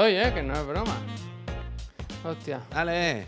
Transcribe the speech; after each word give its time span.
Oye, 0.00 0.32
que 0.32 0.42
no 0.42 0.54
es 0.54 0.66
broma. 0.66 0.96
Hostia, 2.24 2.60
Dale. 2.70 3.26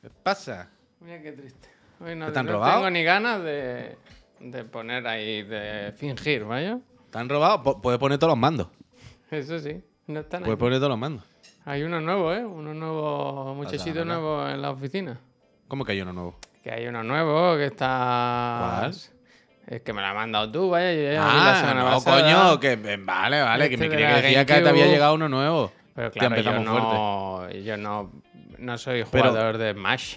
¿Qué 0.00 0.10
pasa? 0.22 0.68
mira 1.00 1.20
qué 1.22 1.32
triste. 1.32 1.68
Hoy 2.00 2.14
no, 2.16 2.26
¿Que 2.26 2.32
te 2.32 2.38
han 2.38 2.46
no 2.46 2.52
robado? 2.52 2.74
tengo 2.74 2.90
ni 2.90 3.04
ganas 3.04 3.42
de, 3.42 3.96
de 4.40 4.64
poner 4.64 5.06
ahí, 5.06 5.42
de 5.42 5.92
fingir, 5.96 6.44
¿vaya? 6.44 6.78
¿Te 7.10 7.18
han 7.18 7.28
robado? 7.28 7.62
Pu- 7.62 7.80
Puedes 7.80 7.98
poner 8.00 8.18
todos 8.18 8.32
los 8.32 8.38
mandos. 8.38 8.68
Eso 9.30 9.58
sí, 9.58 9.82
no 10.06 10.20
están 10.20 10.42
Puedes 10.42 10.58
poner 10.58 10.78
todos 10.78 10.90
los 10.90 10.98
mandos. 10.98 11.24
Hay 11.64 11.82
uno 11.84 12.00
nuevo, 12.00 12.32
¿eh? 12.32 12.44
Uno 12.44 12.74
nuevo, 12.74 13.54
muchachito 13.54 14.04
nuevo 14.04 14.48
en 14.48 14.60
la 14.62 14.70
oficina. 14.70 15.18
¿Cómo 15.68 15.84
que 15.84 15.92
hay 15.92 16.00
uno 16.00 16.12
nuevo? 16.12 16.38
Que 16.62 16.72
hay 16.72 16.86
uno 16.86 17.02
nuevo 17.04 17.56
que 17.56 17.66
está... 17.66 18.78
¿Cuál? 18.80 18.94
Es 19.66 19.80
que 19.82 19.92
me 19.92 20.00
lo 20.02 20.08
has 20.08 20.14
mandado 20.14 20.50
tú, 20.50 20.70
vaya. 20.70 20.92
Yo 20.92 21.02
ya 21.02 21.10
vi 21.10 21.16
la 21.16 21.52
Ah, 21.52 21.60
semana 21.60 21.84
no, 21.84 21.90
pasada. 21.90 22.22
coño. 22.46 22.60
Que, 22.60 22.72
eh, 22.72 22.96
vale, 23.00 23.40
vale. 23.42 23.70
que 23.70 23.76
me 23.76 23.88
creía 23.88 24.08
la 24.10 24.16
que 24.16 24.22
decía 24.22 24.46
que 24.46 24.60
te 24.60 24.68
había 24.68 24.86
llegado 24.86 25.14
uno 25.14 25.28
nuevo. 25.28 25.72
Pero 25.94 26.10
claro, 26.10 26.36
yo 26.36 26.42
fuerte. 26.42 26.64
no, 26.64 27.50
yo 27.50 27.76
no, 27.76 28.12
no 28.58 28.78
soy 28.78 29.04
Pero- 29.10 29.28
jugador 29.30 29.58
de 29.58 29.72
Smash. 29.72 30.16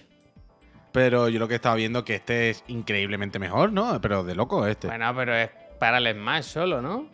Pero 0.91 1.27
yo 1.29 1.39
lo 1.39 1.47
que 1.47 1.55
estaba 1.55 1.75
viendo 1.75 2.05
que 2.05 2.15
este 2.15 2.49
es 2.49 2.63
increíblemente 2.67 3.37
mejor, 3.37 3.71
¿no? 3.73 3.99
Pero 4.01 4.23
de 4.23 4.33
loco 4.35 4.65
este. 4.65 4.87
Bueno, 4.87 5.13
pero 5.15 5.35
es 5.35 5.49
para 5.77 5.97
el 5.97 6.13
Smash 6.13 6.43
solo, 6.45 6.81
¿no? 6.81 7.07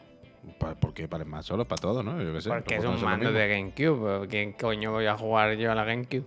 ¿Por 0.80 0.94
qué? 0.94 1.08
Para 1.08 1.26
más 1.26 1.46
solo, 1.46 1.66
para 1.66 1.82
todo, 1.82 2.02
¿no? 2.02 2.22
Yo 2.22 2.34
qué 2.34 2.42
sé. 2.42 2.50
Porque 2.50 2.76
los 2.78 2.86
es 2.96 3.02
un 3.02 3.04
mando 3.06 3.32
de 3.32 3.48
GameCube. 3.48 4.28
¿Quién 4.28 4.54
coño 4.54 4.92
voy 4.92 5.06
a 5.06 5.16
jugar 5.18 5.54
yo 5.56 5.72
a 5.72 5.76
la 5.76 5.84
GameCube? 5.84 6.26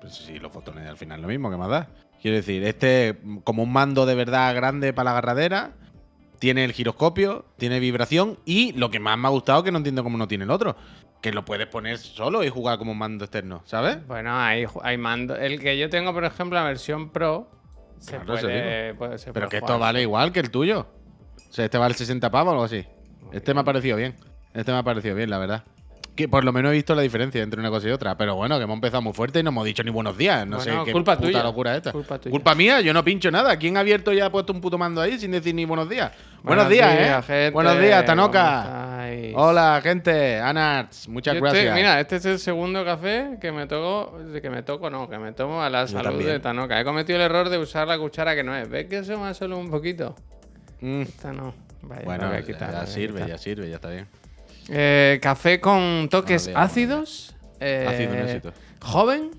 Pues 0.00 0.14
sí, 0.16 0.38
los 0.38 0.52
botones 0.52 0.88
al 0.88 0.96
final 0.96 1.20
lo 1.22 1.28
mismo, 1.28 1.50
¿qué 1.50 1.56
más 1.56 1.68
da? 1.68 1.88
Quiero 2.20 2.36
decir, 2.36 2.62
este 2.64 3.18
como 3.44 3.62
un 3.62 3.72
mando 3.72 4.04
de 4.06 4.14
verdad 4.14 4.54
grande 4.54 4.92
para 4.92 5.06
la 5.06 5.10
agarradera, 5.18 5.72
tiene 6.38 6.64
el 6.64 6.72
giroscopio, 6.72 7.44
tiene 7.56 7.80
vibración 7.80 8.38
y 8.44 8.72
lo 8.72 8.90
que 8.90 8.98
más 9.00 9.18
me 9.18 9.28
ha 9.28 9.30
gustado 9.30 9.62
que 9.62 9.72
no 9.72 9.78
entiendo 9.78 10.02
cómo 10.02 10.18
no 10.18 10.28
tiene 10.28 10.44
el 10.44 10.50
otro, 10.50 10.76
que 11.22 11.32
lo 11.32 11.44
puedes 11.44 11.66
poner 11.66 11.98
solo 11.98 12.44
y 12.44 12.48
jugar 12.48 12.78
como 12.78 12.92
un 12.92 12.98
mando 12.98 13.24
externo, 13.24 13.62
¿sabes? 13.66 14.06
Bueno, 14.06 14.38
hay, 14.38 14.66
mando. 14.98 15.34
El 15.36 15.60
que 15.60 15.78
yo 15.78 15.88
tengo, 15.90 16.12
por 16.12 16.24
ejemplo, 16.24 16.58
la 16.58 16.64
versión 16.64 17.10
Pro, 17.10 17.50
se 17.98 18.12
Claro, 18.18 18.26
puede, 18.26 18.94
puede- 18.94 19.18
se 19.18 19.32
Pero 19.32 19.46
puede 19.46 19.48
que 19.50 19.56
esto 19.56 19.66
jugar. 19.66 19.80
vale 19.80 20.02
igual 20.02 20.32
que 20.32 20.40
el 20.40 20.50
tuyo. 20.50 20.86
O 21.48 21.52
sea, 21.52 21.64
este 21.66 21.76
vale 21.78 21.94
60 21.94 22.30
pavos 22.30 22.48
o 22.48 22.52
algo 22.52 22.64
así. 22.64 22.86
Este 23.32 23.52
me 23.54 23.60
ha 23.60 23.64
parecido 23.64 23.96
bien. 23.96 24.14
Este 24.54 24.72
me 24.72 24.78
ha 24.78 24.82
parecido 24.82 25.14
bien, 25.14 25.28
la 25.30 25.38
verdad. 25.38 25.64
Que 26.16 26.28
por 26.28 26.44
lo 26.44 26.52
menos 26.52 26.72
he 26.72 26.74
visto 26.74 26.94
la 26.94 27.00
diferencia 27.02 27.42
entre 27.42 27.60
una 27.60 27.70
cosa 27.70 27.88
y 27.88 27.92
otra. 27.92 28.16
Pero 28.16 28.34
bueno, 28.34 28.58
que 28.58 28.64
hemos 28.64 28.74
empezado 28.74 29.00
muy 29.00 29.12
fuerte 29.14 29.38
y 29.40 29.42
no 29.42 29.50
hemos 29.50 29.64
dicho 29.64 29.82
ni 29.82 29.90
buenos 29.90 30.18
días. 30.18 30.46
No 30.46 30.56
Bueno, 30.58 30.80
sé 30.80 30.84
qué 30.86 30.92
culpa 30.92 31.16
puta 31.16 31.26
tuya. 31.28 31.42
locura 31.42 31.70
es 31.72 31.76
esta. 31.78 31.92
Culpa 31.92 32.18
tuya. 32.18 32.30
Culpa 32.30 32.54
mía, 32.54 32.80
yo 32.82 32.92
no 32.92 33.02
pincho 33.02 33.30
nada. 33.30 33.56
¿Quién 33.56 33.76
ha 33.76 33.80
abierto 33.80 34.12
y 34.12 34.20
ha 34.20 34.30
puesto 34.30 34.52
un 34.52 34.60
puto 34.60 34.76
mando 34.76 35.00
ahí 35.00 35.18
sin 35.18 35.30
decir 35.30 35.54
ni 35.54 35.64
buenos 35.64 35.88
días? 35.88 36.10
Buenos, 36.42 36.66
Buenos 36.66 36.68
días, 36.68 36.98
días, 36.98 37.24
¿eh? 37.24 37.26
gente. 37.26 37.50
Buenos 37.50 37.80
días, 37.80 38.02
¿Cómo 38.02 38.06
Tanoka. 38.06 39.06
Hola, 39.34 39.80
gente. 39.82 40.40
Anarts, 40.40 41.08
muchas 41.08 41.34
Yo 41.34 41.38
estoy- 41.46 41.52
gracias. 41.64 41.74
mira, 41.76 42.00
este 42.00 42.16
es 42.16 42.24
el 42.26 42.38
segundo 42.38 42.84
café 42.84 43.38
que 43.40 43.52
me 43.52 43.66
toco, 43.66 44.18
que 44.42 44.50
me 44.50 44.62
toco, 44.62 44.90
no, 44.90 45.08
que 45.08 45.18
me 45.18 45.32
tomo 45.32 45.62
a 45.62 45.70
la 45.70 45.86
salud 45.86 46.02
también. 46.10 46.30
de 46.30 46.40
Tanoka. 46.40 46.78
He 46.80 46.84
cometido 46.84 47.16
el 47.16 47.24
error 47.24 47.48
de 47.48 47.58
usar 47.58 47.88
la 47.88 47.98
cuchara 47.98 48.34
que 48.34 48.42
no 48.44 48.54
es. 48.54 48.68
¿Ves 48.68 48.86
que 48.86 48.98
eso 48.98 49.16
más 49.18 49.36
solo 49.36 49.58
un 49.58 49.70
poquito? 49.70 50.14
Mm, 50.80 51.02
Esta 51.02 51.32
no. 51.32 51.54
Vaya, 51.82 52.02
Bueno, 52.04 52.26
a 52.26 52.40
ya, 52.40 52.86
sirve, 52.86 53.26
ya 53.26 53.38
sirve, 53.38 53.68
ya 53.70 53.76
está 53.76 53.88
bien. 53.88 54.06
Eh, 54.72 55.18
café 55.20 55.60
con 55.60 56.08
toques 56.08 56.48
ácidos. 56.54 57.34
eh, 57.58 57.86
Ácido, 57.88 58.14
éxito. 58.14 58.52
joven, 58.80 59.30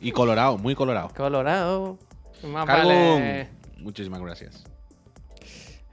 Y 0.00 0.12
colorado, 0.12 0.58
muy 0.58 0.74
colorado. 0.74 1.10
colorado. 1.16 1.98
Más 2.44 2.66
vale- 2.66 3.48
Muchísimas 3.78 4.20
gracias. 4.20 4.64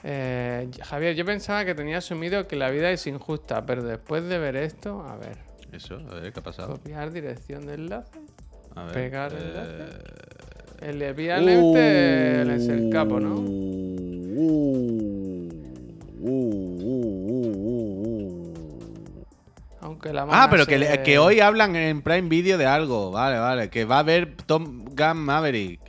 Eh, 0.04 0.70
Javier, 0.84 1.16
yo 1.16 1.26
pensaba 1.26 1.66
que 1.66 1.76
tenía 1.76 1.98
asumido 1.98 2.48
que 2.48 2.56
la 2.56 2.70
vida 2.70 2.90
es 2.92 3.06
injusta, 3.08 3.66
pero 3.66 3.84
después 3.84 4.24
de 4.24 4.38
ver 4.40 4.56
esto, 4.56 5.02
a 5.02 5.18
ver, 5.18 5.38
Eso, 5.74 5.96
a 6.10 6.16
ver, 6.16 6.32
¿qué 6.32 6.40
ha 6.40 6.44
pasado? 6.44 6.74
copiar 6.74 7.12
dirección 7.12 7.66
de 7.66 7.74
enlace, 7.74 8.12
A 8.76 8.84
ver, 8.86 8.94
pegar 8.94 9.34
eh, 9.34 9.38
enlace. 9.42 10.90
el 10.90 11.02
enviarle 11.02 11.60
este 11.60 12.56
es 12.56 12.68
el 12.70 12.90
capo, 12.90 13.20
¿no? 13.20 13.36
La 20.04 20.26
Ah, 20.30 20.48
pero 20.50 20.66
que, 20.66 20.74
se- 20.74 20.80
le- 20.98 21.04
que 21.04 21.20
hoy 21.20 21.40
hablan 21.40 21.76
en 21.76 22.02
Prime 22.02 22.28
Video 22.30 22.58
de 22.58 22.66
algo. 22.66 23.12
Vale, 23.12 23.38
vale. 23.38 23.70
Que 23.70 23.86
va 23.86 23.98
a 23.98 24.00
haber 24.00 24.36
Tom 24.46 24.86
Gun 24.86 25.18
Maverick 25.18 25.80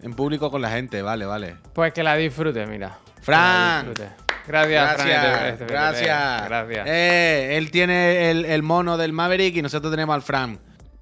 en 0.00 0.14
público 0.14 0.50
con 0.50 0.62
la 0.62 0.70
gente. 0.70 1.02
Vale, 1.02 1.26
vale. 1.26 1.56
Pues 1.72 1.92
que 1.92 2.02
la 2.02 2.14
disfrute, 2.16 2.66
mira. 2.66 2.98
Fran. 3.20 3.88
Disfrute. 3.88 4.10
Gracias. 4.46 4.96
Gracias, 4.96 5.24
este- 5.24 5.48
este- 5.50 5.66
gracias. 5.66 6.44
Gracias. 6.48 6.86
Eh, 6.88 7.56
él 7.56 7.70
tiene 7.70 8.30
el, 8.30 8.44
el 8.44 8.62
mono 8.62 8.96
del 8.96 9.12
Maverick 9.12 9.56
y 9.56 9.62
nosotros 9.62 9.92
tenemos 9.92 10.14
al 10.14 10.22
Fran 10.22 10.58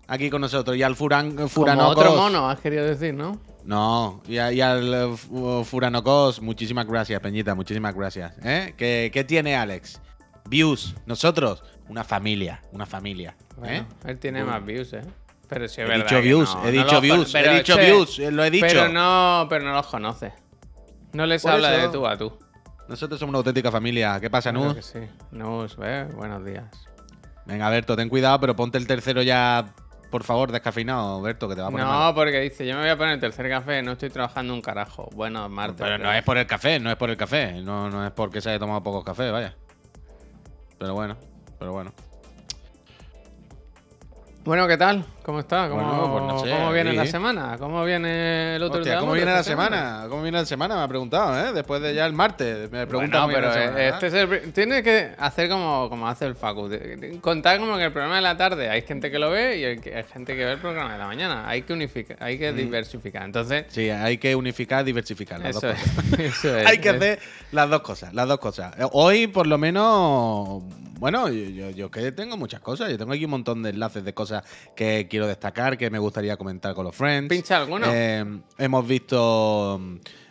aquí 0.08 0.28
con 0.30 0.40
nosotros. 0.40 0.76
Y 0.76 0.82
al 0.82 0.94
Furan, 0.96 1.34
Como 1.36 1.48
Furanocos. 1.48 1.96
otro 1.96 2.16
mono, 2.16 2.48
has 2.50 2.60
querido 2.60 2.84
decir, 2.84 3.14
¿no? 3.14 3.40
No, 3.64 4.22
y, 4.26 4.38
a- 4.38 4.52
y 4.52 4.60
al 4.60 5.16
Fu- 5.16 5.64
Furanocos, 5.64 6.40
muchísimas 6.42 6.86
gracias, 6.86 7.20
Peñita, 7.20 7.54
muchísimas 7.54 7.94
gracias. 7.94 8.32
¿Eh? 8.42 8.74
¿Qué, 8.76 9.10
qué 9.12 9.22
tiene 9.24 9.54
Alex? 9.56 10.00
Views, 10.46 10.94
nosotros, 11.06 11.62
una 11.90 12.04
familia, 12.04 12.62
una 12.72 12.86
familia. 12.86 13.34
Bueno, 13.56 13.74
¿eh? 13.82 13.86
él 14.10 14.18
tiene 14.18 14.44
más 14.44 14.64
views, 14.64 14.92
¿eh? 14.92 15.02
Pero 15.48 15.66
sí 15.66 15.80
es 15.80 15.90
He 15.90 15.94
dicho 15.96 16.20
views, 16.22 16.54
no- 16.54 16.64
he 16.64 16.70
dicho 16.70 17.00
views, 17.00 17.34
he 17.34 17.48
dicho 17.56 17.74
che, 17.76 17.84
views, 17.86 18.18
eh, 18.20 18.30
lo 18.30 18.44
he 18.44 18.50
dicho. 18.52 18.66
Pero 18.68 18.88
no, 18.88 19.46
pero 19.48 19.64
no 19.64 19.72
los 19.72 19.86
conoce. 19.88 20.32
No 21.12 21.26
les 21.26 21.44
habla 21.44 21.74
eso. 21.74 21.86
de 21.88 21.92
tú 21.92 22.06
a 22.06 22.16
tú. 22.16 22.38
Nosotros 22.86 23.18
somos 23.18 23.30
una 23.30 23.38
auténtica 23.38 23.70
familia. 23.72 24.20
¿Qué 24.20 24.30
pasa, 24.30 24.52
Nus? 24.52 24.76
sí. 24.86 25.00
Nus, 25.32 25.76
¿eh? 25.82 26.06
Buenos 26.14 26.44
días. 26.44 26.66
Venga, 27.46 27.68
Berto, 27.68 27.96
ten 27.96 28.08
cuidado, 28.08 28.38
pero 28.38 28.54
ponte 28.54 28.78
el 28.78 28.86
tercero 28.86 29.22
ya, 29.22 29.74
por 30.12 30.22
favor, 30.22 30.52
descafeinado, 30.52 31.20
Berto, 31.20 31.48
que 31.48 31.56
te 31.56 31.60
va 31.62 31.66
a 31.66 31.70
poner 31.72 31.84
No, 31.86 31.92
mal. 31.92 32.14
porque 32.14 32.38
dice, 32.40 32.64
yo 32.64 32.74
me 32.76 32.82
voy 32.82 32.90
a 32.90 32.96
poner 32.96 33.14
el 33.14 33.20
tercer 33.20 33.48
café, 33.48 33.82
no 33.82 33.92
estoy 33.92 34.10
trabajando 34.10 34.54
un 34.54 34.62
carajo. 34.62 35.08
Bueno, 35.14 35.48
martes. 35.48 35.80
Pero 35.80 35.98
no 35.98 36.12
es 36.12 36.22
por 36.22 36.38
el 36.38 36.46
café, 36.46 36.78
no 36.78 36.90
es 36.90 36.96
por 36.96 37.10
el 37.10 37.16
café. 37.16 37.54
No, 37.60 37.90
no 37.90 38.06
es 38.06 38.12
porque 38.12 38.40
se 38.40 38.50
haya 38.50 38.60
tomado 38.60 38.80
pocos 38.84 39.02
cafés, 39.04 39.32
vaya. 39.32 39.56
Pero 40.78 40.94
bueno, 40.94 41.16
pero 41.60 41.72
bueno. 41.72 41.92
Bueno, 44.42 44.66
¿qué 44.66 44.78
tal? 44.78 45.04
¿Cómo 45.22 45.40
está? 45.40 45.68
¿Cómo, 45.68 45.82
Bueno, 45.84 46.12
pues 46.12 46.24
no 46.24 46.38
sé, 46.42 46.50
¿cómo 46.50 46.72
viene 46.72 46.94
la 46.94 47.04
semana? 47.04 47.56
¿Cómo 47.58 47.84
viene 47.84 48.56
el 48.56 48.62
otro 48.62 48.78
Hostia, 48.78 48.92
día? 48.94 49.00
¿cómo 49.00 49.12
viene 49.12 49.30
la 49.32 49.42
semana? 49.42 50.06
¿Cómo 50.08 50.22
viene 50.22 50.38
la 50.38 50.46
semana? 50.46 50.76
Me 50.76 50.82
ha 50.82 50.88
preguntado, 50.88 51.38
¿eh? 51.38 51.52
Después 51.52 51.82
de 51.82 51.94
ya 51.94 52.06
el 52.06 52.14
martes. 52.14 52.70
Me 52.72 52.86
pregunta 52.86 53.26
Bueno, 53.26 53.36
pero 53.38 53.48
la 53.48 53.52
semana, 53.52 53.84
este 53.86 54.06
es 54.06 54.14
el 54.14 54.52
tiene 54.54 54.82
que 54.82 55.10
hacer 55.18 55.50
como, 55.50 55.90
como 55.90 56.08
hace 56.08 56.24
el 56.24 56.34
Facu. 56.36 56.70
Contar 57.20 57.58
como 57.58 57.76
que 57.76 57.84
el 57.84 57.92
programa 57.92 58.16
de 58.16 58.22
la 58.22 58.38
tarde 58.38 58.70
hay 58.70 58.80
gente 58.80 59.10
que 59.10 59.18
lo 59.18 59.28
ve 59.30 59.58
y 59.58 59.64
hay, 59.66 60.04
gente 60.10 60.34
que 60.34 60.42
ve 60.46 60.52
el 60.52 60.58
programa 60.58 60.94
de 60.94 60.98
la 60.98 61.06
mañana. 61.06 61.46
Hay 61.46 61.60
que 61.62 61.74
unificar, 61.74 62.16
hay 62.18 62.38
que 62.38 62.50
diversificar. 62.54 63.24
Entonces, 63.24 63.66
Sí, 63.68 63.90
hay 63.90 64.16
que 64.16 64.34
unificar, 64.34 64.82
diversificar. 64.84 65.38
Las 65.38 65.50
eso 65.56 65.66
dos 65.66 65.76
es, 65.76 65.82
cosas. 65.92 66.18
eso 66.18 66.56
es. 66.58 66.66
hay 66.66 66.78
que 66.78 66.88
es- 66.88 66.94
hacer 66.96 67.18
las 67.52 67.68
dos 67.68 67.82
cosas, 67.82 68.14
las 68.14 68.26
dos 68.26 68.38
cosas. 68.38 68.74
Eh, 68.78 68.86
Hoy, 68.92 69.26
por 69.26 69.46
lo 69.46 69.58
menos, 69.58 70.62
bueno, 71.00 71.28
yo, 71.30 71.48
yo, 71.48 71.70
yo 71.70 71.90
que 71.90 72.12
tengo 72.12 72.36
muchas 72.36 72.60
cosas. 72.60 72.90
Yo 72.90 72.98
tengo 72.98 73.12
aquí 73.14 73.24
un 73.24 73.30
montón 73.30 73.62
de 73.62 73.70
enlaces 73.70 74.04
de 74.04 74.12
cosas 74.12 74.44
que 74.76 75.08
quiero 75.08 75.26
destacar, 75.26 75.78
que 75.78 75.88
me 75.88 75.98
gustaría 75.98 76.36
comentar 76.36 76.74
con 76.74 76.84
los 76.84 76.94
friends. 76.94 77.30
¿Pincha 77.30 77.56
alguno? 77.56 77.86
Eh, 77.88 78.24
hemos 78.58 78.86
visto. 78.86 79.80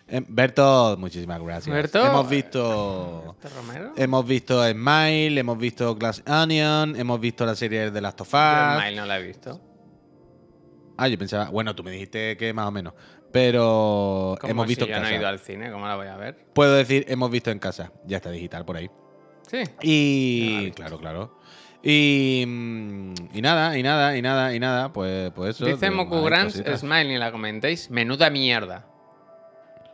eh, 0.08 0.24
Berto, 0.28 0.96
muchísimas 1.00 1.42
gracias. 1.42 1.76
Berto, 1.76 2.06
hemos 2.06 2.30
visto. 2.30 3.36
¿Este 3.42 3.50
Romero? 3.56 3.94
Hemos 3.98 4.28
visto 4.28 4.64
Smile, 4.70 5.40
hemos 5.40 5.58
visto 5.58 5.96
Glass 5.96 6.22
Onion, 6.28 6.96
hemos 6.96 7.20
visto 7.20 7.48
la 7.48 7.56
serie 7.56 7.90
de 7.90 8.00
Last 8.02 8.22
of 8.22 8.28
Us. 8.32 8.80
Smile 8.82 8.96
no 8.96 9.06
la 9.08 9.20
he 9.20 9.24
visto. 9.24 9.60
Ah, 10.98 11.08
yo 11.08 11.18
pensaba, 11.18 11.50
bueno, 11.50 11.76
tú 11.76 11.84
me 11.84 11.90
dijiste 11.92 12.38
que 12.38 12.54
más 12.54 12.68
o 12.68 12.72
menos. 12.72 12.94
Pero 13.32 14.38
hemos 14.44 14.66
si 14.66 14.70
visto 14.70 14.86
yo 14.86 14.96
en 14.96 15.02
no 15.02 15.08
he 15.08 15.16
ido 15.16 15.28
al 15.28 15.40
cine, 15.40 15.72
¿cómo 15.72 15.88
la 15.88 15.96
voy 15.96 16.08
a 16.08 16.16
ver? 16.18 16.46
Puedo 16.54 16.76
decir, 16.76 17.06
hemos 17.08 17.32
visto 17.32 17.50
en 17.50 17.58
casa. 17.58 17.92
Ya 18.06 18.18
está 18.18 18.30
digital 18.30 18.66
por 18.66 18.78
ahí. 18.78 18.90
Sí. 19.50 19.64
Y. 19.82 20.72
Claro, 20.72 21.00
claro. 21.00 21.40
Y. 21.82 22.44
mm, 22.48 23.14
Y 23.34 23.42
nada, 23.42 23.78
y 23.78 23.84
nada, 23.84 24.16
y 24.18 24.22
nada, 24.22 24.54
y 24.54 24.60
nada. 24.60 24.94
Pues, 24.94 25.32
pues 25.32 25.56
eso. 25.56 25.66
Dice 25.66 25.90
Moku 25.90 26.22
Grants. 26.22 26.62
Smile, 26.78 27.06
ni 27.06 27.18
la 27.18 27.32
comentéis. 27.32 27.90
Menuda 27.90 28.30
mierda. 28.30 28.86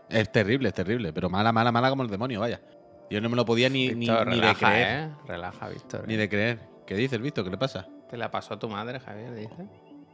Es 0.10 0.32
terrible, 0.32 0.70
es 0.70 0.74
terrible. 0.74 1.14
Pero 1.14 1.30
mala, 1.30 1.52
mala, 1.52 1.72
mala 1.72 1.90
como 1.90 2.04
el 2.04 2.10
demonio, 2.10 2.40
vaya. 2.40 2.62
Yo 3.10 3.22
no 3.22 3.30
me 3.30 3.36
lo 3.36 3.46
podía 3.46 3.70
ni, 3.70 3.90
ni, 3.90 4.08
Víctor, 4.08 4.28
ni 4.28 4.36
de 4.36 4.42
relaja, 4.42 4.68
creer. 4.70 4.88
¿eh? 4.88 5.10
Relaja, 5.28 5.70
Víctor. 5.70 6.08
Ni 6.08 6.16
de 6.16 6.28
creer. 6.30 6.60
¿Qué 6.86 6.96
dices, 6.96 7.22
Visto? 7.22 7.44
¿Qué 7.44 7.50
le 7.50 7.58
pasa? 7.58 7.88
Te 8.10 8.18
la 8.18 8.30
pasó 8.32 8.58
tu 8.58 8.68
madre, 8.68 9.00
Javier, 9.00 9.34
dice. 9.34 9.68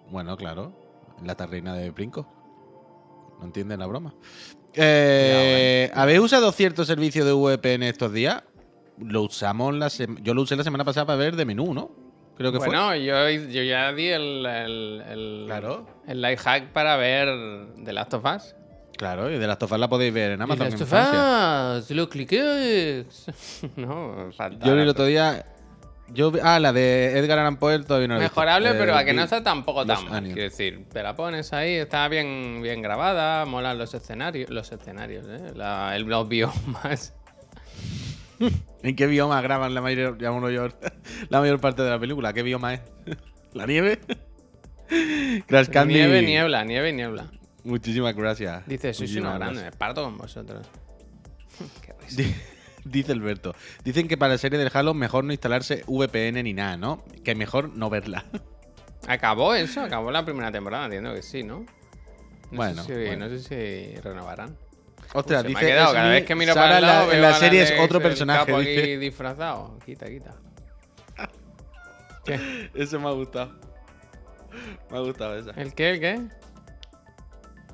Bueno, 0.09 0.35
claro. 0.37 0.73
La 1.23 1.35
tarrina 1.35 1.73
de 1.73 1.89
Brinco. 1.91 2.27
No 3.39 3.45
entienden 3.45 3.79
la 3.79 3.85
broma. 3.85 4.13
Eh, 4.73 5.91
¿Habéis 5.93 6.19
usado 6.19 6.51
cierto 6.51 6.85
servicio 6.85 7.25
de 7.25 7.33
VPN 7.33 7.83
estos 7.83 8.13
días? 8.13 8.43
Lo 9.01 9.23
usamos 9.23 9.73
la 9.75 9.87
Yo 10.21 10.33
lo 10.33 10.41
usé 10.43 10.55
la 10.55 10.63
semana 10.63 10.83
pasada 10.85 11.05
para 11.05 11.17
ver 11.17 11.35
de 11.35 11.45
menú, 11.45 11.73
¿no? 11.73 11.91
Creo 12.37 12.51
que 12.51 12.57
fue. 12.59 12.67
Bueno, 12.67 12.95
yo, 12.95 13.29
yo 13.29 13.61
ya 13.63 13.91
di 13.93 14.07
el, 14.07 14.45
el, 14.45 15.03
el, 15.09 15.43
Claro. 15.47 15.85
el 16.07 16.21
life 16.21 16.37
hack 16.37 16.67
para 16.71 16.95
ver 16.95 17.27
The 17.83 17.93
Last 17.93 18.13
of 18.15 18.23
Us. 18.25 18.55
Claro, 18.97 19.29
y 19.31 19.37
de 19.37 19.47
las 19.47 19.57
tofas 19.57 19.79
la 19.79 19.87
podéis 19.89 20.13
ver 20.13 20.31
en 20.31 20.41
Amazon. 20.41 20.65
las 20.65 20.73
en 20.73 20.79
tofas, 20.79 21.89
lo 21.91 22.09
cliqué. 22.09 23.05
no, 23.75 24.29
falta. 24.35 24.65
Yo 24.65 24.75
vi 24.75 24.81
el 24.81 24.89
otro 24.89 25.05
día. 25.05 25.45
Yo 26.13 26.31
ah, 26.43 26.59
la 26.59 26.73
de 26.73 27.17
Edgar 27.17 27.39
Allan 27.39 27.55
Poe 27.57 27.79
todavía 27.79 28.07
no 28.09 28.15
la 28.15 28.19
he 28.19 28.23
visto. 28.23 28.35
Mejorable, 28.39 28.69
Eh, 28.71 28.75
pero 28.77 28.95
a 28.97 29.05
que 29.05 29.13
no 29.13 29.23
está 29.23 29.41
tampoco 29.41 29.85
tan 29.85 30.09
mal. 30.09 30.23
Quiero 30.25 30.41
decir, 30.41 30.85
te 30.91 31.01
la 31.03 31.15
pones 31.15 31.53
ahí, 31.53 31.75
está 31.75 32.07
bien, 32.09 32.59
bien 32.61 32.81
grabada, 32.81 33.45
molan 33.45 33.77
los 33.77 33.93
escenarios, 33.93 34.49
los 34.49 34.69
escenarios, 34.71 35.25
¿eh? 35.29 35.53
La- 35.55 35.95
el, 35.95 36.03
los 36.03 36.27
biomas. 36.27 37.13
¿En 38.83 38.95
qué 38.95 39.07
bioma 39.07 39.41
graban 39.41 39.73
la 39.73 39.81
mayor, 39.81 40.19
mayor, 40.21 40.79
la 41.29 41.39
mayor 41.39 41.59
parte 41.59 41.81
de 41.83 41.89
la 41.89 41.99
película? 41.99 42.33
¿Qué 42.33 42.43
bioma 42.43 42.73
es? 42.73 42.81
¿La 43.53 43.65
nieve? 43.65 43.99
Crash 45.47 45.69
Candy. 45.69 45.93
Nieve, 45.95 46.21
niebla, 46.21 46.63
nieve 46.65 46.91
niebla. 46.93 47.31
Muchísimas 47.63 48.15
gracias. 48.15 48.65
Dice, 48.67 48.93
sois 48.93 49.09
Muchísimas 49.09 49.29
uno 49.31 49.39
grande, 49.39 49.61
gracias. 49.61 49.73
me 49.73 49.77
parto 49.77 50.03
con 50.03 50.17
vosotros. 50.17 50.67
Qué 51.81 51.93
Dice 52.83 53.11
Alberto. 53.11 53.53
Dicen 53.83 54.07
que 54.07 54.17
para 54.17 54.33
la 54.33 54.37
serie 54.39 54.57
del 54.57 54.71
Halo 54.73 54.93
mejor 54.93 55.23
no 55.23 55.31
instalarse 55.31 55.83
VPN 55.87 56.43
ni 56.43 56.53
nada, 56.53 56.77
¿no? 56.77 57.05
Que 57.23 57.35
mejor 57.35 57.69
no 57.75 57.89
verla. 57.89 58.25
¿Acabó 59.07 59.53
eso? 59.53 59.81
Acabó 59.81 60.11
la 60.11 60.25
primera 60.25 60.51
temporada, 60.51 60.85
entiendo 60.85 61.13
que 61.13 61.21
sí, 61.21 61.43
¿no? 61.43 61.59
No 61.59 61.67
Bueno, 62.57 62.83
sé 62.83 62.95
si, 62.95 63.07
bueno. 63.07 63.29
no 63.29 63.37
sé 63.37 63.39
si 63.95 64.01
renovarán. 64.01 64.57
Ostras, 65.13 65.41
Se 65.41 65.47
me 65.49 65.55
ha 65.55 65.59
dice. 65.59 65.71
quedado, 65.71 65.93
cada 65.93 66.09
vez 66.09 66.25
que 66.25 66.35
miro 66.35 66.53
Sara 66.53 66.65
para 66.67 66.77
el 66.77 66.85
lado, 66.85 67.07
la, 67.07 67.15
en 67.15 67.21
la 67.21 67.33
serie 67.33 67.61
es 67.63 67.73
otro 67.79 67.97
el 67.97 68.03
personaje. 68.03 68.53
aquí 68.55 68.65
Dice. 68.69 68.97
disfrazado. 68.97 69.77
Quita, 69.85 70.05
quita. 70.07 70.31
¿Qué? 72.25 72.69
Ese 72.75 72.97
me 72.97 73.07
ha 73.07 73.11
gustado. 73.11 73.51
Me 74.89 74.97
ha 74.97 75.01
gustado 75.01 75.37
esa. 75.37 75.51
¿El 75.51 75.73
qué? 75.73 75.91
¿El 75.91 75.99
qué? 75.99 76.21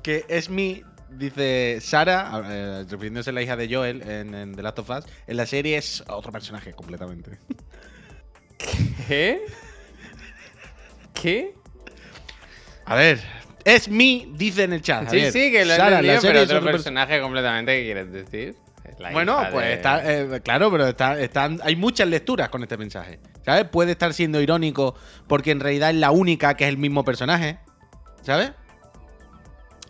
Que 0.02 0.24
Esmi, 0.28 0.82
dice 1.10 1.78
Sara, 1.80 2.42
eh, 2.46 2.84
refiriéndose 2.88 3.30
a 3.30 3.32
la 3.32 3.42
hija 3.42 3.56
de 3.56 3.72
Joel 3.72 4.02
en, 4.08 4.34
en 4.34 4.54
The 4.54 4.62
Last 4.62 4.78
of 4.78 4.90
Us, 4.90 5.04
en 5.26 5.36
la 5.36 5.44
serie 5.46 5.76
es 5.76 6.02
otro 6.08 6.30
personaje 6.32 6.72
completamente. 6.72 7.38
¿Qué? 9.08 9.44
¿Qué? 11.14 11.54
A 12.84 12.94
ver, 12.94 13.20
Esmi 13.74 14.32
dice 14.34 14.64
en 14.64 14.72
el 14.72 14.82
chat. 14.82 15.08
Sí, 15.10 15.30
sí, 15.30 15.52
que 15.52 15.64
lo 15.64 15.74
he 15.74 15.76
Sara, 15.76 16.00
la 16.02 16.20
serie 16.20 16.20
pero 16.20 16.38
es 16.38 16.44
otro 16.44 16.56
otro 16.58 16.68
perso- 16.68 16.72
personaje 16.72 17.20
completamente 17.20 17.78
que 17.78 17.84
quieres 17.84 18.12
decir. 18.12 18.54
Es 18.84 18.98
la 18.98 19.10
Bueno, 19.12 19.38
hija 19.40 19.50
pues 19.50 19.66
de- 19.66 19.72
está, 19.74 20.12
eh, 20.12 20.40
claro, 20.42 20.70
pero 20.70 20.86
está, 20.88 21.20
están, 21.20 21.60
hay 21.62 21.76
muchas 21.76 22.08
lecturas 22.08 22.48
con 22.48 22.62
este 22.62 22.76
mensaje. 22.78 23.20
¿Sabes? 23.44 23.64
Puede 23.64 23.92
estar 23.92 24.12
siendo 24.14 24.40
irónico 24.40 24.94
porque 25.26 25.50
en 25.50 25.60
realidad 25.60 25.90
es 25.90 25.96
la 25.96 26.10
única 26.10 26.54
que 26.54 26.64
es 26.64 26.70
el 26.70 26.78
mismo 26.78 27.04
personaje. 27.04 27.58
¿Sabes? 28.22 28.52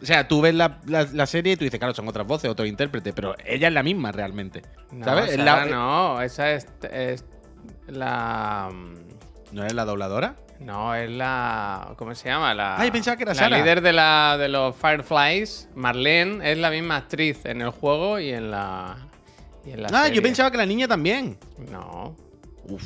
O 0.03 0.07
sea, 0.07 0.29
tú 0.29 0.41
ves 0.41 0.55
la, 0.55 0.81
la- 0.87 1.09
la 1.13 1.27
serie 1.27 1.55
y 1.55 1.57
tú 1.57 1.65
dices, 1.65 1.79
claro, 1.79 1.93
son 1.95 2.07
otras 2.09 2.27
voces, 2.27 2.49
otro 2.51 2.65
intérprete, 2.67 3.13
pero 3.13 3.35
ella 3.45 3.69
es 3.69 3.75
la 3.75 3.83
misma 3.83 4.13
realmente. 4.13 4.63
No, 4.93 5.05
¿Sabes? 5.05 5.31
Es 5.31 5.37
Sara 5.37 5.65
la- 5.65 5.71
no, 5.71 6.23
esa 6.23 6.53
es, 6.53 6.67
es 6.93 7.25
la... 7.89 8.71
¿No 9.53 9.65
es 9.67 9.73
la 9.75 9.85
dobladora? 9.85 10.37
No, 10.61 10.95
es 10.95 11.09
la... 11.11 11.95
¿Cómo 11.97 12.15
se 12.15 12.29
llama? 12.29 12.53
La, 12.53 12.77
Ah, 12.77 12.85
yo 12.85 12.93
pensaba 12.93 13.17
que 13.17 13.23
era 13.23 13.33
la 13.33 13.39
Sara. 13.41 13.59
líder 13.59 13.81
de, 13.81 13.93
la, 13.93 14.37
de 14.39 14.49
los 14.49 14.75
Fireflies, 14.77 15.69
Marlene, 15.75 16.51
es 16.51 16.59
la 16.59 16.71
misma 16.71 16.97
actriz 16.97 17.45
en 17.45 17.63
el 17.63 17.71
juego 17.71 18.19
y 18.19 18.31
en 18.31 18.51
la... 18.51 18.97
y 19.65 19.71
en 19.71 19.83
la 19.83 19.89
Ah, 19.93 20.03
serie. 20.05 20.17
yo 20.17 20.23
pensaba 20.23 20.51
que 20.51 20.57
la 20.57 20.67
niña 20.67 20.89
también. 20.89 21.39
No. 21.71 22.17
Uf, 22.65 22.83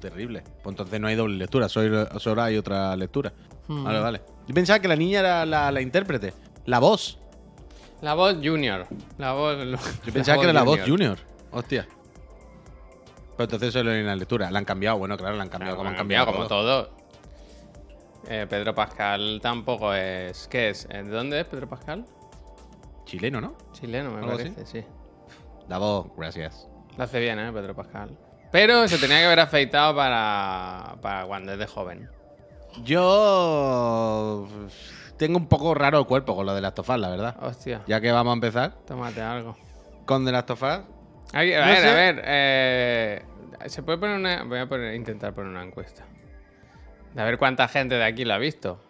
terrible. 0.00 0.42
Pues 0.62 0.72
entonces 0.74 1.00
no 1.00 1.06
hay 1.08 1.14
doble 1.16 1.36
lectura, 1.36 1.68
solo, 1.68 2.06
solo 2.20 2.42
hay 2.42 2.56
otra 2.58 2.94
lectura. 2.94 3.32
Hmm. 3.68 3.84
Vale, 3.84 4.00
vale. 4.00 4.22
Yo 4.46 4.54
pensaba 4.54 4.78
que 4.78 4.88
la 4.88 4.96
niña 4.96 5.20
era 5.20 5.46
la, 5.46 5.72
la 5.72 5.80
intérprete, 5.80 6.34
la 6.66 6.78
voz. 6.78 7.18
La 8.02 8.14
voz 8.14 8.36
Junior. 8.42 8.86
La 9.16 9.32
voz... 9.32 9.56
Yo 10.04 10.12
pensaba 10.12 10.38
que 10.38 10.44
era 10.44 10.52
la 10.52 10.62
voz 10.62 10.80
Junior. 10.86 11.18
Hostia. 11.50 11.88
Pero 13.38 13.44
entonces 13.44 13.72
solo 13.72 13.92
hay 13.92 14.02
una 14.02 14.16
lectura. 14.16 14.50
La 14.50 14.58
han 14.58 14.64
cambiado, 14.66 14.98
bueno, 14.98 15.16
claro, 15.16 15.36
la 15.36 15.44
han 15.44 15.48
cambiado 15.48 15.76
Claro, 15.76 15.78
como 15.78 15.90
han 15.90 15.96
cambiado, 15.96 16.26
como 16.26 16.46
todo. 16.48 16.84
todo. 16.86 16.96
Eh, 18.28 18.46
Pedro 18.50 18.74
Pascal 18.74 19.38
tampoco 19.40 19.94
es. 19.94 20.46
¿Qué 20.48 20.68
es? 20.70 20.86
¿De 20.88 21.04
dónde 21.04 21.40
es 21.40 21.46
Pedro 21.46 21.68
Pascal? 21.68 22.04
Chileno, 23.06 23.40
¿no? 23.40 23.54
Chileno, 23.72 24.10
me 24.10 24.18
así. 24.18 24.50
parece, 24.50 24.66
sí. 24.66 24.84
La 25.68 25.78
voz, 25.78 26.08
gracias. 26.16 26.68
Lo 26.98 27.04
hace 27.04 27.20
bien, 27.20 27.38
¿eh? 27.38 27.50
Pedro 27.52 27.74
Pascal. 27.74 28.10
Pero 28.50 28.86
se 28.88 28.98
tenía 28.98 29.18
que 29.20 29.26
haber 29.26 29.40
afeitado 29.40 29.94
para, 29.94 30.96
para 31.00 31.24
cuando 31.26 31.52
es 31.52 31.58
de 31.58 31.66
joven. 31.66 32.10
Yo 32.82 34.46
tengo 35.16 35.38
un 35.38 35.46
poco 35.46 35.74
raro 35.74 35.98
el 36.00 36.06
cuerpo 36.06 36.34
con 36.34 36.44
lo 36.46 36.54
de 36.54 36.60
las 36.60 36.74
tofas, 36.74 36.98
la 36.98 37.08
verdad. 37.08 37.36
Hostia, 37.40 37.82
Ya 37.86 38.00
que 38.00 38.10
vamos 38.12 38.32
a 38.32 38.34
empezar 38.34 38.72
tómate 38.86 39.20
algo. 39.22 39.56
con 40.06 40.24
de 40.24 40.32
las 40.32 40.44
tofas. 40.46 40.82
A 41.32 41.38
No 41.38 41.42
ver, 41.42 41.76
sé. 41.78 41.88
a 41.88 41.94
ver. 41.94 42.22
eh, 42.24 43.22
se 43.66 43.82
puede 43.82 43.98
poner 43.98 44.16
una. 44.16 44.44
Voy 44.44 44.58
a 44.58 44.66
poner- 44.68 44.94
intentar 44.94 45.34
poner 45.34 45.50
una 45.50 45.62
encuesta. 45.62 46.04
A 47.16 47.24
ver 47.24 47.38
cuánta 47.38 47.68
gente 47.68 47.96
de 47.96 48.04
aquí 48.04 48.24
la 48.24 48.36
ha 48.36 48.38
visto. 48.38 48.80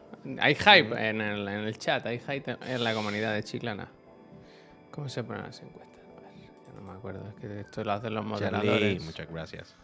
Hay 0.40 0.54
hype 0.54 1.08
en 1.08 1.20
el, 1.20 1.48
en 1.48 1.60
el 1.60 1.78
chat, 1.78 2.04
hay 2.06 2.18
hype 2.18 2.56
en 2.66 2.84
la 2.84 2.92
comunidad 2.92 3.32
de 3.34 3.42
Chiclana. 3.42 3.88
¿Cómo 4.90 5.08
se 5.08 5.22
ponen 5.24 5.44
las 5.44 5.60
encuestas? 5.60 5.96
A 6.16 6.20
ver, 6.20 6.34
ya 6.36 6.74
no 6.74 6.82
me 6.82 6.98
acuerdo. 6.98 7.28
Es 7.28 7.34
que 7.36 7.60
esto 7.60 7.82
lo 7.84 7.92
hacen 7.92 8.14
los 8.14 8.24
Charlie, 8.38 8.58
moderadores. 8.58 9.04
muchas 9.04 9.28
gracias. 9.30 9.74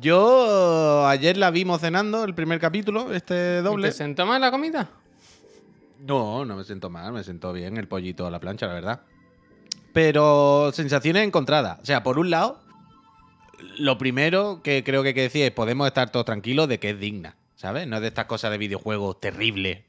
Yo 0.00 1.06
ayer 1.06 1.36
la 1.36 1.50
vimos 1.50 1.80
cenando, 1.80 2.24
el 2.24 2.34
primer 2.34 2.58
capítulo, 2.58 3.12
este 3.12 3.58
¿Y 3.60 3.62
doble. 3.62 3.88
¿Te 3.88 3.94
sentó 3.94 4.26
mal 4.26 4.40
la 4.40 4.50
comida? 4.50 4.88
No, 6.00 6.44
no 6.44 6.56
me 6.56 6.64
siento 6.64 6.90
mal, 6.90 7.12
me 7.12 7.22
siento 7.22 7.52
bien 7.52 7.76
el 7.76 7.86
pollito 7.88 8.26
a 8.26 8.30
la 8.30 8.40
plancha, 8.40 8.66
la 8.66 8.74
verdad. 8.74 9.00
Pero 9.94 10.72
sensaciones 10.74 11.24
encontradas. 11.24 11.78
O 11.80 11.86
sea, 11.86 12.02
por 12.02 12.18
un 12.18 12.28
lado, 12.28 12.58
lo 13.78 13.96
primero 13.96 14.60
que 14.62 14.82
creo 14.84 15.02
que 15.02 15.08
hay 15.08 15.14
que 15.14 15.22
decir 15.22 15.44
es 15.44 15.52
podemos 15.52 15.86
estar 15.86 16.10
todos 16.10 16.26
tranquilos 16.26 16.68
de 16.68 16.80
que 16.80 16.90
es 16.90 16.98
digna, 16.98 17.36
¿sabes? 17.54 17.86
No 17.86 17.96
es 17.96 18.02
de 18.02 18.08
estas 18.08 18.26
cosas 18.26 18.50
de 18.50 18.58
videojuegos 18.58 19.20
terribles, 19.20 19.84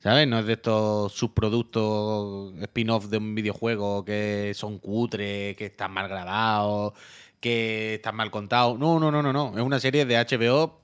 ¿sabes? 0.00 0.26
No 0.26 0.40
es 0.40 0.46
de 0.46 0.54
estos 0.54 1.12
subproductos 1.12 2.54
spin-off 2.60 3.06
de 3.06 3.18
un 3.18 3.36
videojuego 3.36 4.04
que 4.04 4.52
son 4.54 4.80
cutres, 4.80 5.56
que 5.56 5.66
están 5.66 5.92
mal 5.92 6.08
grabados, 6.08 6.94
que 7.38 7.94
están 7.94 8.16
mal 8.16 8.32
contados. 8.32 8.76
No, 8.78 8.98
no, 8.98 9.12
no, 9.12 9.22
no, 9.22 9.32
no. 9.32 9.52
Es 9.56 9.62
una 9.62 9.78
serie 9.78 10.04
de 10.06 10.16
HBO 10.16 10.80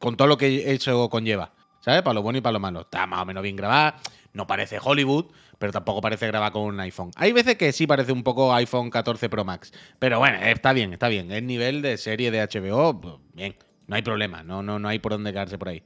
con 0.00 0.16
todo 0.16 0.26
lo 0.26 0.36
que 0.36 0.72
eso 0.72 1.08
conlleva. 1.08 1.52
¿Sabes? 1.80 2.02
Para 2.02 2.14
lo 2.14 2.22
bueno 2.22 2.38
y 2.38 2.42
para 2.42 2.52
lo 2.52 2.60
malo. 2.60 2.80
Está 2.80 3.06
más 3.06 3.22
o 3.22 3.24
menos 3.24 3.42
bien 3.42 3.56
grabada. 3.56 3.96
No 4.32 4.46
parece 4.46 4.78
Hollywood, 4.80 5.26
pero 5.58 5.72
tampoco 5.72 6.00
parece 6.00 6.26
grabada 6.28 6.52
con 6.52 6.62
un 6.62 6.78
iPhone. 6.80 7.10
Hay 7.16 7.32
veces 7.32 7.56
que 7.56 7.72
sí 7.72 7.86
parece 7.86 8.12
un 8.12 8.22
poco 8.22 8.54
iPhone 8.54 8.88
14 8.90 9.28
Pro 9.28 9.44
Max. 9.44 9.72
Pero 9.98 10.18
bueno, 10.20 10.38
está 10.38 10.72
bien, 10.72 10.92
está 10.92 11.08
bien. 11.08 11.32
Es 11.32 11.42
nivel 11.42 11.82
de 11.82 11.96
serie 11.96 12.30
de 12.30 12.40
HBO, 12.40 13.00
pues, 13.00 13.14
bien. 13.34 13.56
No 13.88 13.96
hay 13.96 14.02
problema. 14.02 14.44
No, 14.44 14.62
no, 14.62 14.78
no 14.78 14.88
hay 14.88 15.00
por 15.00 15.12
dónde 15.12 15.32
quedarse 15.32 15.58
por 15.58 15.68
ahí. 15.70 15.82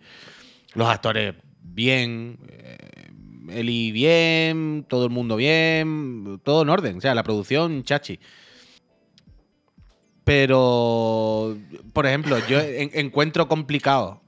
Los 0.74 0.88
actores, 0.88 1.34
bien. 1.62 2.38
eh, 2.48 2.76
Eli, 3.48 3.92
bien. 3.92 4.84
Todo 4.88 5.04
el 5.04 5.10
mundo, 5.10 5.36
bien. 5.36 6.38
Todo 6.44 6.62
en 6.62 6.68
orden. 6.68 6.98
O 6.98 7.00
sea, 7.00 7.14
la 7.14 7.22
producción, 7.22 7.82
chachi. 7.82 8.18
Pero, 10.24 11.56
por 11.92 12.06
ejemplo, 12.06 12.38
yo 12.48 12.58
en- 12.60 12.90
encuentro 12.94 13.46
complicado. 13.48 14.22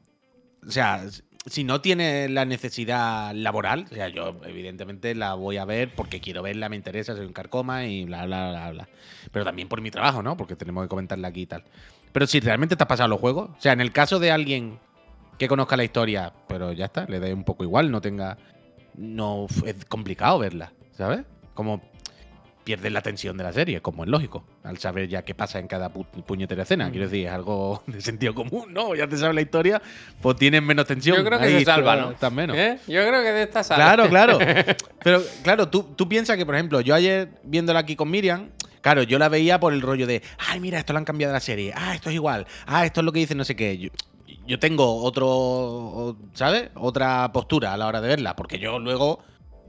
O 0.67 0.71
sea, 0.71 1.05
si 1.47 1.65
no 1.65 1.81
tiene 1.81 2.29
la 2.29 2.45
necesidad 2.45 3.33
laboral, 3.35 3.87
o 3.91 3.95
sea, 3.95 4.09
yo 4.09 4.41
evidentemente 4.45 5.15
la 5.15 5.35
voy 5.35 5.57
a 5.57 5.65
ver 5.65 5.95
porque 5.95 6.21
quiero 6.21 6.43
verla, 6.43 6.69
me 6.69 6.77
interesa, 6.77 7.15
soy 7.15 7.27
un 7.27 7.33
carcoma 7.33 7.87
y 7.87 8.05
bla, 8.05 8.27
bla, 8.27 8.51
bla, 8.51 8.71
bla. 8.71 8.89
Pero 9.31 9.45
también 9.45 9.69
por 9.69 9.81
mi 9.81 9.91
trabajo, 9.91 10.23
¿no? 10.23 10.37
Porque 10.37 10.57
tenemos 10.57 10.85
que 10.85 10.89
comentarla 10.89 11.29
aquí 11.29 11.43
y 11.43 11.47
tal. 11.47 11.65
Pero 12.13 12.27
si 12.27 12.41
realmente 12.41 12.77
te 12.77 12.83
has 12.83 12.89
pasado 12.89 13.09
los 13.09 13.21
juegos, 13.21 13.51
o 13.51 13.61
sea, 13.61 13.73
en 13.73 13.81
el 13.81 13.93
caso 13.93 14.19
de 14.19 14.33
alguien 14.33 14.79
que 15.39 15.49
conozca 15.49 15.77
la 15.77 15.85
historia, 15.85 16.33
pero 16.49 16.73
ya 16.73 16.87
está, 16.87 17.07
le 17.07 17.21
dé 17.21 17.33
un 17.33 17.45
poco 17.45 17.63
igual, 17.63 17.91
no 17.91 18.01
tenga. 18.01 18.39
No 18.95 19.47
es 19.67 19.85
complicado 19.85 20.39
verla, 20.39 20.73
¿sabes? 20.93 21.21
Como 21.53 21.83
pierdes 22.67 22.91
la 22.91 23.01
tensión 23.01 23.37
de 23.37 23.45
la 23.45 23.53
serie, 23.53 23.81
como 23.81 24.03
es 24.03 24.11
lógico, 24.11 24.43
al 24.65 24.77
saber 24.79 25.09
ya 25.09 25.23
qué 25.25 25.37
pasa 25.37 25.61
en 25.61 25.69
cada 25.69 25.89
pu- 25.95 26.05
puñetera 26.25 26.65
escena. 26.65 26.91
Quiero 26.91 27.07
decir, 27.09 27.27
es 27.29 27.33
algo 27.33 27.85
de 27.87 28.01
sentido 28.01 28.35
común, 28.35 28.75
¿no? 28.75 28.93
Ya 28.97 29.07
te 29.09 29.17
sabes 29.17 29.37
la 29.37 29.41
historia, 29.41 29.81
pues 30.21 30.35
tienes 30.37 30.63
menos 30.65 30.85
tensión. 30.85 31.17
Yo 31.17 31.25
creo 31.25 31.39
que 31.39 31.45
Ahí 31.45 31.59
se 31.61 31.65
salva, 31.65 31.95
¿no? 31.95 32.11
estás 32.11 32.33
menos. 32.33 32.57
¿Eh? 32.57 32.79
Yo 32.89 33.07
creo 33.07 33.23
que 33.23 33.31
de 33.33 33.43
esta 33.45 33.63
salva. 33.63 33.85
Claro, 33.95 34.09
claro. 34.11 34.39
Pero 35.05 35.23
claro, 35.45 35.69
tú, 35.69 35.85
tú 35.95 36.09
piensas 36.09 36.37
que, 36.37 36.45
por 36.45 36.57
ejemplo, 36.57 36.81
yo 36.81 36.95
ayer 36.97 37.29
viéndola 37.45 37.79
aquí 37.79 37.95
con 37.95 38.11
Miriam, 38.11 38.51
claro, 38.81 39.05
yo 39.05 39.19
la 39.21 39.29
veía 39.29 39.61
por 39.61 39.73
el 39.73 39.81
rollo 39.81 40.09
de, 40.09 40.21
ay, 40.51 40.59
mira, 40.59 40.81
esto 40.81 40.93
lo 40.93 40.99
han 40.99 41.05
cambiado 41.05 41.31
de 41.33 41.37
la 41.37 41.41
serie, 41.41 41.73
ah, 41.77 41.95
esto 41.95 42.09
es 42.11 42.17
igual, 42.17 42.47
ah, 42.67 42.85
esto 42.85 43.01
es 43.01 43.05
lo 43.05 43.13
que 43.13 43.21
dice 43.21 43.37
no 43.37 43.45
sé 43.45 43.55
qué. 43.55 43.79
Yo, 43.79 43.91
yo 44.45 44.59
tengo 44.59 45.03
otro, 45.05 46.17
¿sabes? 46.35 46.71
Otra 46.75 47.31
postura 47.33 47.73
a 47.73 47.77
la 47.77 47.87
hora 47.87 48.01
de 48.01 48.09
verla, 48.09 48.35
porque 48.37 48.59
yo 48.59 48.79
luego 48.81 49.21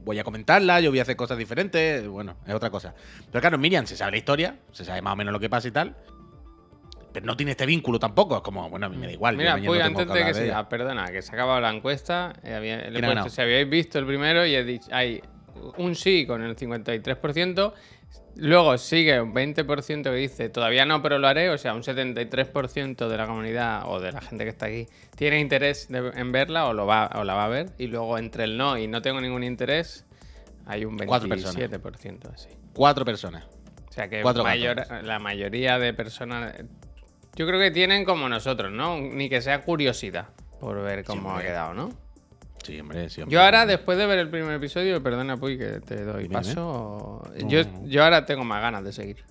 voy 0.04 0.18
a 0.18 0.24
comentarla, 0.24 0.80
yo 0.80 0.90
voy 0.90 0.98
a 0.98 1.02
hacer 1.02 1.16
cosas 1.16 1.36
diferentes, 1.38 2.06
bueno, 2.08 2.36
es 2.46 2.54
otra 2.54 2.70
cosa. 2.70 2.94
Pero 3.30 3.40
claro, 3.40 3.58
Miriam 3.58 3.86
se 3.86 3.96
sabe 3.96 4.12
la 4.12 4.16
historia, 4.18 4.56
se 4.72 4.84
sabe 4.84 5.02
más 5.02 5.12
o 5.12 5.16
menos 5.16 5.32
lo 5.32 5.40
que 5.40 5.48
pasa 5.50 5.68
y 5.68 5.70
tal. 5.70 5.96
Pero 7.12 7.24
no 7.26 7.36
tiene 7.36 7.52
este 7.52 7.64
vínculo 7.66 7.98
tampoco. 7.98 8.36
Es 8.36 8.42
como, 8.42 8.68
bueno, 8.68 8.86
a 8.86 8.88
mí 8.90 8.96
me 8.96 9.06
da 9.06 9.12
igual. 9.12 9.34
yo 9.34 9.38
Mira, 9.38 9.56
no 9.56 9.62
tengo 9.62 9.72
antes 9.82 10.08
de 10.08 10.14
que 10.24 10.30
ella. 10.30 10.34
siga, 10.34 10.68
perdona, 10.68 11.06
que 11.06 11.22
se 11.22 11.32
ha 11.32 11.34
acabado 11.34 11.60
la 11.60 11.70
encuesta. 11.70 12.34
eh, 12.42 12.54
había- 12.54 12.76
le 12.76 12.88
he 12.88 12.92
¿Quién 12.92 12.96
ha 12.96 13.08
puesto 13.08 13.14
ganado? 13.14 13.30
si 13.30 13.40
habíais 13.40 13.68
visto 13.68 13.98
el 13.98 14.06
primero 14.06 14.44
y 14.46 14.54
he 14.54 14.62
dicho. 14.62 14.88
Ay, 14.92 15.22
un 15.78 15.94
sí 15.94 16.26
con 16.26 16.42
el 16.42 16.54
53%. 16.54 17.72
Luego 18.38 18.78
sigue 18.78 19.20
un 19.20 19.34
20% 19.34 20.02
que 20.04 20.10
dice 20.12 20.48
todavía 20.48 20.84
no, 20.86 21.02
pero 21.02 21.18
lo 21.18 21.26
haré. 21.26 21.50
O 21.50 21.58
sea, 21.58 21.74
un 21.74 21.82
73% 21.82 23.08
de 23.08 23.16
la 23.16 23.26
comunidad 23.26 23.82
o 23.86 23.98
de 24.00 24.12
la 24.12 24.20
gente 24.20 24.44
que 24.44 24.50
está 24.50 24.66
aquí 24.66 24.86
tiene 25.16 25.40
interés 25.40 25.88
de- 25.88 26.12
en 26.14 26.30
verla 26.32 26.66
o, 26.66 26.72
lo 26.72 26.86
va, 26.86 27.10
o 27.16 27.24
la 27.24 27.34
va 27.34 27.44
a 27.46 27.48
ver. 27.48 27.70
Y 27.78 27.88
luego 27.88 28.16
entre 28.18 28.44
el 28.44 28.56
no 28.56 28.78
y 28.78 28.86
no 28.86 29.02
tengo 29.02 29.20
ningún 29.20 29.42
interés, 29.44 30.04
hay 30.66 30.84
un 30.84 30.96
Cuatro 30.98 31.28
personas. 31.28 31.56
27% 31.56 32.32
así. 32.32 32.48
Cuatro 32.74 33.04
personas. 33.04 33.44
O 33.88 33.92
sea 33.92 34.08
que 34.08 34.22
mayor- 34.44 34.86
la 35.04 35.18
mayoría 35.18 35.78
de 35.80 35.92
personas. 35.92 36.54
Yo 37.34 37.46
creo 37.46 37.58
que 37.58 37.70
tienen 37.72 38.04
como 38.04 38.28
nosotros, 38.28 38.70
¿no? 38.70 38.98
Ni 39.00 39.28
que 39.28 39.40
sea 39.42 39.62
curiosidad 39.62 40.28
por 40.60 40.80
ver 40.82 41.04
cómo 41.04 41.36
ha 41.36 41.42
quedado, 41.42 41.74
¿no? 41.74 41.90
Sí, 42.64 42.78
hombre, 42.80 43.08
sí, 43.08 43.22
hombre. 43.22 43.34
Yo 43.34 43.42
ahora, 43.42 43.64
después 43.66 43.96
de 43.98 44.06
ver 44.06 44.18
el 44.18 44.28
primer 44.28 44.52
episodio, 44.52 45.02
perdona, 45.02 45.36
Puy, 45.36 45.56
que 45.58 45.80
te 45.80 46.04
doy 46.04 46.24
Dime, 46.24 46.34
paso. 46.34 47.22
Yo, 47.46 47.62
yo 47.86 48.04
ahora 48.04 48.26
tengo 48.26 48.44
más 48.44 48.60
ganas 48.60 48.84
de 48.84 48.92
seguir. 48.92 49.24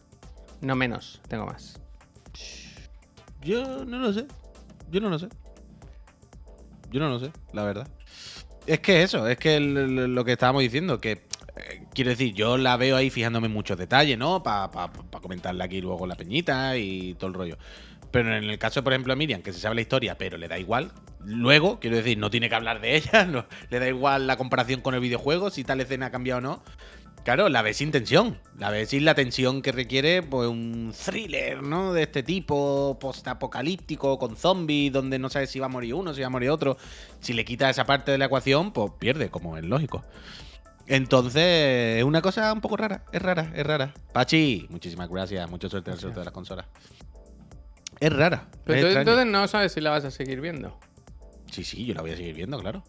No 0.62 0.76
menos, 0.76 1.22
tengo 1.28 1.46
más. 1.46 1.80
Yo 3.42 3.86
no 3.86 4.00
lo 4.00 4.12
sé. 4.14 4.26
Yo 4.90 5.00
no 5.02 5.10
lo 5.10 5.20
sé. 5.20 5.28
Yo 6.90 7.00
no 7.00 7.10
lo 7.10 7.20
sé, 7.20 7.32
la 7.54 7.64
verdad. 7.64 7.88
Es 8.66 8.80
que 8.80 9.04
eso, 9.04 9.28
es 9.28 9.38
que 9.38 9.58
el- 9.58 10.14
lo 10.16 10.26
que 10.26 10.34
estábamos 10.34 10.62
diciendo, 10.62 11.00
que 11.00 11.12
eh, 11.12 11.86
quiero 11.94 12.10
decir, 12.12 12.34
yo 12.34 12.58
la 12.58 12.78
veo 12.78 12.96
ahí 12.96 13.10
fijándome 13.10 13.48
en 13.48 13.54
muchos 13.54 13.78
detalles, 13.78 14.18
¿no? 14.18 14.42
Para 14.44 14.70
comentarle 15.22 15.64
aquí 15.64 15.82
luego 15.82 16.06
la 16.08 16.16
peñita 16.16 16.78
y 16.78 17.14
todo 17.16 17.28
el 17.30 17.34
rollo. 17.34 17.58
Pero 18.12 18.36
en 18.36 18.44
el 18.46 18.58
caso, 18.58 18.84
por 18.84 18.94
ejemplo, 18.94 19.12
de 19.14 19.18
Miriam, 19.18 19.42
que 19.42 19.52
se 19.54 19.60
sabe 19.60 19.76
la 19.76 19.82
historia, 19.82 20.18
pero 20.18 20.38
le 20.38 20.48
da 20.48 20.58
igual. 20.58 20.92
Luego, 21.24 21.80
quiero 21.80 21.98
decir, 21.98 22.18
no 22.18 22.30
tiene 22.30 22.50
que 22.50 22.56
hablar 22.56 22.82
de 22.82 22.96
ella, 22.96 23.26
no, 23.30 23.46
le 23.70 23.80
da 23.80 23.88
igual 23.88 24.28
la 24.28 24.38
comparación 24.38 24.82
con 24.82 24.94
el 24.94 25.02
videojuego, 25.02 25.50
si 25.50 25.64
tal 25.64 25.82
escena 25.82 26.08
ha 26.08 26.12
cambiado 26.12 26.40
o 26.40 26.42
no. 26.42 26.64
Claro, 27.28 27.50
la 27.50 27.62
ves 27.62 27.76
sin 27.76 27.92
tensión. 27.92 28.40
La 28.58 28.70
ves 28.70 28.88
sin 28.88 29.04
la 29.04 29.14
tensión 29.14 29.62
que 29.62 29.74
requiere 29.74 30.24
pues, 30.24 30.48
un 30.48 30.94
thriller, 30.94 31.62
¿no? 31.62 31.92
De 31.92 32.04
este 32.04 32.24
tipo, 32.24 32.98
post-apocalíptico, 33.02 34.18
con 34.18 34.38
zombies, 34.38 34.94
donde 34.94 35.20
no 35.20 35.28
sabes 35.28 35.50
si 35.50 35.60
va 35.60 35.66
a 35.66 35.70
morir 35.70 35.94
uno, 35.94 36.14
si 36.14 36.22
va 36.22 36.28
a 36.28 36.30
morir 36.30 36.52
otro. 36.52 36.78
Si 37.20 37.34
le 37.34 37.44
quitas 37.44 37.72
esa 37.72 37.86
parte 37.86 38.14
de 38.14 38.18
la 38.18 38.28
ecuación, 38.28 38.72
pues 38.72 38.94
pierde, 38.98 39.30
como 39.30 39.58
es 39.58 39.66
lógico. 39.66 40.06
Entonces, 40.86 41.98
es 41.98 42.04
una 42.06 42.22
cosa 42.22 42.54
un 42.54 42.62
poco 42.62 42.78
rara. 42.78 43.04
Es 43.12 43.22
rara, 43.22 43.52
es 43.54 43.68
rara. 43.68 43.94
Pachi, 44.14 44.68
muchísimas 44.70 45.10
gracias. 45.10 45.50
Mucha 45.50 45.68
suerte 45.68 45.90
en 45.90 45.96
el 45.96 46.00
sorteo 46.00 46.22
de 46.22 46.26
las 46.26 46.34
consolas. 46.34 46.66
Es 48.00 48.14
rara. 48.14 48.48
Pero 48.64 48.88
es 48.88 48.94
tú 48.94 49.00
entonces 49.00 49.26
no 49.26 49.46
sabes 49.50 49.74
si 49.74 49.82
la 49.82 49.90
vas 49.90 50.06
a 50.06 50.12
seguir 50.12 50.40
viendo. 50.40 50.80
Sí, 51.52 51.64
sí, 51.64 51.86
yo 51.86 51.94
la 51.94 52.02
voy 52.02 52.12
a 52.12 52.16
seguir 52.18 52.36
viendo, 52.36 52.60
claro. 52.60 52.84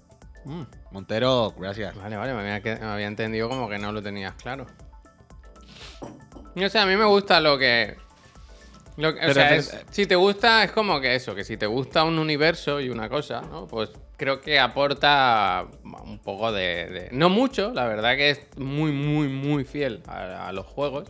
Mm, 0.44 0.62
Montero, 0.92 1.54
gracias. 1.58 1.94
Vale, 1.96 2.16
vale, 2.16 2.32
me 2.34 2.40
había, 2.40 2.60
que- 2.62 2.76
me 2.76 2.86
había 2.86 3.06
entendido 3.06 3.48
como 3.48 3.68
que 3.68 3.78
no 3.78 3.92
lo 3.92 4.02
tenías 4.02 4.34
claro. 4.34 4.66
No 6.54 6.68
sé, 6.68 6.78
a 6.78 6.86
mí 6.86 6.96
me 6.96 7.04
gusta 7.04 7.40
lo 7.40 7.58
que. 7.58 7.96
lo 8.96 9.14
que- 9.14 9.26
o 9.26 9.32
sea, 9.32 9.54
es- 9.54 9.72
es- 9.72 9.84
si 9.90 10.06
te 10.06 10.16
gusta, 10.16 10.64
es 10.64 10.72
como 10.72 11.00
que 11.00 11.14
eso, 11.14 11.34
que 11.34 11.44
si 11.44 11.56
te 11.56 11.66
gusta 11.66 12.02
un 12.04 12.18
universo 12.18 12.80
y 12.80 12.88
una 12.88 13.08
cosa, 13.08 13.42
¿no? 13.42 13.66
Pues 13.68 13.90
creo 14.16 14.40
que 14.40 14.58
aporta 14.58 15.66
un 15.84 16.18
poco 16.18 16.50
de. 16.50 16.86
de- 16.86 17.08
no 17.12 17.28
mucho, 17.30 17.72
la 17.72 17.86
verdad 17.86 18.16
que 18.16 18.30
es 18.30 18.40
muy, 18.58 18.90
muy, 18.90 19.28
muy 19.28 19.64
fiel 19.64 20.02
a, 20.08 20.48
a 20.48 20.52
los 20.52 20.66
juegos. 20.66 21.08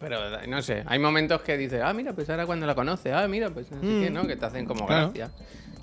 Pero 0.00 0.18
no 0.46 0.62
sé, 0.62 0.82
hay 0.86 0.98
momentos 0.98 1.40
que 1.42 1.56
dices, 1.56 1.80
ah, 1.82 1.92
mira, 1.94 2.12
pues 2.12 2.28
ahora 2.30 2.44
cuando 2.46 2.66
la 2.66 2.74
conoces, 2.74 3.12
ah, 3.14 3.26
mira, 3.28 3.48
pues 3.50 3.70
no 3.70 3.80
sé 3.80 3.86
qué, 4.04 4.10
¿no? 4.10 4.26
Que 4.26 4.36
te 4.36 4.44
hacen 4.46 4.64
como 4.66 4.84
Mm. 4.84 4.86
Claro. 4.86 5.12
gracia. 5.12 5.30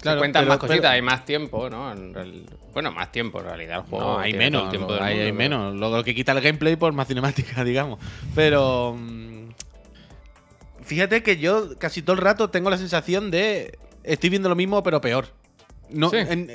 Claro, 0.03 0.17
Se 0.17 0.21
cuentan 0.21 0.41
pero- 0.43 0.49
más 0.49 0.57
cositas, 0.59 0.79
pero- 0.81 0.89
hay 0.93 1.01
más 1.01 1.25
tiempo, 1.25 1.69
¿no? 1.69 1.93
Bueno, 2.73 2.91
más 2.91 3.11
tiempo 3.11 3.39
en 3.39 3.45
realidad 3.45 3.77
el 3.79 3.89
juego. 3.89 4.05
No, 4.05 4.19
hay 4.19 4.33
menos. 4.33 4.69
tiempo 4.69 4.89
lo- 4.89 4.93
del 4.95 5.03
hay, 5.03 5.13
mundo, 5.15 5.25
hay 5.25 5.31
pero- 5.31 5.37
menos. 5.37 5.75
Lo, 5.75 5.97
lo 5.97 6.03
que 6.03 6.13
quita 6.13 6.31
el 6.33 6.41
gameplay 6.41 6.75
por 6.75 6.93
más 6.93 7.07
cinemática, 7.07 7.63
digamos. 7.63 7.99
Pero. 8.35 8.95
mm, 8.99 9.49
Fíjate 10.83 11.23
que 11.23 11.37
yo 11.37 11.77
casi 11.79 12.01
todo 12.01 12.15
el 12.15 12.21
rato 12.21 12.49
tengo 12.49 12.69
la 12.69 12.77
sensación 12.77 13.31
de. 13.31 13.77
Estoy 14.03 14.29
viendo 14.29 14.49
lo 14.49 14.55
mismo, 14.55 14.83
pero 14.83 14.99
peor. 14.99 15.27
No, 15.89 16.09
Sí. 16.09 16.17
en, 16.17 16.51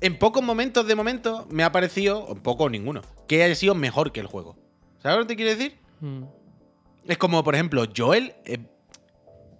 en 0.00 0.18
pocos 0.18 0.42
momentos 0.42 0.86
de 0.86 0.94
momento 0.94 1.46
me 1.50 1.64
ha 1.64 1.72
parecido, 1.72 2.20
o 2.24 2.32
en 2.34 2.40
poco 2.42 2.64
o 2.64 2.68
ninguno, 2.68 3.00
que 3.26 3.42
haya 3.42 3.54
sido 3.54 3.74
mejor 3.74 4.12
que 4.12 4.20
el 4.20 4.26
juego. 4.26 4.56
¿Sabes 5.02 5.18
lo 5.18 5.22
que 5.24 5.28
te 5.28 5.36
quiero 5.36 5.50
decir? 5.56 5.78
Mm. 6.00 6.24
Es 7.06 7.16
como, 7.16 7.42
por 7.42 7.54
ejemplo, 7.54 7.84
Joel, 7.96 8.34
eh, 8.44 8.58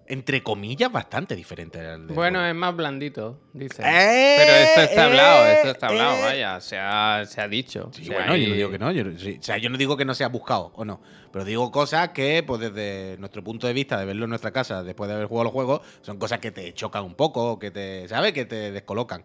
entre 0.08 0.42
comillas, 0.42 0.90
bastante 0.90 1.36
diferente 1.36 1.78
al 1.78 2.06
Bueno, 2.06 2.44
es 2.44 2.54
más 2.54 2.74
blandito, 2.74 3.40
dice. 3.52 3.82
Eh, 3.82 4.36
Pero 4.38 4.52
esto 4.52 4.80
está 4.80 5.04
hablado, 5.04 5.46
eh, 5.46 5.52
esto 5.52 5.70
está 5.70 5.86
hablado, 5.88 6.16
eh. 6.16 6.22
vaya, 6.22 6.60
se 6.60 6.78
ha, 6.78 7.24
se 7.26 7.40
ha 7.40 7.48
dicho. 7.48 7.90
Sí, 7.92 8.02
O 8.02 8.04
sea, 8.06 8.16
bueno, 8.16 8.36
yo 8.36 8.48
no 8.48 8.54
digo 8.54 8.70
que 8.70 8.78
no. 8.78 8.92
Yo, 8.92 9.04
sí, 9.18 9.36
o 9.38 9.42
sea, 9.42 9.58
yo 9.58 9.68
no 9.68 9.76
digo 9.76 9.96
que 9.96 10.06
no 10.06 10.14
sea 10.14 10.28
buscado 10.28 10.72
o 10.74 10.84
no. 10.84 11.00
Pero 11.30 11.44
digo 11.44 11.70
cosas 11.70 12.08
que, 12.10 12.42
pues 12.42 12.60
desde 12.60 13.18
nuestro 13.18 13.44
punto 13.44 13.66
de 13.66 13.74
vista, 13.74 13.98
de 13.98 14.06
verlo 14.06 14.24
en 14.24 14.30
nuestra 14.30 14.50
casa, 14.50 14.82
después 14.82 15.08
de 15.08 15.14
haber 15.14 15.26
jugado 15.26 15.44
los 15.44 15.52
juegos, 15.52 15.82
son 16.00 16.18
cosas 16.18 16.38
que 16.38 16.50
te 16.50 16.72
chocan 16.72 17.04
un 17.04 17.14
poco, 17.14 17.58
que 17.58 17.70
te, 17.70 18.08
¿sabes? 18.08 18.32
Que 18.32 18.46
te 18.46 18.72
descolocan. 18.72 19.22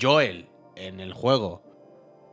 Joel, 0.00 0.48
en 0.76 1.00
el 1.00 1.12
juego, 1.12 1.62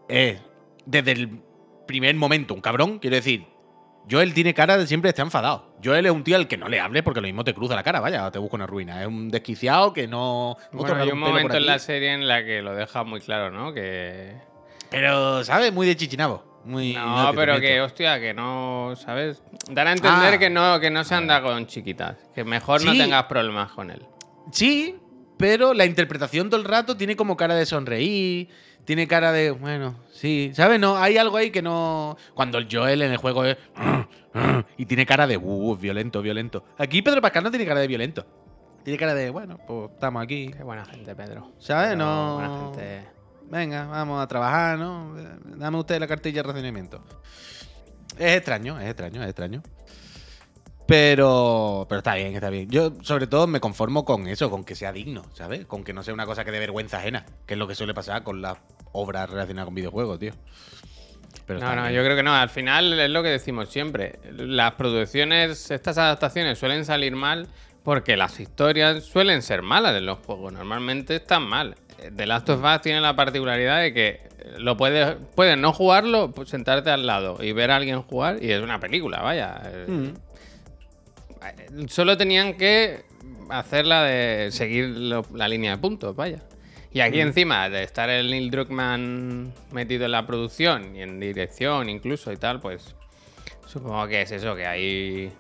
es 0.08 0.40
desde 0.86 1.12
el 1.12 1.42
primer 1.86 2.16
momento 2.16 2.54
un 2.54 2.62
cabrón. 2.62 3.00
Quiero 3.00 3.18
decir, 3.18 3.46
Joel 4.10 4.34
tiene 4.34 4.54
cara 4.54 4.78
de 4.78 4.88
siempre 4.88 5.10
estar 5.10 5.26
enfadado. 5.26 5.74
Joel 5.84 6.06
es 6.06 6.12
un 6.12 6.24
tío 6.24 6.36
al 6.36 6.48
que 6.48 6.58
no 6.58 6.68
le 6.68 6.80
hables 6.80 7.04
porque 7.04 7.22
lo 7.22 7.28
mismo 7.28 7.44
te 7.44 7.54
cruza 7.54 7.76
la 7.76 7.84
cara, 7.84 8.00
vaya, 8.00 8.30
te 8.32 8.40
busca 8.40 8.56
una 8.56 8.68
ruina. 8.68 9.02
Es 9.02 9.08
un 9.08 9.30
desquiciado 9.30 9.94
que 9.94 10.08
no. 10.08 10.58
no 10.72 10.80
Bueno, 10.80 10.96
hay 11.02 11.10
un 11.12 11.20
momento 11.20 11.58
en 11.58 11.66
la 11.66 11.80
serie 11.80 12.14
en 12.14 12.28
la 12.28 12.44
que 12.44 12.62
lo 12.62 12.74
deja 12.76 13.04
muy 13.04 13.20
claro, 13.22 13.52
¿no? 13.52 13.74
Que. 13.74 14.34
Pero, 14.90 15.44
¿sabes? 15.44 15.72
Muy 15.72 15.86
de 15.88 15.96
chichinabo. 15.96 16.62
Muy, 16.66 16.94
No, 16.94 17.32
pero 17.36 17.60
que, 17.60 17.80
hostia, 17.82 18.20
que 18.20 18.34
no, 18.34 18.94
¿sabes? 18.98 19.42
Dar 19.70 19.88
a 19.88 19.94
entender 19.94 20.34
Ah. 20.34 20.38
que 20.38 20.50
no, 20.50 20.80
que 20.80 20.90
no 20.90 21.04
se 21.04 21.16
anda 21.16 21.42
con 21.42 21.68
chiquitas. 21.68 22.18
Que 22.36 22.44
mejor 22.44 22.84
no 22.84 22.92
tengas 22.92 23.24
problemas 23.26 23.72
con 23.72 23.92
él. 23.92 24.06
Sí, 24.52 24.98
pero 25.38 25.74
la 25.74 25.86
interpretación 25.86 26.50
todo 26.50 26.60
el 26.60 26.66
rato 26.66 26.98
tiene 26.98 27.16
como 27.16 27.38
cara 27.38 27.56
de 27.56 27.66
sonreír, 27.66 28.50
tiene 28.86 29.08
cara 29.08 29.32
de, 29.32 29.52
bueno, 29.52 29.96
sí, 30.12 30.52
¿sabes? 30.54 30.80
No, 30.80 30.98
hay 30.98 31.18
algo 31.18 31.38
ahí 31.38 31.52
que 31.52 31.62
no... 31.62 32.18
Cuando 32.34 32.58
el 32.58 32.68
Joel 32.72 33.02
en 33.02 33.12
el 33.12 33.18
juego 33.18 33.46
es... 33.46 33.58
Y 34.78 34.86
tiene 34.86 35.06
cara 35.06 35.28
de, 35.28 35.38
uh, 35.38 35.76
violento, 35.76 36.22
violento. 36.22 36.64
Aquí 36.78 37.02
Pedro 37.02 37.22
Pascal 37.22 37.44
no 37.44 37.52
tiene 37.52 37.66
cara 37.66 37.80
de 37.80 37.88
violento. 37.88 38.26
Tiene 38.84 38.98
cara 38.98 39.14
de, 39.14 39.30
bueno, 39.30 39.60
pues 39.68 39.92
estamos 39.92 40.24
aquí. 40.24 40.52
Qué 40.56 40.64
buena 40.64 40.86
gente, 40.86 41.16
Pedro. 41.16 41.52
¿Sabes? 41.60 41.90
Pero 41.90 41.98
No... 41.98 42.36
Buena 42.36 42.60
gente. 42.60 43.20
Venga, 43.50 43.88
vamos 43.88 44.22
a 44.22 44.28
trabajar, 44.28 44.78
¿no? 44.78 45.16
Dame 45.58 45.78
usted 45.78 46.00
la 46.00 46.08
cartilla 46.08 46.44
de 46.44 46.48
racionamiento. 46.48 47.04
Es 48.18 48.38
extraño, 48.38 48.80
es 48.80 48.88
extraño, 48.88 49.24
es 49.24 49.30
extraño. 49.30 49.64
Pero, 50.90 51.86
pero 51.88 52.00
está 52.00 52.16
bien, 52.16 52.34
está 52.34 52.50
bien. 52.50 52.68
Yo, 52.70 52.94
sobre 53.04 53.28
todo, 53.28 53.46
me 53.46 53.60
conformo 53.60 54.04
con 54.06 54.28
eso, 54.28 54.50
con 54.50 54.64
que 54.64 54.74
sea 54.74 54.92
digno, 54.92 55.24
¿sabes? 55.34 55.66
Con 55.68 55.84
que 55.84 55.94
no 55.94 56.02
sea 56.02 56.16
una 56.16 56.26
cosa 56.26 56.44
que 56.44 56.50
de 56.52 56.58
vergüenza 56.60 56.98
ajena, 56.98 57.28
que 57.46 57.54
es 57.54 57.58
lo 57.60 57.68
que 57.68 57.76
suele 57.76 57.94
pasar 57.94 58.24
con 58.24 58.42
las 58.42 58.58
obras 58.92 59.30
relacionadas 59.30 59.66
con 59.66 59.76
videojuegos, 59.76 60.18
tío. 60.18 60.34
Pero 61.46 61.60
No, 61.60 61.76
no, 61.76 61.84
bien. 61.84 61.94
yo 61.94 62.04
creo 62.04 62.16
que 62.16 62.24
no. 62.24 62.34
Al 62.34 62.50
final 62.50 63.00
es 63.00 63.10
lo 63.12 63.22
que 63.22 63.30
decimos 63.30 63.70
siempre. 63.70 64.20
Las 64.36 64.74
producciones, 64.74 65.70
estas 65.70 66.00
adaptaciones 66.00 66.58
suelen 66.58 66.84
salir 66.86 67.16
mal 67.16 67.48
porque 67.84 68.18
las 68.18 68.40
historias 68.40 69.04
suelen 69.04 69.44
ser 69.44 69.62
malas 69.62 69.96
en 69.96 70.08
los 70.08 70.18
juegos. 70.26 70.54
Normalmente 70.54 71.18
están 71.18 71.44
mal. 71.44 71.76
The 72.16 72.26
Last 72.26 72.50
of 72.50 72.64
Us 72.64 72.82
tiene 72.82 73.00
la 73.02 73.16
particularidad 73.16 73.82
de 73.82 73.94
que 73.94 74.30
lo 74.58 74.76
puedes, 74.76 75.18
puedes 75.36 75.58
no 75.58 75.72
jugarlo, 75.72 76.32
pues 76.32 76.50
sentarte 76.50 76.90
al 76.90 77.06
lado 77.06 77.44
y 77.44 77.52
ver 77.52 77.72
a 77.72 77.76
alguien 77.76 78.02
jugar 78.02 78.42
y 78.42 78.52
es 78.52 78.62
una 78.62 78.80
película, 78.80 79.22
vaya. 79.22 79.62
Mm. 79.88 80.10
Solo 81.88 82.18
tenían 82.18 82.56
que 82.56 83.04
hacerla 83.50 84.04
de 84.04 84.50
seguir 84.52 84.86
lo- 84.90 85.26
la 85.34 85.48
línea 85.48 85.72
de 85.72 85.78
puntos, 85.78 86.16
vaya. 86.16 86.40
Y 86.92 87.02
aquí 87.02 87.20
encima 87.22 87.70
de 87.70 87.84
estar 87.84 88.10
el 88.10 88.32
Neil 88.32 88.50
Druckmann 88.50 89.54
metido 89.72 90.06
en 90.06 90.12
la 90.12 90.26
producción 90.26 90.96
y 90.96 91.02
en 91.04 91.20
dirección 91.20 91.88
incluso 91.90 92.32
y 92.32 92.38
tal, 92.38 92.60
pues 92.60 92.96
supongo 93.68 94.08
que 94.08 94.24
es 94.24 94.32
eso, 94.32 94.56
que 94.56 94.66
hay 94.66 95.32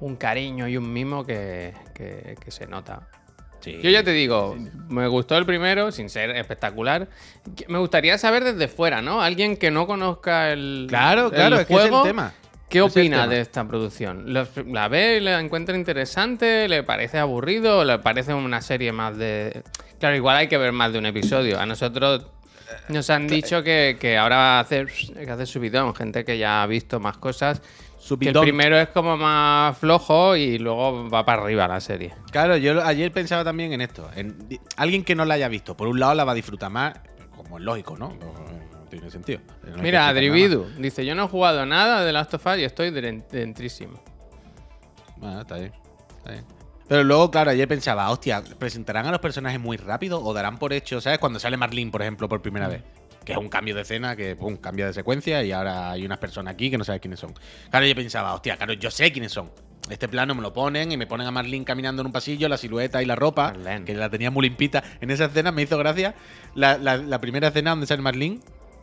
un 0.00 0.16
cariño 0.16 0.66
y 0.68 0.76
un 0.78 0.90
mimo 0.90 1.24
que, 1.26 1.74
que- 1.94 2.34
que 2.42 2.50
se 2.50 2.66
nota. 2.66 3.08
Sí. 3.60 3.78
Yo 3.82 3.90
ya 3.90 4.02
te 4.02 4.12
digo, 4.12 4.56
me 4.88 5.06
gustó 5.06 5.36
el 5.36 5.44
primero, 5.44 5.92
sin 5.92 6.08
ser 6.08 6.30
espectacular. 6.30 7.08
Me 7.68 7.76
gustaría 7.78 8.16
saber 8.16 8.42
desde 8.42 8.68
fuera, 8.68 9.02
¿no? 9.02 9.20
Alguien 9.20 9.58
que 9.58 9.70
no 9.70 9.86
conozca 9.86 10.50
el, 10.50 10.86
Claro, 10.88 11.26
el 11.26 11.32
claro, 11.32 11.60
es 11.60 11.66
que 11.66 11.74
es 11.74 11.84
el 11.84 12.02
tema. 12.02 12.32
¿Qué 12.70 12.80
opina 12.80 13.26
de 13.26 13.40
esta 13.40 13.66
producción? 13.66 14.32
¿Los- 14.32 14.48
¿La 14.66 14.88
ve, 14.88 15.20
la 15.20 15.40
encuentra 15.40 15.76
interesante? 15.76 16.68
¿Le 16.68 16.82
parece 16.82 17.18
aburrido? 17.18 17.84
¿Le 17.84 17.98
parece 17.98 18.32
una 18.32 18.62
serie 18.62 18.92
más 18.92 19.16
de...? 19.18 19.62
Claro, 19.98 20.16
igual 20.16 20.36
hay 20.36 20.48
que 20.48 20.56
ver 20.56 20.72
más 20.72 20.92
de 20.92 20.98
un 20.98 21.06
episodio. 21.06 21.58
A 21.60 21.66
nosotros 21.66 22.26
nos 22.88 23.10
han 23.10 23.26
dicho 23.26 23.62
que, 23.62 23.96
que 24.00 24.16
ahora 24.16 24.36
va 24.36 24.56
a 24.58 24.60
hacer, 24.60 24.88
hay 25.18 25.26
que 25.26 25.30
hacer 25.30 25.46
subidón. 25.46 25.94
Gente 25.94 26.24
que 26.24 26.38
ya 26.38 26.62
ha 26.62 26.66
visto 26.66 27.00
más 27.00 27.16
cosas. 27.18 27.60
Que 27.60 28.28
el 28.28 28.32
primero 28.44 28.78
es 28.78 28.88
como 28.88 29.16
más 29.18 29.76
flojo 29.76 30.34
y 30.36 30.58
luego 30.58 31.10
va 31.10 31.26
para 31.26 31.42
arriba 31.42 31.68
la 31.68 31.80
serie. 31.80 32.14
Claro, 32.30 32.56
yo 32.56 32.82
ayer 32.82 33.12
pensaba 33.12 33.44
también 33.44 33.72
en 33.74 33.82
esto. 33.82 34.08
En 34.16 34.48
alguien 34.76 35.04
que 35.04 35.14
no 35.14 35.24
la 35.26 35.34
haya 35.34 35.48
visto, 35.48 35.76
por 35.76 35.86
un 35.86 36.00
lado 36.00 36.14
la 36.14 36.24
va 36.24 36.32
a 36.32 36.34
disfrutar 36.34 36.70
más, 36.70 36.94
como 37.36 37.58
es 37.58 37.64
lógico, 37.64 37.96
¿no? 37.98 38.16
Tiene 38.90 39.10
sentido. 39.10 39.40
No 39.74 39.82
Mira, 39.82 40.08
Adribidu 40.08 40.66
dice: 40.78 41.04
Yo 41.06 41.14
no 41.14 41.24
he 41.24 41.28
jugado 41.28 41.64
nada 41.64 42.04
de 42.04 42.12
Last 42.12 42.34
of 42.34 42.44
Us 42.46 42.58
y 42.58 42.64
estoy 42.64 42.90
dentrísimo. 42.90 44.02
Bueno, 45.16 45.40
está 45.42 45.56
bien. 45.56 45.72
Está 46.18 46.32
bien. 46.32 46.44
Pero 46.88 47.04
luego, 47.04 47.30
claro, 47.30 47.50
ayer 47.52 47.68
pensaba, 47.68 48.10
hostia, 48.10 48.42
¿presentarán 48.58 49.06
a 49.06 49.10
los 49.12 49.20
personajes 49.20 49.60
muy 49.60 49.76
rápido 49.76 50.22
o 50.22 50.34
darán 50.34 50.58
por 50.58 50.72
hecho, 50.72 51.00
¿sabes? 51.00 51.18
Cuando 51.20 51.38
sale 51.38 51.56
Marlene, 51.56 51.90
por 51.90 52.02
ejemplo, 52.02 52.28
por 52.28 52.42
primera 52.42 52.66
vez. 52.68 52.82
Que 53.24 53.32
es 53.32 53.38
un 53.38 53.48
cambio 53.48 53.74
de 53.76 53.82
escena, 53.82 54.16
que 54.16 54.34
pum, 54.34 54.56
cambia 54.56 54.86
de 54.86 54.92
secuencia 54.94 55.42
y 55.44 55.52
ahora 55.52 55.90
hay 55.92 56.04
unas 56.04 56.18
personas 56.18 56.54
aquí 56.54 56.70
que 56.70 56.78
no 56.78 56.84
sabes 56.84 57.00
quiénes 57.00 57.20
son. 57.20 57.34
Claro, 57.70 57.86
yo 57.86 57.94
pensaba, 57.94 58.34
hostia, 58.34 58.56
claro, 58.56 58.72
yo 58.72 58.90
sé 58.90 59.12
quiénes 59.12 59.30
son. 59.30 59.52
Este 59.88 60.08
plano 60.08 60.34
me 60.34 60.42
lo 60.42 60.52
ponen 60.52 60.90
y 60.90 60.96
me 60.96 61.06
ponen 61.06 61.26
a 61.26 61.30
Marlene 61.30 61.64
caminando 61.64 62.00
en 62.02 62.06
un 62.06 62.12
pasillo, 62.12 62.48
la 62.48 62.56
silueta 62.56 63.02
y 63.02 63.06
la 63.06 63.14
ropa, 63.16 63.52
Marlene. 63.52 63.84
que 63.84 63.94
la 63.94 64.08
tenía 64.10 64.30
muy 64.30 64.48
limpita. 64.48 64.82
En 65.00 65.10
esa 65.10 65.26
escena 65.26 65.52
me 65.52 65.62
hizo 65.62 65.76
gracia 65.78 66.14
la, 66.54 66.76
la- 66.78 66.96
la 66.96 67.20
primera 67.20 67.48
escena 67.48 67.70
donde 67.70 67.86
sale 67.86 68.02
Marlene. 68.02 68.40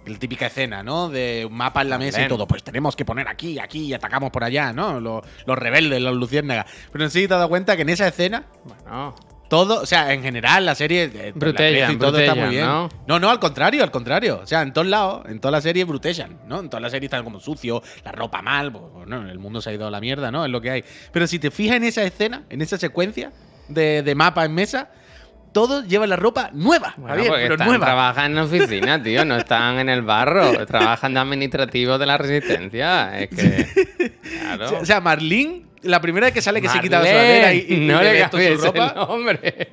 La 0.07 0.17
típica 0.17 0.47
escena, 0.47 0.83
¿no? 0.83 1.09
De 1.09 1.45
un 1.49 1.53
mapa 1.55 1.81
en 1.81 1.89
la 1.89 1.97
mesa 1.97 2.23
y 2.23 2.27
todo. 2.27 2.47
Pues 2.47 2.63
tenemos 2.63 2.95
que 2.95 3.05
poner 3.05 3.27
aquí, 3.27 3.59
aquí 3.59 3.85
y 3.85 3.93
atacamos 3.93 4.31
por 4.31 4.43
allá, 4.43 4.73
¿no? 4.73 4.99
Los, 4.99 5.23
los 5.45 5.57
rebeldes, 5.57 6.01
los 6.01 6.15
luciérnagas. 6.15 6.65
Pero 6.91 7.09
sé 7.09 7.19
si 7.21 7.27
te 7.27 7.33
has 7.33 7.39
dado 7.39 7.49
cuenta 7.49 7.75
que 7.75 7.81
en 7.83 7.89
esa 7.89 8.07
escena 8.07 8.43
Bueno, 8.63 9.15
todo, 9.49 9.81
o 9.81 9.85
sea, 9.85 10.11
en 10.13 10.21
general, 10.21 10.65
la 10.65 10.75
serie. 10.75 11.03
eh, 11.05 11.31
la 11.33 11.39
Brutellan, 11.39 11.83
actriz 11.83 11.95
y 11.95 11.99
todo 11.99 12.19
está 12.19 12.35
muy 12.35 12.49
bien. 12.49 12.65
¿no? 12.65 12.89
¿no? 13.07 13.19
no, 13.19 13.29
al 13.29 13.39
contrario, 13.39 13.81
al 13.83 13.91
contrario. 13.91 14.41
O 14.43 14.45
sea, 14.47 14.61
en 14.61 14.73
todos 14.73 14.87
lados, 14.87 15.25
en 15.27 15.39
toda 15.39 15.53
la 15.53 15.61
serie 15.61 15.85
brutellan, 15.85 16.37
¿no? 16.47 16.59
En 16.59 16.69
toda 16.69 16.81
la 16.81 16.89
serie 16.89 17.05
están 17.07 17.23
como 17.23 17.39
sucio, 17.39 17.81
la 18.03 18.11
ropa 18.11 18.41
mal, 18.41 18.71
pues, 18.71 18.83
bueno, 18.93 19.29
el 19.29 19.39
mundo 19.39 19.61
se 19.61 19.69
ha 19.69 19.73
ido 19.73 19.87
a 19.87 19.91
la 19.91 20.01
mierda, 20.01 20.31
¿no? 20.31 20.43
Es 20.43 20.51
lo 20.51 20.59
que 20.59 20.71
hay. 20.71 20.83
Pero 21.13 21.27
si 21.27 21.39
te 21.39 21.49
fijas 21.49 21.77
en 21.77 21.85
esa 21.85 22.03
escena, 22.03 22.43
en 22.49 22.61
esa 22.61 22.77
secuencia 22.77 23.31
de, 23.69 24.03
de 24.03 24.15
mapa 24.15 24.43
en 24.43 24.53
mesa, 24.53 24.89
todos 25.51 25.87
llevan 25.87 26.09
la 26.09 26.15
ropa 26.15 26.49
nueva, 26.53 26.93
bueno 26.97 27.09
Javier, 27.15 27.27
porque 27.29 27.43
pero 27.43 27.53
están, 27.55 27.67
nueva. 27.67 27.85
trabajan 27.85 28.31
en 28.31 28.37
oficina, 28.39 29.01
tío. 29.03 29.25
No 29.25 29.37
están 29.37 29.79
en 29.79 29.89
el 29.89 30.01
barro. 30.01 30.65
Trabajan 30.65 31.13
de 31.13 31.19
administrativos 31.19 31.99
de 31.99 32.05
la 32.05 32.17
resistencia. 32.17 33.19
Es 33.19 33.29
que. 33.29 34.11
Claro. 34.39 34.79
O 34.81 34.85
sea, 34.85 35.01
Marlene, 35.01 35.63
la 35.83 36.01
primera 36.01 36.27
vez 36.27 36.33
que 36.33 36.41
sale 36.41 36.61
que 36.61 36.69
se 36.69 36.79
quita 36.79 36.99
la 36.99 37.05
sudadera 37.05 37.53
y, 37.53 37.65
y 37.69 37.77
no 37.87 38.01
le 38.01 38.19
cambies 38.21 38.59
su 38.59 38.65
ropa. 38.67 38.93
nombre. 38.95 39.71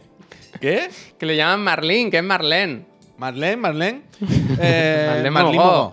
¿Qué? 0.61 0.89
Que 1.19 1.27
le 1.27 1.37
llaman 1.37 1.61
Marlene, 1.63 2.11
que 2.11 2.19
es 2.19 2.25
Marlene. 2.25 2.87
Marlene, 3.19 3.57
Marlene. 3.57 4.03
Eh, 4.61 5.07
Marlene 5.09 5.31
Marlene. 5.31 5.93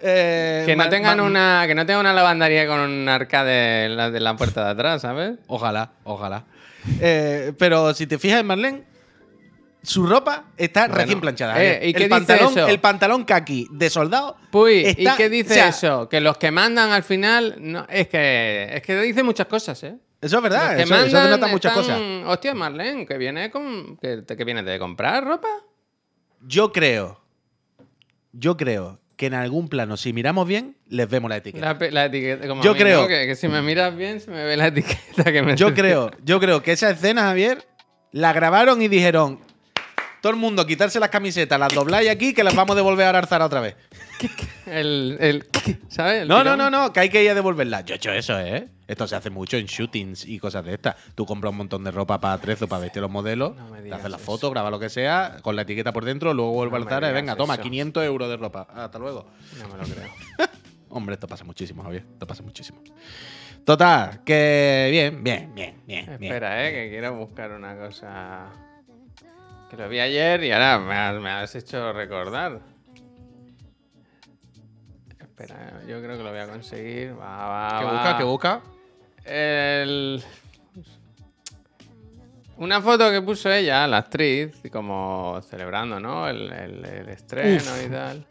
Eh, 0.00 0.62
Que 0.66 0.76
no 0.76 0.88
tengan 0.88 1.20
una. 1.20 1.64
Que 1.66 1.74
no 1.74 1.86
tengan 1.86 2.00
una 2.00 2.12
lavandería 2.12 2.66
con 2.66 2.80
un 2.80 3.04
la, 3.06 3.18
de 4.10 4.20
la 4.20 4.36
puerta 4.36 4.64
de 4.64 4.70
atrás, 4.70 5.02
¿sabes? 5.02 5.38
Ojalá, 5.46 5.90
ojalá. 6.04 6.44
Eh, 7.00 7.52
pero 7.58 7.92
si 7.94 8.06
te 8.06 8.18
fijas 8.18 8.40
en 8.40 8.46
Marlene, 8.46 8.84
su 9.82 10.06
ropa 10.06 10.46
está 10.56 10.82
Bueno, 10.88 10.94
recién 10.96 11.20
planchada. 11.20 11.62
eh, 11.62 11.78
¿eh? 11.84 11.88
¿y 11.88 11.92
qué 11.92 12.04
el, 12.04 12.08
dice 12.08 12.08
pantalón, 12.08 12.52
eso? 12.58 12.66
el 12.68 12.80
pantalón 12.80 13.24
kaki 13.24 13.68
de 13.70 13.90
soldado. 13.90 14.36
Puy, 14.50 14.84
está- 14.84 15.14
¿y 15.14 15.16
qué 15.16 15.28
dice 15.30 15.52
o 15.52 15.54
sea, 15.54 15.68
eso? 15.68 16.08
Que 16.08 16.20
los 16.20 16.36
que 16.38 16.50
mandan 16.50 16.90
al 16.90 17.02
final. 17.04 17.56
No, 17.58 17.86
es 17.88 18.08
que. 18.08 18.68
Es 18.72 18.82
que 18.82 19.00
dice 19.00 19.22
muchas 19.22 19.46
cosas, 19.46 19.82
¿eh? 19.84 19.96
Eso 20.20 20.38
es 20.38 20.42
verdad, 20.42 20.68
Los 20.68 20.76
que 20.76 20.82
eso, 20.82 20.94
eso 20.94 21.04
mandan 21.04 21.24
denota 21.24 21.46
muchas 21.48 21.76
están- 21.76 21.84
cosas. 22.22 22.32
Hostia, 22.32 22.54
Marlene, 22.54 23.06
que 23.06 23.16
viene 23.18 23.50
con. 23.50 23.96
Que, 23.98 24.24
que 24.26 24.44
viene 24.44 24.62
de 24.62 24.78
comprar 24.78 25.24
ropa. 25.24 25.48
Yo 26.40 26.72
creo, 26.72 27.20
yo 28.32 28.56
creo 28.56 28.98
que 29.16 29.26
en 29.26 29.34
algún 29.34 29.68
plano, 29.68 29.96
si 29.96 30.12
miramos 30.12 30.46
bien, 30.46 30.76
les 30.88 31.08
vemos 31.08 31.28
la 31.30 31.38
etiqueta. 31.38 31.76
La, 31.90 32.04
etiqueta. 32.06 32.46
Como 32.46 32.62
Yo 32.62 32.74
mí, 32.74 32.78
creo- 32.78 33.02
¿no? 33.02 33.08
Que, 33.08 33.26
que 33.26 33.34
si 33.34 33.48
me 33.48 33.62
miras 33.62 33.96
bien, 33.96 34.20
se 34.20 34.30
me 34.30 34.44
ve 34.44 34.56
la 34.56 34.66
etiqueta 34.68 35.32
que 35.32 35.42
me 35.42 35.56
Yo 35.56 35.72
creo, 35.74 36.10
yo 36.24 36.38
creo 36.38 36.62
que 36.62 36.72
esa 36.72 36.90
escena, 36.90 37.22
Javier, 37.22 37.66
la 38.12 38.32
grabaron 38.32 38.82
y 38.82 38.88
dijeron. 38.88 39.40
Todo 40.22 40.32
el 40.32 40.38
mundo 40.40 40.66
quitarse 40.66 40.98
las 40.98 41.10
camisetas, 41.10 41.60
las 41.60 41.72
dobláis 41.72 42.10
aquí, 42.10 42.34
que 42.34 42.42
las 42.42 42.54
vamos 42.56 42.72
a 42.74 42.76
devolver 42.76 43.06
a 43.06 43.18
Arzar 43.18 43.42
otra 43.42 43.60
vez. 43.60 43.76
El, 44.66 45.16
el, 45.20 45.46
¿Sabes? 45.88 46.22
El 46.22 46.28
No, 46.28 46.38
no, 46.38 46.54
tirón. 46.54 46.58
no, 46.58 46.70
no, 46.70 46.92
que 46.92 47.00
hay 47.00 47.08
que 47.08 47.22
ir 47.22 47.30
a 47.30 47.34
devolverla. 47.34 47.82
Yo 47.82 47.94
he 47.94 47.96
hecho 47.96 48.10
eso, 48.12 48.38
¿eh? 48.40 48.68
Esto 48.88 49.06
se 49.06 49.16
hace 49.16 49.30
mucho 49.30 49.56
en 49.56 49.66
shootings 49.66 50.24
y 50.26 50.38
cosas 50.38 50.64
de 50.64 50.74
estas. 50.74 50.96
Tú 51.14 51.26
compras 51.26 51.50
un 51.50 51.58
montón 51.58 51.82
de 51.84 51.90
ropa 51.90 52.20
para 52.20 52.38
Trezo, 52.38 52.68
para 52.68 52.82
vestir 52.82 53.02
los 53.02 53.10
modelos, 53.10 53.56
No 53.56 53.68
me 53.70 53.82
te 53.82 53.92
haces 53.92 54.10
la 54.10 54.18
foto, 54.18 54.50
grabas 54.50 54.70
lo 54.70 54.78
que 54.78 54.88
sea, 54.88 55.38
con 55.42 55.56
la 55.56 55.62
etiqueta 55.62 55.92
por 55.92 56.04
dentro, 56.04 56.32
luego 56.34 56.52
vuelve 56.52 56.78
No 56.78 56.84
al 56.84 56.88
Zara 56.88 57.06
y 57.08 57.10
digas 57.10 57.22
venga, 57.22 57.36
toma, 57.36 57.54
eso. 57.54 57.62
500 57.64 58.04
euros 58.04 58.28
de 58.28 58.36
ropa. 58.36 58.66
Hasta 58.72 58.98
luego. 58.98 59.26
No 59.58 59.68
me 59.68 59.76
lo 59.78 59.84
creo. 59.84 60.08
Hombre, 60.90 61.14
esto 61.14 61.26
pasa 61.26 61.44
muchísimo, 61.44 61.82
Javier. 61.82 62.04
Esto 62.12 62.26
pasa 62.26 62.42
muchísimo. 62.42 62.82
Total, 63.64 64.22
que 64.24 64.88
bien, 64.92 65.24
bien, 65.24 65.52
bien, 65.54 65.82
bien. 65.84 66.06
bien. 66.06 66.22
Espera, 66.22 66.66
eh, 66.68 66.72
que 66.72 66.90
quiero 66.90 67.14
buscar 67.16 67.50
una 67.50 67.76
cosa. 67.76 68.46
Que 69.68 69.76
lo 69.76 69.88
vi 69.88 69.98
ayer 69.98 70.44
y 70.44 70.52
ahora 70.52 70.78
me 70.78 70.94
has, 70.94 71.20
me 71.20 71.30
has 71.30 71.54
hecho 71.56 71.92
recordar. 71.92 72.60
Espera, 75.38 75.82
yo 75.86 76.00
creo 76.02 76.16
que 76.16 76.22
lo 76.22 76.30
voy 76.30 76.38
a 76.38 76.48
conseguir. 76.48 77.12
Va, 77.18 77.46
va, 77.46 77.78
¿Qué 77.78 77.84
va. 77.84 77.92
busca? 77.92 78.16
¿Qué 78.18 78.24
busca? 78.24 78.60
El... 79.24 80.22
Una 82.58 82.80
foto 82.80 83.10
que 83.10 83.20
puso 83.20 83.52
ella, 83.52 83.86
la 83.86 83.98
actriz, 83.98 84.56
como 84.72 85.38
celebrando, 85.46 86.00
¿no? 86.00 86.26
El, 86.26 86.50
el- 86.50 86.84
el 86.86 87.08
estreno 87.10 87.70
y 87.84 87.88
tal. 87.90 88.26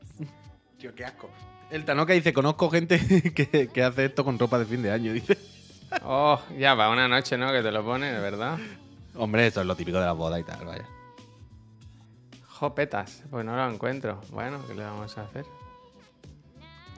Tío, 0.80 0.96
qué 0.96 1.06
asco. 1.06 1.30
El 1.70 1.86
Tanoka 1.86 2.14
dice, 2.14 2.34
conozco 2.34 2.72
gente 2.72 3.00
que, 3.36 3.68
que 3.68 3.84
hace 3.84 4.06
esto 4.06 4.26
con 4.26 4.40
ropa 4.40 4.58
de 4.58 4.66
fin 4.66 4.82
de 4.82 4.92
año, 4.92 5.14
dice. 5.14 5.38
Oh, 6.04 6.40
ya 6.58 6.74
va 6.74 6.90
una 6.90 7.08
noche, 7.08 7.38
¿no? 7.38 7.52
Que 7.52 7.62
te 7.62 7.72
lo 7.72 7.84
pone, 7.86 8.12
de 8.12 8.20
verdad. 8.20 8.58
Hombre, 9.16 9.46
esto 9.46 9.62
es 9.62 9.68
lo 9.68 9.76
típico 9.76 10.00
de 10.00 10.06
las 10.08 10.16
bodas 10.18 10.40
y 10.40 10.44
tal, 10.44 10.66
vaya. 10.66 10.86
Jopetas, 12.48 13.24
pues 13.30 13.46
no 13.46 13.56
lo 13.56 13.70
encuentro. 13.72 14.22
Bueno, 14.32 14.60
¿qué 14.68 14.74
le 14.74 14.84
vamos 14.84 15.16
a 15.20 15.22
hacer? 15.22 15.46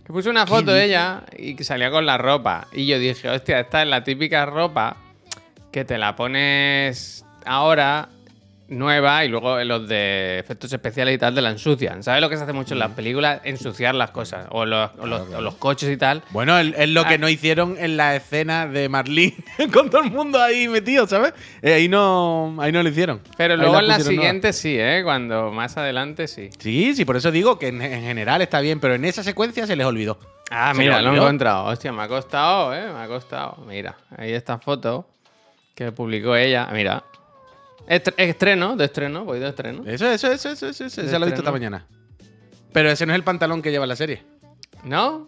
Que 0.08 0.14
puso 0.14 0.30
una 0.30 0.48
foto 0.48 0.72
de 0.72 0.86
ella 0.86 1.24
y 1.38 1.54
que 1.56 1.66
salía 1.66 1.92
con 1.92 2.06
la 2.06 2.18
ropa. 2.18 2.70
Y 2.72 2.86
yo 2.86 2.98
dije, 2.98 3.30
hostia, 3.30 3.60
esta 3.60 3.82
es 3.82 3.90
la 3.90 4.06
típica 4.06 4.46
ropa 4.46 4.96
que 5.70 5.84
te 5.84 5.98
la 5.98 6.16
pones 6.16 7.26
ahora 7.46 8.08
nueva 8.70 9.24
y 9.24 9.30
luego 9.30 9.64
los 9.64 9.88
de 9.88 10.40
efectos 10.40 10.72
especiales 10.74 11.16
y 11.16 11.18
tal 11.18 11.34
te 11.34 11.42
la 11.42 11.50
ensucian. 11.52 12.04
¿Sabes 12.04 12.22
lo 12.22 12.30
que 12.30 12.38
se 12.38 12.44
hace 12.44 12.54
mucho 12.54 12.74
en 12.74 12.80
las 12.80 12.92
películas? 12.92 13.40
Ensuciar 13.44 13.96
las 13.96 14.12
cosas. 14.12 14.48
O 14.52 14.66
los, 14.66 14.92
o 15.00 15.06
los- 15.08 15.30
o 15.34 15.42
los 15.42 15.56
coches 15.56 15.90
y 15.90 15.98
tal. 15.98 16.22
Bueno, 16.32 16.58
es 16.60 16.90
lo 16.90 17.06
que 17.06 17.16
Ah. 17.16 17.18
no 17.18 17.30
hicieron 17.30 17.76
en 17.80 17.98
la 17.98 18.16
escena 18.16 18.68
de 18.68 18.90
Marlene 18.90 19.36
con 19.74 19.90
todo 19.90 20.02
el 20.02 20.12
mundo 20.12 20.42
ahí 20.42 20.68
metido, 20.68 21.08
¿sabes? 21.08 21.34
Eh, 21.62 21.74
ahí, 21.74 21.88
no, 21.88 22.56
ahí 22.60 22.72
no 22.72 22.84
lo 22.84 22.90
hicieron. 22.90 23.22
Pero 23.38 23.54
Ahí 23.54 23.60
luego 23.60 23.80
en 23.80 23.88
la 23.88 23.98
nueva. 23.98 24.10
siguiente 24.10 24.54
sí, 24.54 24.76
¿eh? 24.80 25.02
Cuando 25.04 25.52
más 25.52 25.78
adelante 25.78 26.28
sí. 26.28 26.50
Sí, 26.60 26.94
sí, 26.96 27.06
por 27.06 27.16
eso 27.18 27.32
digo 27.32 27.58
que 27.58 27.68
en, 27.70 27.82
en 27.82 28.02
general 28.04 28.42
está 28.42 28.60
bien, 28.60 28.80
pero 28.80 28.96
en 28.96 29.06
esa 29.06 29.24
secuencia 29.24 29.66
se 29.66 29.76
les 29.76 29.86
olvidó. 29.86 30.20
Ah, 30.50 30.72
Se 30.74 30.80
mira, 30.80 31.02
lo 31.02 31.14
he 31.14 31.16
encontrado. 31.18 31.66
Hostia, 31.66 31.92
me 31.92 32.04
ha 32.04 32.08
costado, 32.08 32.74
¿eh? 32.74 32.86
Me 32.94 33.00
ha 33.02 33.08
costado. 33.08 33.64
Mira, 33.68 33.96
ahí 34.18 34.32
esta 34.32 34.58
foto 34.60 35.08
que 35.76 35.92
publicó 35.92 36.36
ella. 36.36 36.68
Mira. 36.72 37.04
Estre- 37.88 38.14
estreno, 38.18 38.76
de 38.76 38.86
estreno, 38.86 39.24
voy 39.26 39.40
de 39.40 39.50
estreno. 39.50 39.84
Eso, 39.86 40.10
eso, 40.12 40.32
eso, 40.32 40.50
eso, 40.52 40.68
eso, 40.68 40.86
eso, 40.86 41.02
ya 41.04 41.20
lo 41.20 41.26
he 41.26 41.30
visto 41.30 41.42
esta 41.42 41.52
mañana. 41.52 41.86
Pero 42.74 42.90
ese 42.92 43.06
no 43.06 43.14
es 43.14 43.16
el 43.18 43.24
pantalón 43.24 43.62
que 43.62 43.72
lleva 43.72 43.88
la 43.88 43.96
serie. 43.96 44.24
¿No? 44.84 45.28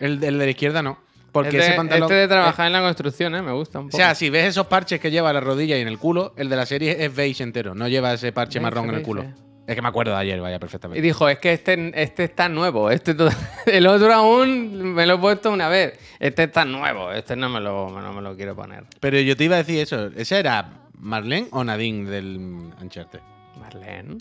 El, 0.00 0.22
el 0.24 0.38
de 0.38 0.44
la 0.44 0.50
izquierda 0.50 0.82
no. 0.82 0.98
Porque 1.32 1.50
este, 1.58 1.68
ese 1.68 1.76
pantalón. 1.76 2.04
este 2.04 2.14
de 2.14 2.28
trabajar 2.28 2.66
en 2.66 2.72
la 2.72 2.80
construcción, 2.80 3.34
¿eh? 3.34 3.42
Me 3.42 3.52
gusta 3.52 3.78
un 3.78 3.86
O 3.86 3.88
poco. 3.90 3.98
sea, 3.98 4.14
si 4.14 4.30
ves 4.30 4.46
esos 4.46 4.66
parches 4.66 4.98
que 4.98 5.10
lleva 5.10 5.32
la 5.32 5.40
rodilla 5.40 5.76
y 5.76 5.82
en 5.82 5.88
el 5.88 5.98
culo, 5.98 6.32
el 6.36 6.48
de 6.48 6.56
la 6.56 6.64
serie 6.66 7.04
es 7.04 7.14
beige 7.14 7.42
entero. 7.42 7.74
No 7.74 7.86
lleva 7.88 8.14
ese 8.14 8.32
parche 8.32 8.58
Beige, 8.58 8.62
marrón 8.62 8.88
en 8.88 8.94
el 8.96 9.02
culo. 9.02 9.24
Es 9.66 9.74
que 9.74 9.82
me 9.82 9.88
acuerdo 9.88 10.12
de 10.12 10.18
ayer, 10.18 10.40
vaya, 10.40 10.56
y 10.56 10.58
perfectamente. 10.58 11.02
dijo, 11.02 11.28
es 11.28 11.38
que 11.38 11.52
este, 11.52 11.92
este 12.02 12.24
está 12.24 12.48
nuevo. 12.48 12.90
Este 12.90 13.14
el 13.66 13.86
otro 13.86 14.12
aún 14.14 14.94
me 14.94 15.04
lo 15.04 15.14
he 15.16 15.18
puesto 15.18 15.50
una 15.52 15.68
vez. 15.68 15.98
Este 16.18 16.44
está 16.44 16.64
nuevo. 16.64 17.12
Este 17.12 17.36
no 17.36 17.50
me 17.50 17.60
lo, 17.60 17.90
no 18.00 18.12
me 18.14 18.22
lo 18.22 18.34
quiero 18.34 18.56
poner. 18.56 18.84
Pero 18.98 19.20
yo 19.20 19.36
te 19.36 19.44
iba 19.44 19.56
a 19.56 19.58
decir 19.58 19.78
eso. 19.80 20.06
¿Ese 20.16 20.38
era 20.38 20.70
Marlene 21.00 21.48
o 21.52 21.64
Nadine 21.64 22.08
del 22.10 22.36
Uncharted? 22.80 23.20
Marlene. 23.60 24.18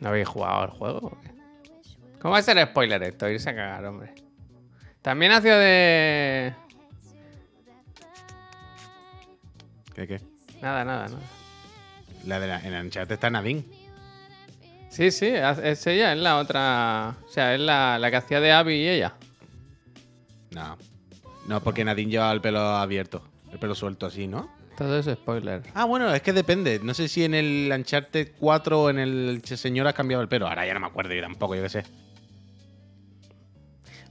¿No 0.00 0.08
habéis 0.08 0.28
jugado 0.28 0.62
al 0.62 0.70
juego? 0.70 1.18
¿Cómo 2.20 2.32
va 2.32 2.38
a 2.38 2.42
ser 2.42 2.62
spoiler 2.66 3.02
esto? 3.02 3.28
Irse 3.28 3.50
a 3.50 3.54
cagar, 3.54 3.84
hombre. 3.84 4.14
También 5.02 5.32
sido 5.42 5.58
de. 5.58 6.54
¿Qué, 9.94 10.08
qué? 10.08 10.20
Nada, 10.62 10.84
nada, 10.84 11.08
nada. 11.08 11.22
La 12.24 12.40
de 12.40 12.46
la, 12.46 12.60
en 12.60 12.74
Uncharted 12.74 13.14
está 13.14 13.28
Nadine. 13.28 13.64
Sí, 14.88 15.10
sí, 15.10 15.26
es 15.26 15.86
ella, 15.86 16.12
es 16.12 16.18
la 16.18 16.38
otra. 16.38 17.16
O 17.26 17.28
sea, 17.28 17.54
es 17.54 17.60
la, 17.60 17.98
la 17.98 18.10
que 18.10 18.16
hacía 18.16 18.40
de 18.40 18.52
Abby 18.52 18.74
y 18.76 18.88
ella. 18.88 19.14
No. 20.52 20.78
No, 21.46 21.60
porque 21.60 21.84
Nadine 21.84 22.12
llevaba 22.12 22.32
el 22.32 22.40
pelo 22.40 22.60
abierto. 22.60 23.22
El 23.52 23.58
pelo 23.58 23.74
suelto 23.74 24.06
así, 24.06 24.26
¿no? 24.26 24.48
Todo 24.76 24.98
eso 24.98 25.12
es 25.12 25.18
spoiler. 25.18 25.62
Ah, 25.74 25.84
bueno, 25.84 26.12
es 26.12 26.20
que 26.22 26.32
depende. 26.32 26.80
No 26.82 26.94
sé 26.94 27.08
si 27.08 27.24
en 27.24 27.34
el 27.34 27.70
Uncharted 27.72 28.32
4 28.38 28.82
o 28.82 28.90
en 28.90 28.98
el 28.98 29.42
señor 29.44 29.86
ha 29.86 29.92
cambiado 29.92 30.22
el 30.22 30.28
pelo. 30.28 30.48
Ahora 30.48 30.66
ya 30.66 30.74
no 30.74 30.80
me 30.80 30.86
acuerdo 30.86 31.14
yo 31.14 31.22
tampoco, 31.22 31.54
yo 31.54 31.62
qué 31.62 31.68
sé. 31.68 31.84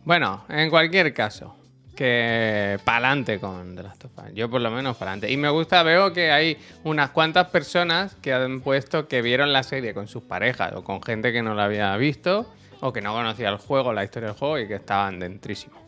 Bueno, 0.05 0.45
en 0.49 0.69
cualquier 0.69 1.13
caso. 1.13 1.55
que 1.95 2.79
pa'lante 2.83 3.39
con 3.39 3.75
The 3.75 3.83
Last 3.83 4.05
of 4.05 4.11
Us. 4.17 4.33
Yo 4.33 4.49
por 4.49 4.61
lo 4.61 4.71
menos 4.71 4.97
pa'lante. 4.97 5.29
Y 5.29 5.37
me 5.37 5.49
gusta, 5.49 5.83
veo 5.83 6.11
que 6.11 6.31
hay 6.31 6.57
unas 6.83 7.11
cuantas 7.11 7.49
personas 7.49 8.15
que 8.15 8.33
han 8.33 8.61
puesto 8.61 9.07
que 9.07 9.21
vieron 9.21 9.53
la 9.53 9.61
serie 9.63 9.93
con 9.93 10.07
sus 10.07 10.23
parejas 10.23 10.73
o 10.75 10.83
con 10.83 11.03
gente 11.03 11.31
que 11.31 11.43
no 11.43 11.53
la 11.53 11.65
había 11.65 11.95
visto 11.97 12.51
o 12.81 12.91
que 12.91 13.01
no 13.01 13.13
conocía 13.13 13.49
el 13.49 13.57
juego, 13.57 13.93
la 13.93 14.03
historia 14.03 14.29
del 14.29 14.37
juego 14.37 14.59
y 14.59 14.67
que 14.67 14.75
estaban 14.75 15.19
dentrísimos. 15.19 15.82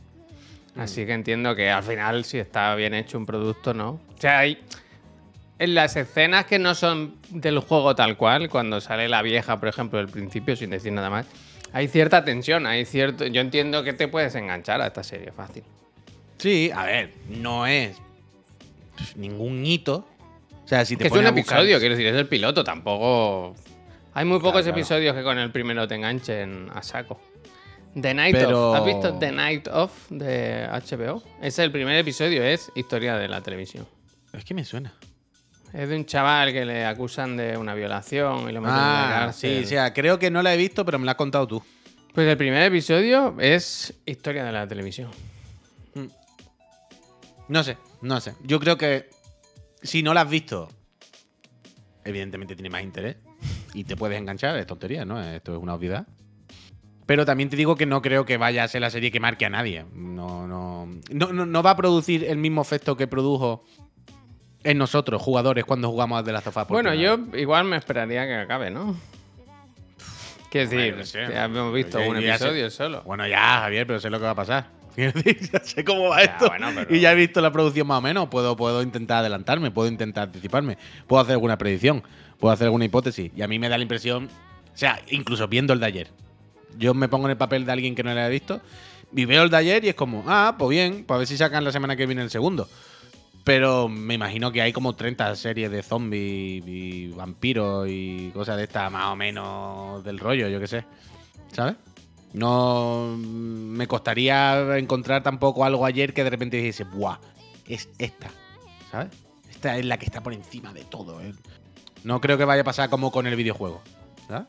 Así 0.78 1.06
que 1.06 1.14
entiendo 1.14 1.56
que 1.56 1.70
al 1.70 1.84
final 1.84 2.26
si 2.26 2.38
está 2.38 2.76
bien 2.76 2.94
hecho 2.94 3.18
un 3.18 3.26
producto, 3.26 3.74
¿no? 3.74 3.92
O 3.92 4.20
sea, 4.20 4.40
hay 4.40 4.60
en 5.58 5.74
las 5.74 5.96
escenas 5.96 6.46
que 6.46 6.60
no 6.60 6.76
son 6.76 7.16
del 7.30 7.60
juego 7.60 7.96
tal 7.96 8.18
cual, 8.18 8.50
cuando 8.50 8.82
sale 8.82 9.08
la 9.08 9.22
vieja, 9.22 9.58
por 9.60 9.70
ejemplo, 9.70 10.00
del 10.00 10.10
principio, 10.10 10.56
sin 10.58 10.70
decir 10.72 10.92
nada 10.92 11.10
más, 11.10 11.26
hay 11.72 11.88
cierta 11.88 12.26
tensión, 12.26 12.66
hay 12.68 12.84
cierto... 12.86 13.26
Yo 13.28 13.40
entiendo 13.42 13.84
que 13.84 13.94
te 13.94 14.08
puedes 14.10 14.36
enganchar 14.36 14.82
a 14.82 14.88
esta 14.88 15.04
serie 15.04 15.32
fácil. 15.32 15.64
Sí, 16.38 16.70
a 16.76 16.84
ver, 16.84 17.14
no 17.30 17.66
es 17.66 17.98
ningún 19.16 19.66
hito. 19.66 20.06
O 20.66 20.68
sea, 20.68 20.84
si 20.84 20.96
te 20.98 21.04
Que 21.04 21.08
es 21.08 21.12
pones 21.12 21.24
un 21.32 21.38
a 21.38 21.40
buscar- 21.40 21.58
episodio, 21.60 21.80
quiero 21.80 21.96
decir, 21.96 22.08
es 22.08 22.16
el 22.16 22.28
piloto, 22.28 22.64
tampoco... 22.64 23.56
Hay 24.14 24.26
muy 24.26 24.40
pocos 24.40 24.62
claro. 24.64 24.78
episodios 24.78 25.16
que 25.16 25.24
con 25.24 25.38
el 25.38 25.52
primero 25.52 25.88
te 25.88 25.96
enganchen 25.96 26.70
a 26.74 26.82
saco. 26.82 27.20
The 28.00 28.14
Night 28.14 28.36
Pero- 28.36 28.72
Of. 28.72 28.78
¿Has 28.78 28.86
visto 28.86 29.18
The 29.20 29.32
Night 29.32 29.68
Of 29.70 29.92
de 30.10 30.68
HBO? 30.70 31.24
Es 31.42 31.58
el 31.60 31.72
primer 31.72 31.96
episodio, 31.98 32.44
es 32.44 32.72
historia 32.76 33.16
de 33.18 33.28
la 33.28 33.42
televisión. 33.42 33.88
Es 34.34 34.44
que 34.44 34.54
me 34.54 34.66
suena. 34.66 34.94
Es 35.74 35.88
de 35.90 35.96
un 35.96 36.06
chaval 36.06 36.52
que 36.54 36.66
le 36.66 36.86
acusan 36.86 37.36
de 37.38 37.58
una 37.58 37.74
violación 37.74 38.50
y 38.50 38.54
lo 38.54 38.62
meten 38.62 38.78
en 38.78 38.82
la 38.82 39.08
Ah, 39.08 39.20
cárcel. 39.26 39.60
sí, 39.60 39.66
o 39.66 39.68
sea, 39.68 39.94
creo 39.94 40.20
que 40.20 40.30
no 40.32 40.42
la 40.42 40.54
he 40.54 40.58
visto, 40.58 40.86
pero 40.86 41.00
me 41.00 41.06
la 41.06 41.12
has 41.12 41.18
contado 41.18 41.48
tú. 41.48 41.64
Pues 42.14 42.28
el 42.28 42.38
primer 42.38 42.64
episodio 42.64 43.36
es 43.40 43.94
historia 44.06 44.44
de 44.46 44.52
la 44.54 44.68
televisión. 44.68 45.10
No 47.48 47.64
sé, 47.64 47.78
no 48.02 48.20
sé. 48.22 48.34
Yo 48.44 48.60
creo 48.60 48.78
que 48.78 49.10
si 49.84 50.02
no 50.02 50.14
la 50.14 50.22
has 50.22 50.30
visto, 50.30 50.68
evidentemente 52.04 52.56
tiene 52.56 52.70
más 52.70 52.82
interés 52.84 53.18
y 53.74 53.84
te 53.84 53.96
puedes 53.96 54.18
enganchar. 54.18 54.58
Es 54.58 54.66
tontería, 54.66 55.06
¿no? 55.06 55.22
Esto 55.22 55.56
es 55.56 55.62
una 55.62 55.76
obviedad. 55.76 56.08
Pero 57.06 57.26
también 57.26 57.50
te 57.50 57.56
digo 57.56 57.76
que 57.76 57.86
no 57.86 58.02
creo 58.02 58.26
que 58.26 58.38
vaya 58.38 58.64
a 58.64 58.68
ser 58.68 58.82
la 58.82 58.90
serie 58.90 59.12
que 59.12 59.20
marque 59.20 59.46
a 59.46 59.50
nadie. 59.50 59.86
No, 59.94 60.48
no, 60.48 60.88
no, 61.12 61.34
no, 61.34 61.46
no 61.46 61.64
va 61.64 61.72
a 61.72 61.76
producir 61.78 62.24
el 62.24 62.38
mismo 62.38 62.62
efecto 62.62 62.98
que 62.98 63.08
produjo 63.08 63.64
en 64.64 64.80
nosotros, 64.80 65.22
jugadores, 65.22 65.64
cuando 65.66 65.90
jugamos 65.90 66.20
a 66.20 66.24
The 66.24 66.32
Last 66.32 66.48
of 66.48 66.58
Us 66.58 66.68
Bueno, 66.70 66.94
yo 66.96 67.20
igual 67.38 67.66
me 67.66 67.78
esperaría 67.78 68.26
que 68.26 68.34
acabe, 68.36 68.72
¿no? 68.72 68.96
Quiero 70.50 70.70
decir, 70.70 70.96
no 70.98 71.06
sé. 71.06 71.28
ya 71.32 71.46
hemos 71.46 71.74
visto 71.74 72.00
Yo 72.00 72.10
un 72.10 72.18
sé- 72.18 72.30
episodio 72.30 72.70
solo. 72.72 73.02
Bueno, 73.04 73.28
ya, 73.28 73.60
Javier, 73.62 73.86
pero 73.86 74.00
sé 74.00 74.10
lo 74.10 74.18
que 74.20 74.26
va 74.26 74.32
a 74.32 74.36
pasar. 74.36 74.68
Ya 74.96 75.60
sé 75.62 75.84
cómo 75.84 76.08
va 76.10 76.20
Ya, 76.24 76.32
esto. 76.32 76.48
bueno, 76.48 76.70
pero- 76.74 76.96
Y 76.96 77.02
ya 77.02 77.12
he 77.12 77.16
visto 77.16 77.42
la 77.42 77.52
producción 77.52 77.86
más 77.86 77.98
o 77.98 78.02
menos. 78.02 78.30
Puedo, 78.30 78.56
puedo 78.56 78.82
intentar 78.82 79.18
adelantarme, 79.18 79.70
puedo 79.70 79.90
intentar 79.90 80.24
anticiparme, 80.24 80.78
puedo 81.06 81.22
hacer 81.22 81.34
alguna 81.34 81.58
predicción, 81.58 82.02
puedo 82.40 82.54
hacer 82.54 82.66
alguna 82.66 82.86
hipótesis. 82.86 83.32
Y 83.36 83.42
a 83.42 83.48
mí 83.48 83.60
me 83.60 83.68
da 83.68 83.78
la 83.78 83.82
impresión, 83.84 84.30
o 84.74 84.78
sea, 84.78 85.00
incluso 85.10 85.48
viendo 85.50 85.74
el 85.74 85.80
de 85.82 85.86
ayer. 85.86 86.08
Yo 86.78 86.94
me 86.94 87.08
pongo 87.08 87.28
en 87.28 87.32
el 87.32 87.38
papel 87.38 87.66
de 87.66 87.72
alguien 87.72 87.96
que 87.96 88.04
no 88.04 88.14
lo 88.14 88.20
haya 88.20 88.30
visto 88.30 88.62
y 89.16 89.26
veo 89.26 89.44
el 89.44 89.50
de 89.50 89.58
ayer 89.58 89.86
y 89.86 89.90
es 89.90 89.96
como, 89.96 90.24
ah, 90.28 90.56
pues 90.58 90.70
bien, 90.70 91.06
pues 91.06 91.16
a 91.16 91.20
ver 91.20 91.28
si 91.28 91.38
sacan 91.38 91.64
la 91.64 91.72
semana 91.72 91.96
que 91.96 92.06
viene 92.06 92.22
el 92.22 92.30
segundo. 92.30 92.68
Pero 93.44 93.88
me 93.88 94.16
imagino 94.16 94.52
que 94.52 94.62
hay 94.62 94.74
como 94.74 94.96
30 94.96 95.36
series 95.36 95.70
de 95.70 95.84
zombies 95.84 96.64
y 96.66 97.08
vampiros 97.10 97.88
y 97.88 98.32
cosas 98.34 98.58
de 98.58 98.64
estas 98.64 98.92
más 98.92 99.14
o 99.14 99.16
menos 99.16 100.04
del 100.04 100.20
rollo, 100.20 100.48
yo 100.48 100.60
qué 100.60 100.68
sé. 100.68 100.86
¿Sabes? 101.54 101.76
No 102.34 103.16
mm, 103.18 103.78
me 103.78 103.88
costaría 103.88 104.78
encontrar 104.78 105.24
tampoco 105.24 105.64
algo 105.64 105.86
ayer 105.86 106.14
que 106.14 106.24
de 106.24 106.30
repente 106.30 106.58
dijese, 106.58 106.84
¡buah! 106.84 107.20
Es 107.68 107.88
esta. 108.00 108.30
¿Sabes? 108.92 109.10
Esta 109.50 109.78
es 109.78 109.86
la 109.86 109.98
que 109.98 110.06
está 110.06 110.22
por 110.22 110.34
encima 110.34 110.74
de 110.74 110.84
todo. 110.84 111.22
¿eh? 111.22 111.34
No 112.04 112.20
creo 112.20 112.38
que 112.38 112.46
vaya 112.46 112.62
a 112.62 112.66
pasar 112.66 112.90
como 112.90 113.12
con 113.12 113.28
el 113.28 113.36
videojuego. 113.36 113.82
¿sabes? 114.28 114.48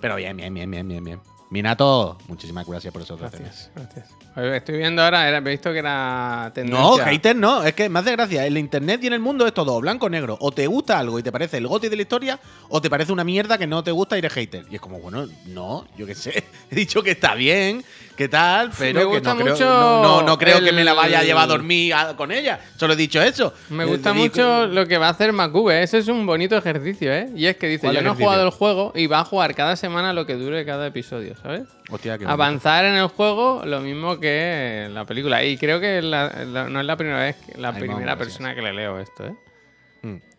Pero 0.00 0.16
bien, 0.16 0.36
bien, 0.36 0.52
bien, 0.54 0.70
bien, 0.70 0.88
bien, 0.88 1.04
bien. 1.04 1.20
Minato, 1.50 2.16
muchísimas 2.28 2.64
gracias 2.66 2.92
por 2.92 3.02
esos 3.02 3.18
Gracias, 3.18 3.70
gracias. 3.74 4.06
Estoy 4.36 4.78
viendo 4.78 5.02
ahora, 5.02 5.28
he 5.36 5.40
visto 5.40 5.72
que 5.72 5.80
era 5.80 6.52
tendencia. 6.54 6.80
No, 6.80 6.96
hater 6.98 7.34
no, 7.34 7.64
es 7.64 7.74
que 7.74 7.88
más 7.88 8.04
de 8.04 8.12
gracia. 8.12 8.46
En 8.46 8.54
la 8.54 8.60
internet 8.60 9.00
y 9.02 9.08
en 9.08 9.14
el 9.14 9.18
mundo 9.18 9.44
es 9.44 9.52
todo 9.52 9.80
blanco 9.80 10.06
o 10.06 10.08
negro. 10.08 10.36
O 10.40 10.52
te 10.52 10.68
gusta 10.68 10.96
algo 11.00 11.18
y 11.18 11.24
te 11.24 11.32
parece 11.32 11.56
el 11.56 11.66
goti 11.66 11.88
de 11.88 11.96
la 11.96 12.02
historia, 12.02 12.38
o 12.68 12.80
te 12.80 12.88
parece 12.88 13.10
una 13.12 13.24
mierda 13.24 13.58
que 13.58 13.66
no 13.66 13.82
te 13.82 13.90
gusta 13.90 14.14
y 14.14 14.20
eres 14.20 14.32
hater. 14.32 14.64
Y 14.70 14.76
es 14.76 14.80
como, 14.80 15.00
bueno, 15.00 15.26
no, 15.46 15.84
yo 15.98 16.06
qué 16.06 16.14
sé. 16.14 16.44
He 16.70 16.74
dicho 16.76 17.02
que 17.02 17.10
está 17.10 17.34
bien, 17.34 17.84
que 18.16 18.28
tal, 18.28 18.70
pero 18.78 19.00
Me 19.00 19.00
que 19.00 19.06
gusta 19.06 19.34
no, 19.34 19.40
creo, 19.40 19.52
mucho 19.54 19.64
no, 19.68 20.02
no- 20.02 20.22
no 20.22 20.38
creo 20.38 20.60
que 20.62 20.70
me 20.72 20.84
la 20.84 20.94
vaya 20.94 21.18
a 21.18 21.22
llevar 21.24 21.44
a 21.44 21.46
dormir 21.48 21.92
a- 21.94 22.16
con 22.16 22.30
ella. 22.30 22.60
Solo 22.76 22.92
he 22.92 22.96
dicho 22.96 23.20
eso. 23.20 23.52
Me 23.70 23.82
Eh, 23.82 23.86
gusta 23.86 24.12
mucho 24.12 24.66
lo 24.68 24.86
que 24.86 24.96
va 24.96 25.08
a 25.08 25.10
hacer 25.10 25.32
Macube. 25.32 25.82
Ese 25.82 25.98
es 25.98 26.06
un 26.06 26.24
bonito 26.24 26.56
ejercicio, 26.56 27.12
¿eh? 27.12 27.28
Y 27.34 27.46
es 27.46 27.56
que 27.56 27.66
dice, 27.66 27.88
¿Cuál 27.88 27.96
yo 27.96 28.02
no 28.02 28.12
he 28.12 28.14
jugado 28.14 28.44
el 28.44 28.50
juego 28.50 28.92
y 28.94 29.08
va 29.08 29.18
a 29.20 29.24
jugar 29.24 29.56
cada 29.56 29.74
semana 29.74 30.12
lo 30.12 30.24
que 30.24 30.34
dure 30.34 30.64
cada 30.64 30.86
episodio, 30.86 31.34
¿sabes? 31.42 31.68
Hostia, 31.90 32.18
Avanzar 32.26 32.84
en 32.84 32.94
el 32.96 33.06
juego 33.08 33.62
lo 33.64 33.80
mismo 33.80 34.18
que 34.20 34.84
en 34.86 34.94
la 34.94 35.04
película. 35.04 35.42
Y 35.44 35.56
creo 35.56 35.80
que 35.80 36.02
la- 36.02 36.28
la- 36.46 36.68
no 36.68 36.80
es 36.80 36.86
la 36.86 36.96
primera 36.96 37.20
vez, 37.20 37.36
que- 37.36 37.58
la 37.58 37.70
Ay, 37.70 37.80
primera 37.80 38.16
persona 38.16 38.54
que 38.54 38.62
le 38.62 38.72
leo 38.72 38.98
esto, 38.98 39.26
¿eh? 39.26 39.34
bonito. 40.02 40.26
Mm. 40.26 40.30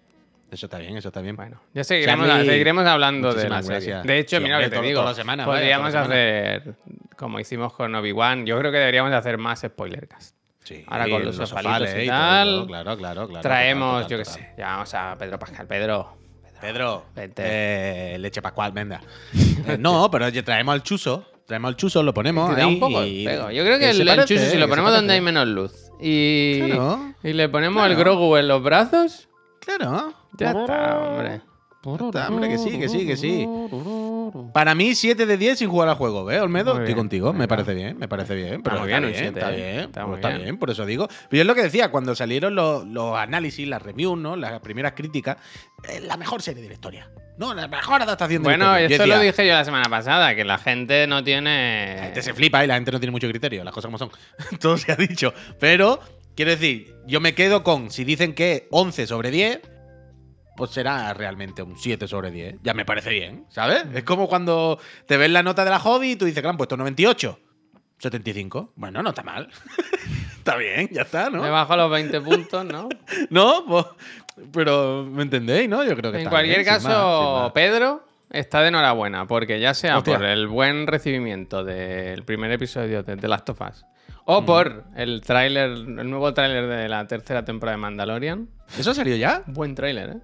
Eso 0.54 0.66
está 0.66 0.80
bien, 0.80 0.98
eso 0.98 1.08
está 1.08 1.22
bien. 1.22 1.36
Bueno, 1.38 1.62
ya 1.74 1.84
seguiremos, 1.86 2.28
Charlie, 2.28 2.46
seguiremos 2.50 2.86
hablando 2.86 3.34
de 3.34 3.48
la 3.50 3.62
serie. 3.64 3.78
gracias. 3.92 4.04
De 4.04 4.20
hecho, 4.20 4.38
Sí, 4.38 4.44
mira 4.44 4.58
lo 4.58 4.64
que 4.66 4.70
te 4.70 4.76
todo- 4.76 4.86
digo. 4.86 5.00
toda 5.00 5.12
la 5.12 5.16
semana, 5.16 5.46
vaya, 5.46 5.60
podríamos 5.60 5.92
toda 5.94 6.02
la 6.02 6.06
hacer, 6.08 6.74
como 7.16 7.40
hicimos 7.40 7.72
con 7.74 7.96
Obi-Wan, 7.96 8.46
yo 8.46 8.60
creo 8.60 8.70
que 8.72 8.78
deberíamos 8.80 9.12
de 9.12 9.18
hacer 9.18 9.38
más 9.38 9.62
spoilercast. 9.62 10.36
Sí, 10.64 10.84
Ahora 10.88 11.10
con 11.10 11.26
los 11.26 11.36
sofalitos 11.38 11.74
sofales 11.90 12.04
y 12.04 12.08
todo, 12.08 12.18
tal, 12.18 12.68
Claro, 12.68 12.98
claro, 12.98 13.28
claro. 13.28 13.42
Traemos, 13.42 14.04
total, 14.04 14.10
yo 14.12 14.18
qué 14.20 14.26
sé, 14.26 14.50
llamamos 14.58 14.94
a 14.94 15.16
Pedro 15.18 15.40
Pascal. 15.40 15.68
Pedro, 15.68 16.18
Pedro, 16.62 17.06
Vente. 17.16 17.42
eh, 17.46 18.18
leche 18.20 18.42
pascual, 18.42 18.72
venga. 18.72 19.02
Eh, 19.68 19.78
no, 19.80 20.10
pero 20.12 20.26
oye, 20.28 20.44
traemos 20.44 20.74
al 20.74 20.84
chuso. 20.84 21.26
Traemos 21.46 21.70
al 21.70 21.76
chuso, 21.76 22.02
lo 22.04 22.14
ponemos 22.14 22.56
ahí 22.56 22.64
un 22.64 22.80
poco 22.80 23.04
y- 23.04 23.26
pego. 23.26 23.50
Yo 23.52 23.64
creo 23.64 23.78
que 23.78 23.86
que 23.86 23.90
el, 23.92 24.08
el 24.08 24.20
chuso, 24.26 24.46
si 24.46 24.56
eh, 24.56 24.60
lo 24.60 24.70
ponemos 24.70 24.92
donde 24.94 25.14
hay 25.14 25.22
menos 25.22 25.48
luz 25.48 25.74
y, 26.00 26.62
Claro. 26.62 27.14
y 27.24 27.34
le 27.34 27.50
ponemos 27.50 27.84
el 27.86 27.96
Claro. 27.96 28.12
Grogu 28.12 28.38
en 28.38 28.48
los 28.48 28.64
brazos, 28.64 29.28
Claro. 29.60 30.14
ya 30.38 30.52
está, 30.52 30.98
hombre. 31.00 31.42
Está, 31.84 32.30
hombre, 32.30 32.48
que 32.48 32.60
sí, 32.60 32.78
que 32.78 32.88
sí, 32.88 33.08
que 33.08 33.18
sí. 33.18 33.48
Para 34.54 34.76
mí, 34.76 34.94
7 34.94 35.26
de 35.26 35.36
10 35.36 35.58
sin 35.58 35.70
jugar 35.70 35.90
al 35.90 35.96
juego, 35.96 36.24
¿ves, 36.24 36.40
Olmedo? 36.40 36.76
Muy 36.76 36.84
Estoy 36.84 36.94
contigo, 36.94 37.34
me 37.34 37.48
parece 37.48 37.74
bien, 37.74 37.98
me 37.98 38.08
parece 38.08 38.36
bien. 38.36 38.62
Pero 38.62 38.76
está 38.76 38.86
bien, 38.86 39.04
un 39.04 39.10
bien, 39.10 39.20
siete, 39.20 39.40
está 39.40 39.52
eh. 39.52 39.56
bien, 39.56 39.80
Está 39.86 40.06
pues 40.06 40.18
está 40.18 40.38
bien. 40.38 40.58
por 40.60 40.70
eso 40.70 40.86
digo. 40.86 41.08
Pero 41.28 41.42
es 41.42 41.48
lo 41.48 41.56
que 41.56 41.64
decía, 41.64 41.90
cuando 41.90 42.14
salieron 42.14 42.54
los, 42.54 42.86
los 42.86 43.18
análisis, 43.18 43.68
las 43.68 43.82
reviews, 43.82 44.16
¿no? 44.16 44.36
Las 44.36 44.60
primeras 44.60 44.94
críticas, 44.94 45.38
es 45.90 46.04
la 46.04 46.18
mejor 46.18 46.44
serie 46.44 46.62
de 46.62 46.68
la 46.68 46.76
historia. 46.76 47.10
No, 47.40 47.56
la 47.56 47.68
mejor 47.68 48.00
adaptación 48.04 48.44
de 48.44 48.50
Bueno, 48.50 48.66
la 48.74 48.82
historia. 48.84 48.98
Yo 48.98 49.04
esto 49.04 49.18
lo 49.18 49.24
dije 49.24 49.48
yo 49.48 49.54
la 49.56 49.66
semana 49.66 49.90
pasada, 49.90 50.36
que 50.36 50.46
la 50.46 50.60
gente 50.60 51.08
no 51.08 51.24
tiene... 51.24 51.96
La 51.98 52.04
gente 52.04 52.22
se 52.22 52.36
flipa 52.36 52.64
y 52.64 52.68
la 52.68 52.76
gente 52.76 52.92
no 52.92 53.00
tiene 53.00 53.12
mucho 53.12 53.28
criterio, 53.28 53.64
las 53.64 53.74
cosas 53.74 53.88
como 53.88 53.98
son. 53.98 54.12
Todo 54.60 54.78
se 54.78 54.92
ha 54.92 54.96
dicho. 54.96 55.34
Pero, 55.60 56.00
quiero 56.36 56.52
decir, 56.52 56.94
yo 57.08 57.20
me 57.20 57.34
quedo 57.34 57.64
con, 57.64 57.90
si 57.90 58.04
dicen 58.04 58.36
que 58.36 58.68
11 58.70 59.08
sobre 59.08 59.32
10, 59.32 59.62
pues 60.56 60.72
será 60.72 61.14
realmente 61.14 61.62
un 61.62 61.78
7 61.78 62.08
sobre 62.08 62.32
10. 62.32 62.58
Ya 62.64 62.74
me 62.74 62.86
parece 62.86 63.10
bien, 63.10 63.46
¿sabes? 63.50 63.84
Es 63.94 64.04
como 64.04 64.28
cuando 64.28 64.80
te 65.08 65.18
ves 65.18 65.30
la 65.32 65.44
nota 65.44 65.64
de 65.64 65.72
la 65.72 65.80
hobby 65.80 66.12
y 66.12 66.16
tú 66.16 66.26
dices 66.26 66.42
que 66.42 66.48
le 66.48 66.52
han 66.52 66.58
puesto 66.58 66.78
98. 66.78 67.40
75. 68.00 68.74
Bueno, 68.76 69.04
no 69.04 69.10
está 69.10 69.22
mal. 69.24 69.48
está 70.38 70.56
bien, 70.58 70.90
ya 70.92 71.04
está, 71.04 71.30
¿no? 71.30 71.42
Me 71.42 71.50
bajo 71.50 71.76
los 71.76 71.90
20 71.92 72.22
puntos, 72.22 72.66
¿no? 72.66 72.90
No, 73.30 73.64
pues, 73.68 73.86
pero 74.52 75.06
¿me 75.10 75.24
entendéis, 75.24 75.70
no? 75.70 75.84
Yo 75.84 75.96
creo 75.96 76.12
que 76.12 76.18
En 76.18 76.24
está 76.24 76.30
cualquier 76.32 76.58
bien, 76.58 76.66
sin 76.66 76.74
caso, 76.74 76.88
más, 76.90 77.34
sin 77.36 77.44
más. 77.44 77.52
Pedro 77.52 78.06
está 78.32 78.62
de 78.62 78.70
enhorabuena, 78.70 79.28
porque 79.28 79.60
ya 79.60 79.74
sea 79.74 79.98
Hostia. 79.98 80.18
por 80.18 80.26
el 80.26 80.48
buen 80.48 80.88
recibimiento 80.88 81.64
del 81.64 82.24
primer 82.24 82.52
episodio 82.52 83.04
de 83.04 83.18
The 83.18 83.28
Last 83.28 83.50
of 83.50 83.62
Us, 83.62 83.86
o 84.26 84.46
por 84.46 84.86
el 84.96 85.22
tráiler, 85.22 85.70
el 85.72 86.10
nuevo 86.10 86.34
tráiler 86.34 86.68
de 86.68 86.90
la 86.90 87.06
tercera 87.08 87.44
temporada 87.46 87.76
de 87.78 87.82
Mandalorian. 87.82 88.50
¿Eso 88.80 88.94
salió 88.94 89.16
ya? 89.16 89.44
Buen 89.48 89.76
tráiler, 89.76 90.10
¿eh? 90.12 90.18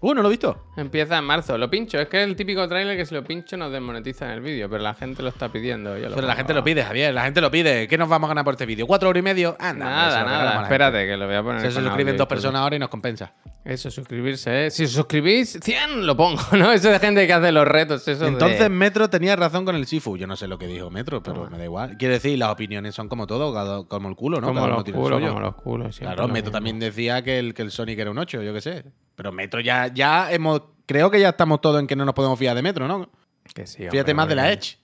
Uh, 0.00 0.14
no 0.14 0.22
lo 0.22 0.28
he 0.28 0.30
visto. 0.30 0.66
Empieza 0.76 1.18
en 1.18 1.24
marzo. 1.24 1.58
Lo 1.58 1.68
pincho. 1.68 1.98
Es 1.98 2.06
que 2.08 2.22
es 2.22 2.28
el 2.28 2.36
típico 2.36 2.68
tráiler 2.68 2.96
que 2.96 3.04
si 3.04 3.14
lo 3.16 3.24
pincho 3.24 3.56
nos 3.56 3.72
desmonetiza 3.72 4.26
en 4.26 4.30
el 4.32 4.40
vídeo, 4.40 4.70
pero 4.70 4.80
la 4.80 4.94
gente 4.94 5.24
lo 5.24 5.28
está 5.28 5.48
pidiendo. 5.50 5.98
yo 5.98 6.08
lo 6.08 6.14
Pero 6.14 6.26
la 6.28 6.36
gente 6.36 6.54
lo 6.54 6.62
pide, 6.62 6.84
Javier, 6.84 7.12
la 7.12 7.24
gente 7.24 7.40
lo 7.40 7.50
pide. 7.50 7.88
¿Qué 7.88 7.98
nos 7.98 8.08
vamos 8.08 8.28
a 8.28 8.30
ganar 8.30 8.44
por 8.44 8.54
este 8.54 8.64
vídeo? 8.64 8.86
¿Cuatro 8.86 9.08
horas 9.08 9.20
y 9.20 9.24
medio? 9.24 9.56
Anda, 9.58 9.84
Nada, 9.86 10.24
nada. 10.24 10.62
Espérate, 10.62 11.04
que 11.04 11.16
lo 11.16 11.26
voy 11.26 11.34
a 11.34 11.42
poner. 11.42 11.60
Se 11.62 11.72
suscriben 11.72 12.16
dos 12.16 12.28
personas 12.28 12.60
ahora 12.62 12.76
y 12.76 12.78
nos 12.78 12.88
compensa. 12.90 13.32
Eso, 13.64 13.90
suscribirse, 13.90 14.66
¿eh? 14.66 14.70
Si 14.70 14.84
os 14.84 14.92
suscribís, 14.92 15.58
100 15.62 16.06
lo 16.06 16.16
pongo, 16.16 16.40
¿no? 16.52 16.72
Eso 16.72 16.90
de 16.90 16.98
gente 17.00 17.26
que 17.26 17.32
hace 17.32 17.50
los 17.52 17.66
retos, 17.66 18.06
eso 18.08 18.24
de- 18.24 18.30
Entonces 18.30 18.70
Metro 18.70 19.10
tenía 19.10 19.36
razón 19.36 19.64
con 19.66 19.74
el 19.74 19.84
Sifu. 19.86 20.16
Yo 20.16 20.26
no 20.26 20.36
sé 20.36 20.46
lo 20.48 20.58
que 20.58 20.66
dijo 20.68 20.90
Metro, 20.90 21.22
pero 21.22 21.50
me 21.50 21.58
da 21.58 21.64
igual. 21.64 21.96
Quiere 21.98 22.14
decir, 22.14 22.38
las 22.38 22.50
opiniones 22.50 22.94
son 22.94 23.08
como 23.08 23.26
todo, 23.26 23.86
como 23.88 24.08
el 24.08 24.14
culo, 24.16 24.40
¿no? 24.40 24.46
como 24.46 24.60
Cada 24.60 24.74
los 24.74 24.84
tiene 24.84 24.98
el 24.98 25.02
culos, 25.04 25.18
suyo. 25.18 25.28
como 25.30 25.40
los 25.40 25.54
culos. 25.56 25.98
Claro, 25.98 26.22
lo 26.22 26.28
Metro 26.28 26.34
mismo. 26.44 26.50
también 26.52 26.78
decía 26.78 27.22
que 27.22 27.38
el, 27.40 27.52
que 27.52 27.62
el 27.62 27.70
Sonic 27.72 27.98
era 27.98 28.10
un 28.10 28.18
8, 28.18 28.42
yo 28.42 28.54
qué 28.54 28.60
sé. 28.62 28.84
Pero 29.18 29.32
Metro 29.32 29.60
ya, 29.60 29.88
ya 29.88 30.30
hemos. 30.32 30.62
Creo 30.86 31.10
que 31.10 31.18
ya 31.20 31.30
estamos 31.30 31.60
todos 31.60 31.80
en 31.80 31.88
que 31.88 31.96
no 31.96 32.04
nos 32.04 32.14
podemos 32.14 32.38
fiar 32.38 32.54
de 32.54 32.62
Metro, 32.62 32.86
¿no? 32.86 33.10
Que 33.52 33.66
sí, 33.66 33.78
Fíjate 33.78 33.98
hombre, 33.98 34.14
más 34.14 34.28
de 34.28 34.34
la. 34.36 34.52
Edge. 34.52 34.78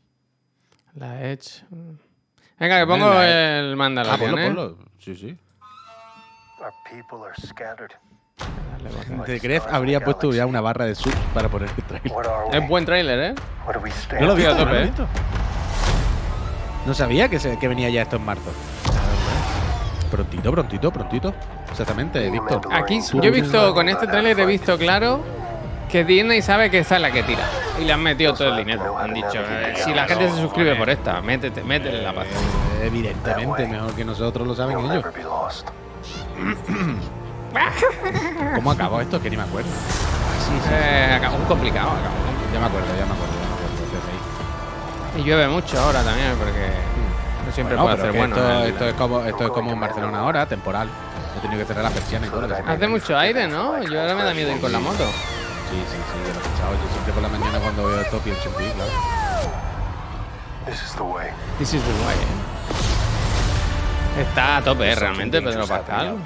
La 0.97 1.23
Edge. 1.31 1.63
mm. 1.71 1.91
Venga, 2.59 2.81
que 2.81 2.87
pongo 2.87 3.09
Venga, 3.11 3.59
el 3.61 3.73
Ah, 3.73 3.77
Mandalorian, 3.77 4.31
ponlo, 4.31 4.39
¿eh? 4.43 4.47
ponlo. 4.47 4.79
Sí, 4.99 5.15
sí. 5.15 5.37
Our 6.61 6.73
people 6.91 7.25
are 7.25 7.35
scattered. 7.47 7.93
De 9.27 9.39
Gref 9.39 9.65
habría 9.73 10.01
puesto 10.01 10.33
ya 10.33 10.47
una 10.47 10.61
barra 10.61 10.85
de 10.87 10.95
sub 10.97 11.15
para 11.33 11.49
poner 11.49 11.71
el 11.77 11.85
trailer. 11.85 12.13
Es 12.53 12.69
buen 12.69 12.85
tráiler, 12.85 13.19
¿eh? 13.31 13.35
No 14.21 14.27
lo 14.27 14.33
he 14.33 14.37
Tío, 14.37 14.51
a 14.51 14.53
visto, 14.53 14.53
no 14.53 14.57
tope, 14.59 14.71
lo 14.73 14.77
he 14.79 14.83
¿eh? 14.83 14.85
visto. 14.87 15.09
No 16.87 16.95
sabía 16.95 17.29
que, 17.29 17.39
se- 17.39 17.57
que 17.59 17.69
venía 17.69 17.89
ya 17.91 18.03
esto 18.03 18.17
en 18.17 18.25
marzo. 18.25 18.53
Prontito, 20.15 20.53
prontito, 20.53 20.93
prontito. 20.93 21.35
Exactamente, 21.69 22.31
Víctor. 22.31 22.61
Aquí 22.71 23.01
yo 23.15 23.21
he 23.25 23.31
visto, 23.31 23.75
con 23.75 23.89
este 23.89 24.07
tráiler 24.07 24.39
he 24.39 24.47
visto 24.47 24.79
claro 24.79 25.21
que 25.91 26.05
Disney 26.05 26.41
sabe 26.41 26.71
que 26.71 26.79
esta 26.79 26.95
es 26.97 27.03
la 27.03 27.11
que 27.11 27.25
tira. 27.25 27.43
Y 27.81 27.85
le 27.85 27.93
han 27.93 28.01
metido 28.01 28.33
todo 28.33 28.51
el 28.51 28.59
dinero. 28.59 28.97
Han 28.97 29.13
dicho, 29.13 29.41
eh, 29.41 29.75
si 29.85 29.93
la 29.93 30.07
gente 30.07 30.31
se 30.31 30.37
suscribe 30.37 30.77
por 30.77 30.89
esta, 30.89 31.21
métete, 31.21 31.65
métele 31.65 32.01
la 32.01 32.13
pata. 32.13 32.29
Eh, 32.29 32.87
Evidentemente, 32.87 33.67
mejor 33.67 33.93
que 33.95 34.05
nosotros 34.05 34.47
lo 34.47 34.55
saben 34.55 34.79
ellos. 34.79 35.05
¿Cómo 38.55 38.71
acabó 38.71 39.01
esto? 39.01 39.21
Que 39.21 39.31
ni 39.31 39.37
me 39.37 39.43
acuerdo. 39.43 39.71
Eh, 40.71 41.13
acabó 41.17 41.39
un 41.39 41.45
complicado, 41.47 41.91
acabó. 41.91 42.15
Ya 42.53 42.61
me 42.61 42.67
acuerdo, 42.67 42.87
ya 42.87 43.05
me 43.07 43.13
acuerdo, 43.13 43.35
ya 43.35 43.49
me 43.49 43.55
acuerdo. 43.55 45.19
Y 45.19 45.23
llueve 45.25 45.49
mucho 45.49 45.81
ahora 45.81 46.03
también, 46.05 46.37
porque 46.39 46.94
no 47.47 47.53
siempre 47.53 47.77
Bueno, 47.77 47.97
puede 47.97 48.13
que 48.13 48.19
bueno. 48.19 48.37
esto, 48.37 48.65
esto 48.65 48.85
es 48.89 48.95
como, 48.95 49.25
esto 49.25 49.45
es 49.45 49.51
como 49.51 49.73
en 49.73 49.81
Barcelona 49.81 50.19
ahora, 50.21 50.47
temporal. 50.47 50.89
He 51.37 51.41
tenido 51.41 51.61
que 51.61 51.67
cerrar 51.67 51.85
las 51.85 51.93
persianas 51.93 52.29
y 52.29 52.33
todo. 52.33 52.47
que. 52.49 52.55
Hace 52.55 52.89
mucho 52.89 53.17
aire, 53.19 53.47
¿no? 53.49 53.83
Yo 53.83 54.01
ahora 54.01 54.15
me 54.15 54.25
da 54.25 54.35
miedo 54.35 54.51
ir 54.53 54.61
con 54.61 54.73
la 54.73 54.79
moto. 54.79 55.05
Sí, 55.05 55.77
sí, 55.91 55.97
sí, 55.97 56.19
yo 56.27 56.33
lo 56.33 56.39
he 56.39 56.43
escuchado. 56.43 56.73
Yo 56.73 56.93
siempre 56.93 57.13
por 57.13 57.23
la 57.23 57.29
mañana 57.29 57.59
cuando 57.59 57.87
veo 57.87 58.01
esto 58.01 58.19
pienso 58.19 58.49
en 58.51 58.55
ti, 58.57 58.65
claro. 58.75 58.91
This 60.67 60.83
is 60.83 60.93
the 60.95 61.03
way. 61.03 61.27
This 61.59 61.75
is 61.75 61.83
the 61.83 61.91
way. 62.07 62.15
eh. 64.17 64.23
Está 64.23 64.59
a 64.59 64.63
tope, 64.63 64.91
eh, 64.91 64.95
realmente, 64.95 65.43
Pedro 65.43 65.67
Pascal. 65.67 66.17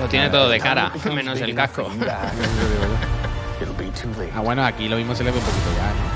Lo 0.00 0.06
tiene 0.08 0.30
todo 0.30 0.48
de 0.48 0.58
cara, 0.58 0.90
menos 1.12 1.38
el 1.40 1.54
casco. 1.54 1.82
It'll 3.60 3.74
be 3.76 3.90
too 3.90 4.08
late. 4.18 4.32
Ah, 4.34 4.40
bueno, 4.40 4.64
aquí 4.64 4.88
lo 4.88 4.96
mismo 4.96 5.14
se 5.14 5.22
le 5.22 5.30
ve 5.30 5.38
un 5.38 5.44
poquito 5.44 5.68
ya, 5.76 5.82
¿no? 5.88 6.09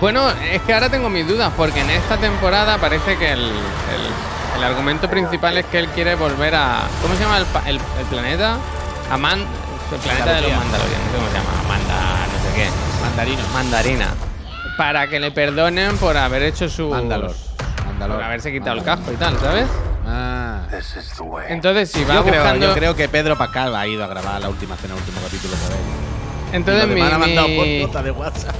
Bueno, 0.00 0.28
es 0.50 0.60
que 0.62 0.74
ahora 0.74 0.90
tengo 0.90 1.08
mis 1.08 1.26
dudas, 1.26 1.52
porque 1.56 1.80
en 1.80 1.90
esta 1.90 2.16
temporada 2.16 2.78
parece 2.78 3.16
que 3.16 3.32
el, 3.32 3.40
el- 3.40 4.56
el 4.56 4.62
argumento 4.64 5.08
principal 5.10 5.56
es 5.58 5.66
que 5.66 5.78
él 5.78 5.88
quiere 5.88 6.14
volver 6.14 6.54
a. 6.54 6.82
¿Cómo 7.02 7.14
se 7.14 7.20
llama 7.22 7.38
el, 7.38 7.44
pa- 7.46 7.62
el- 7.66 7.76
el 7.98 8.06
planeta? 8.08 8.56
Aman, 9.10 9.40
el 9.40 9.98
planeta 9.98 10.34
de 10.34 10.40
los 10.42 10.52
Mandalorian. 10.52 10.58
Mandalorian, 10.58 11.00
no 11.00 11.10
sé 11.10 11.16
cómo 11.16 11.28
se 11.28 11.34
llama. 11.34 11.60
Amanda, 11.64 12.26
no 12.26 12.48
sé 12.50 12.54
qué. 12.56 12.68
Mandarino. 13.02 13.42
Mandarina. 13.52 14.06
Para 14.76 15.08
que 15.08 15.20
le 15.20 15.30
perdonen 15.30 15.96
por 15.98 16.16
haber 16.16 16.42
hecho 16.42 16.68
su. 16.68 16.88
Mandalor. 16.90 17.34
Mandalor. 17.86 18.16
Por 18.16 18.24
haberse 18.24 18.52
quitado 18.52 18.76
el 18.78 18.84
casco 18.84 19.12
y 19.12 19.16
tal, 19.16 19.38
¿sabes? 19.38 19.66
Ah. 20.06 20.60
This 20.70 20.96
is 20.96 21.12
the 21.16 21.22
way. 21.22 21.46
Entonces, 21.48 21.90
si 21.90 22.04
va 22.04 22.14
Yo 22.16 22.24
creo, 22.24 22.42
buscando. 22.42 22.66
yo 22.66 22.74
creo 22.74 22.94
que 22.96 23.08
Pedro 23.08 23.36
Pascal 23.38 23.74
ha 23.74 23.86
ido 23.86 24.04
a 24.04 24.06
grabar 24.08 24.40
la 24.40 24.48
última 24.48 24.76
cena, 24.76 24.94
el 24.94 25.00
último 25.00 25.18
capítulo 25.22 25.54
por 25.56 25.72
ahí. 25.72 25.78
Entonces, 26.52 26.88
mi, 26.88 26.94
demás 26.94 27.12
han 27.12 27.20
mandado 27.20 27.46
por 27.56 27.66
nota 27.66 28.02
de 28.02 28.10
WhatsApp. 28.10 28.54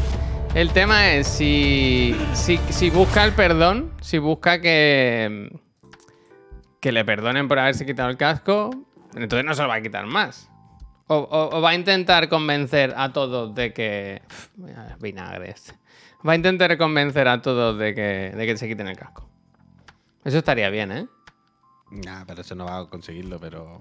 El 0.54 0.72
tema 0.72 1.12
es 1.12 1.26
si, 1.26 2.14
si, 2.32 2.90
busca 2.90 3.24
el 3.24 3.32
perdón, 3.32 3.92
si 4.00 4.18
busca 4.18 4.60
que, 4.60 5.50
que 6.80 6.92
le 6.92 7.04
perdonen 7.04 7.48
por 7.48 7.58
haberse 7.58 7.84
quitado 7.84 8.08
el 8.08 8.16
casco, 8.16 8.70
entonces 9.14 9.44
no 9.44 9.54
se 9.54 9.62
lo 9.62 9.68
va 9.68 9.74
a 9.74 9.82
quitar 9.82 10.06
más. 10.06 10.50
O, 11.06 11.60
va 11.60 11.70
a 11.70 11.74
intentar 11.74 12.28
convencer 12.28 12.94
a 12.96 13.12
todos 13.12 13.54
de 13.54 13.72
que. 13.72 14.22
Uf, 14.26 14.48
mira, 14.56 14.96
vinagre 15.00 15.50
este. 15.50 15.74
Va 16.26 16.32
a 16.32 16.36
intentar 16.36 16.78
convencer 16.78 17.28
a 17.28 17.42
todos 17.42 17.78
de 17.78 17.94
que, 17.94 18.32
de 18.34 18.46
que 18.46 18.56
se 18.56 18.66
quiten 18.66 18.88
el 18.88 18.96
casco. 18.96 19.28
Eso 20.24 20.38
estaría 20.38 20.70
bien, 20.70 20.92
¿eh? 20.92 21.06
Nah, 21.90 22.24
pero 22.26 22.40
eso 22.40 22.54
no 22.54 22.64
va 22.64 22.78
a 22.78 22.86
conseguirlo, 22.86 23.38
pero. 23.38 23.78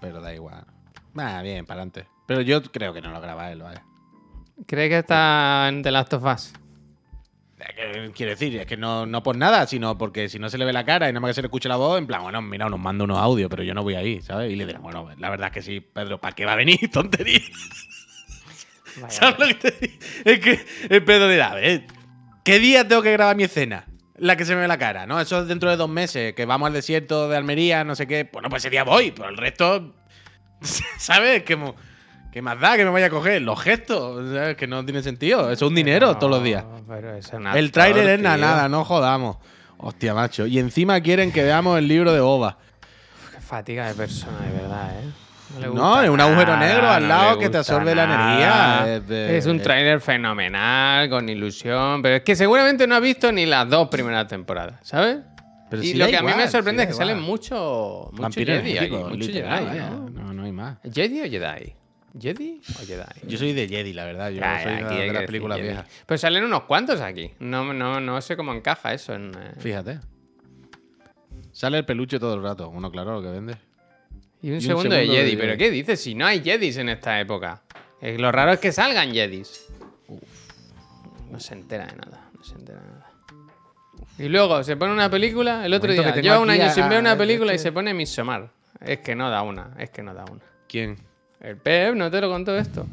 Pero 0.00 0.20
da 0.20 0.32
igual. 0.32 0.64
Nah, 1.14 1.42
bien, 1.42 1.66
para 1.66 1.80
adelante. 1.80 2.06
Pero 2.26 2.42
yo 2.42 2.62
creo 2.62 2.92
que 2.92 3.00
no 3.00 3.10
lo 3.10 3.20
graba 3.20 3.50
él, 3.50 3.62
vaya. 3.62 3.84
¿Cree 4.66 4.88
que 4.88 4.98
está 4.98 5.68
en 5.68 5.82
The 5.82 5.90
Last 5.90 6.12
of 6.14 6.24
Us? 6.24 6.52
Quiero 8.14 8.30
decir, 8.30 8.56
es 8.56 8.66
que 8.66 8.76
no, 8.76 9.06
no 9.06 9.22
por 9.22 9.36
nada, 9.36 9.66
sino 9.66 9.96
porque 9.96 10.28
si 10.28 10.38
no 10.38 10.48
se 10.48 10.58
le 10.58 10.64
ve 10.64 10.72
la 10.72 10.84
cara 10.84 11.08
y 11.08 11.12
nada 11.12 11.20
más 11.20 11.30
que 11.30 11.34
se 11.34 11.42
le 11.42 11.46
escucha 11.46 11.68
la 11.68 11.76
voz, 11.76 11.98
en 11.98 12.06
plan, 12.06 12.22
bueno, 12.22 12.42
mira, 12.42 12.68
nos 12.68 12.78
manda 12.78 13.04
unos 13.04 13.18
audios, 13.18 13.48
pero 13.48 13.62
yo 13.62 13.74
no 13.74 13.82
voy 13.82 13.94
ahí, 13.94 14.20
¿sabes? 14.20 14.52
Y 14.52 14.56
le 14.56 14.66
dirán, 14.66 14.82
bueno, 14.82 15.08
la 15.18 15.30
verdad 15.30 15.48
es 15.48 15.52
que 15.54 15.62
sí, 15.62 15.80
Pedro, 15.80 16.20
¿para 16.20 16.34
qué 16.34 16.44
va 16.44 16.52
a 16.52 16.56
venir? 16.56 16.78
Tontería. 16.92 17.40
Vaya. 18.96 19.10
¿Sabes 19.10 19.38
lo 19.38 19.46
que 19.46 19.54
te 19.54 19.70
digo? 19.80 19.94
Es 20.24 20.40
que 20.40 20.66
el 20.88 21.04
Pedro 21.04 21.28
dirá, 21.28 21.52
a 21.52 21.54
ver, 21.54 21.86
¿qué 22.44 22.58
día 22.58 22.86
tengo 22.86 23.02
que 23.02 23.12
grabar 23.12 23.34
mi 23.34 23.44
escena? 23.44 23.86
La 24.16 24.36
que 24.36 24.44
se 24.44 24.54
me 24.54 24.60
ve 24.60 24.68
la 24.68 24.78
cara, 24.78 25.06
¿no? 25.06 25.20
Eso 25.20 25.40
es 25.40 25.48
dentro 25.48 25.70
de 25.70 25.76
dos 25.76 25.88
meses, 25.88 26.34
que 26.34 26.44
vamos 26.44 26.68
al 26.68 26.72
desierto 26.72 27.28
de 27.28 27.36
Almería, 27.36 27.82
no 27.82 27.96
sé 27.96 28.06
qué. 28.06 28.28
Bueno, 28.32 28.48
pues 28.48 28.62
ese 28.62 28.70
día 28.70 28.84
voy, 28.84 29.10
pero 29.10 29.28
el 29.28 29.36
resto, 29.36 29.94
¿sabes? 30.98 31.42
Que, 31.42 31.56
¿Qué 32.34 32.42
más 32.42 32.58
da 32.58 32.76
que 32.76 32.84
me 32.84 32.90
vaya 32.90 33.06
a 33.06 33.10
coger? 33.10 33.42
Los 33.42 33.62
gestos, 33.62 34.28
¿sabes? 34.34 34.56
Que 34.56 34.66
no 34.66 34.84
tiene 34.84 35.04
sentido. 35.04 35.52
Eso 35.52 35.66
es 35.66 35.68
un 35.68 35.72
dinero 35.76 36.16
todos 36.16 36.32
los 36.32 36.42
días. 36.42 36.64
Pero 36.88 37.14
es 37.14 37.30
El 37.54 37.70
tráiler 37.70 38.08
es 38.08 38.20
nada, 38.20 38.68
no 38.68 38.84
jodamos. 38.84 39.36
Hostia, 39.76 40.14
macho. 40.14 40.44
Y 40.44 40.58
encima 40.58 41.00
quieren 41.00 41.30
que 41.30 41.44
veamos 41.44 41.78
el 41.78 41.86
libro 41.86 42.12
de 42.12 42.18
Boba. 42.18 42.58
Qué 43.32 43.40
fatiga 43.40 43.86
de 43.86 43.94
persona, 43.94 44.36
de 44.40 44.62
verdad, 44.62 44.90
¿eh? 44.98 45.68
No, 45.72 46.02
es 46.02 46.10
un 46.10 46.20
agujero 46.20 46.56
nada, 46.56 46.66
negro 46.66 46.90
al 46.90 47.06
lado 47.06 47.38
que 47.38 47.48
te 47.50 47.58
absorbe 47.58 47.94
la 47.94 48.02
energía. 48.02 49.36
Es 49.36 49.46
un 49.46 49.60
tráiler 49.60 50.00
fenomenal, 50.00 51.08
con 51.08 51.28
ilusión, 51.28 52.02
pero 52.02 52.16
es 52.16 52.22
que 52.22 52.34
seguramente 52.34 52.88
no 52.88 52.96
ha 52.96 53.00
visto 53.00 53.30
ni 53.30 53.46
las 53.46 53.70
dos 53.70 53.86
primeras 53.86 54.26
temporadas, 54.26 54.80
¿sabes? 54.82 55.18
Pero 55.70 55.84
y 55.84 55.92
si 55.92 55.94
lo 55.94 56.08
que 56.08 56.16
a 56.16 56.22
mí 56.22 56.32
me 56.36 56.48
sorprende 56.48 56.82
si 56.82 56.88
es 56.88 56.94
que 56.94 56.98
salen 56.98 57.18
igual. 57.18 57.30
mucho, 57.30 58.10
Jedi 58.32 58.90
mucho 58.90 59.32
Jedi. 59.32 59.78
No, 60.10 60.34
no 60.34 60.42
hay 60.42 60.50
más. 60.50 60.78
¿Jedi 60.92 61.20
o 61.20 61.30
Jedi? 61.30 61.83
¿Jedi 62.18 62.60
o 62.80 62.86
Jedi? 62.86 63.02
Yo 63.26 63.38
soy 63.38 63.52
de 63.52 63.66
Jedi, 63.68 63.92
la 63.92 64.04
verdad. 64.04 64.30
Yo 64.30 64.40
soy 64.40 64.74
de, 64.74 64.84
aquí 65.04 65.12
las 65.12 65.24
películas 65.24 65.60
viejas. 65.60 65.86
Pero 66.06 66.18
salen 66.18 66.44
unos 66.44 66.62
cuantos 66.64 67.00
aquí. 67.00 67.32
No, 67.40 67.72
no, 67.72 68.00
no 68.00 68.20
sé 68.20 68.36
cómo 68.36 68.52
encaja 68.54 68.94
eso 68.94 69.14
en... 69.14 69.32
eh, 69.34 69.52
Fíjate. 69.58 69.98
Sale 71.52 71.78
el 71.78 71.84
peluche 71.84 72.18
todo 72.18 72.34
el 72.34 72.42
rato. 72.42 72.70
Bueno, 72.70 72.90
claro, 72.90 73.14
lo 73.14 73.22
que 73.22 73.28
vende. 73.30 73.56
Y 74.42 74.48
un, 74.50 74.54
un 74.56 74.60
segundo, 74.60 74.94
de 74.94 75.00
segundo 75.02 75.14
de 75.14 75.24
Jedi. 75.24 75.36
¿Pero 75.36 75.56
qué 75.56 75.70
dices? 75.70 76.00
Si 76.00 76.14
no 76.14 76.26
hay 76.26 76.40
Jedis 76.42 76.76
en 76.76 76.88
esta 76.88 77.18
época. 77.20 77.62
Eh, 78.00 78.18
lo 78.18 78.30
raro 78.30 78.52
es 78.52 78.58
que 78.60 78.72
salgan 78.72 79.12
Jedis. 79.12 79.66
No 81.30 81.40
se 81.40 81.54
entera 81.54 81.86
de 81.86 81.96
nada. 81.96 82.28
No 82.36 82.44
se 82.44 82.54
entera 82.54 82.80
de 82.80 82.86
nada. 82.88 83.10
Y 84.18 84.28
luego 84.28 84.62
se 84.62 84.76
pone 84.76 84.92
una 84.92 85.10
película. 85.10 85.64
El 85.66 85.74
otro 85.74 85.92
día 85.92 86.14
lleva 86.16 86.38
un 86.38 86.50
año 86.50 86.66
a- 86.66 86.70
sin 86.70 86.88
ver 86.88 87.00
una 87.00 87.16
película 87.16 87.54
y 87.54 87.58
se 87.58 87.72
pone 87.72 87.92
Midsommar. 87.94 88.50
Es 88.80 88.98
que 89.00 89.14
no 89.16 89.30
da 89.30 89.42
una. 89.42 89.70
Es 89.78 89.90
que 89.90 90.02
no 90.02 90.14
da 90.14 90.24
una. 90.30 90.42
¿Quién? 90.68 90.96
El 91.44 91.56
Pep 91.58 91.94
no 91.94 92.10
te 92.10 92.20
lo 92.20 92.30
contó 92.30 92.56
esto. 92.56 92.86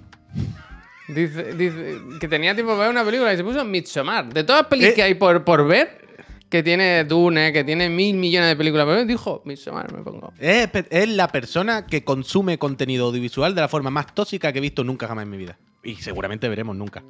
Dice, 1.07 1.53
dice 1.55 1.97
que 2.19 2.27
tenía 2.27 2.53
tiempo 2.53 2.71
para 2.73 2.83
ver 2.83 2.91
una 2.91 3.03
película 3.03 3.33
y 3.33 3.37
se 3.37 3.43
puso 3.43 3.63
Midsommar. 3.65 4.33
De 4.33 4.43
todas 4.43 4.63
las 4.63 4.69
películas 4.69 4.93
Eh. 4.93 4.95
que 4.95 5.03
hay 5.03 5.13
por, 5.15 5.43
por 5.43 5.67
ver, 5.67 6.05
que 6.49 6.63
tiene 6.63 7.03
Dune, 7.05 7.51
que 7.51 7.63
tiene 7.63 7.89
mil 7.89 8.15
millones 8.15 8.49
de 8.49 8.55
películas 8.55 8.85
por 8.85 8.95
ver, 8.95 9.05
dijo 9.05 9.41
Midsommar, 9.45 9.91
me 9.93 10.03
pongo. 10.03 10.33
Es, 10.39 10.69
la 11.09 11.27
persona 11.27 11.85
que 11.85 12.03
consume 12.03 12.57
contenido 12.57 13.07
audiovisual 13.07 13.55
de 13.55 13.61
la 13.61 13.67
forma 13.67 13.89
más 13.89 14.13
tóxica 14.13 14.51
que 14.53 14.59
he 14.59 14.61
visto 14.61 14.83
nunca 14.83 15.07
jamás 15.07 15.23
en 15.23 15.29
mi 15.31 15.37
vida. 15.37 15.57
Y 15.83 15.95
seguramente 15.95 16.47
veremos 16.47 16.75
nunca. 16.75 17.03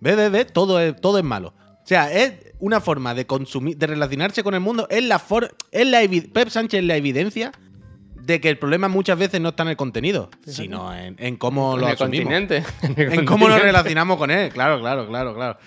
Ve, 0.00 0.16
ve, 0.16 0.28
ve, 0.28 0.44
todo 0.44 0.80
es, 0.80 0.98
todo 1.00 1.18
es 1.18 1.24
malo. 1.24 1.54
O 1.82 1.86
sea, 1.86 2.12
es 2.12 2.34
una 2.58 2.80
forma 2.80 3.14
de 3.14 3.26
consumir, 3.26 3.76
de 3.76 3.86
relacionarse 3.86 4.42
con 4.42 4.54
el 4.54 4.60
mundo. 4.60 4.86
Es 4.90 5.02
la 5.04 5.18
for 5.18 5.54
es 5.72 5.86
la 5.86 6.02
evi- 6.02 6.30
Pep 6.30 6.48
Sánchez 6.48 6.80
es 6.80 6.86
la 6.86 6.96
evidencia 6.96 7.52
de 8.20 8.40
que 8.40 8.48
el 8.48 8.58
problema 8.58 8.88
muchas 8.88 9.18
veces 9.18 9.40
no 9.40 9.50
está 9.50 9.62
en 9.64 9.70
el 9.70 9.76
contenido, 9.76 10.30
sino 10.46 10.94
en, 10.94 11.16
en 11.18 11.36
cómo 11.36 11.74
En 11.74 11.80
lo 11.80 11.86
el 11.88 11.94
asumimos. 11.94 12.32
continente. 12.32 12.64
el 12.96 13.18
En 13.20 13.24
cómo 13.24 13.48
nos 13.48 13.60
relacionamos 13.60 14.16
con 14.16 14.30
él. 14.30 14.50
Claro, 14.52 14.80
claro, 14.80 15.06
claro, 15.08 15.34
claro. 15.34 15.58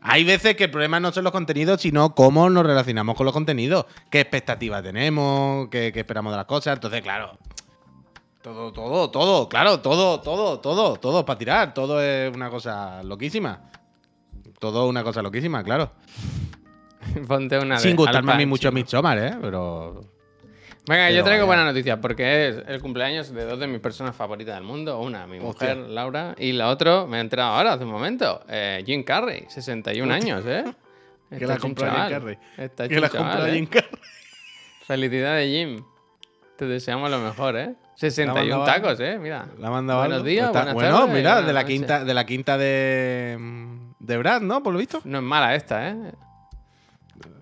Hay 0.00 0.24
veces 0.24 0.54
que 0.56 0.64
el 0.64 0.70
problema 0.70 1.00
no 1.00 1.12
son 1.12 1.24
los 1.24 1.32
contenidos, 1.32 1.80
sino 1.80 2.14
cómo 2.14 2.48
nos 2.48 2.64
relacionamos 2.64 3.16
con 3.16 3.24
los 3.24 3.32
contenidos. 3.32 3.86
¿Qué 4.10 4.20
expectativas 4.20 4.82
tenemos? 4.82 5.68
¿Qué, 5.68 5.90
qué 5.92 6.00
esperamos 6.00 6.32
de 6.32 6.36
las 6.36 6.46
cosas? 6.46 6.74
Entonces, 6.74 7.02
claro. 7.02 7.36
Todo, 8.42 8.72
todo, 8.72 9.10
todo, 9.10 9.48
claro, 9.48 9.80
todo, 9.80 10.20
todo, 10.20 10.60
todo, 10.60 10.96
todo 10.96 11.26
para 11.26 11.38
tirar. 11.38 11.74
Todo 11.74 12.00
es 12.00 12.34
una 12.34 12.48
cosa 12.48 13.02
loquísima. 13.02 13.60
Todo 14.60 14.88
una 14.88 15.02
cosa 15.02 15.20
loquísima, 15.22 15.62
claro. 15.64 15.90
Ponte 17.28 17.58
una 17.58 17.78
Sin 17.78 17.96
gustarme 17.96 18.32
a 18.32 18.36
mí 18.36 18.46
mucho 18.46 18.70
Midsommar, 18.72 19.18
¿eh? 19.18 19.36
Pero. 19.40 20.00
Venga, 20.88 21.10
yo 21.10 21.22
traigo 21.22 21.44
buena 21.46 21.64
noticia 21.64 22.00
porque 22.00 22.48
es 22.48 22.62
el 22.66 22.80
cumpleaños 22.80 23.30
de 23.32 23.44
dos 23.44 23.58
de 23.60 23.66
mis 23.66 23.80
personas 23.80 24.16
favoritas 24.16 24.54
del 24.54 24.64
mundo. 24.64 24.98
Una, 25.00 25.26
mi 25.26 25.38
Hostia. 25.38 25.74
mujer, 25.74 25.90
Laura, 25.90 26.34
y 26.38 26.52
la 26.52 26.68
otra, 26.68 27.04
me 27.06 27.18
he 27.18 27.20
enterado 27.20 27.52
ahora, 27.54 27.74
hace 27.74 27.84
un 27.84 27.90
momento, 27.90 28.42
eh, 28.48 28.82
Jim 28.86 29.02
Carrey, 29.04 29.44
61 29.48 30.12
años, 30.14 30.44
¿eh? 30.46 30.64
Que 31.38 31.46
la 31.46 31.58
compró 31.58 31.90
Jim. 31.90 32.08
Carrey. 32.08 32.38
Está 32.56 32.88
Que 32.88 32.98
la 33.00 33.10
compra 33.10 33.48
¿eh? 33.48 33.52
Jim 33.52 33.66
Carrey. 33.66 33.90
Felicidades, 34.86 35.46
Jim. 35.50 35.84
Te 36.56 36.64
deseamos 36.64 37.10
lo 37.10 37.18
mejor, 37.18 37.56
¿eh? 37.56 37.74
61 37.96 38.42
mandaba- 38.58 38.64
tacos, 38.64 39.00
¿eh? 39.00 39.18
Mira. 39.20 39.46
La 39.58 39.70
mandado 39.70 40.00
Buenos 40.00 40.24
días, 40.24 40.46
Está- 40.46 40.60
buenas 40.60 40.74
Bueno, 40.74 40.98
tardes, 41.00 41.14
mira, 41.14 41.42
de 41.42 41.52
la 41.52 41.64
quinta, 41.64 42.04
de 42.04 42.14
la 42.14 42.24
quinta 42.24 42.56
de. 42.56 43.36
De 43.98 44.16
Brad, 44.16 44.40
¿no? 44.40 44.62
Por 44.62 44.72
lo 44.72 44.78
visto. 44.78 45.00
No 45.04 45.18
es 45.18 45.24
mala 45.24 45.54
esta, 45.54 45.88
¿eh? 45.90 45.96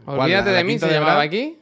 Olvídate 0.07 0.47
¿La- 0.47 0.53
la 0.53 0.59
de 0.59 0.65
mí, 0.65 0.79
se 0.79 0.87
de 0.87 0.93
llamaba 0.95 1.15
Brad? 1.15 1.25
aquí. 1.27 1.59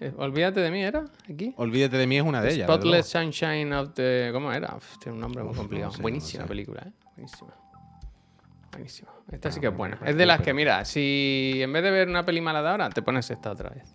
Eh, 0.00 0.12
Olvídate 0.16 0.60
de 0.60 0.70
mí, 0.70 0.82
¿era? 0.82 1.04
Aquí. 1.32 1.54
Olvídate 1.56 1.96
de 1.96 2.06
mí 2.06 2.16
es 2.16 2.22
una 2.22 2.40
de 2.40 2.52
ellas. 2.54 2.66
Spotless. 2.68 3.06
Sunshine 3.08 3.72
of 3.74 3.90
the. 3.94 4.30
¿Cómo 4.32 4.52
era? 4.52 4.74
Uf, 4.76 4.98
tiene 4.98 5.14
un 5.16 5.20
nombre 5.20 5.42
muy 5.44 5.54
complicado. 5.54 5.90
sé, 5.92 5.98
no 5.98 6.02
Buenísima 6.02 6.42
sé. 6.44 6.48
película, 6.48 6.82
¿eh? 6.86 6.92
Buenísima. 7.16 7.54
Buenísima. 8.72 9.10
Esta 9.30 9.50
sí 9.50 9.60
que 9.60 9.66
es 9.66 9.76
buena. 9.76 9.98
Es 10.04 10.16
de 10.16 10.24
las 10.26 10.40
que, 10.40 10.54
mira, 10.54 10.84
si 10.84 11.60
en 11.62 11.72
vez 11.72 11.82
de 11.82 11.90
ver 11.90 12.08
una 12.08 12.24
peli 12.24 12.40
mala 12.40 12.62
de 12.62 12.68
ahora, 12.70 12.88
te 12.90 13.02
pones 13.02 13.30
esta 13.30 13.50
otra 13.50 13.68
vez. 13.70 13.94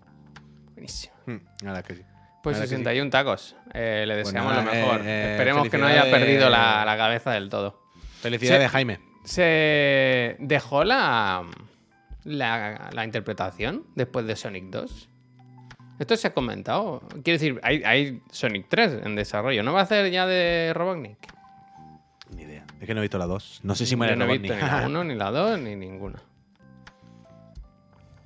Buenísima. 0.73 1.13
Hmm, 1.25 1.37
la 1.63 1.81
que 1.81 1.95
sí. 1.95 2.01
Pues 2.43 2.55
La 2.57 2.61
verdad 2.61 2.69
que 2.69 2.75
sí. 2.77 2.83
61 2.83 3.09
tacos. 3.09 3.55
Eh, 3.73 4.05
le 4.07 4.15
deseamos 4.17 4.51
nada, 4.53 4.63
lo 4.63 4.71
mejor. 4.71 5.01
eh, 5.01 5.03
eh, 5.05 5.31
Esperemos 5.31 5.67
que 5.69 5.77
no 5.79 5.87
haya 5.87 6.03
perdido 6.11 6.49
la, 6.49 6.85
la 6.85 6.95
cabeza 6.95 7.31
del 7.31 7.49
todo. 7.49 7.81
Felicidades, 8.21 8.67
Sí. 8.67 8.71
Jaime. 8.71 8.99
Se 9.25 10.37
dejó 10.39 10.83
la, 10.83 11.43
la, 12.23 12.89
la 12.93 13.03
interpretación 13.03 13.83
después 13.95 14.25
de 14.27 14.35
Sonic 14.35 14.65
2. 14.65 15.09
Esto 15.99 16.15
se 16.15 16.27
ha 16.27 16.33
comentado. 16.33 17.01
Quiero 17.23 17.39
decir, 17.39 17.59
hay, 17.63 17.81
hay 17.83 18.21
Sonic 18.31 18.67
3 18.69 19.01
en 19.03 19.15
desarrollo. 19.15 19.63
¿No 19.63 19.73
va 19.73 19.79
a 19.79 19.83
hacer 19.83 20.11
ya 20.11 20.27
de 20.27 20.71
Robotnik? 20.75 21.17
Ni 22.35 22.43
idea. 22.43 22.65
Es 22.79 22.85
que 22.85 22.93
no 22.93 22.99
he 22.99 23.03
visto 23.03 23.17
la 23.17 23.25
dos. 23.25 23.59
No 23.63 23.73
sé 23.75 23.85
si 23.85 23.95
muere 23.95 24.13
Yo 24.13 24.17
no 24.17 24.25
he 24.25 24.27
Robotnik. 24.27 24.51
visto 24.51 24.65
ni 24.65 24.71
la 24.71 24.85
1, 24.87 25.03
ni 25.05 25.15
la 25.15 25.31
2, 25.31 25.59
ni 25.59 25.75
ninguna. 25.75 26.21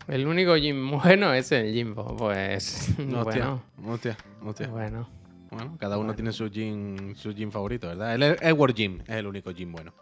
El 0.07 0.27
único 0.27 0.55
Jim 0.55 0.91
bueno 1.03 1.33
es 1.33 1.51
el 1.51 1.73
Jimbo. 1.73 2.15
Pues. 2.17 2.89
Hostia, 2.99 3.23
bueno. 3.23 3.63
hostia, 3.87 4.17
hostia. 4.43 4.67
Bueno. 4.67 5.07
Bueno, 5.51 5.77
cada 5.79 5.97
uno 5.97 6.13
tiene 6.13 6.31
su 6.31 6.49
gym, 6.49 7.13
su 7.15 7.33
gym 7.33 7.51
favorito, 7.51 7.87
¿verdad? 7.87 8.15
El 8.15 8.23
Edward 8.23 8.73
Jim 8.73 8.99
es 9.01 9.15
el 9.17 9.27
único 9.27 9.51
gym 9.51 9.73
bueno. 9.73 9.93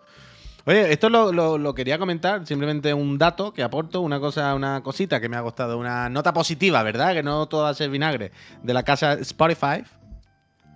Oye, 0.65 0.91
esto 0.91 1.09
lo, 1.09 1.31
lo- 1.31 1.57
lo 1.57 1.73
quería 1.73 1.97
comentar, 1.97 2.45
simplemente 2.45 2.93
un 2.93 3.17
dato 3.17 3.53
que 3.53 3.63
aporto, 3.63 4.01
una 4.01 4.19
cosa, 4.19 4.53
una 4.55 4.81
cosita 4.83 5.19
que 5.19 5.29
me 5.29 5.37
ha 5.37 5.41
gustado, 5.41 5.77
una 5.77 6.09
nota 6.09 6.33
positiva, 6.33 6.83
¿verdad? 6.83 7.13
Que 7.13 7.23
no 7.23 7.47
todo 7.47 7.63
va 7.63 7.69
a 7.69 7.73
ser 7.73 7.89
vinagre, 7.89 8.31
de 8.61 8.73
la 8.73 8.83
casa 8.83 9.13
Spotify. 9.13 9.83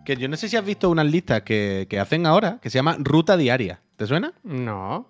Que 0.05 0.17
yo 0.17 0.27
no 0.27 0.35
sé 0.35 0.49
si 0.49 0.57
has 0.57 0.65
visto 0.65 0.89
unas 0.89 1.05
listas 1.05 1.43
que, 1.43 1.87
que 1.89 1.99
hacen 1.99 2.25
ahora, 2.25 2.59
que 2.61 2.69
se 2.69 2.77
llama 2.77 2.95
Ruta 2.99 3.37
Diaria. 3.37 3.81
¿Te 3.95 4.05
suena? 4.07 4.33
No. 4.43 5.09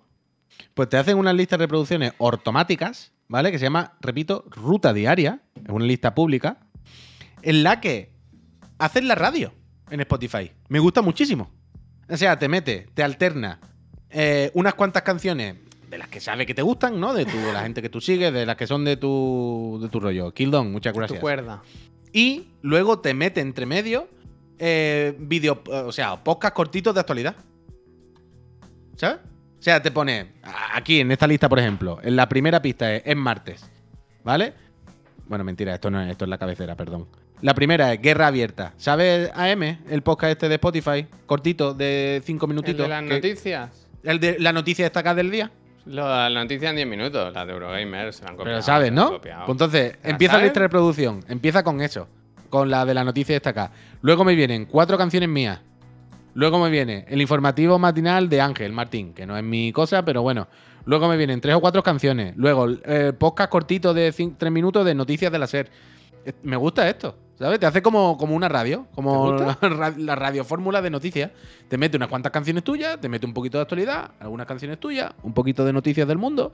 Pues 0.74 0.88
te 0.88 0.96
hacen 0.96 1.18
unas 1.18 1.34
listas 1.34 1.58
de 1.58 1.64
reproducciones 1.64 2.12
automáticas, 2.20 3.12
¿vale? 3.26 3.50
Que 3.50 3.58
se 3.58 3.64
llama, 3.64 3.94
repito, 4.00 4.44
Ruta 4.50 4.92
Diaria. 4.92 5.40
Es 5.56 5.70
una 5.70 5.84
lista 5.84 6.14
pública. 6.14 6.58
En 7.42 7.62
la 7.64 7.80
que 7.80 8.12
haces 8.78 9.02
la 9.04 9.14
radio 9.16 9.52
en 9.90 10.00
Spotify. 10.00 10.52
Me 10.68 10.78
gusta 10.78 11.02
muchísimo. 11.02 11.50
O 12.08 12.16
sea, 12.16 12.38
te 12.38 12.48
mete, 12.48 12.86
te 12.94 13.02
alterna 13.02 13.58
eh, 14.14 14.50
unas 14.54 14.74
cuantas 14.74 15.02
canciones 15.02 15.56
de 15.90 15.98
las 15.98 16.08
que 16.08 16.20
sabe 16.20 16.46
que 16.46 16.54
te 16.54 16.62
gustan, 16.62 16.98
¿no? 16.98 17.12
De, 17.14 17.24
tu, 17.26 17.36
de 17.36 17.52
la 17.52 17.62
gente 17.62 17.82
que 17.82 17.88
tú 17.88 18.00
sigues, 18.00 18.32
de 18.32 18.46
las 18.46 18.56
que 18.56 18.66
son 18.66 18.84
de 18.84 18.96
tu, 18.96 19.78
de 19.82 19.88
tu 19.88 20.00
rollo. 20.00 20.32
Kildon, 20.32 20.72
muchas 20.72 20.92
Tu 20.92 20.98
gracias. 20.98 21.20
cuerda. 21.20 21.62
Y 22.12 22.48
luego 22.62 23.00
te 23.00 23.12
mete 23.14 23.40
entre 23.40 23.66
medio 23.66 24.08
eh, 24.58 25.14
video, 25.18 25.62
o 25.66 25.92
sea, 25.92 26.22
podcast 26.22 26.54
cortitos 26.54 26.94
de 26.94 27.00
actualidad. 27.00 27.36
¿Sabes? 28.96 29.18
O 29.58 29.62
sea, 29.64 29.82
te 29.82 29.90
pone 29.90 30.32
aquí 30.74 31.00
en 31.00 31.10
esta 31.10 31.26
lista, 31.26 31.48
por 31.48 31.58
ejemplo, 31.58 31.98
en 32.02 32.16
la 32.16 32.28
primera 32.28 32.60
pista 32.62 32.94
es, 32.94 33.02
es 33.06 33.16
martes, 33.16 33.64
¿vale? 34.22 34.52
Bueno, 35.26 35.42
mentira, 35.42 35.74
esto 35.74 35.90
no 35.90 36.02
es, 36.02 36.10
esto 36.10 36.24
es 36.24 36.28
la 36.28 36.38
cabecera, 36.38 36.76
perdón. 36.76 37.06
La 37.40 37.54
primera 37.54 37.92
es 37.92 38.00
Guerra 38.00 38.26
Abierta. 38.28 38.74
¿Sabes 38.76 39.30
AM? 39.34 39.62
El 39.90 40.02
podcast 40.02 40.32
este 40.32 40.48
de 40.48 40.54
Spotify, 40.56 41.06
cortito, 41.26 41.74
de 41.74 42.22
cinco 42.24 42.46
¿El 42.46 42.50
minutitos. 42.50 42.82
de 42.82 42.88
las 42.88 43.02
que- 43.02 43.14
noticias? 43.14 43.83
El 44.04 44.20
de 44.20 44.38
la 44.38 44.52
noticia 44.52 44.84
destacada 44.84 45.16
del 45.16 45.30
día. 45.30 45.50
Lo- 45.86 46.06
Las 46.06 46.32
noticias 46.32 46.70
en 46.70 46.76
10 46.76 46.88
minutos, 46.88 47.32
las 47.32 47.46
de 47.46 47.52
Eurogamer 47.52 48.12
se 48.12 48.22
la 48.24 48.30
han 48.30 48.36
copiado. 48.36 48.56
Pero 48.56 48.62
sabes, 48.62 48.90
la 48.90 48.94
¿no? 48.94 49.20
Pues 49.20 49.34
entonces, 49.48 49.96
¿La 50.02 50.10
empieza 50.10 50.38
la 50.38 50.44
lista 50.44 50.60
de 50.60 50.66
reproducción. 50.66 51.24
Empieza 51.28 51.62
con 51.62 51.80
eso. 51.80 52.08
Con 52.48 52.70
la 52.70 52.84
de 52.86 52.94
la 52.94 53.04
noticia 53.04 53.34
destacada. 53.34 53.72
Luego 54.00 54.24
me 54.24 54.34
vienen 54.34 54.64
cuatro 54.66 54.96
canciones 54.96 55.28
mías. 55.28 55.60
Luego 56.34 56.58
me 56.58 56.70
viene 56.70 57.04
el 57.08 57.20
informativo 57.20 57.78
matinal 57.78 58.28
de 58.28 58.40
Ángel 58.40 58.72
Martín, 58.72 59.12
que 59.14 59.26
no 59.26 59.36
es 59.36 59.44
mi 59.44 59.72
cosa, 59.72 60.04
pero 60.04 60.22
bueno. 60.22 60.48
Luego 60.86 61.08
me 61.08 61.16
vienen 61.16 61.40
tres 61.40 61.54
o 61.54 61.60
cuatro 61.60 61.82
canciones. 61.82 62.34
Luego, 62.36 62.66
eh, 62.84 63.12
podcast 63.16 63.50
cortito 63.50 63.94
de 63.94 64.12
cin- 64.12 64.34
tres 64.36 64.52
minutos 64.52 64.84
de 64.84 64.94
noticias 64.94 65.30
de 65.32 65.38
la 65.38 65.46
SER. 65.46 65.70
Eh, 66.26 66.32
Me 66.42 66.56
gusta 66.56 66.88
esto, 66.88 67.16
¿sabes? 67.38 67.58
Te 67.60 67.66
hace 67.66 67.82
como, 67.82 68.16
como 68.18 68.34
una 68.34 68.48
radio, 68.48 68.86
como 68.94 69.36
¿Te 69.36 69.68
la, 69.68 69.94
la 69.96 70.14
radiofórmula 70.14 70.80
de 70.82 70.90
noticias. 70.90 71.30
Te 71.68 71.76
mete 71.78 71.96
unas 71.96 72.08
cuantas 72.08 72.32
canciones 72.32 72.62
tuyas, 72.64 73.00
te 73.00 73.08
mete 73.08 73.26
un 73.26 73.34
poquito 73.34 73.58
de 73.58 73.62
actualidad, 73.62 74.10
algunas 74.20 74.46
canciones 74.46 74.78
tuyas, 74.78 75.12
un 75.22 75.32
poquito 75.34 75.64
de 75.64 75.72
noticias 75.72 76.06
del 76.08 76.18
mundo. 76.18 76.52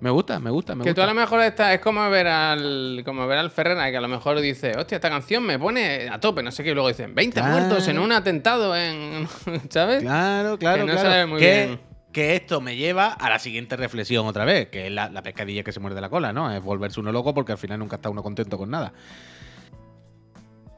Me 0.00 0.10
gusta, 0.10 0.40
me 0.40 0.50
gusta, 0.50 0.74
me 0.74 0.82
Que 0.82 0.90
tú 0.94 1.00
gusta. 1.00 1.04
a 1.10 1.14
lo 1.14 1.20
mejor 1.20 1.40
estás, 1.42 1.74
es 1.74 1.80
como 1.80 2.10
ver 2.10 2.26
al 2.26 3.02
como 3.04 3.24
ver 3.28 3.38
al 3.38 3.52
Ferrera, 3.52 3.88
que 3.88 3.96
a 3.96 4.00
lo 4.00 4.08
mejor 4.08 4.40
dice, 4.40 4.72
hostia, 4.76 4.96
esta 4.96 5.08
canción 5.08 5.44
me 5.44 5.60
pone 5.60 6.08
a 6.08 6.18
tope, 6.18 6.42
no 6.42 6.50
sé 6.50 6.64
qué, 6.64 6.70
y 6.70 6.74
luego 6.74 6.88
dicen, 6.88 7.14
20 7.14 7.38
Claro. 7.40 7.52
muertos 7.54 7.86
en 7.86 8.00
un 8.00 8.10
atentado 8.10 8.76
en. 8.76 9.28
¿Sabes? 9.70 10.02
Claro, 10.02 10.58
claro, 10.58 10.78
Que 10.86 10.86
no 10.92 10.92
claro. 10.94 11.08
sabe 11.08 11.26
muy 11.26 11.38
que, 11.38 11.66
bien. 11.66 11.80
que 12.10 12.34
esto 12.34 12.60
me 12.60 12.74
lleva 12.74 13.12
a 13.12 13.30
la 13.30 13.38
siguiente 13.38 13.76
reflexión 13.76 14.26
otra 14.26 14.44
vez, 14.44 14.70
que 14.70 14.88
es 14.88 14.92
la, 14.92 15.08
la 15.08 15.22
pescadilla 15.22 15.62
que 15.62 15.70
se 15.70 15.78
muerde 15.78 16.00
la 16.00 16.08
cola, 16.10 16.32
¿no? 16.32 16.50
Es 16.52 16.60
volverse 16.60 16.98
uno 16.98 17.12
loco 17.12 17.32
porque 17.32 17.52
al 17.52 17.58
final 17.58 17.78
nunca 17.78 17.94
está 17.94 18.10
uno 18.10 18.24
contento 18.24 18.58
con 18.58 18.70
nada. 18.70 18.92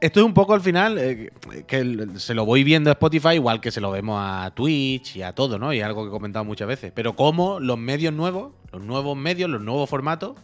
Esto 0.05 0.19
es 0.19 0.25
un 0.27 0.35
poco 0.35 0.53
al 0.53 0.61
final 0.61 0.99
eh, 0.99 1.31
que 1.65 2.07
se 2.17 2.35
lo 2.35 2.45
voy 2.45 2.63
viendo 2.63 2.91
a 2.91 2.93
Spotify 2.93 3.29
igual 3.29 3.59
que 3.59 3.71
se 3.71 3.81
lo 3.81 3.89
vemos 3.89 4.19
a 4.21 4.51
Twitch 4.53 5.15
y 5.15 5.23
a 5.23 5.33
todo, 5.33 5.57
¿no? 5.57 5.73
Y 5.73 5.79
es 5.79 5.83
algo 5.83 6.03
que 6.03 6.09
he 6.09 6.11
comentado 6.11 6.45
muchas 6.45 6.67
veces. 6.67 6.91
Pero 6.93 7.15
como 7.15 7.59
los 7.59 7.79
medios 7.79 8.13
nuevos, 8.13 8.53
los 8.71 8.83
nuevos 8.83 9.17
medios, 9.17 9.49
los 9.49 9.63
nuevos 9.63 9.89
formatos, 9.89 10.37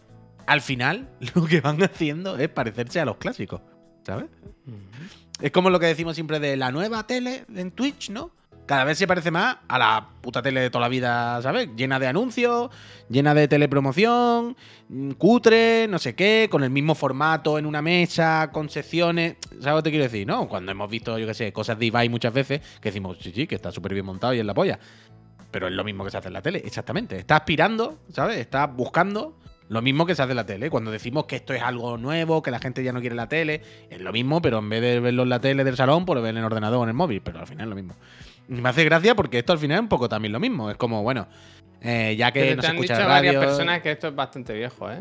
al 0.48 0.62
final 0.62 1.12
lo 1.36 1.46
que 1.46 1.62
van 1.62 1.80
haciendo 1.84 2.40
es 2.40 2.50
parecerse 2.50 3.02
a 3.02 3.06
los 3.06 3.18
clásicos, 3.18 3.62
¿sabes? 4.04 4.26
Es 5.40 5.52
como 5.52 5.70
lo 5.70 5.80
que 5.80 5.86
decimos 5.86 6.16
siempre 6.16 6.40
de 6.40 6.58
la 6.58 6.72
nueva 6.72 7.06
tele 7.06 7.46
en 7.54 7.70
Twitch, 7.70 8.10
¿no? 8.10 8.32
Cada 8.72 8.86
vez 8.86 8.98
se 8.98 9.06
parece 9.06 9.32
más 9.32 9.58
a 9.68 9.78
la 9.78 10.08
puta 10.22 10.42
tele 10.42 10.62
de 10.62 10.70
toda 10.70 10.84
la 10.84 10.88
vida, 10.88 11.42
¿sabes? 11.42 11.68
Llena 11.76 12.00
de 12.00 12.08
anuncios, 12.08 12.70
llena 13.10 13.34
de 13.34 13.50
telepromoción, 13.50 14.56
mm, 14.88 15.12
cutre, 15.18 15.88
no 15.90 16.00
sé 16.00 16.16
qué, 16.16 16.48
con 16.50 16.64
el 16.64 16.70
mismo 16.70 16.96
formato 16.96 17.60
en 17.60 17.66
una 17.66 17.82
mesa, 17.82 18.50
con 18.54 18.70
secciones. 18.70 19.36
¿Sabes 19.60 19.66
lo 19.66 19.76
que 19.76 19.84
te 19.84 19.90
quiero 19.90 20.06
decir, 20.06 20.26
no? 20.26 20.48
Cuando 20.48 20.72
hemos 20.72 20.90
visto, 20.90 21.20
yo 21.20 21.28
qué 21.28 21.34
sé, 21.34 21.52
cosas 21.52 21.78
de 21.80 21.88
Ibai 21.88 22.08
muchas 22.08 22.34
veces, 22.34 22.62
que 22.80 22.88
decimos, 22.88 23.18
sí, 23.20 23.34
sí, 23.36 23.46
que 23.46 23.56
está 23.56 23.74
súper 23.74 23.94
bien 23.94 24.06
montado 24.06 24.34
y 24.34 24.40
es 24.40 24.46
la 24.46 24.54
polla. 24.54 24.80
Pero 25.52 25.68
es 25.68 25.74
lo 25.74 25.84
mismo 25.84 26.06
que 26.06 26.12
se 26.12 26.20
hace 26.20 26.30
en 26.30 26.34
la 26.36 26.42
tele, 26.42 26.62
exactamente. 26.64 27.18
Está 27.18 27.36
aspirando, 27.36 28.00
¿sabes? 28.14 28.38
Está 28.38 28.68
buscando 28.68 29.36
lo 29.68 29.82
mismo 29.82 30.06
que 30.06 30.16
se 30.16 30.22
hace 30.22 30.32
en 30.32 30.38
la 30.38 30.46
tele. 30.46 30.70
Cuando 30.70 30.92
decimos 30.92 31.26
que 31.26 31.36
esto 31.36 31.54
es 31.54 31.62
algo 31.62 31.98
nuevo, 31.98 32.42
que 32.42 32.52
la 32.52 32.60
gente 32.60 32.86
ya 32.86 32.94
no 32.94 33.02
quiere 33.02 33.18
la 33.18 33.28
tele, 33.28 33.62
es 33.90 34.00
lo 34.00 34.14
mismo, 34.14 34.42
pero 34.42 34.60
en 34.60 34.70
vez 34.70 34.82
de 34.82 35.02
verlo 35.02 35.24
en 35.24 35.30
la 35.30 35.42
tele 35.42 35.66
del 35.66 35.76
salón, 35.76 36.06
pues 36.06 36.16
lo 36.16 36.22
ven 36.22 36.38
en 36.38 36.40
el 36.40 36.46
ordenador 36.46 36.80
o 36.80 36.84
en 36.84 36.90
el 36.90 36.96
móvil. 36.96 37.22
Pero 37.22 37.40
al 37.40 37.48
final 37.48 37.68
es 37.68 37.70
lo 37.70 37.76
mismo. 37.76 37.96
Y 38.52 38.62
me 38.62 38.70
hace 38.70 38.84
gracia 38.84 39.16
porque 39.16 39.40
esto 39.40 39.54
al 39.54 39.60
final 39.60 39.78
es 39.78 39.82
un 39.82 39.88
poco 39.90 40.10
también 40.10 40.34
lo 40.34 40.40
mismo. 40.40 40.70
Es 40.70 40.78
como, 40.78 41.02
bueno, 41.04 41.28
eh, 41.82 42.16
ya 42.18 42.32
que 42.32 42.42
Pero 42.42 42.56
no 42.58 42.62
se 42.62 42.68
escucha 42.68 42.94
dicho 42.96 43.04
en 43.04 43.10
varias 43.10 43.36
radio. 43.36 43.48
personas 43.48 43.82
que 43.82 43.92
esto 43.92 44.08
es 44.10 44.16
bastante 44.16 44.54
viejo, 44.54 44.92
¿eh? 44.92 45.00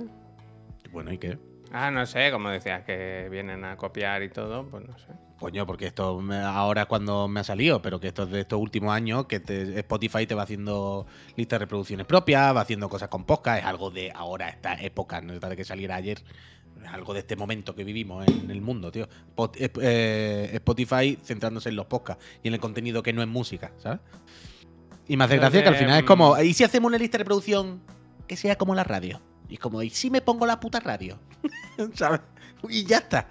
Bueno, 0.92 1.12
¿y 1.12 1.18
qué? 1.18 1.36
Ah, 1.72 1.90
no 1.90 2.04
sé, 2.06 2.30
como 2.32 2.48
decías, 2.48 2.82
que 2.84 3.28
vienen 3.30 3.64
a 3.64 3.76
copiar 3.76 4.22
y 4.22 4.28
todo, 4.28 4.66
pues 4.68 4.84
no 4.86 4.96
sé. 4.98 5.06
Coño, 5.38 5.66
porque 5.66 5.86
esto 5.86 6.20
me- 6.20 6.36
ahora 6.36 6.82
es 6.82 6.86
cuando 6.86 7.28
me 7.28 7.40
ha 7.40 7.44
salido, 7.44 7.80
pero 7.80 7.98
que 8.00 8.08
esto 8.08 8.24
es 8.24 8.30
de 8.30 8.40
estos 8.40 8.60
últimos 8.60 8.92
años, 8.92 9.26
que 9.26 9.40
te- 9.40 9.78
Spotify 9.78 10.26
te 10.26 10.34
va 10.34 10.42
haciendo 10.42 11.06
listas 11.36 11.58
de 11.58 11.64
reproducciones 11.64 12.06
propias, 12.06 12.54
va 12.54 12.60
haciendo 12.60 12.88
cosas 12.88 13.08
con 13.08 13.24
podcast, 13.24 13.60
es 13.60 13.64
algo 13.64 13.90
de 13.90 14.12
ahora, 14.14 14.48
esta 14.48 14.74
época, 14.82 15.20
no 15.20 15.32
es 15.32 15.40
de 15.40 15.56
que 15.56 15.64
saliera 15.64 15.94
ayer, 15.96 16.18
algo 16.86 17.12
de 17.14 17.20
este 17.20 17.36
momento 17.36 17.74
que 17.74 17.84
vivimos 17.84 18.26
en 18.28 18.50
el 18.50 18.60
mundo, 18.60 18.90
tío. 18.90 19.08
Pot- 19.34 19.56
eh, 19.58 19.70
eh, 19.80 20.50
Spotify 20.54 21.18
centrándose 21.22 21.68
en 21.68 21.76
los 21.76 21.86
podcasts 21.86 22.24
y 22.42 22.48
en 22.48 22.54
el 22.54 22.60
contenido 22.60 23.02
que 23.02 23.12
no 23.12 23.22
es 23.22 23.28
música, 23.28 23.72
¿sabes? 23.78 24.00
Y 25.08 25.16
me 25.16 25.24
hace 25.24 25.36
gracia 25.38 25.62
que 25.62 25.68
al 25.68 25.74
de, 25.74 25.80
final 25.80 25.96
es 25.98 26.04
mm, 26.04 26.06
como, 26.06 26.40
¿y 26.40 26.54
si 26.54 26.64
hacemos 26.64 26.88
una 26.88 26.98
lista 26.98 27.18
de 27.18 27.24
reproducción 27.24 27.80
que 28.26 28.36
sea 28.36 28.56
como 28.56 28.74
la 28.74 28.84
radio? 28.84 29.20
Y 29.48 29.54
es 29.54 29.60
como, 29.60 29.82
¿y 29.82 29.90
si 29.90 30.10
me 30.10 30.20
pongo 30.20 30.46
la 30.46 30.60
puta 30.60 30.78
radio? 30.80 31.18
¿Sabes? 31.94 32.20
Y 32.68 32.84
ya 32.84 32.98
está. 32.98 33.28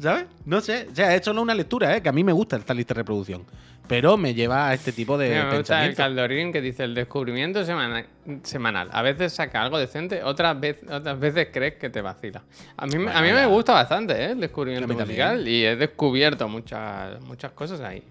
¿Sabes? 0.00 0.26
No 0.44 0.60
sé. 0.60 0.88
O 0.90 0.94
sea, 0.94 1.14
es 1.14 1.24
solo 1.24 1.40
una 1.42 1.54
lectura, 1.54 1.96
¿eh? 1.96 2.02
Que 2.02 2.08
a 2.08 2.12
mí 2.12 2.22
me 2.22 2.32
gusta 2.32 2.56
esta 2.56 2.74
lista 2.74 2.94
de 2.94 2.98
reproducción. 3.00 3.44
Pero 3.88 4.16
me 4.16 4.34
lleva 4.34 4.68
a 4.68 4.74
este 4.74 4.90
tipo 4.90 5.16
de 5.16 5.28
me 5.30 5.56
gusta 5.58 5.86
el. 5.86 5.94
Caldorín 5.94 6.52
que 6.52 6.60
dice 6.60 6.82
el 6.84 6.94
descubrimiento 6.94 7.64
semana- 7.64 8.04
semanal. 8.42 8.88
A 8.92 9.00
veces 9.02 9.32
saca 9.32 9.62
algo 9.62 9.78
decente, 9.78 10.22
otras, 10.24 10.58
vez- 10.60 10.80
otras 10.90 11.18
veces 11.20 11.48
crees 11.52 11.74
que 11.76 11.88
te 11.88 12.00
vacila. 12.00 12.42
A 12.76 12.86
mí, 12.86 12.98
me- 12.98 13.10
a 13.12 13.22
mí 13.22 13.28
Bueno, 13.30 13.48
me 13.48 13.54
gusta 13.54 13.72
bastante 13.74 14.12
¿eh? 14.14 14.30
el 14.32 14.40
descubrimiento 14.40 14.92
musical 14.92 15.46
y 15.46 15.64
he 15.64 15.76
descubierto 15.76 16.48
muchas, 16.48 17.20
muchas 17.22 17.52
cosas 17.52 17.80
ahí. 17.80 18.02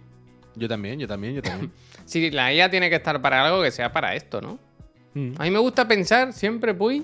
Yo 0.55 0.69
también, 0.69 0.97
yo 0.97 1.07
también, 1.07 1.35
yo 1.35 1.41
también. 1.41 1.71
Si 2.05 2.31
la 2.31 2.53
IA 2.53 2.69
tiene 2.69 2.89
que 2.89 2.95
estar 2.95 3.21
para 3.21 3.43
algo 3.45 3.61
que 3.61 3.71
sea 3.71 3.91
para 3.91 4.15
esto, 4.15 4.39
¿no? 4.39 4.57
Mm. 5.15 5.33
A 5.39 5.43
mí 5.43 5.51
me 5.51 5.59
gusta 5.59 5.87
pensar 5.87 6.31
siempre, 6.33 6.73
Puy, 6.73 7.03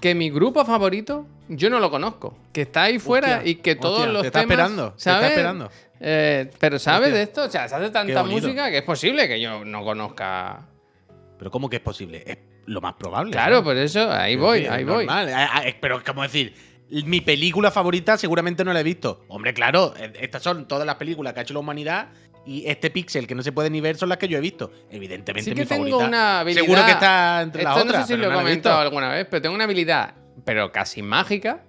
que 0.00 0.14
mi 0.14 0.30
grupo 0.30 0.64
favorito 0.64 1.26
yo 1.48 1.70
no 1.70 1.80
lo 1.80 1.90
conozco. 1.90 2.36
Que 2.52 2.62
está 2.62 2.84
ahí 2.84 2.98
fuera 2.98 3.36
Hostia, 3.38 3.50
y 3.50 3.54
que 3.56 3.74
todos 3.76 3.98
hostia, 4.00 4.12
los 4.12 4.22
te 4.22 4.26
está 4.28 4.40
esperando, 4.42 4.90
te 4.92 4.96
está 4.98 5.12
¿sabes? 5.14 5.30
esperando. 5.30 5.70
Eh, 6.00 6.50
pero 6.58 6.78
¿sabes 6.78 7.08
Hostia. 7.08 7.16
de 7.16 7.22
esto? 7.22 7.42
O 7.44 7.50
sea, 7.50 7.68
se 7.68 7.74
hace 7.74 7.90
tanta 7.90 8.22
música 8.24 8.70
que 8.70 8.78
es 8.78 8.84
posible 8.84 9.26
que 9.28 9.40
yo 9.40 9.64
no 9.64 9.82
conozca. 9.84 10.66
Pero 11.38 11.50
¿cómo 11.50 11.68
que 11.68 11.76
es 11.76 11.82
posible? 11.82 12.22
Es- 12.26 12.38
lo 12.66 12.82
más 12.82 12.94
probable. 12.94 13.30
Claro, 13.32 13.64
por 13.64 13.76
eso, 13.78 14.12
ahí 14.12 14.36
voy, 14.36 14.60
Sí, 14.60 14.66
ahí 14.66 14.84
voy. 14.84 15.06
Ah, 15.08 15.48
ah, 15.54 15.62
Pero 15.80 15.96
es 15.96 16.02
como 16.04 16.22
decir, 16.22 16.52
mi 16.90 17.22
película 17.22 17.70
favorita 17.70 18.18
seguramente 18.18 18.62
no 18.62 18.74
la 18.74 18.80
he 18.80 18.82
visto. 18.82 19.24
Hombre, 19.28 19.54
claro, 19.54 19.94
eh, 19.98 20.12
estas 20.20 20.42
son 20.42 20.68
todas 20.68 20.84
las 20.86 20.96
películas 20.96 21.32
que 21.32 21.40
ha 21.40 21.42
hecho 21.44 21.54
la 21.54 21.60
humanidad 21.60 22.08
y 22.46 22.66
este 22.66 22.90
pixel 22.90 23.26
que 23.26 23.34
no 23.34 23.42
se 23.42 23.52
puede 23.52 23.68
ni 23.70 23.80
ver 23.80 23.96
son 23.96 24.08
las 24.08 24.18
que 24.18 24.28
yo 24.28 24.38
he 24.38 24.40
visto. 24.40 24.70
Evidentemente 24.90 25.50
Sí 25.50 25.54
que 25.54 25.62
mi 25.62 25.66
tengo 25.66 25.84
favorita. 25.86 26.08
una 26.08 26.40
habilidad. 26.40 26.62
Seguro 26.62 26.84
que 26.86 26.90
está 26.92 27.42
entre 27.42 27.62
las 27.62 27.76
Esto 27.76 27.84
otras. 27.88 28.00
No 28.02 28.06
sé 28.06 28.12
si 28.14 28.18
pero 28.18 28.28
lo 28.32 28.34
he 28.34 28.42
comentado 28.42 28.78
alguna 28.80 29.08
vez, 29.10 29.26
pero 29.30 29.42
tengo 29.42 29.54
una 29.54 29.64
habilidad, 29.64 30.14
pero 30.44 30.72
casi 30.72 31.02
mágica. 31.02 31.62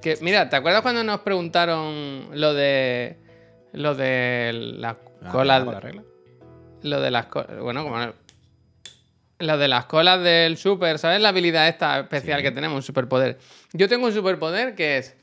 Que, 0.00 0.16
mira, 0.22 0.48
¿te 0.48 0.56
acuerdas 0.56 0.82
cuando 0.82 1.02
nos 1.04 1.20
preguntaron 1.20 2.28
lo 2.32 2.54
de. 2.54 3.18
Lo 3.72 3.94
de 3.94 4.50
las 4.78 4.96
Ah, 5.22 5.30
colas. 5.30 5.62
¿con 5.64 5.74
la 5.74 5.80
regla? 5.80 6.02
Lo 6.82 7.00
de 7.00 7.10
las 7.10 7.26
colas. 7.26 7.58
Bueno, 7.60 7.84
como. 7.84 7.98
Lo 9.38 9.56
de 9.56 9.68
las 9.68 9.86
colas 9.86 10.22
del 10.22 10.56
super, 10.58 10.98
¿sabes? 10.98 11.20
La 11.20 11.30
habilidad 11.30 11.66
esta 11.68 12.00
especial 12.00 12.42
que 12.42 12.50
tenemos, 12.50 12.76
un 12.76 12.82
superpoder. 12.82 13.38
Yo 13.72 13.88
tengo 13.88 14.06
un 14.06 14.12
superpoder 14.12 14.74
que 14.74 14.98
es 14.98 15.16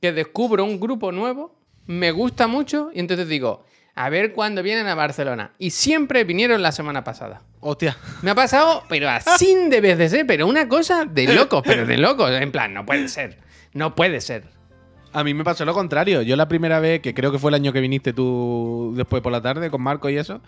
que 0.00 0.12
descubro 0.12 0.64
un 0.64 0.80
grupo 0.80 1.12
nuevo, 1.12 1.54
me 1.86 2.10
gusta 2.12 2.46
mucho 2.46 2.90
y 2.94 3.00
entonces 3.00 3.28
digo, 3.28 3.66
a 3.98 4.10
ver 4.10 4.32
cuándo 4.32 4.62
vienen 4.62 4.86
a 4.86 4.94
Barcelona. 4.94 5.50
Y 5.58 5.70
siempre 5.70 6.22
vinieron 6.22 6.62
la 6.62 6.70
semana 6.70 7.02
pasada. 7.02 7.42
Hostia. 7.58 7.96
Me 8.22 8.30
ha 8.30 8.34
pasado, 8.36 8.84
pero 8.88 9.10
así 9.10 9.56
de 9.68 9.80
veces, 9.80 10.12
¿eh? 10.12 10.24
Pero 10.24 10.46
una 10.46 10.68
cosa 10.68 11.04
de 11.04 11.34
locos, 11.34 11.62
pero 11.66 11.84
de 11.84 11.98
locos. 11.98 12.30
En 12.30 12.52
plan, 12.52 12.72
no 12.72 12.86
puede 12.86 13.08
ser. 13.08 13.38
No 13.74 13.96
puede 13.96 14.20
ser. 14.20 14.44
A 15.12 15.24
mí 15.24 15.34
me 15.34 15.42
pasó 15.42 15.64
lo 15.64 15.74
contrario. 15.74 16.22
Yo 16.22 16.36
la 16.36 16.46
primera 16.46 16.78
vez, 16.78 17.00
que 17.00 17.12
creo 17.12 17.32
que 17.32 17.40
fue 17.40 17.50
el 17.50 17.56
año 17.56 17.72
que 17.72 17.80
viniste 17.80 18.12
tú 18.12 18.92
después 18.96 19.20
por 19.20 19.32
la 19.32 19.42
tarde 19.42 19.68
con 19.68 19.82
Marco 19.82 20.08
y 20.08 20.16
eso, 20.16 20.40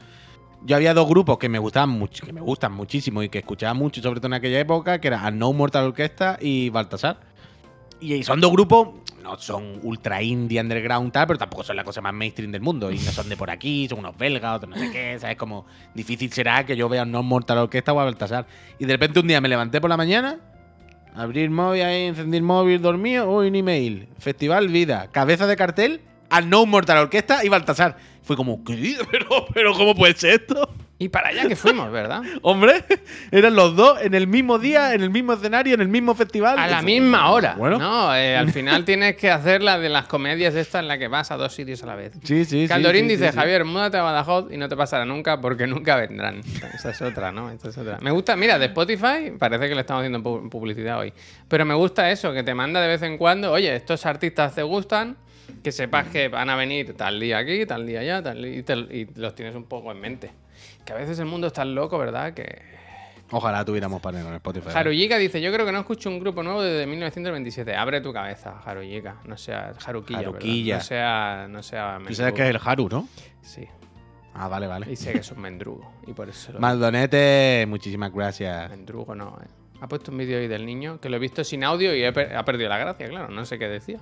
yo 0.65 0.77
había 0.77 0.95
dos 0.95 1.09
grupos 1.09 1.39
que 1.39 1.49
me 1.49 1.59
gustaban 1.59 1.91
mucho, 1.91 2.25
que 2.25 2.33
me 2.33 2.41
gustan 2.41 2.71
muchísimo 2.71 3.21
y 3.25 3.31
que 3.31 3.39
escuchaba 3.39 3.75
mucho, 3.75 4.01
sobre 4.01 4.21
todo 4.21 4.29
en 4.29 4.35
aquella 4.35 4.61
época, 4.61 5.01
que 5.01 5.09
eran 5.09 5.27
Unknown 5.27 5.57
Mortal 5.57 5.87
Orquesta 5.87 6.39
y 6.41 6.71
Baltasar. 6.71 7.19
Y 8.01 8.23
son 8.23 8.41
dos 8.41 8.51
grupos, 8.51 8.89
no 9.23 9.37
son 9.39 9.81
ultra 9.83 10.23
indie, 10.23 10.61
underground, 10.61 11.13
tal, 11.13 11.27
pero 11.27 11.39
tampoco 11.39 11.63
son 11.63 11.77
la 11.77 11.85
cosa 11.85 12.01
más 12.01 12.15
mainstream 12.15 12.51
del 12.51 12.63
mundo. 12.63 12.91
Y 12.91 12.99
no 12.99 13.13
son 13.13 13.29
de 13.29 13.37
por 13.37 13.51
aquí, 13.51 13.87
son 13.89 13.99
unos 13.99 14.17
belgas, 14.17 14.57
otros 14.57 14.71
no 14.71 14.77
sé 14.77 14.91
qué, 14.91 15.19
¿sabes? 15.19 15.37
Como 15.37 15.67
difícil 15.95 16.33
será 16.33 16.65
que 16.65 16.77
yo 16.77 16.89
vea 16.89 17.03
Unknown 17.03 17.27
Mortal 17.27 17.59
Orquesta 17.59 17.93
o 17.93 18.01
a 18.01 18.05
Baltasar. 18.05 18.47
Y 18.79 18.87
de 18.87 18.93
repente 18.95 19.21
un 19.21 19.29
día 19.29 19.41
me 19.41 19.49
levanté 19.49 19.81
por 19.81 19.91
la 19.91 19.97
mañana, 19.97 20.39
abrir 21.15 21.51
móvil 21.51 21.83
ahí, 21.83 22.05
encender 22.05 22.43
móvil, 22.43 22.81
dormido, 22.81 23.31
uy, 23.31 23.49
un 23.49 23.55
email. 23.55 24.09
Festival 24.19 24.69
Vida, 24.69 25.09
cabeza 25.13 25.47
de 25.47 25.57
cartel, 25.57 26.01
Unknown 26.31 26.69
Mortal 26.69 26.99
Orquesta 26.99 27.45
y 27.45 27.49
Baltasar. 27.49 27.97
Fue 28.31 28.37
como, 28.37 28.63
¿qué? 28.63 28.97
Pero, 29.11 29.45
pero 29.53 29.73
¿cómo 29.75 29.93
puede 29.93 30.15
ser 30.15 30.43
esto? 30.43 30.69
Y 31.01 31.09
para 31.09 31.31
allá 31.31 31.49
que 31.49 31.57
fuimos, 31.57 31.91
¿verdad? 31.91 32.23
Hombre, 32.43 32.85
eran 33.33 33.57
los 33.57 33.75
dos 33.75 34.01
en 34.03 34.15
el 34.15 34.29
mismo 34.29 34.61
día, 34.61 34.95
en 34.95 35.01
el 35.03 35.11
mismo 35.11 35.33
escenario, 35.33 35.75
en 35.75 35.81
el 35.81 35.89
mismo 35.89 36.15
festival. 36.15 36.57
A 36.57 36.69
la 36.69 36.81
misma 36.81 37.31
hora. 37.33 37.57
Bueno. 37.59 37.79
No, 37.79 38.15
eh, 38.15 38.37
al 38.37 38.53
final 38.53 38.85
tienes 38.85 39.17
que 39.17 39.33
hacer 39.33 39.63
la 39.65 39.81
de 39.81 39.89
las 39.89 40.07
comedias 40.07 40.55
estas 40.55 40.83
en 40.83 40.87
la 40.87 40.97
que 40.97 41.09
vas 41.09 41.33
a 41.33 41.37
dos 41.37 41.53
sitios 41.53 41.83
a 41.83 41.87
la 41.87 41.97
vez. 41.97 42.13
Sí, 42.23 42.45
sí, 42.45 42.63
sí, 42.63 42.69
Caldorín 42.69 43.07
sí, 43.07 43.17
dice, 43.17 43.25
sí, 43.27 43.33
sí. 43.33 43.37
Javier, 43.37 43.65
múdate 43.65 43.97
a 43.97 44.03
Badajoz 44.03 44.53
y 44.53 44.57
no 44.59 44.69
te 44.69 44.77
pasará 44.77 45.05
nunca 45.05 45.41
porque 45.41 45.67
nunca 45.67 45.97
vendrán. 45.97 46.41
Esa 46.73 46.91
es 46.91 47.03
otra, 47.03 47.33
¿no? 47.33 47.51
Esa 47.51 47.71
es 47.71 47.79
otra. 47.79 47.99
Me 48.01 48.13
gusta, 48.13 48.37
mira, 48.37 48.61
de 48.61 48.67
Spotify, 48.67 49.33
parece 49.37 49.69
que 49.69 49.75
le 49.75 49.81
estamos 49.81 50.03
haciendo 50.03 50.21
pu- 50.21 50.49
publicidad 50.49 51.01
hoy. 51.01 51.13
Pero 51.49 51.65
me 51.65 51.75
gusta 51.75 52.13
eso, 52.13 52.33
que 52.33 52.45
te 52.45 52.55
manda 52.55 52.81
de 52.81 52.87
vez 52.87 53.03
en 53.03 53.19
cuando, 53.19 53.51
oye, 53.51 53.75
estos 53.75 54.07
artistas 54.07 54.55
te 54.55 54.63
gustan, 54.63 55.17
que 55.65 55.73
sepas 55.73 56.07
que 56.07 56.29
van 56.29 56.49
a 56.49 56.55
venir 56.55 56.95
tal 56.97 57.19
día 57.19 57.39
aquí, 57.39 57.67
tal 57.67 57.85
día 57.85 58.01
allá, 58.01 58.20
tal, 58.23 58.45
y, 58.45 58.63
te- 58.63 58.75
y 58.75 59.09
los 59.17 59.35
tienes 59.35 59.55
un 59.55 59.65
poco 59.65 59.91
en 59.93 60.01
mente. 60.01 60.31
Que 60.85 60.93
a 60.93 60.97
veces 60.97 61.19
el 61.19 61.27
mundo 61.27 61.47
es 61.47 61.53
tan 61.53 61.75
loco, 61.75 61.99
¿verdad? 61.99 62.35
Que 62.35 62.63
Ojalá 63.33 63.65
tuviéramos 63.65 64.01
panel 64.03 64.27
en 64.27 64.35
Spotify. 64.35 64.71
Haruyica 64.75 65.17
dice, 65.17 65.41
yo 65.41 65.53
creo 65.53 65.65
que 65.65 65.71
no 65.71 65.79
escucho 65.79 66.09
un 66.11 66.19
grupo 66.19 66.43
nuevo 66.43 66.63
desde 66.63 66.85
1927. 66.87 67.77
Abre 67.77 68.01
tu 68.01 68.13
cabeza, 68.13 68.59
Haruyica. 68.65 69.19
No 69.25 69.37
sea 69.37 69.73
Haruquilla. 69.87 70.19
Haruquilla. 70.19 70.77
No 70.79 70.83
sea, 70.83 71.47
no 71.49 71.63
sea 71.63 71.99
Tú 72.09 72.15
sabes 72.15 72.33
que 72.33 72.43
es 72.43 72.51
el 72.51 72.61
Haru, 72.65 72.89
¿no? 72.89 73.09
Sí. 73.41 73.67
Ah, 74.35 74.49
vale, 74.49 74.67
vale. 74.67 74.91
Y 74.91 74.97
sé 74.97 75.13
que 75.13 75.19
es 75.19 75.31
un 75.31 75.41
mendrugo. 75.43 75.93
Y 76.09 76.13
por 76.13 76.29
eso 76.29 76.53
lo 76.53 76.59
Maldonete, 76.61 77.67
muchísimas 77.69 78.13
gracias. 78.13 78.69
Mendrugo 78.71 79.15
no, 79.15 79.39
eh. 79.43 79.47
Ha 79.81 79.87
puesto 79.89 80.11
un 80.11 80.19
vídeo 80.19 80.39
ahí 80.39 80.49
del 80.49 80.67
niño 80.67 81.01
que 81.01 81.09
lo 81.09 81.17
he 81.17 81.21
visto 81.21 81.43
sin 81.45 81.63
audio 81.65 81.95
y 81.95 82.03
he 82.03 82.13
per- 82.13 82.37
ha 82.37 82.45
perdido 82.45 82.69
la 82.69 82.79
gracia, 82.79 83.09
claro. 83.09 83.29
No 83.29 83.45
sé 83.45 83.59
qué 83.61 83.69
decía. 83.69 84.01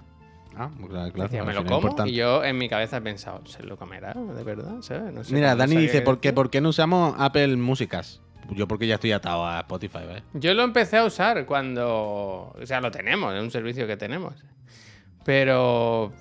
Ah, 0.57 0.71
claro, 0.89 1.13
claro. 1.13 1.29
Decía, 1.29 1.41
al 1.41 1.47
me 1.47 1.55
lo 1.55 1.65
como 1.65 1.77
importante. 1.77 2.11
y 2.11 2.15
yo 2.15 2.43
en 2.45 2.59
mi 2.59 2.69
cabeza 2.69 2.97
he 2.97 3.01
pensado, 3.01 3.47
¿se 3.47 3.63
lo 3.63 3.77
comerá? 3.77 4.13
¿De 4.15 4.43
verdad? 4.43 4.81
¿Sabes? 4.81 5.13
No 5.13 5.23
sé, 5.23 5.35
Mira, 5.35 5.55
Dani 5.55 5.77
dice, 5.77 6.03
¿por 6.03 6.21
qué, 6.21 6.29
decía. 6.29 6.35
¿por 6.35 6.51
qué 6.51 6.61
no 6.61 6.71
usamos 6.71 7.15
Apple 7.19 7.57
Músicas? 7.57 8.21
Yo 8.51 8.67
porque 8.67 8.87
ya 8.87 8.95
estoy 8.95 9.13
atado 9.13 9.47
a 9.47 9.61
Spotify, 9.61 10.01
¿vale? 10.07 10.23
Yo 10.33 10.55
lo 10.55 10.63
empecé 10.65 10.97
a 10.97 11.05
usar 11.05 11.45
cuando. 11.47 12.55
O 12.61 12.67
sea, 12.67 12.81
lo 12.81 12.91
tenemos, 12.91 13.35
es 13.35 13.43
un 13.43 13.51
servicio 13.51 13.87
que 13.87 13.97
tenemos. 13.97 14.35
Pero 15.25 16.13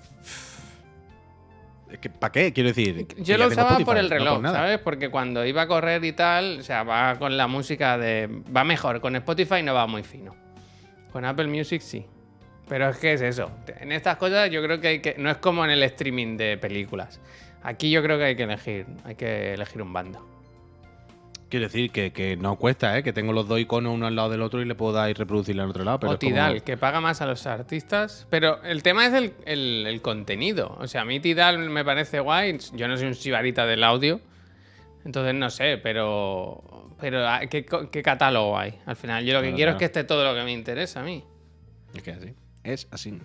Es 1.89 1.99
que, 1.99 2.09
¿Para 2.09 2.31
qué? 2.33 2.51
Quiero 2.51 2.67
decir. 2.69 3.07
Yo 3.17 3.37
lo 3.37 3.47
usaba 3.47 3.69
Spotify, 3.69 3.85
por 3.85 3.97
el 3.97 4.09
no 4.09 4.15
reloj. 4.15 4.41
¿sabes? 4.43 4.79
Porque 4.79 5.09
cuando 5.09 5.45
iba 5.45 5.61
a 5.61 5.67
correr 5.67 6.03
y 6.03 6.11
tal, 6.11 6.59
o 6.59 6.63
sea, 6.63 6.83
va 6.83 7.15
con 7.17 7.37
la 7.37 7.47
música 7.47 7.97
de. 7.97 8.29
Va 8.55 8.65
mejor. 8.65 8.99
Con 8.99 9.15
Spotify 9.15 9.63
no 9.63 9.73
va 9.73 9.87
muy 9.87 10.03
fino. 10.03 10.35
Con 11.13 11.23
Apple 11.23 11.47
Music 11.47 11.81
sí. 11.81 12.05
Pero 12.69 12.89
es 12.89 12.97
que 12.97 13.13
es 13.13 13.21
eso. 13.21 13.49
En 13.79 13.91
estas 13.91 14.17
cosas 14.17 14.49
yo 14.49 14.61
creo 14.61 14.79
que 14.81 14.87
hay 14.89 14.99
que. 14.99 15.15
No 15.17 15.29
es 15.29 15.37
como 15.37 15.63
en 15.63 15.71
el 15.71 15.83
streaming 15.83 16.35
de 16.37 16.57
películas. 16.57 17.21
Aquí 17.63 17.89
yo 17.91 18.03
creo 18.03 18.17
que 18.17 18.25
hay 18.25 18.35
que 18.35 18.43
elegir. 18.43 18.85
Hay 19.05 19.15
que 19.15 19.53
elegir 19.53 19.81
un 19.81 19.93
bando. 19.93 20.25
Quiero 21.49 21.67
decir 21.67 21.91
que, 21.91 22.11
que 22.11 22.35
no 22.35 22.57
cuesta, 22.57 22.97
¿eh? 22.97 23.03
Que 23.03 23.13
tengo 23.13 23.31
los 23.31 23.47
dos 23.47 23.57
iconos 23.57 23.93
uno 23.93 24.05
al 24.07 24.17
lado 24.17 24.29
del 24.31 24.41
otro 24.41 24.61
y 24.61 24.65
le 24.65 24.75
puedo 24.75 24.91
dar 24.91 25.09
y 25.09 25.13
reproducirlo 25.13 25.63
al 25.63 25.69
otro 25.69 25.85
lado. 25.85 25.97
Pero 26.01 26.11
o 26.11 26.19
como- 26.19 26.29
Tidal, 26.29 26.61
que 26.61 26.75
paga 26.75 26.99
más 26.99 27.21
a 27.21 27.25
los 27.25 27.47
artistas. 27.47 28.27
Pero 28.29 28.61
el 28.63 28.83
tema 28.83 29.05
es 29.07 29.13
el, 29.13 29.33
el- 29.45 29.85
el 29.87 30.01
contenido. 30.01 30.75
O 30.77 30.87
sea, 30.87 31.01
a 31.01 31.05
mí 31.05 31.21
Tidal 31.21 31.57
me 31.69 31.85
parece 31.85 32.19
guay. 32.19 32.57
Yo 32.73 32.89
no 32.89 32.97
soy 32.97 33.07
un 33.07 33.15
sibarita 33.15 33.65
del 33.65 33.81
audio. 33.85 34.19
Entonces 35.05 35.33
no 35.35 35.49
sé, 35.49 35.77
pero. 35.81 36.91
Pero 36.99 37.25
ah, 37.25 37.39
¿qué, 37.49 37.65
qué 37.91 38.03
catálogo 38.03 38.57
hay? 38.57 38.73
Al 38.85 38.97
final, 38.97 39.23
yo 39.23 39.31
lo 39.33 39.39
que 39.39 39.45
Claro, 39.47 39.55
quiero 39.55 39.69
claro. 39.71 39.75
es 39.77 39.79
que 39.79 39.85
esté 39.85 40.03
todo 40.03 40.25
lo 40.25 40.37
que 40.37 40.43
me 40.43 40.51
interesa 40.51 40.99
a 40.99 41.03
mí. 41.03 41.23
Es 41.95 42.03
que 42.03 42.11
así. 42.11 42.33
Es 42.67 42.87
así. 42.91 43.19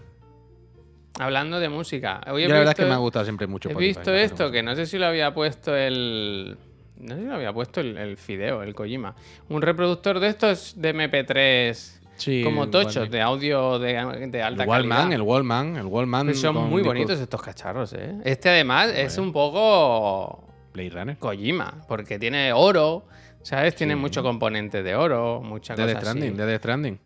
Hablando 1.18 1.60
de 1.60 1.68
música. 1.68 2.20
Hoy 2.30 2.42
he 2.42 2.48
Yo 2.48 2.52
la 2.54 2.58
verdad 2.60 2.70
es 2.72 2.76
que 2.76 2.82
visto- 2.82 2.88
me 2.88 2.94
ha 2.94 2.98
gustado 2.98 3.24
siempre 3.24 3.46
mucho 3.46 3.68
He 3.68 3.72
Spotify, 3.72 3.88
visto 3.98 4.14
esto, 4.14 4.50
que 4.50 4.62
no 4.62 4.74
sé 4.74 4.86
si 4.86 4.98
lo 4.98 5.06
había 5.06 5.34
puesto 5.34 5.76
el. 5.76 6.56
No 6.96 7.14
sé 7.16 7.20
si 7.20 7.26
lo 7.26 7.34
había 7.34 7.52
puesto 7.52 7.80
el, 7.80 7.98
el 7.98 8.16
Fideo, 8.16 8.62
el 8.62 8.74
Kojima. 8.74 9.14
Un 9.48 9.60
reproductor 9.60 10.20
de 10.20 10.28
estos 10.28 10.74
de 10.80 10.94
MP3 10.94 11.98
Sí, 12.16 12.42
como 12.44 12.68
tochos, 12.70 13.10
de 13.10 13.20
audio 13.20 13.78
de, 13.80 14.28
de 14.30 14.42
alta 14.42 14.62
El 14.62 14.68
Wallman, 14.68 14.98
calidad. 14.98 15.12
el 15.16 15.22
Wallman, 15.22 15.76
el 15.76 15.86
Wallman. 15.86 16.26
Pues 16.26 16.40
son 16.40 16.70
muy 16.70 16.82
bonitos 16.82 17.18
estos 17.18 17.42
cacharros, 17.42 17.92
¿eh? 17.94 18.14
Este 18.24 18.48
además 18.48 18.90
es 18.94 19.18
un 19.18 19.32
poco 19.32 20.46
Blade 20.72 20.90
Runner. 20.90 21.18
Kojima, 21.18 21.82
porque 21.88 22.18
tiene 22.18 22.52
oro, 22.52 23.06
¿sabes? 23.42 23.74
Tiene 23.74 23.96
mucho 23.96 24.22
componente 24.22 24.82
de 24.84 24.94
oro, 24.94 25.42
mucha 25.42 25.74
Death 25.74 25.86
cosa 25.86 25.98
así. 25.98 26.06
Stranding, 26.06 26.36
Death 26.36 26.58
Stranding. 26.60 27.00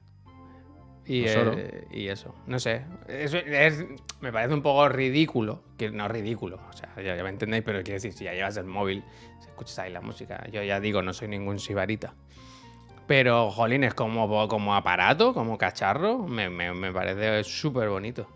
Y, 1.06 1.24
eh, 1.56 1.86
y 1.90 2.08
eso, 2.08 2.34
no 2.46 2.58
sé. 2.58 2.82
Eso 3.08 3.38
es- 3.38 3.84
me 4.20 4.32
parece 4.32 4.54
un 4.54 4.62
poco 4.62 4.88
ridículo. 4.88 5.62
Que 5.78 5.90
no 5.90 6.08
ridículo, 6.08 6.58
o 6.68 6.72
sea, 6.72 6.88
ya, 6.96 7.14
ya 7.16 7.22
me 7.22 7.28
entendéis, 7.30 7.62
pero 7.64 7.78
quiero 7.82 7.94
decir, 7.94 8.12
si 8.12 8.24
ya 8.24 8.32
llevas 8.32 8.56
el 8.56 8.64
móvil, 8.66 9.04
si 9.40 9.48
escuchas 9.48 9.78
ahí 9.80 9.92
la 9.92 10.00
música, 10.00 10.46
yo 10.50 10.62
ya 10.62 10.80
digo, 10.80 11.02
no 11.02 11.12
soy 11.12 11.28
ningún 11.28 11.58
sibarita. 11.58 12.14
Pero, 13.06 13.50
jolín, 13.52 13.84
es 13.84 13.94
como, 13.94 14.48
como 14.48 14.74
aparato, 14.74 15.32
como 15.32 15.56
cacharro, 15.58 16.18
me, 16.18 16.50
me- 16.50 16.74
me 16.74 16.92
parece 16.92 17.44
súper 17.44 17.88
bonito. 17.88 18.26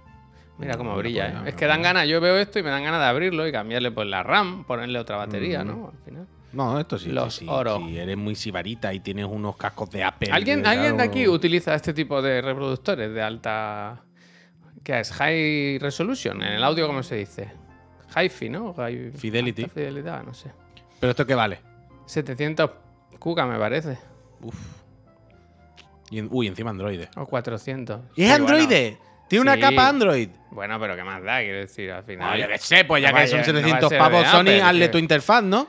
Mira 0.58 0.76
cómo 0.76 0.94
brilla, 0.96 1.28
¿eh? 1.28 1.32
nada, 1.32 1.48
Es 1.48 1.54
que 1.54 1.66
dan 1.66 1.80
ganas, 1.82 2.06
yo 2.06 2.20
veo 2.20 2.36
esto 2.36 2.58
y 2.58 2.62
me 2.62 2.68
dan 2.70 2.84
ganas 2.84 3.00
de 3.00 3.06
abrirlo 3.06 3.48
y 3.48 3.52
cambiarle 3.52 3.90
pues 3.90 4.06
la 4.06 4.22
RAM, 4.22 4.64
ponerle 4.64 4.98
otra 4.98 5.16
batería, 5.16 5.64
¿no? 5.64 5.90
Al 5.92 5.98
final. 6.04 6.26
No, 6.52 6.78
esto 6.80 6.98
sí. 6.98 7.10
Los 7.10 7.34
sí. 7.36 7.46
Si 7.46 7.98
eres 7.98 8.16
muy 8.16 8.34
sibarita 8.34 8.92
y 8.92 9.00
tienes 9.00 9.26
unos 9.26 9.56
cascos 9.56 9.90
de 9.90 10.02
Apple. 10.02 10.30
¿Alguien, 10.32 10.62
de- 10.62 10.68
¿alguien 10.68 10.96
de 10.96 11.02
aquí 11.04 11.28
utiliza 11.28 11.74
este 11.74 11.92
tipo 11.94 12.20
de 12.20 12.40
reproductores 12.42 13.12
de 13.14 13.22
alta. 13.22 14.02
¿Qué 14.82 14.98
es? 15.00 15.12
High 15.12 15.78
resolution. 15.78 16.42
En 16.42 16.54
el 16.54 16.64
audio, 16.64 16.86
¿cómo 16.86 17.02
se 17.02 17.16
dice? 17.16 17.52
Hi-Fi, 18.16 18.48
¿no? 18.48 18.74
Fidelity. 19.16 19.66
fidelidad, 19.66 20.24
no 20.24 20.34
sé. 20.34 20.50
¿Pero 20.98 21.10
esto 21.10 21.24
qué 21.26 21.34
vale? 21.34 21.60
700 22.06 22.70
cuca, 23.20 23.46
me 23.46 23.56
parece. 23.58 23.98
Y 26.10 26.18
en- 26.18 26.28
uy, 26.30 26.48
encima 26.48 26.70
Android. 26.70 27.02
O 27.16 27.26
400. 27.26 28.00
¿Y 28.16 28.24
es 28.24 28.32
Android? 28.32 28.66
Bueno, 28.66 28.96
¿Tiene 29.28 29.42
una 29.42 29.54
Sí. 29.54 29.60
capa 29.60 29.88
Android? 29.88 30.28
Bueno, 30.50 30.80
pero 30.80 30.96
¿qué 30.96 31.04
más 31.04 31.22
da? 31.22 31.38
Quiero 31.38 31.58
decir, 31.58 31.92
al 31.92 32.02
final. 32.02 32.32
No, 32.32 32.36
yo 32.44 32.48
qué 32.50 32.58
sé, 32.58 32.84
pues 32.84 33.00
ya 33.00 33.10
No 33.10 33.14
que 33.16 33.20
vaya- 33.22 33.30
son 33.30 33.38
no 33.38 33.44
va 33.44 33.50
a 33.50 33.62
700 33.62 33.88
ser 33.88 33.98
pavos, 34.00 34.26
Sony, 34.26 34.60
hazle 34.60 34.88
tu 34.88 34.98
interfaz, 34.98 35.44
¿no? 35.44 35.68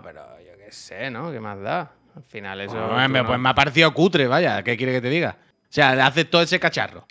Bueno, 0.00 0.02
pero 0.02 0.22
yo 0.40 0.58
qué 0.64 0.72
sé, 0.72 1.10
¿no? 1.10 1.30
¿Qué 1.30 1.40
más 1.40 1.60
da? 1.60 1.92
Al 2.16 2.22
final 2.24 2.60
eso. 2.60 2.72
Pues, 2.74 3.08
me- 3.08 3.18
no- 3.20 3.26
pues 3.26 3.38
me 3.38 3.48
ha 3.48 3.54
parecido 3.54 3.92
cutre, 3.92 4.26
vaya. 4.26 4.62
¿Qué 4.62 4.76
quiere 4.76 4.92
que 4.92 5.00
te 5.00 5.08
diga? 5.10 5.36
O 5.40 5.66
sea, 5.68 6.06
haces 6.06 6.28
todo 6.30 6.42
ese 6.42 6.58
cacharro. 6.60 7.06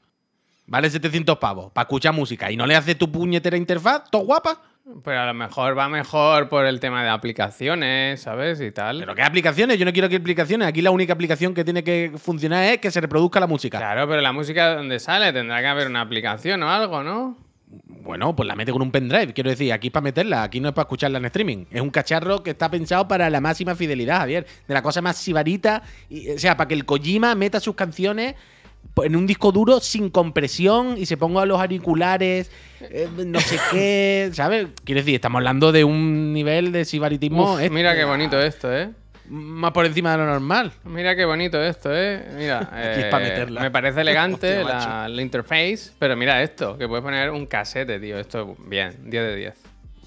Vale 0.67 0.89
700 0.89 1.37
pavos 1.37 1.71
para 1.71 1.83
escuchar 1.83 2.13
música 2.13 2.49
y 2.51 2.55
no 2.55 2.65
le 2.65 2.75
haces 2.75 2.97
tu 2.97 3.11
puñetera 3.11 3.57
interfaz, 3.57 4.03
todo 4.09 4.23
guapa. 4.23 4.61
Pero 5.03 5.19
a 5.19 5.25
lo 5.27 5.33
mejor 5.33 5.77
va 5.77 5.87
mejor 5.89 6.49
por 6.49 6.65
el 6.65 6.79
tema 6.79 7.03
de 7.03 7.09
aplicaciones, 7.09 8.21
¿sabes? 8.21 8.59
Y 8.61 8.71
tal. 8.71 8.99
¿Pero 8.99 9.13
qué 9.13 9.21
aplicaciones? 9.21 9.77
Yo 9.77 9.85
no 9.85 9.93
quiero 9.93 10.09
que 10.09 10.15
aplicaciones. 10.15 10.67
Aquí 10.67 10.81
la 10.81 10.89
única 10.91 11.13
aplicación 11.13 11.53
que 11.53 11.63
tiene 11.63 11.83
que 11.83 12.11
funcionar 12.17 12.63
es 12.65 12.77
que 12.79 12.89
se 12.89 12.99
reproduzca 13.01 13.39
la 13.39 13.47
música. 13.47 13.77
Claro, 13.77 14.07
pero 14.07 14.21
la 14.21 14.31
música 14.31 14.75
donde 14.75 14.99
sale 14.99 15.31
tendrá 15.33 15.59
que 15.61 15.67
haber 15.67 15.87
una 15.87 16.01
aplicación 16.01 16.63
o 16.63 16.69
algo, 16.71 17.03
¿no? 17.03 17.37
Bueno, 18.03 18.35
pues 18.35 18.47
la 18.47 18.55
mete 18.55 18.71
con 18.71 18.81
un 18.81 18.91
pendrive. 18.91 19.33
Quiero 19.33 19.49
decir, 19.49 19.71
aquí 19.71 19.87
es 19.87 19.93
para 19.93 20.03
meterla, 20.03 20.43
aquí 20.43 20.59
no 20.59 20.69
es 20.69 20.73
para 20.73 20.83
escucharla 20.83 21.19
en 21.19 21.25
streaming. 21.25 21.65
Es 21.71 21.81
un 21.81 21.89
cacharro 21.89 22.43
que 22.43 22.49
está 22.51 22.69
pensado 22.69 23.07
para 23.07 23.29
la 23.29 23.39
máxima 23.39 23.75
fidelidad, 23.75 24.17
Javier. 24.19 24.45
De 24.67 24.73
la 24.73 24.81
cosa 24.81 25.01
más 25.01 25.17
sibarita. 25.17 25.81
y- 26.09 26.31
o 26.31 26.39
sea, 26.39 26.57
para 26.57 26.67
que 26.67 26.73
el 26.73 26.85
Kojima 26.85 27.33
meta 27.35 27.59
sus 27.59 27.75
canciones 27.75 28.35
pues, 28.95 29.07
en 29.07 29.15
un 29.15 29.27
disco 29.27 29.51
duro 29.51 29.79
sin 29.79 30.09
compresión 30.09 30.95
y 30.97 31.05
se 31.05 31.15
ponga 31.15 31.45
los 31.45 31.61
auriculares, 31.61 32.49
eh, 32.81 33.07
no 33.25 33.39
sé 33.39 33.57
qué, 33.71 34.29
¿sabes? 34.33 34.67
Quiero 34.83 34.99
decir, 35.01 35.15
estamos 35.15 35.37
hablando 35.39 35.71
de 35.71 35.83
un 35.83 36.33
nivel 36.33 36.71
de 36.71 36.83
sibaritismo. 36.83 37.53
Uf, 37.53 37.61
eh, 37.61 37.69
mira 37.69 37.95
qué 37.95 38.03
bonito 38.03 38.41
esto, 38.41 38.75
¿eh? 38.75 38.89
Más 39.33 39.71
por 39.71 39.85
encima 39.85 40.11
de 40.11 40.17
lo 40.17 40.25
normal. 40.25 40.73
Mira 40.83 41.15
qué 41.15 41.23
bonito 41.23 41.61
esto, 41.63 41.89
¿eh? 41.95 42.21
Mira, 42.37 42.59
Aquí 42.71 42.99
es 42.99 43.05
eh, 43.05 43.09
meterla. 43.13 43.61
me 43.61 43.71
parece 43.71 44.01
elegante 44.01 44.59
Hostia, 44.61 44.77
la, 45.03 45.07
la 45.07 45.21
interface, 45.21 45.91
pero 45.97 46.17
mira 46.17 46.43
esto, 46.43 46.77
que 46.77 46.85
puedes 46.85 47.01
poner 47.01 47.29
un 47.31 47.45
casete, 47.45 47.97
tío. 47.99 48.19
Esto, 48.19 48.57
bien, 48.65 48.93
10 49.09 49.23
de 49.23 49.35
10. 49.37 49.53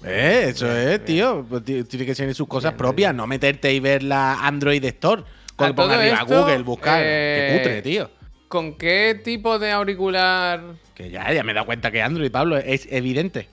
Eh, 0.03 0.45
eso 0.49 0.71
es, 0.71 1.03
tío. 1.03 1.43
Pues 1.49 1.63
ti- 1.65 1.83
Tiene 1.85 2.05
que 2.05 2.13
ser 2.13 2.31
sus 2.35 2.47
cosas 2.47 2.73
propias, 2.73 3.15
no 3.15 3.25
meterte 3.25 3.73
y 3.73 3.79
ver 3.79 4.03
la 4.03 4.45
Android 4.45 4.83
Store. 4.85 5.23
Con 5.55 5.73
que 5.73 5.81
arriba 5.81 6.17
esto, 6.21 6.25
Google, 6.41 6.61
buscar. 6.61 7.01
eh, 7.03 7.47
Qué 7.47 7.57
cutre, 7.57 7.81
tío. 7.81 8.11
¿Con 8.47 8.77
qué 8.77 9.19
tipo 9.23 9.57
de 9.57 9.71
auricular? 9.71 10.61
Que 10.93 11.09
ya, 11.09 11.33
ya 11.33 11.43
me 11.43 11.51
he 11.51 11.55
dado 11.55 11.65
cuenta 11.65 11.89
que 11.89 12.03
Android, 12.03 12.29
Pablo, 12.29 12.57
es 12.57 12.87
evidente. 12.91 13.49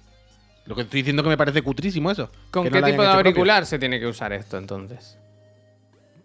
Lo 0.66 0.74
que 0.74 0.82
estoy 0.82 1.00
diciendo 1.00 1.22
que 1.22 1.30
me 1.30 1.38
parece 1.38 1.62
cutrísimo 1.62 2.10
eso. 2.10 2.30
¿Con 2.50 2.64
no 2.66 2.70
qué 2.70 2.76
tipo 2.82 2.88
de 3.02 3.08
propio. 3.08 3.12
auricular 3.14 3.64
se 3.64 3.78
tiene 3.78 3.98
que 3.98 4.06
usar 4.06 4.32
esto 4.34 4.58
entonces? 4.58 5.18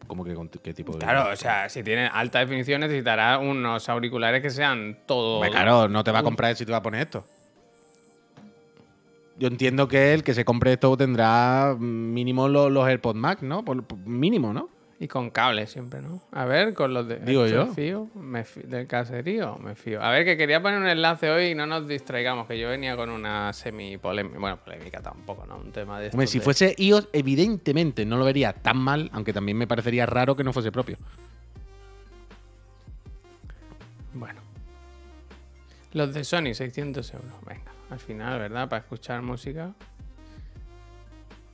¿Cómo 0.07 0.23
que 0.23 0.33
con 0.33 0.49
qué 0.49 0.73
tipo 0.73 0.93
de.? 0.93 0.99
Claro, 0.99 1.31
o 1.31 1.35
sea, 1.35 1.69
si 1.69 1.83
tiene 1.83 2.07
alta 2.07 2.39
definición 2.39 2.81
necesitará 2.81 3.37
unos 3.37 3.87
auriculares 3.89 4.41
que 4.41 4.49
sean 4.49 4.99
todo. 5.05 5.41
Claro, 5.41 5.89
no 5.89 6.03
te 6.03 6.11
va 6.11 6.19
a 6.19 6.23
comprar 6.23 6.55
si 6.55 6.65
te 6.65 6.71
va 6.71 6.77
a 6.77 6.81
poner 6.81 7.01
esto. 7.01 7.25
Yo 9.37 9.47
entiendo 9.47 9.87
que 9.87 10.13
el 10.13 10.23
que 10.23 10.33
se 10.33 10.43
compre 10.45 10.73
esto 10.73 10.97
tendrá 10.97 11.75
mínimo 11.77 12.47
los, 12.47 12.71
los 12.71 12.87
AirPods 12.87 13.19
Max, 13.19 13.43
¿no? 13.43 13.63
Por, 13.63 13.83
por 13.83 13.99
mínimo, 13.99 14.51
¿no? 14.53 14.69
Y 14.99 15.07
con 15.07 15.29
cable 15.29 15.67
siempre, 15.67 16.01
¿no? 16.01 16.21
A 16.31 16.45
ver, 16.45 16.73
con 16.73 16.91
los 16.91 17.07
de. 17.07 17.17
Digo 17.19 17.45
¿esto 17.45 17.67
yo. 17.67 17.73
fío? 17.73 18.07
¿Me 18.15 18.43
fí- 18.43 18.63
¿Del 18.63 18.87
caserío? 18.87 19.55
Me 19.57 19.75
fío. 19.75 20.01
A 20.01 20.09
ver, 20.09 20.25
que 20.25 20.35
quería 20.37 20.59
poner 20.59 20.79
un 20.79 20.87
enlace 20.87 21.29
hoy 21.29 21.51
y 21.51 21.55
no 21.55 21.67
nos 21.67 21.87
distraigamos, 21.87 22.47
que 22.47 22.57
yo 22.57 22.67
venía 22.69 22.95
con 22.95 23.11
una 23.11 23.53
semi-polémica. 23.53 24.39
Bueno, 24.39 24.57
polémica 24.57 24.99
tampoco, 25.01 25.45
¿no? 25.45 25.57
Un 25.57 25.71
tema 25.71 25.99
de. 25.99 26.09
Hombre, 26.09 26.25
si 26.25 26.39
de- 26.39 26.43
fuese 26.43 26.73
iOS, 26.79 27.09
evidentemente 27.13 28.05
no 28.07 28.17
lo 28.17 28.25
vería 28.25 28.53
tan 28.53 28.77
mal, 28.77 29.11
aunque 29.13 29.33
también 29.33 29.55
me 29.57 29.67
parecería 29.67 30.07
raro 30.07 30.35
que 30.35 30.43
no 30.43 30.51
fuese 30.51 30.71
propio. 30.71 30.97
Bueno. 34.13 34.41
Los 35.93 36.13
de 36.13 36.23
Sony, 36.23 36.53
600 36.53 37.13
euros. 37.13 37.31
Venga, 37.45 37.71
al 37.89 37.99
final, 37.99 38.39
¿verdad? 38.39 38.67
Para 38.67 38.81
escuchar 38.81 39.21
música. 39.21 39.73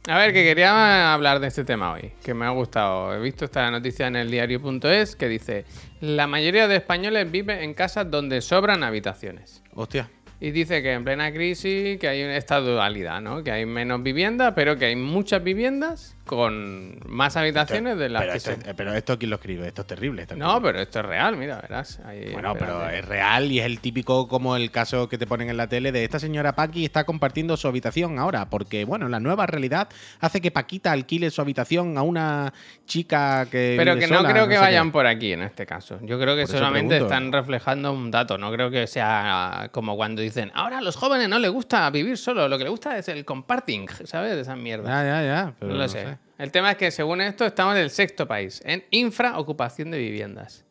A 0.06 0.18
ver, 0.18 0.34
que 0.34 0.44
quería 0.44 1.14
hablar 1.14 1.40
de 1.40 1.48
este 1.48 1.64
tema 1.64 1.94
hoy, 1.94 2.12
que 2.26 2.34
me 2.34 2.46
ha 2.46 2.50
gustado. 2.50 3.14
He 3.16 3.22
visto 3.22 3.46
esta 3.46 3.72
noticia 3.72 4.08
en 4.08 4.18
el 4.18 4.30
diario.es 4.30 5.16
que 5.16 5.30
dice, 5.30 5.64
la 6.02 6.28
mayoría 6.28 6.68
de 6.68 6.76
españoles 6.76 7.32
vive 7.32 7.64
en 7.64 7.74
casas 7.74 8.12
donde 8.12 8.42
sobran 8.42 8.84
habitaciones. 8.84 9.64
Hostia. 9.74 10.10
Y 10.42 10.52
dice 10.52 10.84
que 10.84 10.92
en 10.92 11.06
plena 11.06 11.32
crisis 11.32 11.98
que 12.00 12.10
hay 12.10 12.20
esta 12.20 12.60
dualidad, 12.60 13.22
¿no? 13.22 13.46
Que 13.46 13.52
hay 13.52 13.66
menos 13.66 14.04
viviendas, 14.04 14.52
pero 14.54 14.78
que 14.78 14.88
hay 14.88 14.98
muchas 14.98 15.42
viviendas 15.42 16.18
con 16.26 17.00
más 17.06 17.36
habitaciones 17.36 17.98
de 17.98 18.10
las 18.10 18.22
pero, 18.22 18.32
que 18.32 18.38
esto, 18.38 18.74
pero 18.78 18.94
esto 18.94 19.20
quién 19.20 19.30
lo 19.30 19.36
escribe, 19.36 19.68
esto 19.68 19.82
es 19.82 19.88
terrible. 19.88 20.22
esto 20.22 20.36
es 20.36 20.40
No, 20.40 20.62
pero 20.62 20.80
esto 20.80 21.00
es 21.00 21.06
real, 21.06 21.36
mira, 21.36 21.60
verás. 21.62 22.00
ahí, 22.06 22.32
Bueno, 22.32 22.56
pero 22.58 22.90
es 22.90 23.06
real 23.06 23.52
y 23.52 23.60
es 23.60 23.66
el 23.66 23.80
típico 23.80 24.28
como 24.28 24.56
el 24.56 24.72
caso 24.72 25.10
que 25.10 25.18
te 25.18 25.28
ponen 25.28 25.50
en 25.50 25.58
la 25.58 25.68
tele 25.68 25.92
de 25.92 26.04
esta 26.04 26.20
señora 26.20 26.56
Paqui 26.56 26.86
está 26.86 27.04
compartiendo 27.04 27.58
su 27.58 27.68
habitación 27.68 28.20
ahora, 28.20 28.50
porque 28.50 28.86
bueno, 28.86 29.10
la 29.10 29.20
nueva 29.20 29.46
realidad 29.46 29.90
hace 30.20 30.42
que 30.42 30.52
Paquita 30.52 30.92
alquile 30.92 31.30
su 31.30 31.42
habitación 31.42 31.98
a 31.98 32.04
una 32.04 32.54
chica 32.86 33.46
que... 33.50 33.76
Pero 33.78 33.96
vive 33.96 34.06
que 34.06 34.12
no 34.12 34.20
sola, 34.20 34.32
creo 34.32 34.48
que 34.48 34.58
vayan 34.58 34.88
qué. 34.88 34.92
por 34.94 35.08
aquí 35.08 35.34
en 35.34 35.42
este 35.42 35.66
caso. 35.66 36.00
Yo 36.02 36.20
creo 36.20 36.36
que 36.36 36.44
Por 36.44 36.52
solamente 36.52 36.98
están 36.98 37.32
reflejando 37.32 37.92
un 37.92 38.12
dato. 38.12 38.38
No 38.38 38.52
creo 38.52 38.72
que 38.72 38.88
sea 38.88 39.70
como 39.72 39.96
cuando 39.96 40.22
dicen, 40.22 40.52
ahora 40.54 40.80
a 40.80 40.82
los 40.82 40.96
jóvenes 40.96 41.30
no 41.30 41.40
les 41.40 41.52
gusta 41.52 41.90
vivir 41.90 42.18
solo, 42.18 42.48
lo 42.48 42.58
que 42.58 42.64
les 42.64 42.72
gusta 42.72 42.98
es 42.98 43.08
el 43.08 43.26
comparting, 43.26 43.88
¿sabes? 44.06 44.36
De 44.36 44.42
esas 44.42 44.58
mierdas. 44.58 44.88
Ya, 44.88 45.04
ya, 45.04 45.26
ya. 45.26 45.54
Pero 45.60 45.72
no 45.72 45.78
lo 45.78 45.88
sé. 45.88 46.13
El 46.38 46.52
tema 46.52 46.72
es 46.72 46.78
que 46.78 46.92
según 46.92 47.22
esto 47.22 47.46
estamos 47.46 47.76
en 47.76 47.82
el 47.82 47.90
sexto 47.90 48.28
país, 48.28 48.62
en 48.66 48.84
infraocupación 48.92 49.92
de 49.92 50.00
viviendas. 50.00 50.66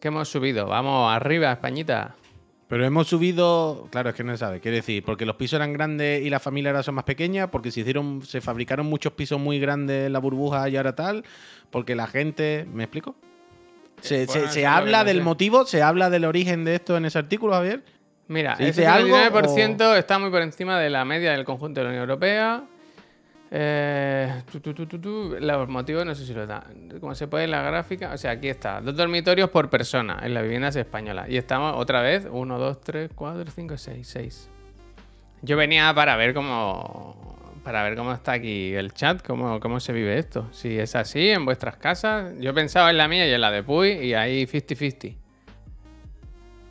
Que 0.00 0.08
hemos 0.08 0.28
subido. 0.28 0.66
Vamos 0.66 1.14
arriba, 1.14 1.50
Españita. 1.52 2.14
Pero 2.68 2.84
hemos 2.84 3.06
subido, 3.08 3.88
claro, 3.90 4.10
es 4.10 4.16
que 4.16 4.24
no 4.24 4.32
se 4.32 4.38
sabe, 4.38 4.60
quiere 4.60 4.78
decir, 4.78 5.04
porque 5.04 5.26
los 5.26 5.36
pisos 5.36 5.58
eran 5.58 5.72
grandes 5.74 6.22
y 6.22 6.30
las 6.30 6.42
familias 6.42 6.72
ahora 6.72 6.82
son 6.82 6.94
más 6.94 7.04
pequeñas, 7.04 7.48
porque 7.50 7.70
se 7.70 7.80
hicieron, 7.80 8.22
se 8.22 8.40
fabricaron 8.40 8.86
muchos 8.86 9.12
pisos 9.12 9.38
muy 9.38 9.58
grandes 9.60 10.06
en 10.06 10.12
la 10.14 10.18
burbuja 10.18 10.68
y 10.70 10.76
ahora 10.76 10.94
tal, 10.94 11.24
porque 11.70 11.94
la 11.94 12.06
gente, 12.06 12.66
¿me 12.72 12.84
explico? 12.84 13.14
Se, 14.00 14.22
Eh, 14.22 14.26
se- 14.26 14.48
se 14.48 14.66
habla 14.66 15.04
del 15.04 15.22
motivo, 15.22 15.66
se 15.66 15.82
habla 15.82 16.08
del 16.10 16.24
origen 16.24 16.64
de 16.64 16.76
esto 16.76 16.96
en 16.96 17.04
ese 17.04 17.18
artículo, 17.18 17.52
Javier. 17.52 17.84
Mira, 18.28 18.56
¿Se 18.56 18.64
ese 18.68 18.80
dice 18.80 18.86
algo 18.86 19.14
39% 19.16 19.96
está 19.96 20.18
muy 20.18 20.30
por 20.30 20.40
encima 20.42 20.78
de 20.80 20.88
la 20.88 21.04
media 21.04 21.32
del 21.32 21.44
conjunto 21.44 21.80
de 21.80 21.84
la 21.84 21.90
Unión 21.90 22.02
Europea. 22.02 22.64
Eh, 23.56 24.42
tu, 24.50 24.58
tu, 24.58 24.74
tu. 24.74 25.36
Los 25.38 25.68
motivos 25.68 26.04
no 26.04 26.12
sé 26.16 26.26
si 26.26 26.34
lo 26.34 26.44
da. 26.44 26.64
Como 26.98 27.14
se 27.14 27.28
puede 27.28 27.44
en 27.44 27.52
la 27.52 27.62
gráfica, 27.62 28.12
o 28.12 28.18
sea, 28.18 28.32
aquí 28.32 28.48
está. 28.48 28.80
Dos 28.80 28.96
dormitorios 28.96 29.48
por 29.48 29.70
persona 29.70 30.18
en 30.24 30.34
las 30.34 30.42
viviendas 30.42 30.74
españolas. 30.74 31.28
Y 31.28 31.36
estamos 31.36 31.72
otra 31.76 32.02
vez, 32.02 32.26
1, 32.28 32.58
2, 32.58 32.80
3, 32.80 33.10
4, 33.14 33.52
5, 33.54 33.78
6, 33.78 34.08
6. 34.08 34.50
Yo 35.42 35.56
venía 35.56 35.94
para 35.94 36.16
ver 36.16 36.34
cómo 36.34 37.36
para 37.62 37.84
ver 37.84 37.94
cómo 37.96 38.12
está 38.12 38.32
aquí 38.32 38.74
el 38.74 38.92
chat, 38.92 39.24
cómo, 39.24 39.60
cómo 39.60 39.78
se 39.78 39.92
vive 39.92 40.18
esto. 40.18 40.48
Si 40.50 40.76
es 40.76 40.96
así 40.96 41.30
en 41.30 41.44
vuestras 41.44 41.76
casas. 41.76 42.34
Yo 42.40 42.54
pensaba 42.54 42.90
en 42.90 42.98
la 42.98 43.06
mía 43.06 43.24
y 43.28 43.32
en 43.32 43.40
la 43.40 43.52
de 43.52 43.62
Puy 43.62 43.90
y 43.90 44.14
ahí 44.14 44.46
50-50. 44.46 45.14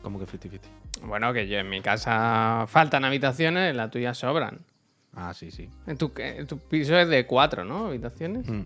¿Cómo 0.02 0.18
que 0.18 0.26
50-50? 0.26 0.60
Bueno, 1.04 1.32
que 1.32 1.48
yo 1.48 1.56
en 1.56 1.70
mi 1.70 1.80
casa 1.80 2.66
faltan 2.68 3.06
habitaciones, 3.06 3.70
en 3.70 3.78
la 3.78 3.90
tuya 3.90 4.12
sobran. 4.12 4.73
Ah, 5.16 5.32
sí, 5.32 5.50
sí. 5.50 5.68
En 5.86 5.96
tu, 5.96 6.12
en 6.16 6.46
tu 6.46 6.58
piso 6.58 6.98
es 6.98 7.08
de 7.08 7.26
cuatro, 7.26 7.64
¿no? 7.64 7.86
Habitaciones. 7.86 8.48
Mm. 8.48 8.62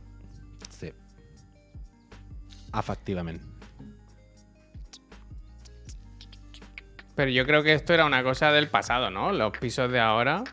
Sí. 0.71 0.93
Afectivamente. 2.73 3.45
Pero 7.15 7.31
yo 7.31 7.45
creo 7.45 7.63
que 7.63 7.75
esto 7.75 7.93
era 7.93 8.05
una 8.05 8.23
cosa 8.23 8.53
del 8.53 8.69
pasado, 8.69 9.11
¿no? 9.11 9.33
Los 9.33 9.53
pisos 9.59 9.91
de 9.91 10.01
ahora. 10.01 10.45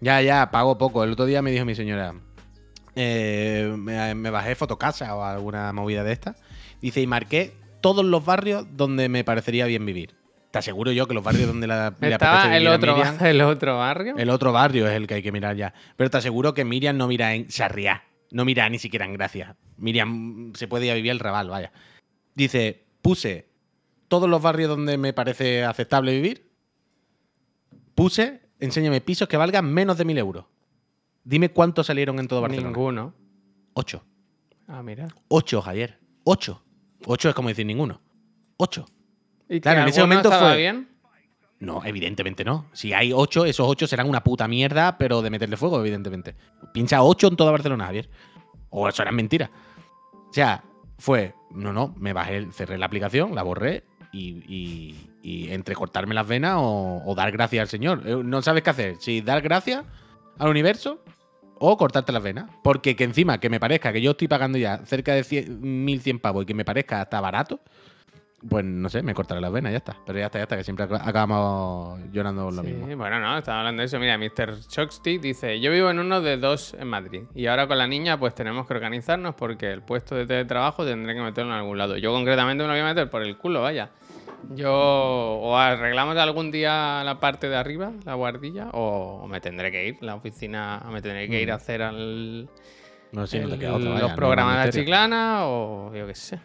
Ya, 0.00 0.20
ya, 0.20 0.50
pago 0.50 0.76
poco. 0.76 1.04
El 1.04 1.12
otro 1.12 1.26
día 1.26 1.42
me 1.42 1.50
dijo 1.50 1.64
mi 1.64 1.74
señora, 1.74 2.12
eh, 2.96 3.72
me, 3.78 4.14
me 4.14 4.30
bajé 4.30 4.54
Fotocasa 4.54 5.14
o 5.14 5.22
alguna 5.22 5.72
movida 5.72 6.02
de 6.02 6.12
esta. 6.12 6.36
Dice, 6.80 7.00
y 7.00 7.06
marqué 7.06 7.54
todos 7.80 8.04
los 8.04 8.24
barrios 8.24 8.66
donde 8.76 9.08
me 9.08 9.24
parecería 9.24 9.66
bien 9.66 9.86
vivir. 9.86 10.23
Te 10.54 10.58
aseguro 10.58 10.92
yo 10.92 11.08
que 11.08 11.14
los 11.14 11.24
barrios 11.24 11.48
donde 11.48 11.66
la, 11.66 11.92
le 12.00 12.12
Estaba 12.12 12.56
el 12.56 12.68
otro, 12.68 12.94
Miriam- 12.96 13.20
el 13.26 13.40
otro 13.42 13.76
barrio. 13.76 14.14
el 14.16 14.30
otro 14.30 14.52
barrio 14.52 14.86
es 14.86 14.92
el 14.94 15.08
que 15.08 15.14
hay 15.14 15.22
que 15.24 15.32
mirar 15.32 15.56
ya. 15.56 15.74
Pero 15.96 16.10
te 16.10 16.18
aseguro 16.18 16.54
que 16.54 16.64
Miriam 16.64 16.96
no 16.96 17.08
mira 17.08 17.34
en 17.34 17.50
Sarriá. 17.50 18.04
No 18.30 18.44
mira 18.44 18.68
ni 18.68 18.78
siquiera 18.78 19.04
en 19.04 19.14
Gracia. 19.14 19.56
Miriam 19.78 20.52
se 20.54 20.68
puede 20.68 20.86
ir 20.86 20.92
a 20.92 20.94
vivir 20.94 21.10
al 21.10 21.18
Raval, 21.18 21.48
vaya. 21.50 21.72
Dice, 22.36 22.84
puse 23.02 23.48
todos 24.06 24.30
los 24.30 24.40
barrios 24.40 24.68
donde 24.68 24.96
me 24.96 25.12
parece 25.12 25.64
aceptable 25.64 26.12
vivir. 26.12 26.48
Puse, 27.96 28.40
enséñame 28.60 29.00
pisos 29.00 29.26
que 29.26 29.36
valgan 29.36 29.66
menos 29.72 29.98
de 29.98 30.04
mil 30.04 30.18
euros. 30.18 30.44
Dime 31.24 31.48
cuántos 31.48 31.88
salieron 31.88 32.20
en 32.20 32.28
todo 32.28 32.42
Barcelona. 32.42 32.68
Ninguno. 32.68 33.14
Ocho. 33.72 34.04
Ah, 34.68 34.84
mira. 34.84 35.08
Ocho, 35.26 35.60
Javier. 35.60 35.98
Ocho. 36.22 36.62
Ocho 37.06 37.28
es 37.28 37.34
como 37.34 37.48
decir 37.48 37.66
ninguno. 37.66 38.00
Ocho. 38.56 38.86
¿Y 39.56 39.60
Claro, 39.60 39.82
en 39.82 39.88
ese 39.88 40.00
momento 40.00 40.30
fue- 40.30 40.56
bien? 40.56 40.88
No, 41.60 41.82
evidentemente 41.84 42.44
no. 42.44 42.66
Si 42.72 42.92
hay 42.92 43.12
ocho, 43.12 43.46
esos 43.46 43.66
ocho 43.68 43.86
serán 43.86 44.08
una 44.08 44.22
puta 44.22 44.46
mierda, 44.48 44.98
pero 44.98 45.22
de 45.22 45.30
meterle 45.30 45.56
fuego, 45.56 45.80
evidentemente. 45.80 46.34
Piensa 46.72 47.02
ocho 47.02 47.28
en 47.28 47.36
toda 47.36 47.52
Barcelona, 47.52 47.86
Javier. 47.86 48.10
O 48.70 48.88
eso 48.88 49.02
eran 49.02 49.14
mentiras. 49.14 49.50
O 50.28 50.32
sea, 50.32 50.62
fue, 50.98 51.34
no, 51.52 51.72
no, 51.72 51.94
me 51.96 52.12
bajé, 52.12 52.48
cerré 52.52 52.76
la 52.76 52.86
aplicación, 52.86 53.34
la 53.34 53.42
borré 53.44 53.84
y, 54.12 54.42
y- 54.52 55.10
y 55.22 55.52
entre 55.52 55.74
cortarme 55.74 56.14
las 56.14 56.26
venas 56.26 56.56
o, 56.58 57.02
o 57.06 57.14
dar 57.14 57.30
gracias 57.32 57.62
al 57.62 57.68
Señor. 57.68 58.02
Eh, 58.04 58.16
No 58.22 58.42
sabes 58.42 58.62
qué 58.62 58.70
hacer. 58.70 58.96
Si 58.98 59.20
dar 59.22 59.40
gracias 59.40 59.84
al 60.38 60.48
universo 60.50 61.02
o 61.60 61.76
cortarte 61.78 62.12
las 62.12 62.22
venas. 62.22 62.50
Porque 62.62 62.94
que 62.96 63.04
encima 63.04 63.38
que 63.38 63.48
me 63.48 63.60
parezca 63.60 63.92
que 63.92 64.02
yo 64.02 64.10
estoy 64.10 64.28
pagando 64.28 64.58
ya 64.58 64.84
cerca 64.84 65.14
de 65.14 65.24
100 65.24 65.62
1.100 65.62 66.20
pavos 66.20 66.42
y 66.42 66.46
que 66.46 66.54
me 66.54 66.64
parezca 66.64 67.00
hasta 67.00 67.20
barato, 67.20 67.60
pues 68.48 68.64
no 68.64 68.88
sé, 68.88 69.02
me 69.02 69.14
cortaré 69.14 69.40
las 69.40 69.50
venas, 69.52 69.72
ya 69.72 69.78
está. 69.78 69.96
Pero 70.06 70.18
ya 70.18 70.26
está, 70.26 70.38
ya 70.38 70.42
está, 70.44 70.56
que 70.56 70.64
siempre 70.64 70.86
ac- 70.88 71.00
acabamos 71.02 71.98
llorando 72.12 72.50
lo 72.50 72.62
Sí, 72.62 72.68
mismo. 72.72 72.96
bueno, 72.96 73.18
no, 73.20 73.38
estaba 73.38 73.60
hablando 73.60 73.80
de 73.80 73.86
eso. 73.86 73.98
Mira, 73.98 74.18
Mr. 74.18 74.60
Choxty 74.68 75.18
dice: 75.18 75.60
Yo 75.60 75.70
vivo 75.70 75.90
en 75.90 75.98
uno 75.98 76.20
de 76.20 76.36
dos 76.36 76.74
en 76.78 76.88
Madrid. 76.88 77.22
Y 77.34 77.46
ahora 77.46 77.66
con 77.66 77.78
la 77.78 77.86
niña, 77.86 78.18
pues 78.18 78.34
tenemos 78.34 78.66
que 78.66 78.74
organizarnos 78.74 79.34
porque 79.34 79.70
el 79.72 79.82
puesto 79.82 80.14
de 80.14 80.26
teletrabajo 80.26 80.84
tendré 80.84 81.14
que 81.14 81.20
meterlo 81.22 81.52
en 81.52 81.58
algún 81.58 81.78
lado. 81.78 81.96
Yo 81.96 82.12
concretamente 82.12 82.62
me 82.64 82.68
lo 82.68 82.74
voy 82.74 82.80
a 82.80 82.84
meter 82.84 83.08
por 83.10 83.22
el 83.22 83.36
culo, 83.36 83.62
vaya. 83.62 83.90
Yo 84.54 84.70
o 84.72 85.56
arreglamos 85.56 86.16
algún 86.18 86.50
día 86.50 87.02
la 87.02 87.18
parte 87.18 87.48
de 87.48 87.56
arriba, 87.56 87.92
la 88.04 88.12
guardilla, 88.14 88.68
o, 88.72 89.26
me 89.26 89.40
tendré 89.40 89.70
que 89.72 89.88
ir, 89.88 89.96
la 90.02 90.14
oficina, 90.16 90.82
me 90.92 91.00
tendré 91.00 91.28
que 91.28 91.40
ir 91.40 91.50
a 91.50 91.54
hacer 91.54 91.80
al, 91.80 92.44
No 93.12 93.22
no 93.22 93.26
te 93.26 93.38
el- 93.38 93.58
queda 93.58 93.74
otra, 93.74 93.88
vaya, 93.90 94.00
no 94.02 94.08
los 94.08 94.12
programas 94.16 94.58
de 94.60 94.66
la 94.66 94.72
chiclana 94.72 95.46
o 95.46 95.94
yo 95.94 96.06
qué 96.06 96.14
sé. 96.14 96.38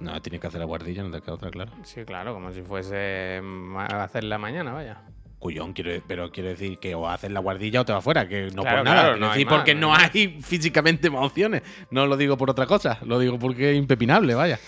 No, 0.00 0.20
tienes 0.22 0.40
que 0.40 0.46
hacer 0.46 0.60
la 0.60 0.66
guardilla, 0.66 1.02
no 1.02 1.10
te 1.10 1.20
queda 1.20 1.34
otra, 1.34 1.50
claro. 1.50 1.72
Sí, 1.82 2.04
claro, 2.04 2.32
como 2.34 2.52
si 2.52 2.62
fuese 2.62 3.40
ma- 3.42 3.86
hacerla 3.86 4.38
mañana, 4.38 4.72
vaya. 4.72 5.02
Cuyón, 5.38 5.72
quiero, 5.72 6.02
pero 6.06 6.30
quiero 6.32 6.48
decir 6.48 6.78
que 6.78 6.94
o 6.96 7.08
haces 7.08 7.30
la 7.30 7.38
guardilla 7.40 7.80
o 7.80 7.84
te 7.84 7.92
vas 7.92 8.02
fuera, 8.02 8.28
que 8.28 8.48
no 8.54 8.62
Claro, 8.62 8.78
por 8.78 8.84
nada. 8.84 9.02
claro, 9.02 9.16
no 9.18 9.28
decir, 9.28 9.46
más, 9.46 9.54
porque 9.54 9.74
no 9.74 9.94
hay 9.94 10.38
físicamente 10.42 11.10
más 11.10 11.24
opciones. 11.24 11.62
No 11.90 12.06
lo 12.06 12.16
digo 12.16 12.36
por 12.36 12.50
otra 12.50 12.66
cosa, 12.66 12.98
lo 13.02 13.18
digo 13.18 13.38
porque 13.38 13.72
es 13.72 13.76
impepinable, 13.78 14.34
vaya. 14.34 14.58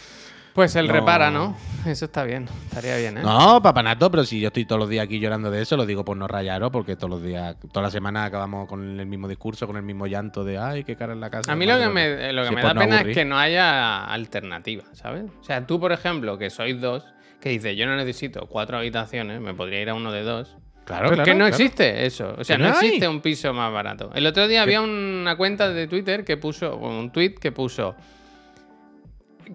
Pues 0.55 0.75
No. 0.75 0.83
repara, 0.83 1.31
¿no? 1.31 1.57
Eso 1.87 2.05
está 2.07 2.25
bien, 2.25 2.47
estaría 2.67 2.97
bien, 2.97 3.19
¿eh? 3.19 3.23
No, 3.23 3.63
papanato, 3.63 4.11
pero 4.11 4.25
si 4.25 4.41
yo 4.41 4.49
estoy 4.49 4.65
todos 4.65 4.81
los 4.81 4.89
días 4.89 5.05
aquí 5.05 5.19
llorando 5.21 5.51
de 5.51 5.63
eso, 5.63 5.77
lo 5.77 5.87
digo 5.87 6.05
por 6.05 6.17
no 6.17 6.27
rayaros, 6.27 6.71
porque 6.71 6.97
todos 6.97 7.09
los 7.11 7.23
días, 7.23 7.57
toda 7.73 7.85
la 7.85 7.91
semana 7.91 8.25
acabamos 8.25 8.69
con 8.69 8.99
el 9.01 9.07
mismo 9.07 9.29
discurso, 9.29 9.67
con 9.67 9.77
el 9.77 9.83
mismo 9.83 10.07
llanto 10.07 10.45
de 10.45 10.59
ay, 10.59 10.85
qué 10.85 10.97
cara 10.97 11.13
en 11.13 11.21
la 11.21 11.31
casa. 11.31 11.51
A 11.53 11.57
mí 11.57 11.67
lo 11.67 11.79
que 11.79 11.89
me, 11.89 12.17
mía". 12.17 12.33
lo 12.33 12.43
que 12.43 12.49
Sí, 12.49 12.55
me 12.57 12.61
por 12.63 12.69
da 12.69 12.75
no 12.75 12.81
pena 12.81 12.95
aburrir. 12.97 13.11
es 13.11 13.17
que 13.17 13.25
no 13.25 13.39
haya 13.39 14.05
alternativa, 14.05 14.85
¿sabes? 14.93 15.25
O 15.41 15.45
sea, 15.45 15.67
tú, 15.67 15.79
por 15.81 15.93
ejemplo, 15.93 16.37
que 16.37 16.51
sois 16.51 16.81
dos, 16.81 17.05
que 17.41 17.49
dices, 17.51 17.77
yo 17.77 17.87
no 17.87 17.97
necesito 17.97 18.47
cuatro 18.47 18.77
habitaciones, 18.77 19.41
me 19.41 19.55
podría 19.55 19.81
ir 19.81 19.91
a 19.91 19.95
uno 19.95 20.11
de 20.13 20.23
dos. 20.23 20.57
Claro, 20.85 21.05
es 21.07 21.13
claro, 21.13 21.25
que 21.25 21.35
no 21.35 21.45
claro. 21.47 21.55
existe 21.55 22.05
eso. 22.05 22.35
O 22.37 22.43
sea, 22.43 22.59
no, 22.59 22.69
existe 22.71 23.07
un 23.07 23.21
piso 23.21 23.55
más 23.55 23.73
barato. 23.73 24.11
El 24.15 24.27
otro 24.27 24.49
día 24.49 24.63
había 24.63 24.81
una 24.81 25.37
cuenta 25.37 25.71
de 25.71 25.87
Twitter 25.87 26.25
que 26.25 26.37
puso, 26.37 26.77
un 26.77 27.11
tweet 27.13 27.35
que 27.37 27.53
puso. 27.53 27.95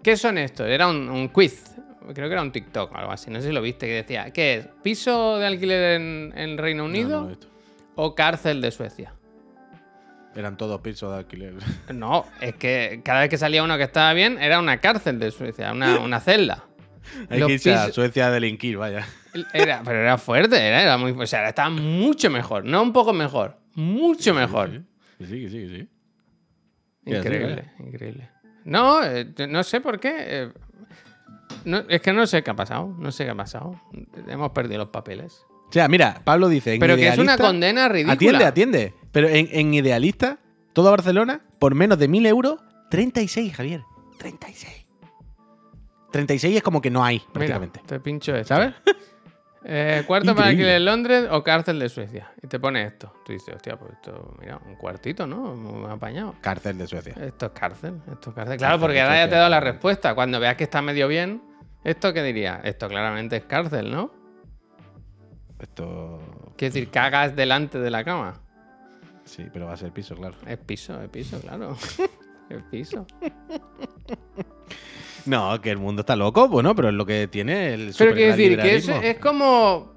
¿Qué 0.03 0.17
son 0.17 0.37
estos? 0.37 0.67
Era 0.67 0.87
un, 0.87 1.09
un 1.09 1.29
quiz. 1.29 1.75
Creo 2.13 2.27
que 2.27 2.33
era 2.33 2.41
un 2.41 2.51
TikTok 2.51 2.91
o 2.91 2.95
algo 2.97 3.11
así. 3.11 3.31
No 3.31 3.41
sé 3.41 3.47
si 3.47 3.53
lo 3.53 3.61
viste. 3.61 3.87
Que 3.87 3.93
decía: 3.93 4.31
¿Qué 4.31 4.55
es? 4.55 4.67
¿Piso 4.83 5.37
de 5.39 5.47
alquiler 5.47 5.99
en, 6.01 6.33
en 6.35 6.57
Reino 6.57 6.83
No, 6.83 6.89
Unido 6.89 7.21
no 7.29 7.37
o 7.95 8.13
cárcel 8.13 8.61
de 8.61 8.71
Suecia? 8.71 9.13
Eran 10.35 10.57
todos 10.57 10.81
pisos 10.81 11.11
de 11.11 11.17
alquiler. 11.19 11.53
No, 11.93 12.25
es 12.41 12.55
que 12.55 13.01
cada 13.03 13.21
vez 13.21 13.29
que 13.29 13.37
salía 13.37 13.63
uno 13.63 13.77
que 13.77 13.83
estaba 13.83 14.13
bien, 14.13 14.37
era 14.37 14.59
una 14.59 14.81
cárcel 14.81 15.17
de 15.17 15.31
Suecia, 15.31 15.71
una, 15.71 15.99
una 15.99 16.19
celda. 16.19 16.65
Hay 17.29 17.39
Los 17.39 17.47
que 17.47 17.53
irse 17.53 17.73
a 17.73 17.91
Suecia 17.91 18.27
a 18.27 18.31
delinquir, 18.31 18.77
vaya. 18.77 19.05
Era, 19.53 19.81
pero 19.83 19.99
era 19.99 20.17
fuerte, 20.17 20.57
era, 20.57 20.81
era 20.81 20.97
muy, 20.97 21.11
o 21.11 21.25
sea, 21.27 21.47
estaba 21.47 21.69
mucho 21.69 22.29
mejor, 22.29 22.65
no 22.65 22.81
un 22.81 22.93
poco 22.93 23.13
mejor, 23.13 23.57
mucho 23.75 24.33
mejor. 24.33 24.83
Sí, 25.19 25.25
sí, 25.27 25.49
sí, 25.49 25.67
sí. 25.69 25.89
Increíble, 27.05 27.71
increíble. 27.79 28.29
No, 28.65 29.01
eh, 29.03 29.27
no 29.47 29.63
sé 29.63 29.79
por 29.79 29.99
qué. 29.99 30.13
eh, 30.17 30.51
no, 31.63 31.77
es 31.87 32.01
que 32.01 32.11
no 32.13 32.27
sé 32.27 32.43
qué 32.43 32.51
ha 32.51 32.55
pasado, 32.55 32.93
no 32.99 33.11
sé 33.11 33.23
qué 33.25 33.31
ha 33.31 33.35
pasado. 33.35 33.79
Hemos 34.27 34.51
perdido 34.51 34.79
los 34.79 34.89
papeles. 34.89 35.45
O 35.69 35.71
sea, 35.71 35.87
mira, 35.87 36.21
Pablo 36.23 36.47
dice. 36.49 36.73
en 36.73 36.79
Pero 36.79 36.95
que 36.95 37.07
es 37.07 37.17
una 37.17 37.33
Idealista- 37.35 37.43
condena 37.47 37.87
ridícula. 37.89 38.13
Atiende, 38.13 38.45
atiende. 38.45 38.93
Pero 39.11 39.27
en, 39.29 39.47
en 39.51 39.73
Idealista, 39.73 40.39
todo 40.73 40.91
Barcelona, 40.91 41.41
por 41.59 41.73
menos 41.75 41.97
de 41.97 42.07
1000 42.07 42.25
euros, 42.27 42.59
36, 42.91 43.53
Javier. 43.55 43.83
36. 44.19 44.85
36 46.11 46.55
es 46.57 46.63
como 46.63 46.81
que 46.81 46.89
no 46.89 47.03
hay, 47.03 47.17
Mira, 47.19 47.31
prácticamente. 47.33 47.81
te 47.85 47.99
pincho 47.99 48.35
esto. 48.35 48.55
¿Sabes? 48.55 48.73
Eh, 49.67 50.03
cuarto 50.05 50.35
para 50.35 50.49
alquiler 50.49 50.75
en 50.75 50.85
Londres 50.85 51.27
o 51.31 51.43
cárcel 51.43 51.79
de 51.79 51.89
Suecia. 51.89 52.31
Y 52.41 52.47
te 52.47 52.59
pone 52.59 52.83
esto. 52.83 53.11
Tú 53.25 53.33
dices, 53.33 53.55
hostia, 53.55 53.75
pues 53.77 53.93
esto, 53.93 54.35
mira, 54.39 54.59
un 54.63 54.75
cuartito, 54.75 55.25
¿no? 55.25 55.55
Muy 55.55 55.91
apañado. 55.91 56.35
Cárcel 56.39 56.77
de 56.77 56.85
Suecia. 56.85 57.15
Esto 57.19 57.47
es 57.47 57.51
cárcel, 57.51 57.99
esto 58.11 58.29
es 58.29 58.35
cárcel. 58.35 58.57
Claro, 58.57 58.73
Cárcel 58.73 58.79
porque 58.79 59.01
ahora 59.01 59.15
ya 59.17 59.27
te 59.27 59.33
he 59.33 59.37
dado 59.37 59.49
la 59.49 59.59
respuesta. 59.59 60.13
Cuando 60.13 60.39
veas 60.39 60.55
que 60.55 60.65
está 60.65 60.83
medio 60.83 61.07
bien, 61.07 61.41
¿esto 61.83 62.13
qué 62.13 62.21
diría? 62.21 62.61
Esto 62.63 62.87
claramente 62.87 63.37
es 63.37 63.45
cárcel, 63.45 63.89
¿no? 63.89 64.13
Esto. 65.59 66.19
Quiero 66.57 66.73
decir, 66.73 66.91
cagas 66.91 67.35
delante 67.35 67.79
de 67.79 67.89
la 67.89 68.03
cama. 68.03 68.41
Sí, 69.23 69.47
pero 69.51 69.65
va 69.65 69.73
a 69.73 69.77
ser 69.77 69.91
piso, 69.91 70.15
claro. 70.15 70.35
Es 70.45 70.59
piso, 70.59 71.01
es 71.01 71.09
piso, 71.09 71.39
claro. 71.39 71.75
es 72.49 72.63
piso. 72.69 73.07
No, 75.25 75.59
que 75.61 75.71
el 75.71 75.77
mundo 75.77 76.01
está 76.01 76.15
loco, 76.15 76.47
bueno, 76.47 76.75
pero 76.75 76.89
es 76.89 76.93
lo 76.93 77.05
que 77.05 77.27
tiene 77.27 77.73
el 77.73 77.93
Pero 77.97 78.13
quiero 78.13 78.35
decir 78.35 78.59
que 78.59 78.75
es, 78.75 78.87
es 78.87 79.17
como 79.19 79.93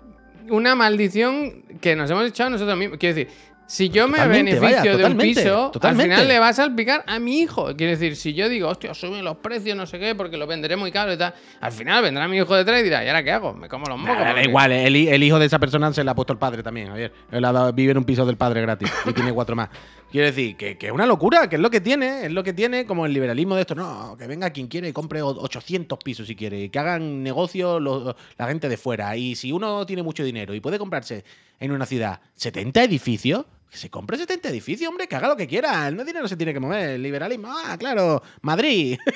una 0.50 0.74
maldición 0.74 1.62
que 1.80 1.94
nos 1.94 2.10
hemos 2.10 2.26
echado 2.26 2.50
nosotros 2.50 2.76
mismos. 2.78 2.98
Quiero 2.98 3.14
decir, 3.14 3.32
si 3.68 3.90
yo 3.90 4.08
me 4.08 4.14
Totalmente, 4.16 4.54
beneficio 4.58 4.92
vaya, 4.92 4.96
de 4.96 5.04
un 5.04 5.18
piso, 5.18 5.70
totalmente. 5.70 6.14
al 6.14 6.20
final 6.22 6.28
le 6.28 6.38
va 6.38 6.48
a 6.48 6.52
salpicar 6.54 7.04
a 7.06 7.18
mi 7.18 7.40
hijo. 7.40 7.66
Quiero 7.76 7.90
decir, 7.92 8.16
si 8.16 8.32
yo 8.32 8.48
digo, 8.48 8.66
hostia, 8.66 8.94
suben 8.94 9.22
los 9.22 9.36
precios, 9.36 9.76
no 9.76 9.84
sé 9.86 9.98
qué, 9.98 10.14
porque 10.14 10.38
lo 10.38 10.46
venderé 10.46 10.74
muy 10.76 10.90
caro 10.90 11.12
y 11.12 11.18
tal, 11.18 11.34
al 11.60 11.72
final 11.72 12.02
vendrá 12.02 12.26
mi 12.28 12.38
hijo 12.38 12.56
detrás 12.56 12.80
y 12.80 12.84
dirá, 12.84 13.04
¿y 13.04 13.08
ahora 13.08 13.22
qué 13.22 13.30
hago? 13.30 13.52
Me 13.52 13.68
como 13.68 13.84
los 13.86 13.98
mocos. 13.98 14.16
Da 14.18 14.42
igual, 14.42 14.72
el, 14.72 14.96
hi- 14.96 15.08
el 15.10 15.22
hijo 15.22 15.38
de 15.38 15.44
esa 15.46 15.58
persona 15.58 15.92
se 15.92 16.02
le 16.02 16.10
ha 16.10 16.14
puesto 16.14 16.32
el 16.32 16.38
padre 16.38 16.62
también, 16.62 16.88
Javier. 16.88 17.12
Él 17.30 17.44
ha 17.44 17.52
dado- 17.52 17.72
vive 17.74 17.92
en 17.92 17.98
un 17.98 18.04
piso 18.04 18.24
del 18.24 18.38
padre 18.38 18.62
gratis 18.62 18.90
y 19.04 19.12
tiene 19.12 19.32
cuatro 19.34 19.54
más. 19.54 19.68
Quiero 20.10 20.26
decir, 20.28 20.56
que, 20.56 20.78
que 20.78 20.86
es 20.86 20.92
una 20.92 21.04
locura, 21.04 21.50
que 21.50 21.56
es 21.56 21.60
lo 21.60 21.68
que 21.70 21.82
tiene, 21.82 22.24
es 22.24 22.32
lo 22.32 22.42
que 22.42 22.54
tiene 22.54 22.86
como 22.86 23.04
el 23.04 23.12
liberalismo 23.12 23.54
de 23.54 23.60
esto. 23.60 23.74
No, 23.74 24.16
que 24.18 24.26
venga 24.26 24.48
quien 24.48 24.66
quiere 24.68 24.88
y 24.88 24.92
compre 24.94 25.20
o- 25.20 25.28
800 25.42 25.98
pisos 26.02 26.26
si 26.26 26.34
quiere, 26.34 26.58
y 26.62 26.68
que 26.70 26.78
hagan 26.78 27.22
negocio 27.22 27.78
los- 27.78 28.16
la 28.38 28.46
gente 28.48 28.70
de 28.70 28.78
fuera. 28.78 29.14
Y 29.14 29.34
si 29.36 29.52
uno 29.52 29.84
tiene 29.84 30.02
mucho 30.02 30.24
dinero 30.24 30.54
y 30.54 30.60
puede 30.60 30.78
comprarse 30.78 31.22
en 31.60 31.72
una 31.72 31.84
ciudad 31.84 32.20
70 32.36 32.82
edificios, 32.84 33.44
que 33.70 33.76
se 33.76 33.90
compre 33.90 34.16
70 34.16 34.48
edificios, 34.48 34.88
hombre, 34.88 35.06
que 35.06 35.16
haga 35.16 35.28
lo 35.28 35.36
que 35.36 35.46
quiera. 35.46 35.88
El 35.88 35.96
no 35.96 36.04
dinero 36.04 36.26
se 36.28 36.36
tiene 36.36 36.54
que 36.54 36.60
mover. 36.60 36.90
El 36.90 37.02
liberalismo, 37.02 37.48
ah, 37.50 37.76
claro, 37.78 38.22
Madrid. 38.42 38.98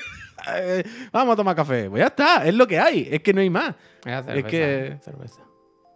Eh, 0.57 0.82
Vamos 1.12 1.34
a 1.34 1.36
tomar 1.36 1.55
café. 1.55 1.88
Pues 1.88 2.00
ya 2.00 2.07
está, 2.09 2.44
es 2.44 2.53
lo 2.55 2.66
que 2.66 2.76
hay, 2.76 3.07
es 3.09 3.20
que 3.22 3.32
no 3.32 3.40
hay 3.42 3.48
más. 3.50 3.76
Cerveza, 4.03 4.48
que- 4.48 4.98
cerveza. 5.00 5.40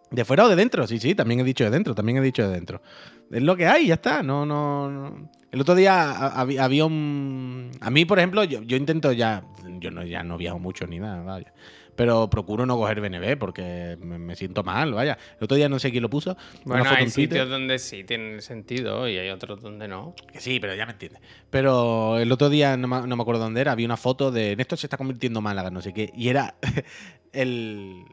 ¿De 0.09 0.23
fuera 0.23 0.45
o 0.45 0.47
de 0.47 0.55
dentro? 0.55 0.87
Sí, 0.87 0.99
sí, 0.99 1.15
también 1.15 1.41
he 1.41 1.43
dicho 1.43 1.65
de 1.65 1.69
dentro, 1.69 1.93
también 1.93 2.17
he 2.17 2.21
dicho 2.21 2.47
de 2.47 2.53
dentro. 2.53 2.81
Es 3.29 3.41
lo 3.43 3.57
que 3.57 3.67
hay, 3.67 3.87
ya 3.87 3.95
está. 3.95 4.23
No, 4.23 4.45
no, 4.45 4.89
no. 4.89 5.29
El 5.51 5.59
otro 5.59 5.75
día 5.75 6.11
ha- 6.11 6.39
había, 6.39 6.63
había 6.63 6.85
un. 6.85 7.71
A 7.81 7.89
mí, 7.89 8.05
por 8.05 8.19
ejemplo, 8.19 8.41
yo, 8.45 8.61
yo 8.61 8.77
intento 8.77 9.11
ya. 9.11 9.43
Yo 9.79 9.91
no, 9.91 10.05
ya 10.05 10.23
no 10.23 10.37
viajo 10.37 10.59
mucho 10.59 10.87
ni 10.87 10.97
nada, 10.99 11.21
vaya. 11.23 11.53
Pero 11.97 12.29
procuro 12.29 12.65
no 12.65 12.77
coger 12.77 13.01
BNB 13.01 13.37
porque 13.37 13.97
me, 13.99 14.35
siento 14.35 14.63
mal, 14.63 14.93
vaya. 14.93 15.17
El 15.39 15.43
otro 15.45 15.57
día 15.57 15.67
no 15.67 15.79
sé 15.79 15.89
quién 15.91 16.03
lo 16.03 16.09
puso. 16.09 16.37
Bueno, 16.63 16.85
hay 16.89 17.09
sitios 17.09 17.49
donde 17.49 17.79
sí 17.79 18.03
tienen 18.05 18.41
sentido 18.41 19.09
y 19.09 19.17
hay 19.17 19.29
otros 19.31 19.61
donde 19.61 19.87
no. 19.87 20.13
Que 20.31 20.39
sí, 20.39 20.59
pero 20.59 20.75
ya 20.75 20.85
me 20.85 20.91
entiendes. 20.93 21.19
Pero 21.49 22.19
el 22.19 22.31
otro 22.31 22.49
día, 22.49 22.77
no 22.77 22.87
me, 22.87 23.05
no 23.07 23.15
me 23.15 23.21
acuerdo 23.21 23.41
dónde 23.41 23.59
era, 23.61 23.71
había 23.73 23.87
una 23.87 23.97
foto 23.97 24.31
de 24.31 24.55
Néstor 24.55 24.77
se 24.77 24.85
está 24.85 24.95
convirtiendo 24.95 25.39
en 25.39 25.43
Málaga, 25.43 25.71
no 25.71 25.81
sé 25.81 25.91
qué. 25.91 26.11
Y 26.15 26.29
era 26.29 26.53
el, 27.33 28.03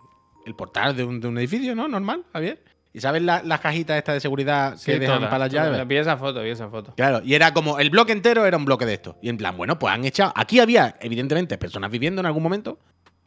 el 0.46 0.54
portal 0.54 0.96
de 0.96 1.04
un, 1.04 1.20
de 1.20 1.28
un 1.28 1.38
edificio, 1.38 1.74
¿no? 1.74 1.86
Normal, 1.88 2.24
Javier. 2.32 2.62
¿Y 2.92 3.00
sabes 3.00 3.22
la- 3.22 3.42
las 3.42 3.60
cajitas 3.60 3.98
estas 3.98 4.14
de 4.14 4.20
seguridad 4.20 4.78
que 4.82 4.98
dejan 5.00 5.20
para 5.22 5.38
las 5.40 5.50
llaves? 5.52 5.86
Vi 5.88 5.96
esa 5.96 6.16
foto, 6.16 6.42
vi 6.42 6.50
esa 6.50 6.68
foto. 6.68 6.94
Claro, 6.94 7.20
y 7.24 7.34
era 7.34 7.52
como 7.52 7.78
el 7.80 7.90
bloque 7.90 8.12
entero 8.12 8.46
era 8.46 8.56
un 8.56 8.64
bloque 8.64 8.86
de 8.86 8.94
esto. 8.94 9.18
Y 9.20 9.28
en 9.28 9.36
plan, 9.36 9.56
bueno, 9.56 9.78
pues 9.78 9.92
han 9.92 10.04
echado. 10.04 10.32
Aquí 10.36 10.60
había, 10.60 10.96
evidentemente, 11.00 11.58
personas 11.58 11.90
viviendo 11.90 12.20
en 12.20 12.26
algún 12.26 12.42
momento. 12.42 12.78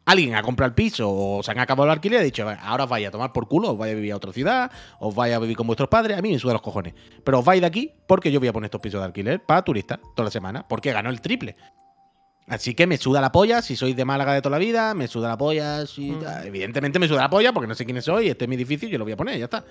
Alguien 0.07 0.35
ha 0.35 0.41
comprado 0.41 0.69
el 0.69 0.73
piso 0.73 1.11
o 1.11 1.43
se 1.43 1.51
han 1.51 1.59
acabado 1.59 1.83
el 1.83 1.91
alquiler 1.91 2.19
y 2.19 2.21
ha 2.21 2.23
dicho, 2.23 2.49
ahora 2.61 2.85
os 2.85 2.89
vais 2.89 3.05
a 3.05 3.11
tomar 3.11 3.33
por 3.33 3.49
culo, 3.49 3.71
os 3.71 3.77
vais 3.77 3.91
a 3.91 3.95
vivir 3.95 4.13
a 4.13 4.15
otra 4.15 4.31
ciudad, 4.31 4.71
os 4.99 5.13
vais 5.13 5.35
a 5.35 5.39
vivir 5.39 5.57
con 5.57 5.67
vuestros 5.67 5.89
padres, 5.89 6.17
a 6.17 6.21
mí 6.21 6.31
me 6.31 6.39
suda 6.39 6.53
los 6.53 6.61
cojones. 6.61 6.93
Pero 7.25 7.39
os 7.39 7.45
vais 7.45 7.59
de 7.59 7.67
aquí 7.67 7.91
porque 8.07 8.31
yo 8.31 8.39
voy 8.39 8.47
a 8.47 8.53
poner 8.53 8.67
estos 8.67 8.79
pisos 8.79 9.01
de 9.01 9.05
alquiler 9.05 9.43
para 9.43 9.63
turistas 9.63 9.99
toda 10.15 10.23
la 10.23 10.31
semana, 10.31 10.65
porque 10.65 10.93
ganó 10.93 11.09
el 11.09 11.19
triple. 11.19 11.57
Así 12.47 12.73
que 12.73 12.87
me 12.87 12.95
suda 12.95 13.19
la 13.19 13.33
polla 13.33 13.61
si 13.61 13.75
sois 13.75 13.97
de 13.97 14.05
Málaga 14.05 14.33
de 14.33 14.41
toda 14.41 14.57
la 14.57 14.59
vida, 14.59 14.93
me 14.93 15.09
suda 15.09 15.27
la 15.27 15.37
polla 15.37 15.85
si... 15.85 16.17
Evidentemente 16.45 16.99
me 16.99 17.09
suda 17.09 17.23
la 17.23 17.29
polla 17.29 17.51
porque 17.51 17.67
no 17.67 17.75
sé 17.75 17.83
quiénes 17.83 18.05
soy, 18.05 18.29
este 18.29 18.45
es 18.45 18.49
mi 18.49 18.55
edificio, 18.55 18.87
yo 18.87 18.97
lo 18.97 19.03
voy 19.03 19.11
a 19.11 19.17
poner, 19.17 19.37
ya 19.37 19.43
está. 19.43 19.65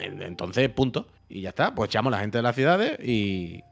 Entonces, 0.00 0.68
punto. 0.70 1.08
Y 1.28 1.42
ya 1.42 1.50
está. 1.50 1.74
Pues 1.74 1.88
echamos 1.88 2.10
a 2.12 2.16
la 2.16 2.22
gente 2.22 2.38
de 2.38 2.42
las 2.42 2.54
ciudades 2.54 2.98
y, 3.00 3.62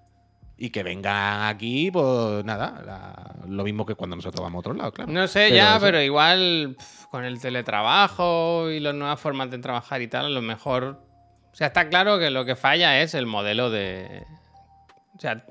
y 0.56 0.70
que 0.70 0.82
vengan 0.82 1.42
aquí, 1.48 1.90
pues 1.90 2.44
nada, 2.44 2.80
la- 2.86 3.46
lo 3.48 3.64
mismo 3.64 3.84
que 3.84 3.94
cuando 3.94 4.16
nosotros 4.16 4.42
vamos 4.42 4.58
a 4.58 4.60
otro 4.60 4.74
lado, 4.74 4.92
claro. 4.92 5.10
No 5.12 5.26
sé, 5.26 5.46
Pero 5.48 5.56
ya, 5.56 5.76
eso- 5.76 5.84
pero 5.84 6.00
igual 6.00 6.76
con 7.10 7.24
el 7.24 7.40
teletrabajo 7.40 8.70
y 8.70 8.80
las 8.80 8.94
nuevas 8.94 9.20
formas 9.20 9.50
de 9.50 9.58
trabajar 9.58 10.00
y 10.02 10.08
tal, 10.08 10.26
a 10.26 10.30
lo 10.30 10.42
mejor. 10.42 11.00
O 11.52 11.56
sea, 11.56 11.68
está 11.68 11.88
claro 11.88 12.18
que 12.18 12.30
lo 12.30 12.44
que 12.44 12.56
falla 12.56 13.00
es 13.02 13.14
el 13.14 13.26
modelo 13.26 13.70
de. 13.70 14.24
O 15.16 15.20
sea, 15.20 15.44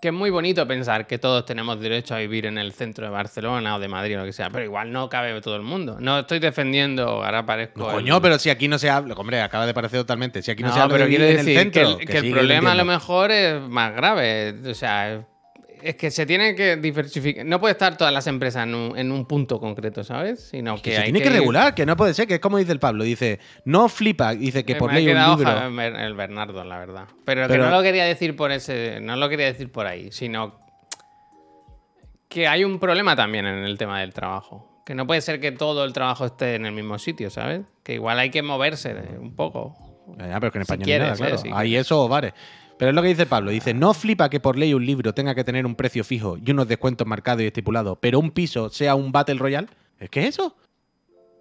que 0.00 0.08
es 0.08 0.14
muy 0.14 0.30
bonito 0.30 0.66
pensar 0.66 1.06
que 1.06 1.18
todos 1.18 1.44
tenemos 1.44 1.78
derecho 1.80 2.14
a 2.14 2.18
vivir 2.18 2.46
en 2.46 2.56
el 2.58 2.72
centro 2.72 3.04
de 3.04 3.10
Barcelona 3.10 3.76
o 3.76 3.78
de 3.78 3.88
Madrid 3.88 4.16
o 4.16 4.20
lo 4.20 4.24
que 4.24 4.32
sea, 4.32 4.48
pero 4.50 4.64
igual 4.64 4.90
no 4.92 5.08
cabe 5.08 5.38
todo 5.42 5.56
el 5.56 5.62
mundo. 5.62 5.98
No 6.00 6.20
estoy 6.20 6.38
defendiendo, 6.38 7.06
ahora 7.24 7.44
parezco. 7.44 7.80
No, 7.80 7.88
el- 7.90 7.94
coño, 7.96 8.22
pero 8.22 8.38
si 8.38 8.48
aquí 8.50 8.66
no 8.66 8.78
se 8.78 8.88
habla, 8.88 9.14
hombre, 9.14 9.40
acaba 9.42 9.66
de 9.66 9.74
parecer 9.74 10.00
totalmente. 10.00 10.40
Si 10.42 10.50
aquí 10.50 10.62
no, 10.62 10.68
No, 10.70 10.74
se 10.74 10.80
habla 10.80 10.94
pero 10.94 11.04
de 11.04 11.10
vivir 11.10 11.26
en 11.26 11.36
decir 11.36 11.50
el 11.56 11.58
centro, 11.64 11.96
que 11.98 12.02
el, 12.04 12.08
que 12.08 12.16
el 12.16 12.22
sí, 12.24 12.30
lo 12.30 12.36
problema 12.36 12.72
a 12.72 12.74
lo 12.74 12.84
mejor 12.86 13.30
es 13.30 13.60
más 13.60 13.94
grave. 13.94 14.54
O 14.70 14.74
sea, 14.74 15.26
es 15.82 15.96
que 15.96 16.10
se 16.10 16.26
tiene 16.26 16.54
que 16.54 16.76
diversificar. 16.76 17.44
No 17.44 17.60
puede 17.60 17.72
estar 17.72 17.96
todas 17.96 18.12
las 18.12 18.26
empresas 18.26 18.64
en 18.66 18.74
un, 18.74 18.98
en 18.98 19.12
un 19.12 19.26
punto 19.26 19.60
concreto, 19.60 20.04
¿sabes? 20.04 20.40
Sino 20.50 20.76
que, 20.76 20.82
Que 20.82 20.90
se 20.92 20.96
hay 20.98 21.04
tiene 21.12 21.22
que, 21.22 21.30
regular, 21.30 21.74
que 21.74 21.86
no 21.86 21.96
puede 21.96 22.14
ser, 22.14 22.26
que 22.26 22.34
es 22.34 22.40
como 22.40 22.58
dice 22.58 22.72
el 22.72 22.78
Pablo. 22.78 23.04
Dice, 23.04 23.40
no 23.64 23.88
flipa, 23.88 24.34
dice 24.34 24.64
que 24.64 24.74
Me 24.74 24.78
por 24.78 24.90
ha 24.90 24.94
ley 24.94 25.08
un 25.08 25.18
libro. 25.18 25.80
el 25.80 26.14
Bernardo, 26.14 26.64
la 26.64 26.78
verdad. 26.78 27.04
Pero, 27.24 27.48
que 27.48 27.58
no 27.58 27.70
lo 27.70 27.82
quería 27.82 28.04
decir 28.04 28.36
por 28.36 28.52
ese. 28.52 29.00
No 29.00 29.16
lo 29.16 29.28
quería 29.28 29.46
decir 29.46 29.70
por 29.70 29.86
ahí, 29.86 30.10
sino 30.12 30.60
que 32.28 32.46
hay 32.46 32.64
un 32.64 32.78
problema 32.78 33.16
también 33.16 33.46
en 33.46 33.64
el 33.64 33.76
tema 33.76 34.00
del 34.00 34.14
trabajo. 34.14 34.82
Que 34.86 34.94
no 34.94 35.06
puede 35.06 35.20
ser 35.20 35.40
que 35.40 35.52
todo 35.52 35.84
el 35.84 35.92
trabajo 35.92 36.26
esté 36.26 36.54
en 36.54 36.66
el 36.66 36.72
mismo 36.72 36.98
sitio, 36.98 37.30
¿sabes? 37.30 37.62
Que 37.82 37.94
igual 37.94 38.18
hay 38.18 38.30
que 38.30 38.42
moverse 38.42 38.94
un 39.20 39.34
poco. 39.36 39.76
Ya, 40.18 40.40
pero 40.40 40.50
que 40.50 40.58
en 40.58 40.64
Si 40.64 40.72
español 40.72 40.84
quieres, 40.84 41.20
ni 41.20 41.24
nada, 41.24 41.34
eh, 41.34 41.38
claro. 41.38 41.38
si 41.38 41.50
Hay 41.52 41.76
eso 41.76 42.04
o 42.04 42.08
bares. 42.08 42.32
Pero 42.80 42.88
es 42.92 42.94
lo 42.94 43.02
que 43.02 43.08
dice 43.08 43.26
Pablo. 43.26 43.50
Dice, 43.50 43.74
no 43.74 43.92
flipa 43.92 44.30
que 44.30 44.40
por 44.40 44.56
ley 44.56 44.72
un 44.72 44.86
libro 44.86 45.12
tenga 45.12 45.34
que 45.34 45.44
tener 45.44 45.66
un 45.66 45.74
precio 45.74 46.02
fijo 46.02 46.38
y 46.42 46.50
unos 46.50 46.66
descuentos 46.66 47.06
marcados 47.06 47.42
y 47.42 47.46
estipulados, 47.46 47.98
pero 48.00 48.18
un 48.18 48.30
piso 48.30 48.70
sea 48.70 48.94
un 48.94 49.12
Battle 49.12 49.34
Royale. 49.34 49.68
¿Es 49.98 50.08
que 50.08 50.20
es 50.22 50.28
eso? 50.30 50.56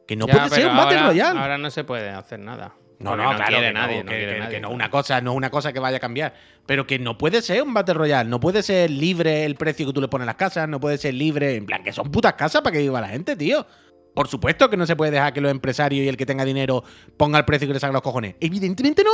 Que 0.05 0.17
no 0.17 0.27
Ya, 0.27 0.33
puede 0.33 0.49
ser 0.49 0.67
un 0.69 0.75
Battle 0.75 1.01
Royale. 1.01 1.39
Ahora 1.39 1.57
no 1.57 1.71
se 1.71 1.85
puede 1.85 2.09
hacer 2.09 2.39
nada. 2.41 2.73
No, 2.99 3.11
Porque 3.11 3.23
no, 3.23 3.29
claro, 3.29 3.45
quiere 3.47 3.67
que 3.67 3.73
no, 3.73 3.79
nadie, 3.79 3.97
que, 3.99 4.03
no 4.03 4.09
quiere 4.09 4.33
que- 4.33 4.39
nadie, 4.39 4.55
que 4.57 4.59
no, 4.59 4.69
una 4.71 4.89
cosa, 4.89 5.21
no 5.21 5.31
una 5.33 5.49
cosa 5.49 5.71
que 5.71 5.79
vaya 5.79 5.95
a 5.95 5.99
cambiar. 6.01 6.33
Pero 6.65 6.85
que 6.85 6.99
no 6.99 7.17
puede 7.17 7.41
ser 7.41 7.63
un 7.63 7.73
Battle 7.73 7.93
Royale, 7.93 8.29
no 8.29 8.41
puede 8.41 8.61
ser 8.61 8.91
libre 8.91 9.45
el 9.45 9.55
precio 9.55 9.87
que 9.87 9.93
tú 9.93 10.01
le 10.01 10.09
pones 10.09 10.23
a 10.23 10.25
las 10.25 10.35
casas, 10.35 10.67
no 10.67 10.81
puede 10.81 10.97
ser 10.97 11.13
libre. 11.13 11.55
En 11.55 11.65
plan, 11.65 11.81
que 11.81 11.93
son 11.93 12.11
putas 12.11 12.33
casas 12.33 12.61
para 12.61 12.73
que 12.73 12.79
viva 12.81 12.99
la 12.99 13.07
gente, 13.07 13.37
tío. 13.37 13.65
Por 14.13 14.27
supuesto 14.27 14.69
que 14.69 14.75
no 14.75 14.85
se 14.85 14.97
puede 14.97 15.11
dejar 15.11 15.31
que 15.31 15.39
los 15.39 15.51
empresarios 15.51 16.03
y 16.03 16.09
el 16.09 16.17
que 16.17 16.25
tenga 16.25 16.43
dinero 16.43 16.83
ponga 17.15 17.37
el 17.39 17.45
precio 17.45 17.65
que 17.65 17.75
le 17.75 17.79
salga 17.79 17.93
los 17.93 18.01
cojones. 18.01 18.35
Evidentemente 18.41 19.05
no. 19.05 19.11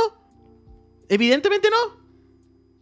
Evidentemente 1.08 1.68
no. 1.70 2.05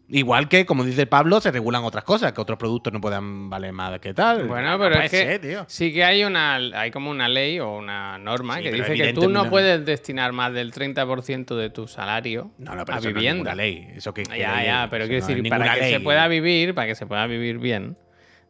Igual 0.08 0.48
que, 0.48 0.66
como 0.66 0.84
dice 0.84 1.06
Pablo, 1.06 1.40
se 1.40 1.50
regulan 1.50 1.82
otras 1.82 2.04
cosas, 2.04 2.32
que 2.34 2.40
otros 2.40 2.58
productos 2.58 2.92
no 2.92 3.00
puedan 3.00 3.48
valer 3.48 3.72
más 3.72 3.98
que 4.00 4.12
tal. 4.12 4.46
Bueno, 4.46 4.72
No 4.72 4.78
pero 4.78 4.96
es 5.00 5.10
que 5.10 5.16
ser, 5.40 5.64
sí 5.66 5.94
que 5.94 6.04
hay 6.04 6.24
una 6.24 6.56
hay 6.56 6.90
como 6.90 7.10
una 7.10 7.26
ley 7.26 7.58
o 7.58 7.70
una 7.76 8.18
norma 8.18 8.56
Sí, 8.58 8.64
que 8.64 8.72
dice 8.72 8.94
que 8.94 9.12
tú 9.14 9.30
no 9.30 9.48
puedes 9.48 9.84
destinar 9.86 10.32
más 10.32 10.52
del 10.52 10.72
30% 10.72 11.56
de 11.56 11.70
tu 11.70 11.88
salario 11.88 12.50
No, 12.58 12.74
no, 12.74 12.84
pero 12.84 12.96
a 12.96 12.98
eso 12.98 13.04
no 13.04 13.08
es 13.10 13.14
vivienda. 13.14 13.32
ninguna 13.34 13.54
ley. 13.54 13.88
Eso 13.96 14.12
que, 14.12 14.24
ya, 14.24 14.56
ley 14.56 14.66
ya, 14.66 14.88
pero 14.90 15.06
quiero 15.06 15.22
no 15.22 15.26
decir, 15.34 15.48
para 15.48 15.74
que 15.74 15.90
se 15.90 16.00
pueda 16.00 16.28
vivir, 16.28 16.74
para 16.74 16.86
que 16.86 16.94
se 16.94 17.06
pueda 17.06 17.26
vivir 17.26 17.58
bien, 17.58 17.96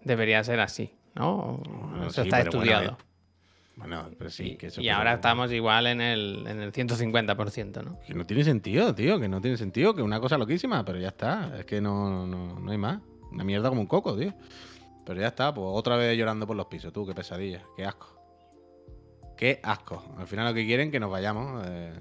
debería 0.02 0.42
ser 0.42 0.58
así, 0.58 0.92
¿no? 1.14 1.62
Eso 2.08 2.10
sí, 2.22 2.28
está 2.28 2.38
bueno, 2.38 2.50
estudiado. 2.50 2.98
eh, 3.00 3.04
Bueno, 3.76 4.08
pero 4.16 4.30
sí, 4.30 4.56
que 4.56 4.68
eso 4.68 4.80
y 4.80 4.88
ahora 4.88 5.14
estamos 5.14 5.50
igual 5.50 5.88
en 5.88 6.00
el, 6.00 6.46
en 6.46 6.60
el 6.60 6.72
150%, 6.72 7.84
¿no? 7.84 7.98
Que 8.06 8.14
no 8.14 8.24
tiene 8.24 8.44
sentido, 8.44 8.94
tío, 8.94 9.18
que 9.18 9.28
no 9.28 9.40
tiene 9.40 9.56
sentido, 9.56 9.94
que 9.94 10.02
una 10.02 10.20
cosa 10.20 10.38
loquísima, 10.38 10.84
pero 10.84 10.98
ya 11.00 11.08
está. 11.08 11.58
Es 11.58 11.64
que 11.64 11.80
no, 11.80 12.26
no, 12.26 12.60
no 12.60 12.70
hay 12.70 12.78
más. 12.78 13.00
Una 13.32 13.42
mierda 13.42 13.68
como 13.68 13.80
un 13.80 13.88
coco, 13.88 14.16
tío. 14.16 14.32
Pero 15.04 15.20
ya 15.20 15.28
está, 15.28 15.52
pues 15.52 15.66
otra 15.68 15.96
vez 15.96 16.16
llorando 16.16 16.46
por 16.46 16.56
los 16.56 16.66
pisos, 16.66 16.92
tú, 16.92 17.04
qué 17.06 17.14
pesadilla, 17.14 17.62
qué 17.76 17.84
asco. 17.84 18.14
Qué 19.36 19.60
asco. 19.62 20.02
Al 20.16 20.26
final 20.26 20.46
lo 20.46 20.54
que 20.54 20.64
quieren 20.64 20.88
es 20.88 20.92
que 20.92 21.00
nos 21.00 21.10
vayamos 21.10 21.64
eh, 21.66 21.92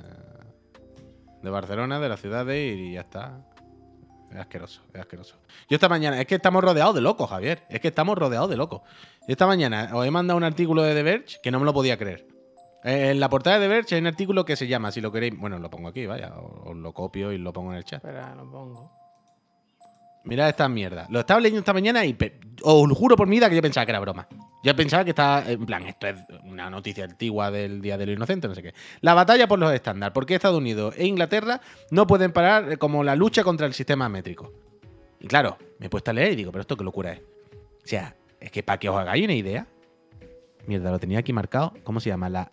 de 1.41 1.49
Barcelona, 1.49 1.99
de 1.99 2.09
la 2.09 2.17
ciudad 2.17 2.45
de 2.45 2.65
ir 2.65 2.79
y 2.79 2.93
ya 2.93 3.01
está. 3.01 3.41
Es 4.33 4.39
asqueroso, 4.39 4.81
es 4.93 4.99
asqueroso. 4.99 5.35
Yo 5.69 5.75
esta 5.75 5.87
mañana, 5.87 6.19
es 6.19 6.25
que 6.25 6.35
estamos 6.35 6.63
rodeados 6.63 6.95
de 6.95 7.01
locos, 7.01 7.29
Javier. 7.29 7.63
Es 7.69 7.79
que 7.79 7.89
estamos 7.89 8.17
rodeados 8.17 8.49
de 8.49 8.57
locos. 8.57 8.81
Yo 9.27 9.33
esta 9.33 9.45
mañana 9.45 9.91
os 9.93 10.05
he 10.05 10.11
mandado 10.11 10.37
un 10.37 10.43
artículo 10.43 10.81
de 10.81 10.95
The 10.95 11.03
Verge 11.03 11.37
que 11.43 11.51
no 11.51 11.59
me 11.59 11.65
lo 11.65 11.73
podía 11.73 11.97
creer. 11.97 12.25
Eh, 12.83 13.11
En 13.11 13.19
la 13.19 13.29
portada 13.29 13.59
de 13.59 13.65
The 13.65 13.67
Verge 13.67 13.95
hay 13.95 14.01
un 14.01 14.07
artículo 14.07 14.43
que 14.43 14.55
se 14.55 14.67
llama, 14.67 14.91
si 14.91 15.01
lo 15.01 15.11
queréis, 15.11 15.37
bueno, 15.37 15.59
lo 15.59 15.69
pongo 15.69 15.89
aquí, 15.89 16.07
vaya, 16.07 16.33
os 16.35 16.75
lo 16.75 16.93
copio 16.93 17.31
y 17.31 17.37
lo 17.37 17.53
pongo 17.53 17.71
en 17.71 17.77
el 17.77 17.85
chat. 17.85 18.03
Espera, 18.03 18.33
lo 18.33 18.49
pongo. 18.49 18.91
Mirad 20.23 20.49
esta 20.49 20.67
mierda. 20.67 21.05
Lo 21.09 21.19
estaba 21.19 21.39
leyendo 21.39 21.59
esta 21.59 21.73
mañana 21.73 22.03
y 22.05 22.17
os 22.63 22.87
lo 22.89 22.95
juro 22.95 23.15
por 23.15 23.27
mi 23.27 23.35
vida 23.35 23.49
que 23.49 23.55
yo 23.55 23.61
pensaba 23.61 23.85
que 23.85 23.91
era 23.91 23.99
broma. 23.99 24.27
Yo 24.63 24.73
pensaba 24.77 25.03
que 25.03 25.09
estaba, 25.09 25.43
en 25.45 25.65
plan, 25.65 25.85
esto 25.85 26.07
es 26.07 26.15
una 26.45 26.69
noticia 26.69 27.03
antigua 27.03 27.51
del 27.51 27.81
Día 27.81 27.97
del 27.97 28.11
Inocente, 28.11 28.47
no 28.47 28.55
sé 28.55 28.63
qué. 28.63 28.73
La 29.01 29.13
batalla 29.13 29.45
por 29.45 29.59
los 29.59 29.73
estándares. 29.73 30.13
¿Por 30.13 30.25
qué 30.25 30.35
Estados 30.35 30.57
Unidos 30.57 30.95
e 30.97 31.05
Inglaterra 31.05 31.59
no 31.91 32.07
pueden 32.07 32.31
parar 32.31 32.77
como 32.77 33.03
la 33.03 33.17
lucha 33.17 33.43
contra 33.43 33.67
el 33.67 33.73
sistema 33.73 34.07
métrico? 34.07 34.53
Y 35.19 35.27
claro, 35.27 35.57
me 35.79 35.87
he 35.87 35.89
puesto 35.89 36.11
a 36.11 36.13
leer 36.13 36.31
y 36.31 36.35
digo, 36.37 36.51
pero 36.51 36.61
esto 36.61 36.77
qué 36.77 36.83
locura 36.85 37.11
es. 37.11 37.19
O 37.19 37.87
sea, 37.87 38.15
es 38.39 38.51
que 38.51 38.63
para 38.63 38.79
que 38.79 38.87
os 38.87 38.95
hagáis 38.95 39.25
una 39.25 39.33
idea. 39.33 39.67
Mierda, 40.65 40.91
lo 40.91 40.99
tenía 40.99 41.19
aquí 41.19 41.33
marcado. 41.33 41.73
¿Cómo 41.83 41.99
se 41.99 42.09
llama? 42.09 42.29
La. 42.29 42.49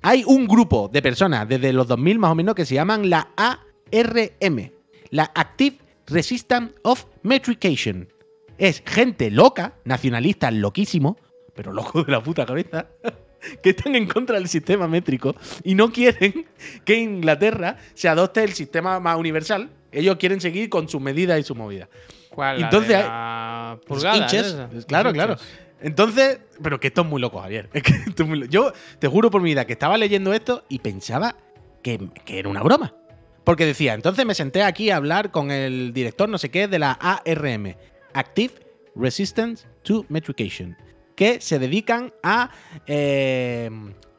Hay 0.00 0.24
un 0.26 0.46
grupo 0.46 0.88
de 0.88 1.02
personas 1.02 1.46
desde 1.46 1.72
los 1.74 1.86
2000 1.86 2.18
más 2.18 2.30
o 2.30 2.34
menos 2.34 2.54
que 2.54 2.64
se 2.64 2.76
llaman 2.76 3.10
la 3.10 3.28
ARM. 3.36 4.72
La 5.10 5.30
Active 5.34 5.76
Resistance 6.06 6.74
of 6.82 7.04
Metrication. 7.22 8.08
Es 8.56 8.82
gente 8.86 9.30
loca, 9.30 9.74
nacionalistas 9.84 10.54
loquísimos, 10.54 11.16
pero 11.56 11.72
locos 11.72 12.06
de 12.06 12.12
la 12.12 12.22
puta 12.22 12.46
cabeza, 12.46 12.86
que 13.62 13.70
están 13.70 13.94
en 13.96 14.06
contra 14.06 14.36
del 14.38 14.48
sistema 14.48 14.86
métrico 14.86 15.34
y 15.64 15.74
no 15.74 15.90
quieren 15.92 16.46
que 16.84 16.94
Inglaterra 16.96 17.76
se 17.94 18.08
adopte 18.08 18.44
el 18.44 18.52
sistema 18.52 19.00
más 19.00 19.16
universal. 19.18 19.70
Ellos 19.90 20.16
quieren 20.16 20.40
seguir 20.40 20.68
con 20.68 20.88
sus 20.88 21.00
medidas 21.00 21.40
y 21.40 21.42
sus 21.42 21.56
movidas. 21.56 21.88
¿Cuál? 22.30 22.60
La 22.60 22.66
Entonces 22.66 22.98
la 22.98 23.78
Los 23.78 23.86
pulgada, 23.86 24.16
hinches, 24.18 24.46
esa? 24.46 24.68
claro, 24.86 25.12
claro. 25.12 25.36
Entonces, 25.80 26.40
pero 26.62 26.78
que 26.80 26.88
esto 26.88 27.02
es 27.02 27.06
muy 27.06 27.20
loco, 27.20 27.40
Javier. 27.40 27.68
Es 27.74 27.82
que 27.82 27.92
esto 27.92 28.22
es 28.24 28.28
muy 28.28 28.38
lo- 28.40 28.46
Yo 28.46 28.72
te 28.98 29.08
juro 29.08 29.30
por 29.30 29.40
mi 29.42 29.50
vida 29.50 29.66
que 29.66 29.72
estaba 29.74 29.96
leyendo 29.96 30.32
esto 30.32 30.64
y 30.68 30.78
pensaba 30.80 31.36
que, 31.82 32.08
que 32.24 32.38
era 32.38 32.48
una 32.48 32.62
broma. 32.62 32.94
Porque 33.44 33.64
decía, 33.64 33.94
entonces 33.94 34.26
me 34.26 34.34
senté 34.34 34.62
aquí 34.64 34.90
a 34.90 34.96
hablar 34.96 35.30
con 35.30 35.50
el 35.50 35.92
director 35.92 36.28
no 36.28 36.36
sé 36.36 36.50
qué 36.50 36.66
de 36.66 36.78
la 36.80 36.92
ARM, 36.92 37.76
Active 38.12 38.54
Resistance 38.96 39.66
to 39.82 40.04
Metrication, 40.08 40.76
que 41.16 41.40
se 41.40 41.58
dedican 41.58 42.12
a 42.22 42.50
eh, 42.86 43.70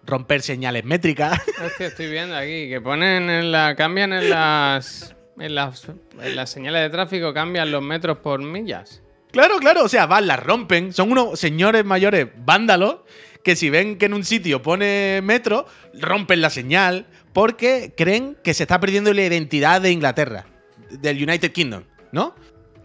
romper 0.06 0.42
señales 0.42 0.84
métricas. 0.84 1.40
Es 1.64 1.74
que 1.78 1.86
estoy 1.86 2.10
viendo 2.10 2.36
aquí 2.36 2.68
que 2.70 2.82
ponen 2.82 3.30
en 3.30 3.52
la. 3.52 3.76
cambian 3.76 4.12
en 4.14 4.30
las. 4.30 5.14
En 5.40 5.54
las, 5.54 5.88
en 6.20 6.36
las 6.36 6.50
señales 6.50 6.82
de 6.82 6.90
tráfico 6.90 7.32
cambian 7.32 7.72
los 7.72 7.84
metros 7.84 8.18
por 8.18 8.42
millas. 8.42 9.04
Claro, 9.32 9.60
claro, 9.60 9.84
o 9.84 9.90
sea, 9.90 10.08
van, 10.08 10.26
las 10.26 10.42
rompen. 10.42 10.94
Son 10.94 11.12
unos 11.12 11.40
señores 11.40 11.86
mayores 11.86 12.28
vándalos 12.44 13.02
que 13.44 13.56
si 13.56 13.70
ven 13.70 13.98
que 13.98 14.08
en 14.08 14.14
un 14.14 14.24
sitio 14.24 14.62
pone 14.64 15.22
metro, 15.24 15.68
rompen 15.94 16.42
la 16.42 16.50
señal 16.50 17.06
porque 17.34 17.94
creen 17.96 18.36
que 18.44 18.54
se 18.54 18.64
está 18.64 18.80
perdiendo 18.80 19.14
la 19.14 19.22
identidad 19.22 19.80
de 19.80 19.92
Inglaterra, 19.92 20.48
del 20.90 21.22
United 21.22 21.52
Kingdom, 21.52 21.84
¿no? 22.12 22.36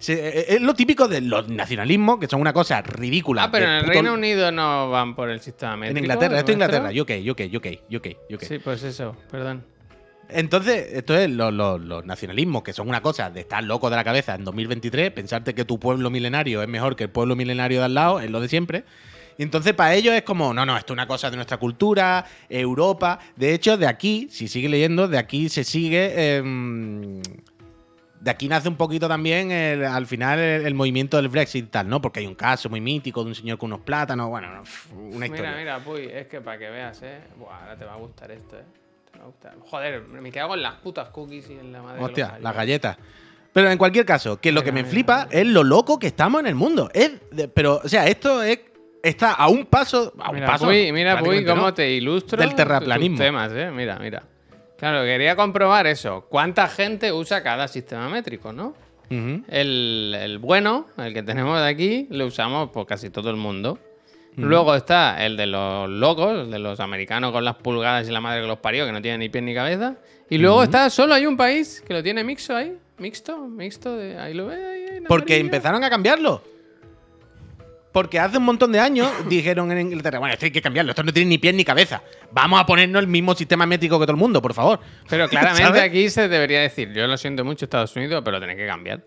Se- 0.02 0.28
eh, 0.40 0.44
es 0.56 0.60
lo 0.60 0.74
típico 0.74 1.06
de 1.06 1.20
los 1.20 1.48
nacionalismos, 1.48 2.18
que 2.18 2.26
son 2.26 2.40
una 2.40 2.52
cosa 2.52 2.82
ridícula. 2.82 3.44
Ah, 3.44 3.50
pero 3.52 3.66
en 3.66 3.70
el 3.72 3.80
puto- 3.82 3.92
Reino 3.92 4.14
Unido 4.14 4.50
no 4.50 4.90
van 4.90 5.14
por 5.14 5.30
el 5.30 5.40
sistema 5.40 5.74
En 5.74 5.80
métrico. 5.80 6.00
Inglaterra, 6.00 6.38
esto 6.38 6.50
es. 6.50 6.54
Inglaterra, 6.56 6.90
UK, 6.90 7.10
UK, 7.30 7.40
UK, 7.56 7.66
UK, 7.96 8.34
UK. 8.34 8.42
Sí, 8.42 8.58
pues 8.58 8.82
eso, 8.82 9.16
perdón. 9.30 9.64
Entonces, 10.28 10.88
esto 10.94 11.14
es 11.16 11.30
los, 11.30 11.52
los- 11.52 11.80
los 11.80 12.04
nacionalismos, 12.04 12.62
que 12.62 12.72
son 12.72 12.88
una 12.88 13.00
cosa 13.00 13.30
de 13.30 13.40
estar 13.40 13.62
loco 13.62 13.90
de 13.90 13.96
la 13.96 14.02
cabeza 14.04 14.34
en 14.34 14.44
2023, 14.44 15.10
pensarte 15.12 15.54
que 15.54 15.64
tu 15.64 15.78
pueblo 15.78 16.10
milenario 16.10 16.62
es 16.62 16.68
mejor 16.68 16.96
que 16.96 17.04
el 17.04 17.10
pueblo 17.10 17.36
milenario 17.36 17.78
de 17.80 17.84
al 17.84 17.94
lado, 17.94 18.18
es 18.20 18.30
lo 18.30 18.40
de 18.40 18.48
siempre. 18.48 18.84
Y 19.38 19.42
entonces 19.44 19.72
para 19.72 19.94
ellos 19.94 20.14
es 20.14 20.22
como, 20.22 20.52
no, 20.52 20.66
no, 20.66 20.76
esto 20.76 20.92
es 20.92 20.96
una 20.96 21.06
cosa 21.06 21.30
de 21.30 21.36
nuestra 21.36 21.56
cultura, 21.58 22.24
Europa. 22.48 23.18
De 23.36 23.54
hecho, 23.54 23.76
de 23.78 23.86
aquí, 23.86 24.28
si 24.30 24.48
sigue 24.48 24.68
leyendo, 24.68 25.06
de 25.08 25.18
aquí 25.18 25.48
se 25.48 25.64
sigue... 25.64 26.36
em, 26.36 27.20
de 28.22 28.30
aquí 28.30 28.46
nace 28.48 28.68
un 28.68 28.76
poquito 28.76 29.08
también 29.08 29.50
el- 29.50 29.84
al 29.84 30.06
final 30.06 30.38
el, 30.38 30.64
el 30.66 30.74
movimiento 30.74 31.16
del 31.16 31.28
Brexit 31.28 31.64
y 31.64 31.68
tal, 31.68 31.88
¿no? 31.88 32.00
Porque 32.00 32.20
hay 32.20 32.26
un 32.26 32.34
caso 32.36 32.68
muy 32.70 32.80
mítico 32.80 33.22
de 33.24 33.30
un 33.30 33.34
señor 33.34 33.58
con 33.58 33.72
unos 33.72 33.84
plátanos, 33.84 34.28
bueno, 34.28 34.48
no, 34.54 34.62
una 35.16 35.26
historia. 35.26 35.50
Mira, 35.50 35.58
mira, 35.58 35.78
Puy, 35.80 36.04
es 36.12 36.26
que 36.28 36.40
para 36.40 36.56
que 36.58 36.70
veas, 36.70 37.02
¿eh? 37.02 37.18
Buah, 37.36 37.60
ahora 37.62 37.76
te 37.76 37.84
va 37.84 37.94
a 37.94 37.96
gustar 37.96 38.30
esto, 38.30 38.58
¿eh? 38.58 38.62
Te 39.12 39.18
va 39.18 39.24
a 39.24 39.26
gustar. 39.26 39.54
Joder, 39.68 40.02
me 40.02 40.30
cago 40.30 40.54
en 40.54 40.62
las 40.62 40.74
putas 40.74 41.08
cookies 41.08 41.50
y 41.50 41.54
en 41.54 41.72
la 41.72 41.82
madre. 41.82 42.00
los 42.00 42.08
Hostia, 42.10 42.38
las 42.40 42.54
galletas. 42.54 42.96
Pero 43.52 43.70
en 43.70 43.76
cualquier 43.76 44.06
caso, 44.06 44.40
que 44.40 44.50
lo 44.52 44.62
que 44.62 44.72
me 44.72 44.80
mira, 44.82 44.90
flipa 44.92 45.26
mira. 45.28 45.40
es 45.40 45.46
lo 45.48 45.64
loco 45.64 45.98
que 45.98 46.06
estamos 46.06 46.40
en 46.40 46.46
el 46.46 46.54
mundo. 46.54 46.90
Es 46.94 47.12
de- 47.32 47.48
pero, 47.48 47.80
o 47.84 47.88
sea, 47.88 48.06
esto 48.06 48.42
es, 48.42 48.60
está 49.02 49.32
a 49.32 49.48
un 49.48 49.66
paso. 49.66 50.14
A 50.18 50.30
un 50.30 50.36
Mira, 50.36 50.46
paso. 50.46 50.64
Puy, 50.66 50.90
mira, 50.92 51.18
Puy, 51.18 51.44
cómo 51.44 51.62
no. 51.62 51.74
te 51.74 51.90
ilustro 51.90 52.38
Del 52.38 52.50
tus 52.50 52.56
terraplanismo. 52.56 53.18
temas, 53.18 53.50
¿eh? 53.52 53.70
Mira, 53.70 53.98
mira. 53.98 54.22
Claro, 54.82 55.04
quería 55.04 55.36
comprobar 55.36 55.86
eso. 55.86 56.26
¿Cuánta 56.28 56.66
gente 56.66 57.12
usa 57.12 57.40
cada 57.40 57.68
sistema 57.68 58.08
métrico, 58.08 58.52
no? 58.52 58.74
El, 59.10 60.16
el 60.18 60.38
bueno, 60.38 60.86
el 60.98 61.14
que 61.14 61.22
tenemos 61.22 61.60
de 61.60 61.68
aquí, 61.68 62.08
lo 62.10 62.26
usamos 62.26 62.70
por 62.70 62.84
casi 62.84 63.08
todo 63.08 63.30
el 63.30 63.36
mundo. 63.36 63.78
Luego 64.34 64.74
está 64.74 65.24
el 65.24 65.36
de 65.36 65.46
los 65.46 65.88
locos, 65.88 66.46
el 66.46 66.50
de 66.50 66.58
los 66.58 66.80
americanos 66.80 67.30
con 67.30 67.44
las 67.44 67.54
pulgadas 67.54 68.08
y 68.08 68.10
la 68.10 68.20
madre 68.20 68.40
que 68.40 68.48
los 68.48 68.58
parió, 68.58 68.84
que 68.84 68.90
no 68.90 69.00
tiene 69.00 69.18
ni 69.18 69.28
pie 69.28 69.40
ni 69.42 69.54
cabeza. 69.54 69.94
Y 70.28 70.38
luego 70.38 70.64
está, 70.64 70.90
solo 70.90 71.14
hay 71.14 71.26
un 71.26 71.36
país 71.36 71.80
que 71.86 71.94
lo 71.94 72.02
tiene 72.02 72.24
mixto 72.24 72.56
ahí. 72.56 72.76
Mixto, 72.98 73.38
mixto, 73.38 73.96
de, 73.96 74.18
ahí 74.18 74.34
lo 74.34 74.46
ve. 74.48 74.56
ahí, 74.56 74.82
ahí 74.90 74.96
en 74.96 75.04
Porque 75.04 75.34
amarillo. 75.34 75.46
empezaron 75.46 75.84
a 75.84 75.90
cambiarlo. 75.90 76.42
Porque 77.92 78.18
hace 78.18 78.38
un 78.38 78.44
montón 78.44 78.72
de 78.72 78.80
años 78.80 79.10
dijeron 79.28 79.70
en 79.70 79.80
Inglaterra, 79.80 80.18
bueno, 80.18 80.32
esto 80.32 80.46
hay 80.46 80.50
que 80.50 80.62
cambiarlo, 80.62 80.90
esto 80.92 81.02
no 81.02 81.12
tiene 81.12 81.28
ni 81.28 81.38
pies 81.38 81.54
ni 81.54 81.64
cabeza. 81.64 82.02
Vamos 82.32 82.60
a 82.60 82.66
ponernos 82.66 83.00
el 83.00 83.06
mismo 83.08 83.34
sistema 83.34 83.66
métrico 83.66 83.98
que 84.00 84.06
todo 84.06 84.12
el 84.12 84.18
mundo, 84.18 84.40
por 84.40 84.54
favor. 84.54 84.80
Pero 85.08 85.28
claramente 85.28 85.64
¿Sabes? 85.64 85.82
aquí 85.82 86.08
se 86.10 86.28
debería 86.28 86.60
decir, 86.62 86.92
yo 86.92 87.06
lo 87.06 87.16
siento 87.18 87.44
mucho 87.44 87.66
Estados 87.66 87.94
Unidos, 87.94 88.22
pero 88.24 88.40
tenéis 88.40 88.58
que 88.58 88.66
cambiar. 88.66 89.04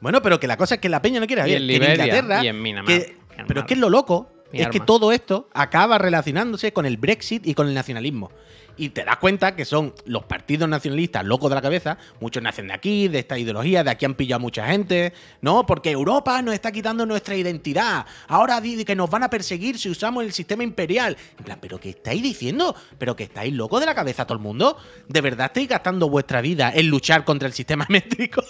Bueno, 0.00 0.20
pero 0.22 0.40
que 0.40 0.46
la 0.46 0.56
cosa 0.56 0.76
es 0.76 0.80
que 0.80 0.88
la 0.88 1.00
peña 1.00 1.20
no 1.20 1.26
quiere 1.26 1.42
ver. 1.42 1.56
en 1.56 1.70
Inglaterra, 1.70 2.44
y 2.44 2.48
en 2.48 2.62
Myanmar. 2.62 2.86
que- 2.86 3.16
pero 3.46 3.60
es 3.60 3.66
que 3.66 3.74
es 3.74 3.80
lo 3.80 3.90
loco 3.90 4.30
Mi 4.52 4.60
es 4.60 4.68
que 4.68 4.80
todo 4.80 5.12
esto 5.12 5.48
acaba 5.52 5.98
relacionándose 5.98 6.72
con 6.72 6.86
el 6.86 6.96
Brexit 6.96 7.46
y 7.46 7.54
con 7.54 7.68
el 7.68 7.74
nacionalismo. 7.74 8.30
Y 8.76 8.88
te 8.90 9.04
das 9.04 9.18
cuenta 9.18 9.54
que 9.54 9.64
son 9.64 9.94
los 10.04 10.24
partidos 10.24 10.68
nacionalistas 10.68 11.24
locos 11.24 11.50
de 11.50 11.54
la 11.54 11.62
cabeza, 11.62 11.96
muchos 12.20 12.42
nacen 12.42 12.68
de 12.68 12.74
aquí, 12.74 13.08
de 13.08 13.20
esta 13.20 13.38
ideología, 13.38 13.84
de 13.84 13.90
aquí 13.90 14.04
han 14.04 14.14
pillado 14.14 14.36
a 14.36 14.40
mucha 14.40 14.66
gente, 14.66 15.12
¿no? 15.40 15.64
Porque 15.64 15.90
Europa 15.90 16.40
nos 16.42 16.54
está 16.54 16.72
quitando 16.72 17.06
nuestra 17.06 17.36
identidad. 17.36 18.06
Ahora 18.26 18.60
di 18.60 18.84
que 18.84 18.96
nos 18.96 19.08
van 19.08 19.22
a 19.22 19.30
perseguir 19.30 19.78
si 19.78 19.88
usamos 19.90 20.24
el 20.24 20.32
sistema 20.32 20.64
imperial. 20.64 21.16
En 21.38 21.44
plan, 21.44 21.58
¿pero 21.60 21.78
qué 21.78 21.90
estáis 21.90 22.22
diciendo? 22.22 22.74
¿Pero 22.98 23.14
que 23.14 23.24
estáis 23.24 23.52
locos 23.52 23.80
de 23.80 23.86
la 23.86 23.94
cabeza 23.94 24.26
todo 24.26 24.38
el 24.38 24.42
mundo? 24.42 24.76
¿De 25.08 25.20
verdad 25.20 25.46
estáis 25.46 25.68
gastando 25.68 26.08
vuestra 26.08 26.40
vida 26.40 26.72
en 26.74 26.88
luchar 26.88 27.24
contra 27.24 27.46
el 27.46 27.54
sistema 27.54 27.86
métrico? 27.90 28.42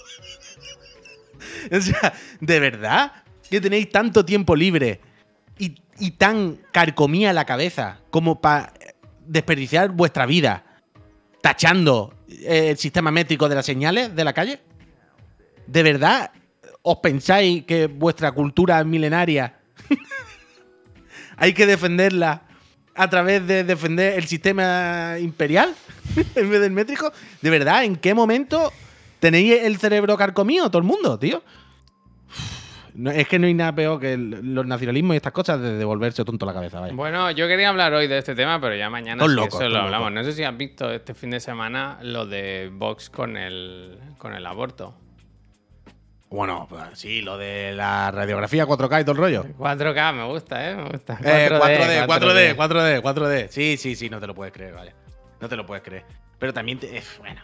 O 1.70 1.80
sea, 1.80 2.14
¿de 2.40 2.60
verdad 2.60 3.12
que 3.50 3.60
tenéis 3.60 3.90
tanto 3.90 4.24
tiempo 4.24 4.56
libre 4.56 5.00
y, 5.58 5.74
y 5.98 6.12
tan 6.12 6.58
carcomía 6.72 7.32
la 7.32 7.44
cabeza 7.44 8.00
como 8.10 8.40
para 8.40 8.72
desperdiciar 9.26 9.90
vuestra 9.90 10.26
vida 10.26 10.64
tachando 11.40 12.14
eh, 12.28 12.70
el 12.70 12.78
sistema 12.78 13.10
métrico 13.10 13.48
de 13.48 13.54
las 13.54 13.66
señales 13.66 14.14
de 14.14 14.24
la 14.24 14.32
calle? 14.32 14.60
¿De 15.66 15.82
verdad 15.82 16.30
os 16.82 16.98
pensáis 16.98 17.64
que 17.64 17.86
vuestra 17.86 18.32
cultura 18.32 18.82
milenaria 18.84 19.58
hay 21.36 21.52
que 21.52 21.66
defenderla 21.66 22.42
a 22.94 23.10
través 23.10 23.46
de 23.46 23.64
defender 23.64 24.18
el 24.18 24.26
sistema 24.26 25.16
imperial 25.18 25.74
en 26.34 26.50
vez 26.50 26.60
del 26.60 26.72
métrico? 26.72 27.12
¿De 27.40 27.50
verdad? 27.50 27.84
¿En 27.84 27.96
qué 27.96 28.14
momento 28.14 28.72
tenéis 29.20 29.62
el 29.62 29.78
cerebro 29.78 30.16
carcomido 30.16 30.70
todo 30.70 30.78
el 30.78 30.84
mundo, 30.84 31.18
tío? 31.18 31.42
No, 32.94 33.10
es 33.10 33.26
que 33.26 33.38
no 33.40 33.46
hay 33.46 33.54
nada 33.54 33.74
peor 33.74 33.98
que 34.00 34.12
el- 34.12 34.54
los 34.54 34.66
nacionalismos 34.66 35.14
y 35.14 35.16
estas 35.16 35.32
cosas 35.32 35.60
de 35.60 35.72
devolverse 35.76 36.24
tonto 36.24 36.46
la 36.46 36.52
cabeza, 36.54 36.80
vaya. 36.80 36.94
Bueno, 36.94 37.30
yo 37.32 37.48
quería 37.48 37.68
hablar 37.70 37.92
hoy 37.92 38.06
de 38.06 38.18
este 38.18 38.34
tema, 38.34 38.60
pero 38.60 38.76
ya 38.76 38.88
mañana 38.88 39.24
sí 39.26 39.32
eso 39.48 39.68
lo 39.68 39.78
hablamos. 39.80 40.12
No 40.12 40.22
sé 40.24 40.32
si 40.32 40.44
has 40.44 40.56
visto 40.56 40.90
este 40.92 41.12
fin 41.14 41.30
de 41.30 41.40
semana 41.40 41.98
lo 42.02 42.24
de 42.26 42.70
Vox 42.72 43.10
con 43.10 43.36
el, 43.36 43.98
con 44.18 44.32
el 44.34 44.46
aborto. 44.46 44.94
Bueno, 46.30 46.66
pues 46.68 46.82
sí, 46.94 47.20
lo 47.22 47.38
de 47.38 47.72
la 47.74 48.10
radiografía 48.10 48.66
4K 48.66 49.00
y 49.00 49.04
todo 49.04 49.12
el 49.12 49.18
rollo. 49.18 49.44
4K, 49.56 50.12
me 50.14 50.24
gusta, 50.24 50.68
¿eh? 50.70 50.74
Me 50.74 50.84
gusta. 50.88 51.18
Eh, 51.22 51.48
4D, 51.50 52.06
4D, 52.06 52.56
4D, 52.56 53.02
4D. 53.02 53.48
Sí, 53.50 53.76
sí, 53.76 53.94
sí, 53.94 54.10
no 54.10 54.18
te 54.20 54.26
lo 54.26 54.34
puedes 54.34 54.52
creer, 54.52 54.74
vaya. 54.74 54.92
No 55.40 55.48
te 55.48 55.54
lo 55.56 55.64
puedes 55.64 55.84
creer. 55.84 56.04
Pero 56.38 56.52
también, 56.52 56.78
te, 56.80 56.96
eh, 56.96 57.02
bueno, 57.20 57.40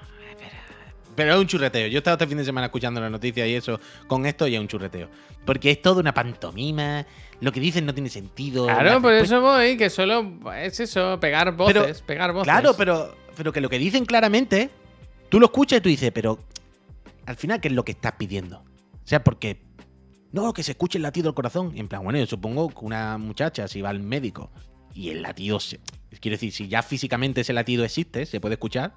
pero, 1.16 1.34
es 1.34 1.40
un 1.40 1.46
churreteo. 1.46 1.88
Yo 1.88 1.96
he 1.96 1.98
estado 1.98 2.14
este 2.16 2.26
fin 2.26 2.38
de 2.38 2.44
semana 2.44 2.66
escuchando 2.66 3.00
las 3.00 3.10
noticias 3.10 3.46
y 3.48 3.54
eso 3.54 3.80
con 4.06 4.26
esto 4.26 4.46
y 4.46 4.54
es 4.54 4.60
un 4.60 4.68
churreteo. 4.68 5.08
Porque 5.44 5.70
es 5.70 5.82
toda 5.82 6.00
una 6.00 6.14
pantomima. 6.14 7.06
Lo 7.40 7.52
que 7.52 7.60
dicen 7.60 7.86
no 7.86 7.94
tiene 7.94 8.08
sentido. 8.08 8.66
Claro, 8.66 9.00
por 9.00 9.12
eso 9.12 9.40
voy, 9.40 9.76
que 9.76 9.88
solo 9.90 10.38
es 10.56 10.78
eso, 10.80 11.18
pegar 11.20 11.56
Pero- 11.56 11.80
voces, 11.80 12.02
pegar 12.02 12.32
voces. 12.32 12.44
Claro, 12.44 12.74
pero, 12.76 13.14
pero 13.36 13.52
que 13.52 13.60
lo 13.60 13.68
que 13.68 13.78
dicen 13.78 14.04
claramente, 14.04 14.70
tú 15.28 15.40
lo 15.40 15.46
escuchas 15.46 15.78
y 15.78 15.80
tú 15.80 15.88
dices, 15.88 16.10
pero 16.12 16.38
al 17.26 17.36
final, 17.36 17.60
¿qué 17.60 17.68
es 17.68 17.74
lo 17.74 17.84
que 17.84 17.92
estás 17.92 18.12
pidiendo? 18.12 18.58
O 18.58 19.06
sea, 19.10 19.24
porque 19.24 19.62
no, 20.32 20.52
que 20.52 20.62
se 20.62 20.72
escuche 20.72 20.98
el 20.98 21.02
latido 21.02 21.24
del 21.26 21.34
corazón. 21.34 21.72
En 21.76 21.88
plan, 21.88 22.04
bueno, 22.04 22.18
yo 22.18 22.26
supongo 22.26 22.68
que 22.68 22.84
una 22.84 23.18
muchacha, 23.18 23.66
si 23.68 23.80
va 23.80 23.90
al 23.90 24.00
médico 24.00 24.50
y 24.94 25.10
el 25.10 25.22
latido 25.22 25.58
se. 25.60 25.80
Quiero 26.20 26.34
decir, 26.34 26.52
si 26.52 26.68
ya 26.68 26.82
físicamente 26.82 27.40
ese 27.40 27.52
latido 27.52 27.84
existe, 27.84 28.26
se 28.26 28.40
puede 28.40 28.54
escuchar, 28.54 28.92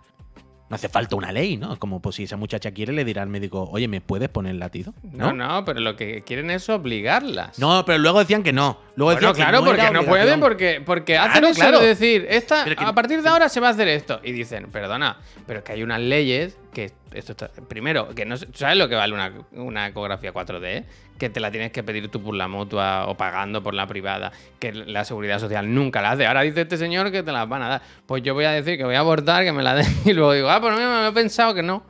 no 0.70 0.76
hace 0.76 0.90
falta 0.90 1.16
una 1.16 1.32
ley, 1.32 1.58
¿no? 1.58 1.74
Es 1.74 1.80
como, 1.80 2.02
pues 2.02 2.16
si 2.16 2.24
esa 2.24 2.38
muchacha 2.38 2.72
quiere, 2.72 2.94
le 2.94 3.06
dirá 3.06 3.22
al 3.22 3.30
médico, 3.30 3.70
oye, 3.72 3.88
¿me 3.88 4.02
puedes 4.02 4.30
poner 4.30 4.52
el 4.52 4.60
latido? 4.60 4.94
No, 5.04 5.32
no, 5.34 5.64
pero 5.66 5.80
lo 5.82 5.96
que 5.96 6.24
quieren 6.24 6.50
es 6.50 6.68
obligarlas. 6.70 7.60
No, 7.60 7.84
pero 7.86 7.98
luego 8.00 8.20
decían 8.20 8.44
que 8.44 8.54
no. 8.54 8.80
Luego 8.96 9.14
Bueno, 9.14 9.28
decían 9.30 9.34
que 9.34 9.42
claro, 9.52 9.60
no 9.60 9.66
porque 9.66 9.92
no 9.92 10.04
pueden, 10.06 10.40
porque, 10.40 10.82
porque 10.86 11.18
hacen 11.18 11.32
Claro, 11.42 11.48
eso 11.50 11.60
claro. 11.60 11.80
de 11.80 11.88
decir, 11.88 12.26
esta, 12.30 12.64
que- 12.66 12.76
a 12.78 12.94
partir 12.94 13.22
de 13.22 13.30
ahora 13.30 13.50
se 13.50 13.60
va 13.60 13.68
a 13.68 13.72
hacer 13.72 13.88
esto. 13.88 14.20
Y 14.24 14.32
dicen, 14.32 14.72
perdona, 14.72 15.18
pero 15.46 15.60
es 15.60 15.66
que 15.66 15.74
hay 15.74 15.84
unas 15.84 16.00
leyes 16.00 16.58
que 16.74 16.92
esto 17.14 17.34
está. 17.34 17.50
Primero, 17.68 18.10
que 18.16 18.26
no 18.26 18.38
sé- 18.38 18.48
¿tú 18.48 18.58
¿sabes 18.60 18.78
lo 18.78 18.88
que 18.90 18.96
vale 18.96 19.14
una, 19.14 19.32
una 19.52 19.88
ecografía 19.88 20.34
4D? 20.34 20.86
Que 21.24 21.30
te 21.30 21.40
la 21.40 21.52
tienes 21.52 21.72
que 21.72 21.84
pedir 21.84 22.10
tú 22.10 22.22
por 22.22 22.36
la 22.36 22.50
mutua 22.50 23.06
o 23.08 23.16
pagando 23.16 23.64
por 23.64 23.74
la 23.74 23.88
privada, 23.88 24.34
que 24.60 24.74
la 24.74 25.06
seguridad 25.06 25.40
social 25.40 25.74
nunca 25.74 26.02
la 26.02 26.12
hace. 26.12 26.26
Ahora 26.26 26.42
dice 26.42 26.60
este 26.60 26.76
señor 26.76 27.14
que 27.14 27.24
te 27.24 27.32
las 27.32 27.48
van 27.48 27.62
a 27.62 27.70
dar. 27.70 27.82
Pues 28.06 28.22
yo 28.24 28.34
voy 28.34 28.44
a 28.44 28.52
decir 28.52 28.78
que 28.78 28.84
voy 28.84 28.96
a 28.96 29.00
abortar, 29.00 29.46
que 29.46 29.54
me 29.54 29.64
la 29.64 29.74
den. 29.74 29.88
Y 30.06 30.12
luego 30.12 30.34
digo, 30.34 30.50
ah, 30.50 30.60
pues 30.60 30.74
no, 30.74 30.80
me 30.80 31.08
he 31.08 31.12
pensado 31.14 31.54
que 31.54 31.64
no. 31.64 31.86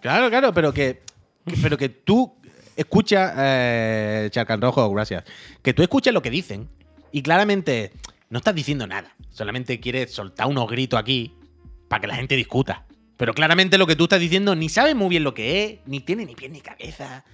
Claro, 0.00 0.30
claro, 0.30 0.54
pero 0.54 0.72
que, 0.72 1.02
pero 1.60 1.76
que 1.76 1.88
tú 1.88 2.32
escuchas, 2.76 3.34
eh, 3.36 4.28
Charcan 4.30 4.62
Rojo, 4.62 4.88
gracias, 4.92 5.24
que 5.62 5.74
tú 5.74 5.82
escuchas 5.82 6.14
lo 6.14 6.22
que 6.22 6.30
dicen 6.30 6.68
y 7.10 7.22
claramente 7.22 7.90
no 8.30 8.38
estás 8.38 8.54
diciendo 8.54 8.86
nada, 8.86 9.16
solamente 9.30 9.80
quieres 9.80 10.14
soltar 10.14 10.46
unos 10.46 10.70
gritos 10.70 11.00
aquí 11.00 11.34
para 11.88 12.02
que 12.02 12.06
la 12.06 12.14
gente 12.14 12.36
discuta. 12.36 12.86
Pero 13.16 13.34
claramente 13.34 13.78
lo 13.78 13.86
que 13.88 13.96
tú 13.96 14.04
estás 14.04 14.20
diciendo 14.20 14.54
ni 14.54 14.68
sabes 14.68 14.94
muy 14.94 15.08
bien 15.08 15.24
lo 15.24 15.34
que 15.34 15.64
es, 15.64 15.78
ni 15.86 15.98
tiene 15.98 16.24
ni 16.24 16.36
pie 16.36 16.50
ni 16.50 16.60
cabeza. 16.60 17.24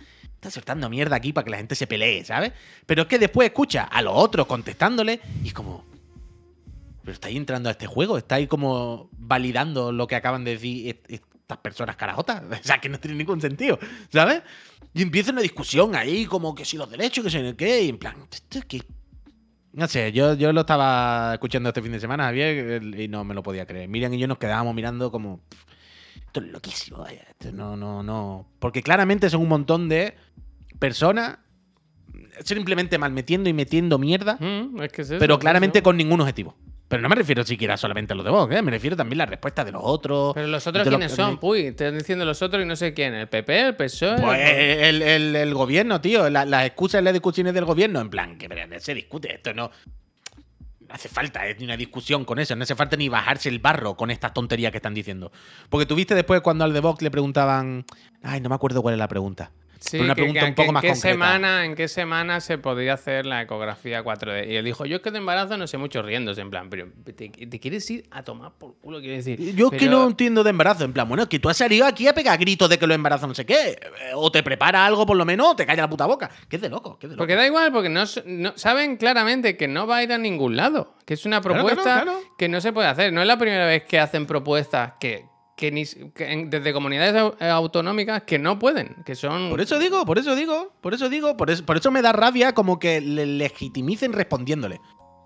Estás 0.43 0.55
soltando 0.55 0.91
mierda 0.91 1.15
aquí 1.15 1.33
para 1.33 1.45
que 1.45 1.53
la 1.53 1.59
gente 1.59 1.77
se 1.77 1.87
pelee, 1.87 2.25
¿sabes? 2.25 2.51
Pero 2.85 3.03
es 3.03 3.09
que 3.09 3.17
después 3.21 3.47
escucha 3.47 3.85
a 3.85 4.03
los 4.03 4.13
otros 4.17 4.45
contestándole 4.49 5.21
y 5.45 5.47
es 5.47 5.55
como... 5.55 5.85
Pero 7.03 7.13
estáis 7.13 7.37
entrando 7.37 7.69
a 7.69 7.73
este 7.73 7.87
juego, 7.87 8.19
estáis 8.19 8.49
como 8.49 9.09
validando 9.13 9.93
lo 9.93 10.09
que 10.09 10.17
acaban 10.17 10.43
de 10.43 10.51
decir 10.51 10.89
est- 10.89 11.13
estas 11.13 11.59
personas 11.59 11.95
carajotas. 11.95 12.43
O 12.61 12.65
sea, 12.65 12.81
que 12.81 12.89
no 12.89 12.99
tiene 12.99 13.19
ningún 13.19 13.41
sentido, 13.41 13.79
¿sabes? 14.09 14.43
Y 14.93 15.03
empieza 15.03 15.31
una 15.31 15.43
discusión 15.43 15.95
ahí, 15.95 16.27
como 16.27 16.57
que 16.57 16.65
si 16.65 16.77
los 16.77 16.91
derechos, 16.91 17.23
que 17.23 17.31
si 17.31 17.41
no 17.41 17.57
qué, 17.57 17.83
y 17.85 17.89
en 17.91 17.99
plan, 17.99 18.17
¿esto 18.33 18.59
es 18.59 18.65
qué? 18.65 18.83
No 19.75 19.87
sé, 19.87 20.11
yo, 20.11 20.35
yo 20.35 20.53
lo 20.53 20.63
estaba 20.63 21.35
escuchando 21.35 21.69
este 21.69 21.83
fin 21.83 21.93
de 21.93 22.01
semana, 22.01 22.33
y 22.35 23.07
no 23.07 23.23
me 23.23 23.33
lo 23.35 23.45
podía 23.45 23.65
creer. 23.65 23.89
Miriam 23.89 24.13
y 24.13 24.19
yo 24.19 24.27
nos 24.27 24.39
quedábamos 24.39 24.75
mirando 24.75 25.13
como. 25.13 25.39
"Pff, 25.49 25.65
Esto 26.33 26.41
es 26.41 26.47
loquísimo, 26.51 26.97
vaya. 26.99 27.21
Esto 27.29 27.53
no, 27.53 27.77
no, 27.77 28.03
no. 28.03 28.47
Porque 28.59 28.83
claramente 28.83 29.29
son 29.29 29.43
un 29.43 29.49
montón 29.51 29.91
de 29.91 30.15
personas 30.79 31.37
simplemente 32.43 32.97
malmetiendo 32.99 33.51
y 33.51 33.53
metiendo 33.53 33.99
mierda 33.99 34.37
Mm, 34.41 34.81
es 34.83 34.93
que 34.93 35.03
es 35.03 35.11
eso, 35.11 35.19
pero 35.19 35.39
claramente 35.39 35.83
con 35.83 35.97
ningún 35.99 36.21
objetivo. 36.23 36.57
Pero 36.89 37.03
no 37.03 37.09
me 37.11 37.15
refiero 37.17 37.43
siquiera 37.45 37.77
solamente 37.77 38.13
a 38.13 38.17
lo 38.17 38.23
de 38.23 38.31
Vox, 38.31 38.55
¿eh? 38.55 38.63
me 38.63 38.71
refiero 38.71 38.97
también 38.97 39.21
a 39.21 39.25
la 39.25 39.31
respuesta 39.31 39.65
de 39.65 39.73
los 39.73 39.83
otros. 39.85 40.33
Pero 40.35 40.47
los 40.47 40.67
otros 40.67 40.87
quiénes 40.89 41.13
son, 41.13 41.39
Puy, 41.39 41.61
están 41.67 41.97
diciendo 41.99 42.25
los 42.27 42.41
otros 42.43 42.63
y 42.63 42.67
no 42.67 42.77
sé 42.77 42.93
quién, 42.95 43.15
el 43.15 43.29
PP, 43.29 43.61
el 43.69 43.77
PSOE. 43.77 44.21
Pues 44.21 44.41
el- 44.51 44.81
el, 44.81 45.03
el- 45.03 45.37
el 45.37 45.55
gobierno, 45.55 46.01
tío, 46.01 46.29
la- 46.29 46.45
las 46.45 46.67
excusas 46.67 47.01
y 47.01 47.05
las 47.05 47.13
discusiones 47.15 47.55
del 47.55 47.65
gobierno, 47.67 48.01
en 48.01 48.11
plan, 48.11 48.37
que 48.39 48.49
se 48.81 48.95
discute, 48.95 49.35
esto 49.35 49.55
no. 49.55 49.71
Hace 50.93 51.09
falta 51.09 51.49
eh, 51.49 51.57
ni 51.59 51.65
una 51.65 51.77
discusión 51.77 52.25
con 52.25 52.39
eso, 52.39 52.55
no 52.55 52.65
hace 52.65 52.75
falta 52.75 52.97
ni 52.97 53.09
bajarse 53.09 53.49
el 53.49 53.59
barro 53.59 53.97
con 53.97 54.11
estas 54.11 54.35
tonterías 54.35 54.71
que 54.73 54.79
están 54.79 54.93
diciendo. 54.93 55.33
Porque 55.71 55.87
tuviste 55.87 56.15
después 56.15 56.43
cuando 56.43 56.65
al 56.65 56.73
de 56.73 56.81
Vox 56.81 57.03
le 57.03 57.11
preguntaban. 57.11 57.87
Ay, 58.23 58.41
no 58.41 58.51
me 58.51 58.55
acuerdo 58.55 58.83
cuál 58.83 58.95
es 58.95 58.99
la 58.99 59.09
pregunta. 59.09 59.51
Sí, 59.91 59.99
una 59.99 60.15
que- 60.15 60.23
pregunta 60.23 60.41
que- 60.41 60.47
un 60.47 60.55
poco 60.55 60.67
que- 60.67 60.73
más 60.73 60.85
¿en 60.85 60.89
qué 60.91 60.93
concreta. 60.95 61.13
semana, 61.13 61.65
¿En 61.65 61.75
qué 61.75 61.89
semana 61.89 62.41
se 62.41 62.59
podría 62.59 62.95
hacer 62.95 63.27
la 63.27 63.43
ecografía 63.43 64.03
4D? 64.03 64.47
Y 64.53 64.57
él 64.57 64.65
dijo, 64.65 64.87
yo 64.87 64.97
es 64.97 65.03
que 65.03 65.11
de 65.11 65.19
embarazo 65.19 65.57
no 65.57 65.67
sé 65.67 65.77
mucho 65.79 66.03
riéndose, 66.03 66.41
en 66.41 66.51
plan, 66.51 66.71
pero 66.71 66.89
te, 67.05 67.29
te 67.29 67.61
quieres 67.61 67.91
ir 67.91 68.05
a 68.11 68.23
tomar 68.23 68.53
por 68.59 68.77
culo, 68.81 69.01
quiero 69.01 69.17
decir. 69.17 69.55
Yo 69.55 69.71
es 69.73 69.79
que 69.79 69.89
no 69.89 70.07
entiendo 70.07 70.45
de 70.45 70.51
embarazo. 70.51 70.85
En 70.85 70.93
plan, 70.93 71.09
bueno, 71.09 71.25
es 71.25 71.29
que 71.29 71.39
tú 71.39 71.49
has 71.49 71.57
salido 71.57 71.85
aquí 71.87 72.07
a 72.09 72.15
pegar 72.15 72.39
gritos 72.39 72.69
de 72.71 72.79
que 72.79 72.87
los 72.87 72.95
embarazos 72.95 73.29
no 73.29 73.35
sé 73.35 73.45
qué. 73.45 73.71
eh, 73.73 73.79
O 74.15 74.31
te 74.31 74.43
prepara 74.43 74.87
algo 74.87 75.05
por 75.05 75.17
lo 75.17 75.25
menos, 75.25 75.49
o 75.49 75.57
te 75.57 75.67
calla 75.67 75.83
la 75.83 75.91
puta 75.91 76.07
boca. 76.07 76.31
Que 76.49 76.57
es 76.57 76.63
de 76.63 76.69
loco, 76.69 76.99
que 76.99 77.07
es 77.07 77.11
de 77.11 77.17
loco. 77.17 77.19
Porque 77.23 77.35
da 77.35 77.47
igual, 77.47 77.73
porque 77.73 77.89
no, 77.89 78.05
saben 78.57 78.97
claramente 78.97 79.57
que 79.57 79.69
no 79.69 79.87
va 79.87 79.97
a 79.97 80.03
ir 80.03 80.13
a 80.13 80.19
ningún 80.19 80.57
lado. 80.57 80.95
Que 81.05 81.15
es 81.15 81.27
una 81.27 81.41
Claro, 81.41 81.55
propuesta 81.57 81.83
claro, 81.83 82.03
claro. 82.13 82.19
que 82.39 82.49
no 82.49 82.61
se 82.61 82.73
puede 82.73 82.89
hacer. 82.89 83.13
No 83.13 83.21
es 83.21 83.27
la 83.27 83.37
primera 83.39 83.67
vez 83.67 83.83
que 83.85 83.99
hacen 83.99 84.27
propuestas 84.27 84.93
que, 85.01 85.25
que 85.57 85.71
ni 85.71 85.85
desde 85.85 86.73
comunidades 86.73 87.35
eh, 87.41 87.49
autonómicas 87.49 88.23
que 88.23 88.39
no 88.39 88.59
pueden, 88.59 88.97
que 89.05 89.15
son... 89.15 89.51
Por 89.51 89.61
eso 89.61 89.79
digo, 89.79 90.05
por 90.05 90.19
eso 90.19 90.35
digo, 90.35 90.73
por 90.81 90.95
eso 90.95 91.09
digo, 91.09 91.37
por 91.37 91.51
eso, 91.51 91.65
por 91.65 91.77
eso 91.77 91.91
me 91.91 92.03
da 92.03 92.13
rabia 92.13 92.53
como 92.53 92.79
que 92.79 93.01
le 93.01 93.27
legitimicen 93.27 94.13
respondiéndole. 94.13 94.81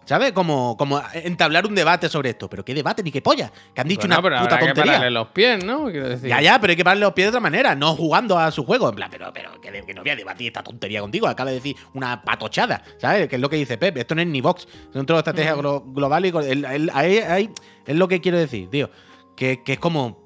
¿Sabes? 0.04 0.30
Como, 0.30 0.76
como 0.76 1.02
entablar 1.14 1.66
un 1.66 1.74
debate 1.74 2.08
sobre 2.08 2.30
esto. 2.30 2.48
Pero 2.48 2.64
qué 2.64 2.72
debate 2.74 3.02
ni 3.02 3.10
qué 3.10 3.20
polla. 3.20 3.50
Que 3.74 3.80
han 3.80 3.88
dicho 3.88 4.02
Bueno, 4.06 4.14
una 4.14 4.22
pero 4.22 4.36
puta 4.36 4.54
habrá 4.54 4.58
que 4.60 4.66
tontería. 4.66 4.92
pararle 4.92 5.10
los 5.10 5.26
pies, 5.30 5.64
¿no? 5.64 5.86
Decir. 5.88 6.28
Ya, 6.28 6.40
ya, 6.40 6.60
pero 6.60 6.70
hay 6.70 6.76
que 6.76 6.84
pararle 6.84 7.04
los 7.06 7.12
pies 7.12 7.24
de 7.24 7.28
otra 7.30 7.40
manera, 7.40 7.74
no 7.74 7.96
jugando 7.96 8.38
a 8.38 8.52
su 8.52 8.64
juego. 8.64 8.88
En 8.90 8.94
plan, 8.94 9.08
pero, 9.10 9.32
pero 9.34 9.60
que, 9.60 9.82
que 9.84 9.94
no 9.94 10.02
voy 10.02 10.10
a 10.10 10.14
debatir 10.14 10.46
esta 10.46 10.62
tontería 10.62 11.00
contigo. 11.00 11.26
Acaba 11.26 11.50
de 11.50 11.56
decir 11.56 11.74
una 11.94 12.22
patochada, 12.22 12.84
¿sabes? 12.98 13.26
Que 13.26 13.34
es 13.34 13.42
lo 13.42 13.50
que 13.50 13.56
dice 13.56 13.78
Pep. 13.78 13.96
Esto 13.96 14.14
no 14.14 14.20
es 14.20 14.28
ni 14.28 14.40
Vox, 14.40 14.68
es 14.90 14.94
un 14.94 15.06
trozo 15.06 15.22
de 15.24 15.28
estrategia 15.30 15.56
glo- 15.56 15.82
global 15.92 16.24
y. 16.24 16.90
ahí 16.94 17.50
es 17.84 17.96
lo 17.96 18.06
que 18.06 18.20
quiero 18.20 18.38
decir, 18.38 18.70
tío. 18.70 18.88
Que, 19.36 19.62
que 19.62 19.74
es 19.74 19.78
como. 19.78 20.24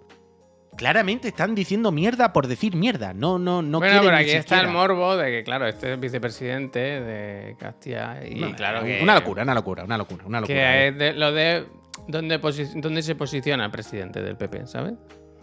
Claramente 0.76 1.28
están 1.28 1.54
diciendo 1.54 1.92
mierda 1.92 2.32
por 2.32 2.46
decir 2.46 2.74
mierda. 2.74 3.12
No, 3.12 3.38
no, 3.38 3.60
no 3.60 3.80
bueno, 3.80 4.00
pero 4.02 4.16
aquí 4.16 4.30
está 4.30 4.60
el 4.60 4.68
morbo 4.68 5.16
de 5.16 5.30
que, 5.30 5.44
claro, 5.44 5.66
este 5.66 5.92
es 5.92 6.00
vicepresidente 6.00 6.78
de 6.78 7.56
Castilla 7.58 8.24
y 8.26 8.36
No, 8.36 8.54
claro 8.54 8.82
que... 8.84 9.00
Una 9.02 9.14
locura, 9.16 9.42
una 9.42 9.52
locura, 9.54 9.84
una 9.84 9.98
locura, 9.98 10.24
una 10.24 10.40
locura. 10.40 10.54
Que 10.56 10.88
es 10.88 10.96
de- 10.96 11.12
lo 11.12 11.32
de 11.32 11.66
dónde, 12.06 12.38
dónde 12.76 13.02
se 13.02 13.14
posiciona 13.14 13.64
el 13.66 13.70
presidente 13.70 14.22
del 14.22 14.36
PP, 14.38 14.66
¿sabes? 14.68 14.94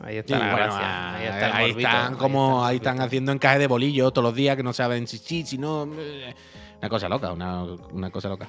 Ahí 0.01 0.17
está 0.17 0.35
Sí, 0.35 0.39
la 0.39 0.51
bueno, 0.51 0.57
gracia. 0.65 1.15
Ahí 1.15 1.25
ah, 1.25 1.29
está 1.33 1.45
el 1.47 1.53
ahí 1.53 1.67
morbito, 1.71 1.87
están 1.89 2.13
ahí 2.13 2.17
como 2.19 2.47
está 2.55 2.61
el 2.63 2.69
ahí 2.69 2.75
están 2.77 3.01
haciendo 3.01 3.31
encaje 3.31 3.59
de 3.59 3.67
bolillo 3.67 4.11
todos 4.11 4.23
los 4.23 4.35
días 4.35 4.55
que 4.55 4.63
no 4.63 4.73
saben 4.73 5.05
si 5.07 5.17
sí, 5.17 5.45
si 5.45 5.57
no. 5.59 5.87
eh, 5.99 6.33
Una 6.79 6.89
cosa 6.89 7.09
loca, 7.09 7.31
una, 7.33 7.63
una 7.63 8.09
cosa 8.09 8.29
loca. 8.29 8.47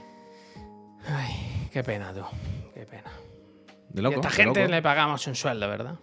Ay, 1.06 1.68
qué 1.72 1.82
pena, 1.82 2.14
tú. 2.14 2.22
Qué 2.72 2.86
pena. 2.86 3.10
De 3.90 4.00
Y 4.00 4.02
loco. 4.02 4.16
a 4.16 4.20
esta 4.20 4.28
de 4.28 4.34
gente 4.44 4.60
loco. 4.60 4.70
le 4.72 4.82
pagamos 4.82 5.26
un 5.26 5.34
sueldo, 5.34 5.68
¿verdad? 5.68 5.96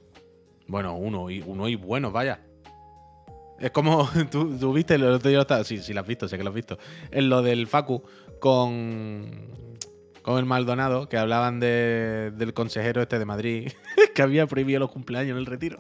Bueno, 0.68 0.96
uno 0.96 1.30
y 1.30 1.42
uno 1.46 1.68
y 1.68 1.76
buenos, 1.76 2.12
vaya. 2.12 2.40
Es 3.60 3.72
como, 3.72 4.10
tú, 4.32 4.58
tú 4.58 4.74
viste, 4.74 4.96
el 4.96 5.04
otro 5.06 5.30
día 5.30 5.38
lo 5.38 5.44
estaba- 5.44 5.64
sí, 5.64 5.78
sí, 5.78 5.94
lo 5.94 6.02
has 6.02 6.08
visto, 6.08 6.28
sé 6.28 6.38
que 6.38 6.44
lo 6.44 6.50
has 6.50 6.56
visto. 6.56 6.78
En 7.12 7.30
lo 7.30 7.42
del 7.42 7.68
Facu 7.68 8.04
con, 8.40 9.48
con 10.24 10.38
el 10.40 10.46
Maldonado, 10.46 11.08
que 11.08 11.18
hablaban 11.18 11.60
de- 11.60 12.32
del 12.36 12.54
consejero 12.54 13.02
este 13.02 13.20
de 13.20 13.26
Madrid, 13.26 13.72
que 14.16 14.22
había 14.22 14.48
prohibido 14.48 14.80
los 14.80 14.92
cumpleaños 14.92 15.32
en 15.34 15.38
el 15.38 15.46
retiro. 15.46 15.78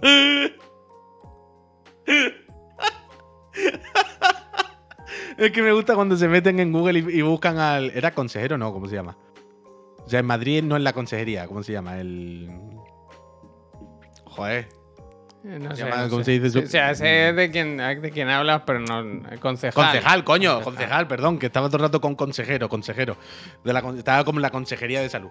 Es 5.38 5.50
que 5.52 5.62
me 5.62 5.72
gusta 5.72 5.94
cuando 5.94 6.16
se 6.16 6.28
meten 6.28 6.58
en 6.60 6.72
Google 6.72 6.98
y, 7.00 7.18
y 7.18 7.22
buscan 7.22 7.58
al. 7.58 7.90
¿Era 7.90 8.12
consejero? 8.12 8.56
No, 8.58 8.72
¿cómo 8.72 8.86
se 8.88 8.94
llama? 8.96 9.16
O 10.06 10.08
sea, 10.08 10.20
en 10.20 10.26
Madrid 10.26 10.62
no 10.62 10.76
es 10.76 10.82
la 10.82 10.92
consejería, 10.92 11.48
¿cómo 11.48 11.64
se 11.64 11.72
llama? 11.72 11.98
El. 11.98 12.48
Joder. 14.24 14.68
Eh, 15.44 15.58
No 15.60 15.74
sé, 15.76 15.84
llama- 15.84 16.02
no 16.04 16.08
¿cómo 16.10 16.22
sé. 16.22 16.24
se 16.24 16.30
dice 16.40 16.46
eso? 16.46 16.58
O 16.66 16.70
sea, 16.70 16.94
sé 16.94 17.04
de 17.32 17.50
quién, 17.50 17.76
de 17.76 18.10
quién 18.12 18.28
hablas, 18.28 18.62
pero 18.66 18.80
no. 18.80 19.00
eh, 19.00 19.38
Concejal. 19.40 19.74
Concejal, 19.84 20.24
coño, 20.24 20.60
concejal, 20.62 21.06
perdón, 21.08 21.38
que 21.38 21.46
estaba 21.46 21.68
todo 21.68 21.78
el 21.78 21.82
rato 21.84 22.00
con 22.00 22.14
consejero, 22.14 22.68
consejero. 22.68 23.16
De 23.64 23.72
la, 23.72 23.80
estaba 23.96 24.24
como 24.24 24.38
en 24.38 24.42
la 24.42 24.50
consejería 24.50 25.00
de 25.00 25.08
salud. 25.08 25.30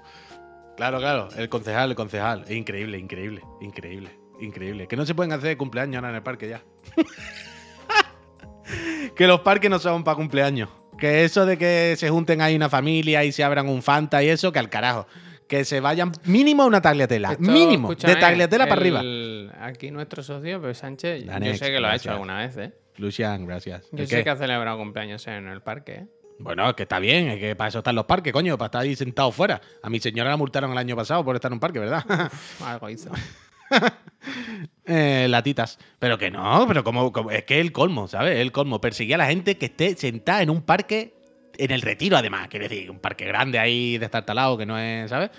Claro, 0.77 0.99
claro, 0.99 1.29
el 1.37 1.47
concejal, 1.49 1.89
el 1.91 1.95
concejal. 1.95 2.51
Increíble, 2.51 2.97
increíble, 2.97 3.41
increíble, 3.61 4.09
increíble. 4.41 4.87
Que 4.87 4.95
no 4.97 5.05
se 5.05 5.15
pueden 5.15 5.31
hacer 5.31 5.55
cumpleaños 5.57 5.97
ahora 5.97 6.09
en 6.09 6.15
el 6.15 6.23
parque 6.23 6.49
ya. 6.49 6.61
que 9.15 9.27
los 9.27 9.39
parques 9.41 9.69
no 9.69 9.79
son 9.79 10.03
para 10.03 10.15
cumpleaños. 10.17 10.69
Que 10.97 11.25
eso 11.25 11.45
de 11.45 11.57
que 11.57 11.95
se 11.97 12.09
junten 12.09 12.41
ahí 12.41 12.55
una 12.55 12.69
familia 12.69 13.23
y 13.23 13.31
se 13.31 13.43
abran 13.43 13.67
un 13.67 13.81
Fanta 13.81 14.23
y 14.23 14.29
eso, 14.29 14.51
que 14.51 14.59
al 14.59 14.69
carajo. 14.69 15.07
Que 15.47 15.63
se 15.65 15.79
vayan 15.79 16.11
mínimo 16.25 16.63
a 16.63 16.65
una 16.65 16.81
tagliatela. 16.81 17.33
Esto, 17.33 17.43
mínimo. 17.43 17.93
de 17.93 18.15
tagliatela 18.15 18.65
para 18.67 18.81
arriba. 18.81 19.01
el- 19.01 19.51
Aquí 19.59 19.91
nuestro 19.91 20.23
socio, 20.23 20.61
Pep 20.61 20.73
Sánchez, 20.73 21.25
yo 21.25 21.53
sé 21.55 21.71
que 21.71 21.79
lo 21.79 21.87
ha 21.87 21.95
hecho 21.95 22.11
alguna 22.11 22.37
vez, 22.39 22.57
¿eh? 22.57 22.71
Lucian, 22.97 23.45
gracias. 23.45 23.83
Yo 23.91 24.03
¿El 24.03 24.07
sé 24.07 24.17
qué? 24.17 24.23
que 24.23 24.29
ha 24.31 24.35
celebrado 24.37 24.77
cumpleaños 24.77 25.27
en 25.27 25.47
el 25.47 25.61
parque, 25.61 25.93
¿eh? 25.93 26.07
Bueno, 26.39 26.75
que 26.75 26.83
está 26.83 26.99
bien, 26.99 27.29
es 27.29 27.39
que 27.39 27.55
para 27.55 27.69
eso 27.69 27.77
están 27.79 27.95
los 27.95 28.05
parques, 28.05 28.33
coño, 28.33 28.57
para 28.57 28.65
estar 28.67 28.81
ahí 28.81 28.95
sentados 28.95 29.33
fuera. 29.35 29.61
A 29.81 29.89
mi 29.89 29.99
señora 29.99 30.29
la 30.31 30.37
multaron 30.37 30.71
el 30.71 30.77
año 30.77 30.95
pasado 30.95 31.23
por 31.23 31.35
estar 31.35 31.49
en 31.49 31.53
un 31.53 31.59
parque, 31.61 31.79
¿verdad? 31.79 32.03
Algo 32.65 32.89
hizo. 32.89 33.09
Eh, 34.87 35.27
latitas. 35.29 35.77
Pero 35.99 36.17
que 36.17 36.29
no, 36.31 36.65
pero 36.67 36.83
como, 36.83 37.11
es 37.31 37.43
que 37.43 37.59
el 37.59 37.71
colmo, 37.71 38.07
¿sabes? 38.07 38.35
Es 38.35 38.41
el 38.41 38.51
colmo. 38.51 38.81
Perseguir 38.81 39.15
a 39.15 39.17
la 39.19 39.27
gente 39.27 39.57
que 39.57 39.65
esté 39.67 39.95
sentada 39.95 40.41
en 40.41 40.49
un 40.51 40.61
parque, 40.61 41.13
en 41.57 41.71
el 41.71 41.81
retiro 41.81 42.17
además, 42.17 42.47
quiere 42.49 42.67
decir, 42.69 42.89
un 42.91 42.99
parque 42.99 43.25
grande 43.25 43.57
ahí 43.59 43.97
destartalado 43.97 44.57
que 44.57 44.65
no 44.65 44.77
es, 44.77 45.09
¿sabes? 45.09 45.29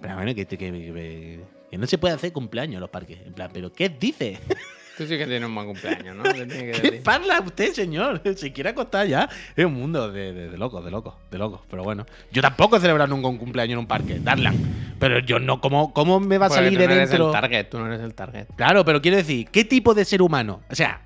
Pero 0.00 0.16
bueno, 0.16 0.34
que, 0.34 0.46
que, 0.46 0.56
que- 0.58 1.40
no 1.78 1.86
se 1.86 1.98
puede 1.98 2.14
hacer 2.14 2.32
cumpleaños 2.32 2.74
en 2.74 2.80
los 2.80 2.90
parques. 2.90 3.18
En 3.26 3.32
plan, 3.34 3.50
¿pero 3.52 3.72
qué 3.72 3.88
dice? 3.88 4.38
Tú 4.96 5.06
sí 5.06 5.18
que 5.18 5.26
tienes 5.26 5.48
un 5.48 5.54
buen 5.54 5.66
cumpleaños, 5.66 6.16
¿no? 6.16 6.22
¿Qué 6.32 7.00
parla 7.02 7.40
usted, 7.40 7.72
señor? 7.72 8.22
Se 8.36 8.52
quiere 8.52 8.70
acostar 8.70 9.06
ya. 9.06 9.28
Es 9.56 9.64
un 9.64 9.74
mundo 9.74 10.10
de, 10.10 10.32
de, 10.32 10.50
de 10.50 10.58
locos, 10.58 10.84
de 10.84 10.90
locos, 10.90 11.14
de 11.30 11.38
locos. 11.38 11.62
Pero 11.68 11.82
bueno, 11.82 12.06
yo 12.30 12.40
tampoco 12.42 12.76
he 12.76 12.80
celebrado 12.80 13.08
nunca 13.08 13.28
un 13.28 13.38
cumpleaños 13.38 13.72
en 13.72 13.78
un 13.80 13.86
parque, 13.86 14.18
Darlan. 14.20 14.56
Pero 15.00 15.18
yo 15.18 15.40
no, 15.40 15.60
¿cómo, 15.60 15.92
cómo 15.92 16.20
me 16.20 16.38
va 16.38 16.46
a 16.46 16.50
salir 16.50 16.74
tú 16.74 16.78
de 16.78 16.86
no 16.86 16.92
eres 16.94 17.10
dentro? 17.10 17.26
el 17.26 17.32
target, 17.32 17.68
tú 17.68 17.78
no 17.78 17.86
eres 17.86 18.00
el 18.00 18.14
target. 18.14 18.46
Claro, 18.56 18.84
pero 18.84 19.02
quiero 19.02 19.16
decir, 19.16 19.48
¿qué 19.50 19.64
tipo 19.64 19.94
de 19.94 20.04
ser 20.04 20.22
humano? 20.22 20.62
O 20.70 20.74
sea, 20.74 21.00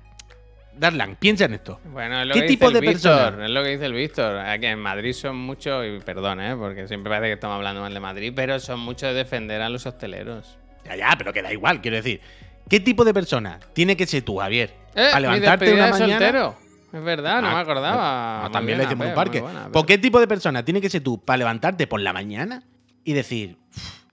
Darlan, 0.79 1.17
piensa 1.17 1.45
en 1.45 1.55
esto. 1.55 1.79
Bueno, 1.85 2.21
es 2.21 2.27
lo 2.27 2.33
¿Qué 2.35 2.41
que 2.41 2.47
tipo 2.47 2.67
dice 2.67 2.77
el 2.77 2.85
de 2.85 2.91
Víctor, 2.91 3.17
persona? 3.17 3.45
Es 3.45 3.51
lo 3.51 3.63
que 3.63 3.69
dice 3.69 3.85
el 3.85 3.93
Víctor. 3.93 4.37
Aquí 4.37 4.65
en 4.67 4.79
Madrid 4.79 5.13
son 5.13 5.35
muchos, 5.35 5.85
y 5.85 5.99
perdón, 5.99 6.39
¿eh? 6.39 6.55
porque 6.55 6.87
siempre 6.87 7.09
parece 7.09 7.27
que 7.27 7.33
estamos 7.33 7.55
hablando 7.55 7.81
mal 7.81 7.93
de 7.93 7.99
Madrid, 7.99 8.31
pero 8.35 8.59
son 8.59 8.79
muchos 8.79 9.09
de 9.09 9.15
defender 9.15 9.61
a 9.61 9.69
los 9.69 9.85
hosteleros. 9.85 10.57
Ya, 10.85 10.95
ya, 10.95 11.15
pero 11.17 11.33
que 11.33 11.41
da 11.41 11.51
igual, 11.51 11.81
quiero 11.81 11.97
decir. 11.97 12.21
¿Qué 12.69 12.79
tipo 12.79 13.03
de 13.03 13.13
persona 13.13 13.59
tiene 13.73 13.97
que 13.97 14.05
ser 14.05 14.21
tú, 14.23 14.37
Javier? 14.37 14.73
¡Eh! 14.95 15.07
Para 15.11 15.19
levantarte 15.21 15.73
una 15.73 15.89
mañana. 15.89 16.13
soltero. 16.19 16.55
Es 16.91 17.03
verdad, 17.03 17.41
no 17.41 17.49
Ah, 17.49 17.53
me 17.55 17.59
acordaba. 17.59 18.35
no, 18.37 18.43
Muy 18.43 18.51
también 18.51 18.77
bien, 18.77 18.77
le 18.79 18.83
hicimos 18.85 19.05
en 19.05 19.09
un 19.11 19.15
parque. 19.15 19.41
buena, 19.41 19.63
¿Por 19.71 19.85
Pep. 19.85 19.87
qué 19.87 19.97
tipo 19.99 20.19
de 20.19 20.27
persona 20.27 20.65
tiene 20.65 20.81
que 20.81 20.89
ser 20.89 21.03
tú 21.03 21.19
para 21.23 21.37
levantarte 21.37 21.85
por 21.87 21.99
la 22.01 22.13
mañana 22.13 22.63
y 23.03 23.13
decir, 23.13 23.57
"Uf, 23.75 24.03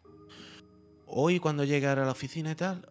hoy 1.06 1.38
cuando 1.40 1.64
llegue 1.64 1.86
a 1.86 1.94
la 1.94 2.10
oficina 2.10 2.50
y 2.50 2.54
tal, 2.54 2.86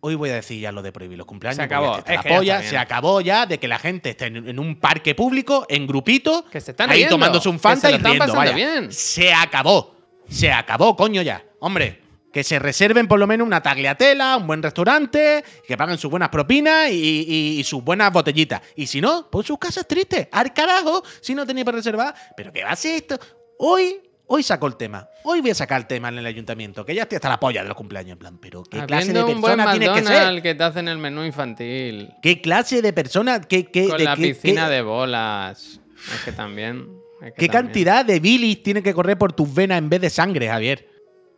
hoy 0.00 0.14
voy 0.14 0.30
a 0.30 0.34
decir 0.36 0.60
ya 0.60 0.70
lo 0.72 0.82
de 0.82 0.92
prohibir 0.92 1.18
los 1.18 1.26
cumpleaños? 1.26 1.56
Se 1.56 1.62
acabó, 1.62 1.98
es 1.98 2.20
que 2.20 2.28
polla, 2.28 2.62
se 2.62 2.78
acabó 2.78 3.20
ya 3.20 3.46
de 3.46 3.58
que 3.58 3.66
la 3.68 3.78
gente 3.80 4.10
esté 4.10 4.26
en, 4.26 4.48
en 4.48 4.58
un 4.60 4.76
parque 4.76 5.14
público, 5.16 5.66
en 5.68 5.86
grupito, 5.86 6.44
Que 6.50 6.60
se 6.60 6.70
están 6.72 6.90
ahí 6.90 6.98
riendo, 6.98 7.14
tomándose 7.16 7.48
un 7.48 7.56
que 7.56 7.60
Fanta 7.62 7.88
se 7.88 7.88
lo 7.88 7.92
y 7.94 7.96
están 7.96 8.12
riendo, 8.12 8.32
pasando 8.34 8.52
vaya. 8.52 8.54
bien. 8.80 8.92
Se 8.92 9.32
acabó. 9.34 9.96
Se 10.28 10.52
acabó, 10.52 10.94
coño 10.96 11.22
ya. 11.22 11.42
Hombre, 11.58 12.00
que 12.32 12.42
se 12.44 12.58
reserven 12.58 13.06
por 13.08 13.18
lo 13.18 13.26
menos 13.26 13.46
una 13.46 13.62
tagliatela, 13.62 14.36
un 14.38 14.46
buen 14.46 14.62
restaurante, 14.62 15.44
que 15.66 15.76
paguen 15.76 15.98
sus 15.98 16.10
buenas 16.10 16.30
propinas 16.30 16.90
y, 16.90 16.94
y- 17.28 17.60
y 17.60 17.64
sus 17.64 17.84
buenas 17.84 18.12
botellitas. 18.12 18.62
Y 18.76 18.86
si 18.86 19.00
no, 19.00 19.28
pues 19.30 19.46
sus 19.46 19.58
casas 19.58 19.86
tristes. 19.86 20.28
Al 20.32 20.52
carajo, 20.54 21.02
si 21.20 21.34
no 21.34 21.46
tenéis 21.46 21.64
para 21.64 21.76
reservar. 21.76 22.14
Pero 22.36 22.52
¿qué 22.52 22.64
va 22.64 22.70
a 22.70 22.76
ser 22.76 22.94
esto? 22.96 23.18
Hoy, 23.58 24.00
hoy 24.26 24.42
saco 24.42 24.66
el 24.66 24.76
tema. 24.76 25.06
Hoy 25.24 25.40
voy 25.42 25.50
a 25.50 25.54
sacar 25.54 25.80
el 25.82 25.86
tema 25.86 26.08
en 26.08 26.18
el 26.18 26.26
ayuntamiento, 26.26 26.84
que 26.86 26.94
ya 26.94 27.02
estoy 27.02 27.16
hasta 27.16 27.28
la 27.28 27.38
polla 27.38 27.62
de 27.62 27.68
los 27.68 27.76
cumpleaños. 27.76 28.12
En 28.12 28.18
plan, 28.18 28.38
pero 28.40 28.62
¿qué 28.62 28.84
clase 28.86 29.12
de 29.12 29.22
un 29.22 29.40
buen 29.40 29.56
persona 29.56 29.78
tiene 29.78 29.92
que 29.94 30.02
ser? 30.04 30.42
Que 30.42 30.54
te 30.54 30.64
hacen 30.64 30.88
el 30.88 30.98
menú 30.98 31.24
infantil. 31.24 32.10
¿Qué 32.22 32.40
clase 32.40 32.80
de 32.80 32.92
persona? 32.94 33.40
¿Qué, 33.42 33.66
qué, 33.66 33.88
Con 33.88 33.98
de 33.98 34.04
la 34.04 34.16
qué- 34.16 34.22
piscina 34.34 34.68
qué- 34.68 34.74
de 34.74 34.82
bolas. 34.82 35.80
Es 36.14 36.20
que 36.24 36.32
también. 36.32 36.88
es 37.20 37.32
que 37.34 37.40
¿Qué 37.40 37.46
también. 37.48 37.66
cantidad 37.66 38.04
de 38.06 38.18
bilis 38.20 38.62
tiene 38.62 38.82
que 38.82 38.94
correr 38.94 39.18
por 39.18 39.32
tus 39.34 39.52
venas 39.54 39.76
en 39.78 39.88
vez 39.90 40.00
de 40.00 40.08
sangre, 40.10 40.48
Javier? 40.48 40.88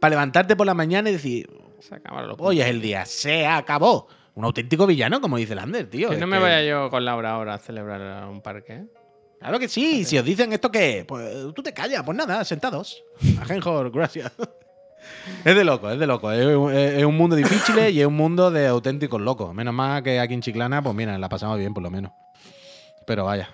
Para 0.05 0.11
levantarte 0.17 0.55
por 0.55 0.67
la 0.67 0.75
mañana 0.75 1.09
y 1.09 1.15
decir, 1.15 1.49
hoy 2.37 2.61
es 2.61 2.67
el 2.67 2.83
día, 2.83 3.07
se 3.07 3.47
acabó. 3.47 4.07
Un 4.35 4.45
auténtico 4.45 4.87
villano, 4.87 5.19
como 5.19 5.39
dice 5.39 5.55
Lander, 5.55 5.89
tío. 5.89 6.11
Que 6.11 6.19
no 6.19 6.27
me 6.27 6.37
que- 6.37 6.43
vaya 6.43 6.63
yo 6.63 6.91
con 6.91 7.07
Laura 7.07 7.31
ahora 7.31 7.55
a 7.55 7.59
celebrar 7.59 8.29
un 8.29 8.43
parque. 8.43 8.75
¿eh? 8.75 8.85
Claro 9.41 9.59
que 9.59 9.67
sí, 9.67 10.05
si 10.05 10.19
os 10.19 10.25
dicen 10.27 10.53
esto, 10.53 10.71
¿qué? 10.71 11.07
Pues 11.09 11.47
tú 11.55 11.63
te 11.63 11.73
callas, 11.73 12.03
pues 12.03 12.19
nada, 12.19 12.45
sentados. 12.45 13.03
Ajenjor, 13.41 13.91
gracias. 13.91 14.31
Es 15.43 15.57
de 15.57 15.65
loco, 15.65 15.91
es 15.91 15.99
de 15.99 16.07
loco. 16.07 16.31
Es, 16.33 17.03
un- 17.03 17.17
mundo 17.17 17.35
difícil 17.35 17.75
y 17.89 17.99
es 17.99 18.07
un 18.07 18.15
mundo 18.15 18.51
de 18.51 18.67
auténticos 18.67 19.23
locos. 19.23 19.55
Menos 19.55 19.73
mal 19.73 20.03
que 20.03 20.21
aquí 20.21 20.35
en 20.35 20.43
Chiclana, 20.43 20.83
pues 20.83 20.95
mira, 20.95 21.17
la 21.17 21.31
pasamos 21.31 21.57
bien, 21.59 21.73
por 21.73 21.83
lo 21.83 21.91
menos. 21.91 22.13
Pero 23.07 23.25
vaya. 23.25 23.49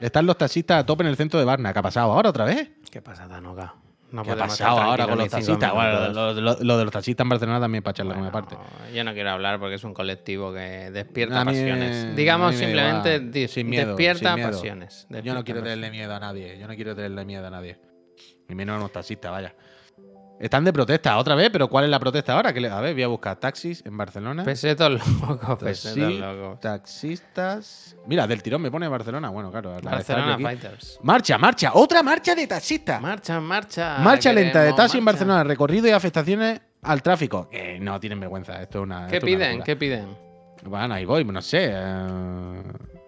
Están 0.00 0.24
los 0.24 0.38
taxistas 0.38 0.80
a 0.80 0.86
tope 0.86 1.02
en 1.02 1.10
el 1.10 1.16
centro 1.18 1.38
de 1.38 1.44
Barna. 1.44 1.74
¿Qué 1.74 1.78
ha 1.80 1.82
pasado 1.82 2.10
ahora 2.10 2.30
otra 2.30 2.46
vez? 2.46 2.70
¿Qué 2.90 3.02
pasa, 3.02 3.28
Danoka? 3.28 3.74
No 4.14 4.22
¿Qué 4.22 4.30
ha 4.30 4.36
pasado 4.36 4.78
ahora 4.80 5.06
con 5.08 5.18
los 5.18 5.28
taxistas? 5.28 5.72
Bueno, 5.74 6.00
minutos. 6.02 6.36
lo, 6.36 6.40
lo- 6.40 6.56
lo 6.60 6.78
de 6.78 6.84
los 6.84 6.92
taxistas 6.92 7.24
en 7.24 7.28
Barcelona 7.30 7.58
también 7.58 7.82
para 7.82 7.90
echarle 7.92 8.14
Bueno, 8.14 8.30
parte. 8.30 8.56
Yo 8.94 9.02
no 9.02 9.12
quiero 9.12 9.30
hablar 9.30 9.58
porque 9.58 9.74
es 9.74 9.82
un 9.82 9.92
colectivo 9.92 10.52
que 10.52 10.90
despierta 10.92 11.44
mí- 11.44 11.50
pasiones. 11.52 12.14
Digamos 12.14 12.54
simplemente 12.54 13.18
di- 13.18 13.48
Sin 13.48 13.68
miedo, 13.68 13.88
despierta 13.88 14.28
sin 14.30 14.34
miedo. 14.36 14.50
pasiones. 14.52 15.06
Yo 15.10 15.16
no 15.16 15.22
quiero 15.22 15.34
pasiones. 15.42 15.62
tenerle 15.64 15.90
miedo 15.90 16.14
a 16.14 16.20
nadie. 16.20 16.58
Yo 16.60 16.68
no 16.68 16.74
quiero 16.76 16.94
tenerle 16.94 17.24
miedo 17.24 17.44
a 17.46 17.50
nadie. 17.50 17.76
Ni 18.46 18.54
menos 18.54 18.76
a 18.76 18.78
los 18.78 18.92
taxistas, 18.92 19.32
vaya. 19.32 19.54
Están 20.44 20.62
de 20.62 20.74
protesta 20.74 21.16
otra 21.16 21.34
vez, 21.34 21.48
pero 21.50 21.68
¿cuál 21.68 21.84
es 21.84 21.90
la 21.90 21.98
protesta 21.98 22.34
ahora? 22.34 22.52
Que 22.52 22.60
le- 22.60 22.68
A 22.68 22.78
ver, 22.82 22.92
voy 22.92 23.02
a 23.02 23.06
buscar 23.08 23.36
taxis 23.36 23.82
en 23.86 23.96
Barcelona. 23.96 24.44
Pesetos 24.44 24.90
locos, 25.20 25.58
pesetos 25.58 25.96
Taxi- 25.96 26.18
locos. 26.18 26.60
taxistas. 26.60 27.96
Mira, 28.06 28.26
del 28.26 28.42
tirón 28.42 28.60
me 28.60 28.70
pone 28.70 28.86
Barcelona. 28.86 29.30
Bueno, 29.30 29.50
claro. 29.50 29.80
la 29.80 29.90
Barcelona. 29.92 30.38
Fighters. 30.38 30.98
Marcha, 31.02 31.38
marcha. 31.38 31.70
Otra 31.72 32.02
marcha 32.02 32.34
de 32.34 32.46
taxistas. 32.46 33.00
Marcha, 33.00 33.40
marcha. 33.40 33.96
marcha 34.00 34.32
lenta 34.34 34.62
de 34.62 34.74
taxi 34.74 34.98
en. 34.98 35.04
Barcelona. 35.06 35.44
Recorrido 35.44 35.88
y 35.88 35.92
afectaciones 35.92 36.60
al 36.82 37.02
tráfico. 37.02 37.48
Que 37.48 37.78
no 37.80 37.98
tienen 37.98 38.20
vergüenza. 38.20 38.60
Esto 38.60 38.80
es 38.80 38.82
una. 38.82 39.06
¿Qué 39.06 39.16
una 39.16 39.24
piden? 39.24 39.62
¿Qué 39.62 39.76
piden? 39.76 40.14
Bueno, 40.64 40.92
ahí 40.92 41.06
voy, 41.06 41.24
no 41.24 41.40
sé. 41.40 41.70
eh, 41.72 42.62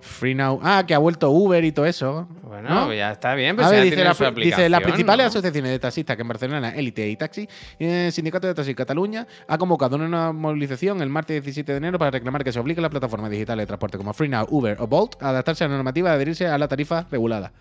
free 0.07 0.35
now. 0.35 0.59
Ah, 0.63 0.85
que 0.87 0.95
ha 0.95 0.99
vuelto 0.99 1.31
Uber 1.31 1.63
y 1.65 1.73
todo 1.73 1.87
eso. 1.87 2.29
Bueno, 2.43 2.69
¿no? 2.69 2.93
ya 2.95 3.13
está 3.13 3.35
bien, 3.35 3.57
pero 3.57 3.69
A 3.69 3.71
ver, 3.71 3.85
dice, 3.85 4.03
la- 4.03 4.15
su 4.15 4.25
dice 4.33 4.69
las 4.69 4.81
principales 4.81 5.25
¿no? 5.25 5.29
asociaciones 5.29 5.71
de 5.73 5.79
taxistas 5.79 6.17
que 6.17 6.23
en 6.23 6.29
Barcelona, 6.29 6.71
Élite 6.75 7.09
y 7.09 7.17
Taxi, 7.17 7.49
eh, 7.79 8.11
Sindicato 8.13 8.47
de 8.47 8.55
Taxi 8.55 8.75
Cataluña, 8.75 9.27
ha 9.47 9.59
convocado 9.59 9.97
una 9.97 10.33
movilización 10.33 11.03
el 11.03 11.11
martes 11.11 11.43
17 11.43 11.73
de 11.73 11.79
enero 11.79 11.99
para 11.99 12.11
reclamar 12.13 12.43
que 12.45 12.53
se 12.53 12.61
obligue 12.61 12.79
a 12.81 12.83
las 12.83 12.91
plataformas 12.91 13.31
digitales 13.31 13.65
de 13.65 13.67
transporte 13.67 13.99
como 13.99 14.13
FreeNow, 14.13 14.47
Uber 14.51 14.77
o 14.81 14.87
Bolt 14.87 15.23
a 15.23 15.31
adaptarse 15.31 15.65
a 15.65 15.69
la 15.69 15.75
normativa 15.75 16.11
de 16.11 16.17
adherirse 16.17 16.47
a 16.47 16.57
la 16.57 16.69
tarifa 16.69 17.07
regulada. 17.11 17.53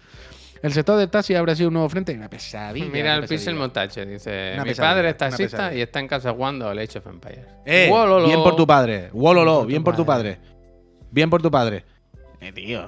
El 0.61 0.73
sector 0.73 0.97
del 0.97 1.09
taxi 1.09 1.35
habrá 1.35 1.53
sido 1.55 1.67
un 1.67 1.73
nuevo 1.73 1.89
frente. 1.89 2.13
Una 2.13 2.29
pesadilla. 2.29 2.85
Mira 2.87 3.13
una 3.13 3.23
el 3.23 3.27
pixel 3.29 3.53
montaje, 3.55 4.05
dice. 4.05 4.51
Una 4.53 4.63
Mi 4.63 4.69
pesadilla, 4.69 4.93
padre 4.93 5.09
es 5.09 5.17
taxista 5.17 5.73
y 5.75 5.81
está 5.81 5.99
en 5.99 6.07
casa 6.07 6.31
jugando 6.31 6.67
al 6.69 6.79
Age 6.79 6.97
of 6.99 7.07
Empires. 7.07 7.45
Eh, 7.65 7.91
bien 8.25 8.41
por 8.41 8.55
tu 8.55 8.65
padre. 8.65 9.09
Wololo, 9.13 9.65
bien 9.65 9.83
por 9.83 9.95
tu 9.95 10.05
padre. 10.05 10.39
Bien 11.11 11.29
por 11.29 11.41
tu 11.41 11.51
padre. 11.51 11.83
Eh, 12.45 12.51
tío. 12.53 12.85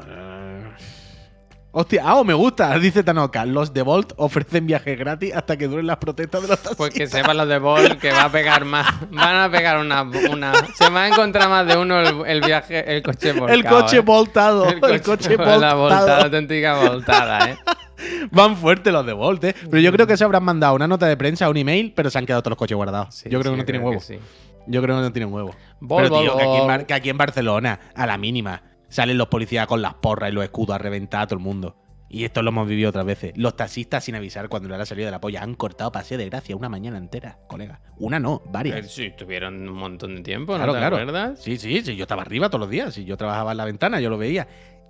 Hostia, 1.71 2.03
ah, 2.05 2.15
oh, 2.15 2.23
me 2.23 2.33
gusta, 2.35 2.77
dice 2.77 3.03
Tanoka. 3.03 3.43
Los 3.45 3.73
de 3.73 3.81
Volt 3.81 4.13
ofrecen 4.17 4.67
viajes 4.67 4.97
gratis 4.97 5.33
hasta 5.35 5.57
que 5.57 5.67
duren 5.67 5.87
las 5.87 5.97
protestas 5.97 6.43
de 6.43 6.47
los 6.47 6.57
taxistas. 6.57 6.77
Pues 6.77 6.93
que 6.93 7.07
sepan 7.07 7.37
los 7.37 7.47
de 7.47 7.57
Ball 7.57 7.97
que 7.97 8.11
va 8.11 8.25
a 8.25 8.31
pegar 8.31 8.65
más. 8.65 8.87
Van 9.11 9.35
a 9.35 9.49
pegar 9.51 9.79
una. 9.79 10.03
una 10.03 10.53
se 10.75 10.89
va 10.89 11.03
a 11.03 11.07
encontrar 11.07 11.49
más 11.49 11.65
de 11.67 11.75
uno 11.75 11.99
el, 11.99 12.25
el 12.25 12.41
viaje, 12.41 12.95
el 12.95 13.01
coche 13.01 13.33
volcado. 13.33 13.53
el 13.53 13.65
coche 13.65 13.97
¿eh? 13.97 14.01
voltado. 14.01 14.69
El 14.69 15.01
coche, 15.01 15.37
La 15.37 15.43
voltada, 15.43 15.73
voltado. 15.75 16.23
auténtica 16.23 16.79
voltada, 16.79 17.49
¿eh? 17.49 17.57
Van 18.31 18.55
fuerte 18.57 18.91
los 18.91 19.05
de 19.07 19.13
Volt, 19.13 19.43
¿eh? 19.43 19.55
Pero 19.71 19.81
yo 19.81 19.91
creo 19.91 20.05
que 20.05 20.17
se 20.17 20.23
habrán 20.23 20.43
mandado 20.43 20.75
una 20.75 20.87
nota 20.87 21.07
de 21.07 21.17
prensa, 21.17 21.49
un 21.49 21.57
email, 21.57 21.93
pero 21.95 22.11
se 22.11 22.19
han 22.19 22.27
quedado 22.27 22.43
todos 22.43 22.51
los 22.51 22.59
coches 22.59 22.75
guardados. 22.75 23.15
Sí, 23.15 23.29
yo 23.29 23.39
creo 23.39 23.53
sí, 23.53 23.55
que 23.55 23.61
no 23.61 23.65
tienen 23.65 23.83
huevo. 23.83 23.99
sí. 23.99 24.19
Yo 24.67 24.81
creo 24.81 24.97
que 24.97 25.01
no 25.01 25.13
tienen 25.13 25.33
huevo. 25.33 25.55
Pero, 25.87 26.19
tío, 26.19 26.33
aquí, 26.35 26.73
en 26.73 26.85
que 26.85 26.93
aquí 26.93 27.09
en 27.09 27.17
Barcelona, 27.17 27.79
a 27.95 28.05
la 28.05 28.17
mínima, 28.17 28.61
salen 28.89 29.17
los 29.17 29.27
policías 29.27 29.67
con 29.67 29.81
las 29.81 29.95
porras 29.95 30.29
y 30.31 30.33
los 30.33 30.43
escudos 30.43 30.75
a 30.75 30.77
reventar 30.79 31.21
a 31.21 31.27
todo 31.27 31.37
el 31.39 31.43
mundo. 31.43 31.75
Y 32.09 32.23
esto 32.23 32.41
lo 32.41 32.51
hemos 32.51 32.67
vivido 32.69 32.89
otras 32.89 33.05
veces. 33.05 33.33
Los 33.35 33.57
taxistas, 33.57 34.05
sin 34.05 34.15
avisar 34.15 34.47
cuando 34.47 34.69
le 34.69 34.75
ha 34.75 34.85
salido 34.85 35.07
de 35.07 35.11
la 35.11 35.19
polla, 35.19 35.43
han 35.43 35.55
cortado 35.55 35.91
paseo 35.91 36.17
de 36.17 36.25
gracia 36.29 36.55
una 36.55 36.69
mañana 36.69 36.97
entera, 36.97 37.39
colega. 37.47 37.81
Una 37.97 38.17
no, 38.17 38.41
Eh, 38.45 38.49
varias. 38.49 38.91
Sí, 38.93 39.11
tuvieron 39.17 39.67
un 39.67 39.75
montón 39.75 40.15
de 40.15 40.21
tiempo, 40.21 40.53
Claro, 40.55 40.67
¿no 40.67 40.73
te 40.73 40.79
claro. 40.79 40.95
acuerdas? 40.95 41.43
Sí, 41.43 41.57
sí, 41.57 41.81
sí, 41.83 41.97
yo 41.97 42.03
estaba 42.03 42.21
arriba 42.21 42.47
todos 42.49 42.61
los 42.61 42.69
días. 42.69 42.93
Si 42.93 43.03
yo 43.03 43.17
trabajaba 43.17 43.51
en 43.51 43.57
la 43.57 43.65
ventana, 43.65 43.99
yo 43.99 44.09
lo 44.09 44.17
veía. 44.17 44.47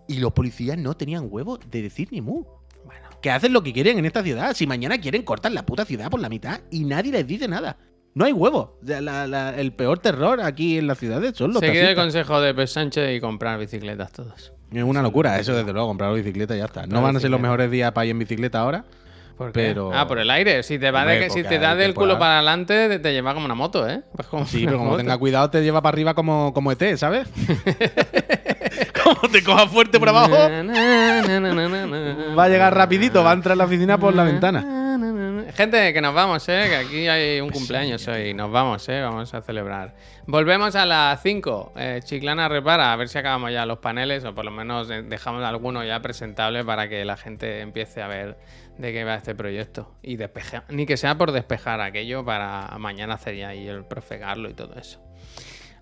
Y 0.07 0.19
los 0.19 0.31
policías 0.33 0.77
no 0.77 0.95
tenían 0.95 1.25
huevo 1.27 1.57
de 1.57 1.81
decir 1.81 2.07
ni 2.11 2.21
mu. 2.21 2.43
Bueno, 2.85 3.09
Que 3.19 3.31
hacen 3.31 3.51
lo 3.51 3.63
que 3.63 3.73
quieren 3.73 3.97
en 3.97 4.05
esta 4.05 4.21
ciudad. 4.21 4.53
Si 4.53 4.67
mañana 4.67 4.99
quieren 4.99 5.23
cortar 5.23 5.51
la 5.53 5.65
puta 5.65 5.85
ciudad 5.85 6.11
por 6.11 6.19
la 6.19 6.29
mitad 6.29 6.61
y 6.69 6.83
nadie 6.85 7.11
les 7.11 7.25
dice 7.25 7.47
nada. 7.47 7.77
No 8.17 8.25
hay 8.25 8.33
huevo. 8.33 8.79
La- 8.83 9.27
la- 9.27 9.55
el 9.55 9.73
peor 9.73 9.99
terror 9.99 10.41
aquí 10.41 10.79
en 10.79 10.87
las 10.87 10.97
ciudades 10.97 11.37
son 11.37 11.53
los 11.53 11.59
seguid 11.59 11.75
el 11.77 11.95
taxistas. 11.95 12.03
consejo 12.03 12.41
de 12.41 12.53
Pep 12.55 12.67
Sánchez 12.67 13.15
y 13.15 13.19
comprar 13.21 13.59
bicicletas 13.59 14.11
todos. 14.11 14.53
Es 14.71 14.83
una 14.83 15.03
locura, 15.03 15.37
eso 15.39 15.55
desde 15.55 15.71
luego, 15.71 15.87
comprar 15.87 16.11
bicicleta 16.15 16.55
y 16.55 16.57
ya 16.59 16.65
está. 16.65 16.87
No 16.87 17.01
van 17.03 17.15
a 17.15 17.19
ser 17.19 17.29
los 17.29 17.39
mejores 17.39 17.69
días 17.69 17.91
para 17.91 18.05
ir 18.05 18.11
en 18.11 18.19
bicicleta 18.19 18.59
ahora. 18.61 18.85
Pero- 19.53 19.91
Ah, 19.93 20.07
por 20.07 20.17
el 20.17 20.31
aire. 20.31 20.63
Si 20.63 20.79
te, 20.79 20.89
va 20.89 21.01
de 21.05 21.11
Hombre, 21.13 21.19
que, 21.27 21.29
si 21.29 21.43
porque 21.43 21.57
te 21.57 21.61
da 21.61 21.75
del 21.75 21.93
culo 21.93 22.17
para 22.17 22.37
adelante, 22.39 22.89
te, 22.89 22.97
te 22.97 23.13
lleva 23.13 23.35
como 23.35 23.45
una 23.45 23.53
moto, 23.53 23.87
¿eh? 23.87 24.01
Pues 24.15 24.27
como 24.27 24.47
Sí, 24.47 24.65
pero 24.65 24.79
como 24.79 24.89
moto. 24.89 24.97
tenga 25.03 25.15
cuidado 25.19 25.51
te 25.51 25.61
lleva 25.61 25.79
para 25.83 25.93
arriba 25.93 26.15
como, 26.15 26.51
como 26.55 26.71
ET, 26.71 26.97
¿sabes? 26.97 27.27
como 29.03 29.29
te 29.31 29.43
coja 29.43 29.67
fuerte 29.67 29.99
por 29.99 30.09
abajo, 30.09 30.33
va 32.35 32.43
a 32.43 32.49
llegar 32.49 32.75
rapidito, 32.75 33.23
va 33.23 33.29
a 33.29 33.33
entrar 33.33 33.53
a 33.53 33.57
la 33.57 33.65
oficina 33.65 33.99
por 33.99 34.15
la 34.15 34.23
ventana. 34.23 34.86
Gente, 35.55 35.93
que 35.93 36.01
nos 36.01 36.13
vamos, 36.13 36.47
¿eh? 36.49 36.65
Que 36.67 36.75
aquí 36.75 37.07
hay 37.07 37.39
un 37.39 37.49
cumpleaños 37.49 38.05
hoy. 38.07 38.33
Nos 38.33 38.51
vamos, 38.51 38.87
¿eh? 38.89 39.01
Vamos 39.01 39.33
a 39.33 39.41
celebrar. 39.41 39.95
Volvemos 40.25 40.75
a 40.75 40.85
las 40.85 41.21
5. 41.21 41.73
Eh, 41.77 41.99
Chiclana 42.03 42.49
repara, 42.49 42.91
a 42.91 42.95
ver 42.97 43.07
si 43.07 43.17
acabamos 43.17 43.51
ya 43.51 43.65
los 43.65 43.77
paneles 43.79 44.25
o 44.25 44.35
por 44.35 44.43
lo 44.43 44.51
menos 44.51 44.87
dejamos 44.87 45.43
alguno 45.43 45.83
ya 45.85 46.01
presentable 46.01 46.65
para 46.65 46.89
que 46.89 47.05
la 47.05 47.15
gente 47.15 47.61
empiece 47.61 48.01
a 48.01 48.07
ver 48.07 48.37
de 48.77 48.91
qué 48.91 49.03
va 49.05 49.15
este 49.15 49.35
proyecto. 49.35 49.95
Y 50.01 50.17
despejar, 50.17 50.65
ni 50.69 50.85
que 50.85 50.97
sea 50.97 51.17
por 51.17 51.31
despejar 51.31 51.79
aquello 51.79 52.25
para 52.25 52.77
mañana 52.77 53.13
hacer 53.13 53.37
ya 53.37 53.49
ahí 53.49 53.67
el 53.67 53.85
profegarlo 53.85 54.49
y 54.49 54.53
todo 54.53 54.75
eso. 54.75 55.01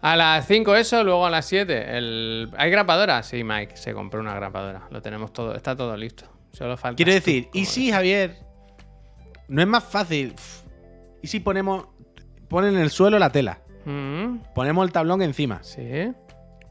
A 0.01 0.15
las 0.15 0.45
5 0.45 0.75
eso, 0.75 1.03
luego 1.03 1.25
a 1.25 1.31
las 1.31 1.47
7. 1.47 1.97
El... 1.97 2.51
¿Hay 2.57 2.69
grapadora? 2.69 3.23
Sí, 3.23 3.43
Mike, 3.43 3.77
se 3.77 3.93
compró 3.93 4.19
una 4.19 4.35
grapadora. 4.35 4.83
Lo 4.91 5.01
tenemos 5.01 5.33
todo, 5.33 5.55
está 5.55 5.75
todo 5.75 5.97
listo. 5.97 6.25
Solo 6.51 6.77
falta. 6.77 6.97
Quiero 6.97 7.11
decir, 7.11 7.49
¿y 7.51 7.65
si, 7.65 7.91
Javier? 7.91 8.44
No 9.47 9.61
es 9.61 9.67
más 9.67 9.83
fácil. 9.83 10.33
¿Y 11.21 11.27
si 11.27 11.39
ponemos. 11.39 11.87
Ponen 12.47 12.75
en 12.75 12.81
el 12.81 12.89
suelo 12.91 13.17
la 13.19 13.31
tela? 13.31 13.61
Mm, 13.85 14.37
Ponemos 14.53 14.85
el 14.85 14.91
tablón 14.91 15.21
encima. 15.21 15.61
sí, 15.63 16.11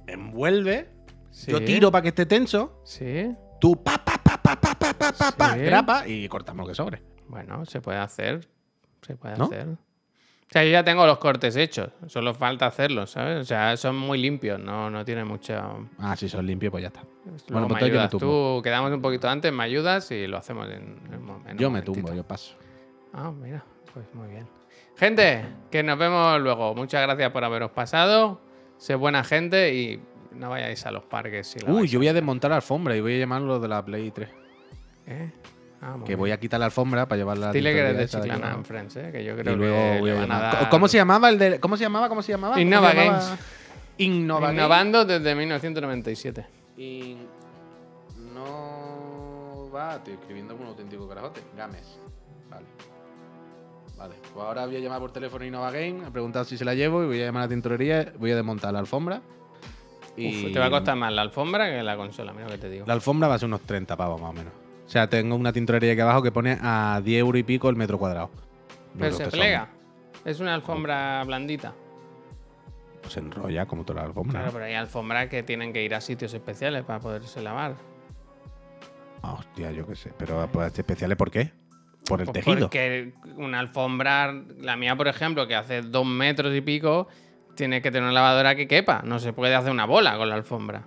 Envuelve. 0.06 0.88
sí. 1.30 1.50
Yo 1.50 1.64
tiro 1.64 1.90
para 1.90 2.02
que 2.02 2.08
esté 2.08 2.26
tenso. 2.26 2.80
Sí. 2.84 3.34
Tú 3.60 3.82
pa, 3.82 3.98
pa, 4.04 4.18
pa, 4.22 4.36
pa, 4.40 4.60
pa, 4.60 4.74
pa, 4.74 4.94
pa, 4.94 5.12
pa, 5.12 5.32
pa, 5.32 5.52
Sí. 5.54 5.60
grapa 5.60 6.06
y 6.06 6.28
cortamos 6.28 6.64
lo 6.64 6.68
que 6.68 6.74
sobre. 6.74 7.02
Bueno, 7.28 7.64
se 7.66 7.80
puede 7.80 7.98
hacer. 7.98 8.48
Se 9.02 9.16
puede 9.16 9.36
¿No? 9.36 9.44
hacer. 9.46 9.68
O 10.48 10.52
sea, 10.54 10.62
yo 10.64 10.70
ya 10.70 10.84
tengo 10.84 11.06
los 11.06 11.18
cortes 11.18 11.56
hechos. 11.56 11.90
Solo 12.06 12.32
falta 12.34 12.66
hacerlos, 12.66 13.10
¿sabes? 13.10 13.40
O 13.40 13.44
sea, 13.44 13.76
son 13.76 13.96
muy 13.96 14.18
limpios. 14.18 14.60
No, 14.60 14.90
no 14.90 15.04
tiene 15.04 15.24
mucho. 15.24 15.88
Ah, 15.98 16.14
si 16.16 16.28
son 16.28 16.46
limpios, 16.46 16.70
pues 16.70 16.82
ya 16.82 16.88
está. 16.88 17.02
Luego 17.02 17.38
pues 17.46 17.50
me 17.50 17.60
entonces 17.62 17.88
yo 17.88 17.94
me 17.94 18.00
ayudas. 18.00 18.10
Tú 18.10 18.60
quedamos 18.62 18.92
un 18.92 19.02
poquito 19.02 19.28
antes, 19.28 19.52
me 19.52 19.64
ayudas 19.64 20.10
y 20.10 20.26
lo 20.26 20.36
hacemos 20.36 20.68
en, 20.68 20.98
en 21.06 21.14
en 21.14 21.52
un 21.52 21.58
Yo 21.58 21.70
me 21.70 21.82
tumbo, 21.82 22.14
yo 22.14 22.22
paso. 22.22 22.54
Ah, 23.12 23.32
mira, 23.32 23.64
pues 23.92 24.06
muy 24.14 24.28
bien. 24.28 24.46
Gente, 24.96 25.44
que 25.70 25.82
nos 25.82 25.98
vemos 25.98 26.40
luego. 26.40 26.74
Muchas 26.74 27.02
gracias 27.02 27.30
por 27.32 27.42
haberos 27.42 27.72
pasado. 27.72 28.40
Sé 28.76 28.94
buena 28.94 29.24
gente 29.24 29.74
y 29.74 30.00
no 30.32 30.50
vayáis 30.50 30.84
a 30.86 30.90
los 30.90 31.04
parques. 31.04 31.48
Si 31.48 31.58
Uy, 31.68 31.88
yo 31.88 31.98
voy 31.98 32.08
a 32.08 32.12
desmontar 32.12 32.50
la 32.50 32.56
alfombra 32.56 32.96
y 32.96 33.00
voy 33.00 33.16
a 33.16 33.18
llamarlo 33.18 33.58
de 33.58 33.68
la 33.68 33.84
Play 33.84 34.10
3. 34.10 34.28
¿Eh? 35.06 35.30
Ah, 35.86 35.96
Que 36.02 36.16
voy 36.16 36.30
a 36.30 36.40
quitar 36.40 36.58
la 36.58 36.66
alfombra 36.66 37.06
para 37.06 37.18
llevarla 37.18 37.46
a 37.46 37.48
la 37.48 37.52
Dile 37.52 37.74
que 37.74 37.78
eres 37.80 37.98
de 37.98 38.08
Chiclana 38.08 38.52
en 38.54 38.64
Friends, 38.64 38.96
¿eh? 38.96 39.10
que 39.12 39.22
yo 39.22 39.36
creo 39.36 39.52
Y 39.52 39.56
luego 39.56 39.76
que 39.76 40.00
voy 40.00 40.10
a 40.10 40.26
dar- 40.26 40.70
¿Cómo 40.70 40.88
se 40.88 40.96
llamaba 40.96 41.28
el 41.28 41.38
de. 41.38 41.60
¿Cómo 41.60 41.76
se 41.76 41.82
llamaba? 41.84 42.08
¿Cómo 42.08 42.22
se 42.22 42.32
llamaba? 42.32 42.54
¿Cómo 42.54 42.62
Innova 42.62 42.90
se 42.90 42.96
llamaba? 42.96 43.18
Games. 43.18 43.40
Innova 43.98 44.40
Games. 44.46 44.54
Innovando 44.62 45.04
desde 45.04 45.34
1997. 45.34 46.46
No 48.32 49.70
va, 49.74 49.96
estoy 49.96 50.14
escribiendo 50.14 50.54
como 50.54 50.64
un 50.64 50.70
auténtico 50.70 51.08
carajote. 51.08 51.42
Games. 51.56 51.98
Vale. 52.50 52.66
Vale. 53.96 54.14
Pues 54.32 54.44
ahora 54.44 54.66
voy 54.66 54.76
a 54.76 54.80
llamar 54.80 55.00
por 55.00 55.12
teléfono 55.12 55.44
a 55.44 55.46
Innova 55.46 55.70
Game, 55.70 56.04
a 56.06 56.10
preguntar 56.10 56.44
si 56.46 56.56
se 56.56 56.64
la 56.64 56.74
llevo 56.74 57.02
y 57.02 57.06
voy 57.06 57.22
a 57.22 57.26
llamar 57.26 57.42
a 57.42 57.44
la 57.44 57.48
tintorería, 57.50 58.12
voy 58.18 58.30
a 58.32 58.36
desmontar 58.36 58.72
la 58.72 58.78
alfombra. 58.80 59.20
Y 60.16 60.46
Uf, 60.46 60.52
te 60.52 60.58
va 60.58 60.66
a 60.66 60.70
costar 60.70 60.96
más 60.96 61.12
la 61.12 61.22
alfombra 61.22 61.68
que 61.68 61.82
la 61.82 61.96
consola, 61.96 62.32
mira 62.32 62.44
lo 62.46 62.52
que 62.52 62.58
te 62.58 62.70
digo. 62.70 62.84
La 62.86 62.94
alfombra 62.94 63.28
va 63.28 63.34
a 63.34 63.38
ser 63.38 63.46
unos 63.46 63.62
30 63.62 63.96
pavos 63.96 64.20
más 64.20 64.30
o 64.30 64.32
menos. 64.32 64.52
O 64.84 64.88
sea, 64.88 65.08
tengo 65.08 65.34
una 65.36 65.52
tintorería 65.52 65.92
aquí 65.92 66.00
abajo 66.00 66.22
que 66.22 66.30
pone 66.32 66.58
a 66.60 67.00
10 67.02 67.20
euros 67.20 67.40
y 67.40 67.42
pico 67.42 67.68
el 67.70 67.76
metro 67.76 67.98
cuadrado. 67.98 68.30
Pero 68.98 69.16
se 69.16 69.24
son- 69.24 69.32
plega. 69.32 69.68
Es 70.24 70.40
una 70.40 70.54
alfombra 70.54 71.22
blandita. 71.24 71.74
Pues 73.00 73.12
se 73.14 73.20
enrolla 73.20 73.66
como 73.66 73.84
toda 73.84 74.00
la 74.02 74.06
alfombra. 74.08 74.38
Claro, 74.40 74.52
pero 74.52 74.64
hay 74.64 74.74
alfombras 74.74 75.28
que 75.28 75.42
tienen 75.42 75.72
que 75.72 75.82
ir 75.82 75.94
a 75.94 76.00
sitios 76.00 76.32
especiales 76.32 76.84
para 76.84 77.00
poderse 77.00 77.42
lavar. 77.42 77.74
Ah, 79.22 79.34
hostia, 79.34 79.70
yo 79.72 79.86
qué 79.86 79.96
sé. 79.96 80.12
Pero 80.16 80.48
pues, 80.52 80.78
especiales, 80.78 81.16
¿por 81.16 81.30
qué? 81.30 81.52
Por 82.06 82.20
el 82.20 82.26
Pues 82.26 82.44
tejido. 82.44 82.66
Porque 82.68 83.14
una 83.36 83.60
alfombra, 83.60 84.32
la 84.58 84.76
mía, 84.76 84.96
por 84.96 85.08
ejemplo, 85.08 85.46
que 85.46 85.54
hace 85.54 85.80
dos 85.82 86.06
metros 86.06 86.54
y 86.54 86.60
pico, 86.60 87.08
tiene 87.54 87.80
que 87.80 87.90
tener 87.90 88.04
una 88.04 88.12
lavadora 88.12 88.54
que 88.54 88.68
quepa. 88.68 89.02
No 89.04 89.18
se 89.18 89.32
puede 89.32 89.54
hacer 89.54 89.70
una 89.72 89.86
bola 89.86 90.16
con 90.18 90.28
la 90.28 90.34
alfombra. 90.34 90.84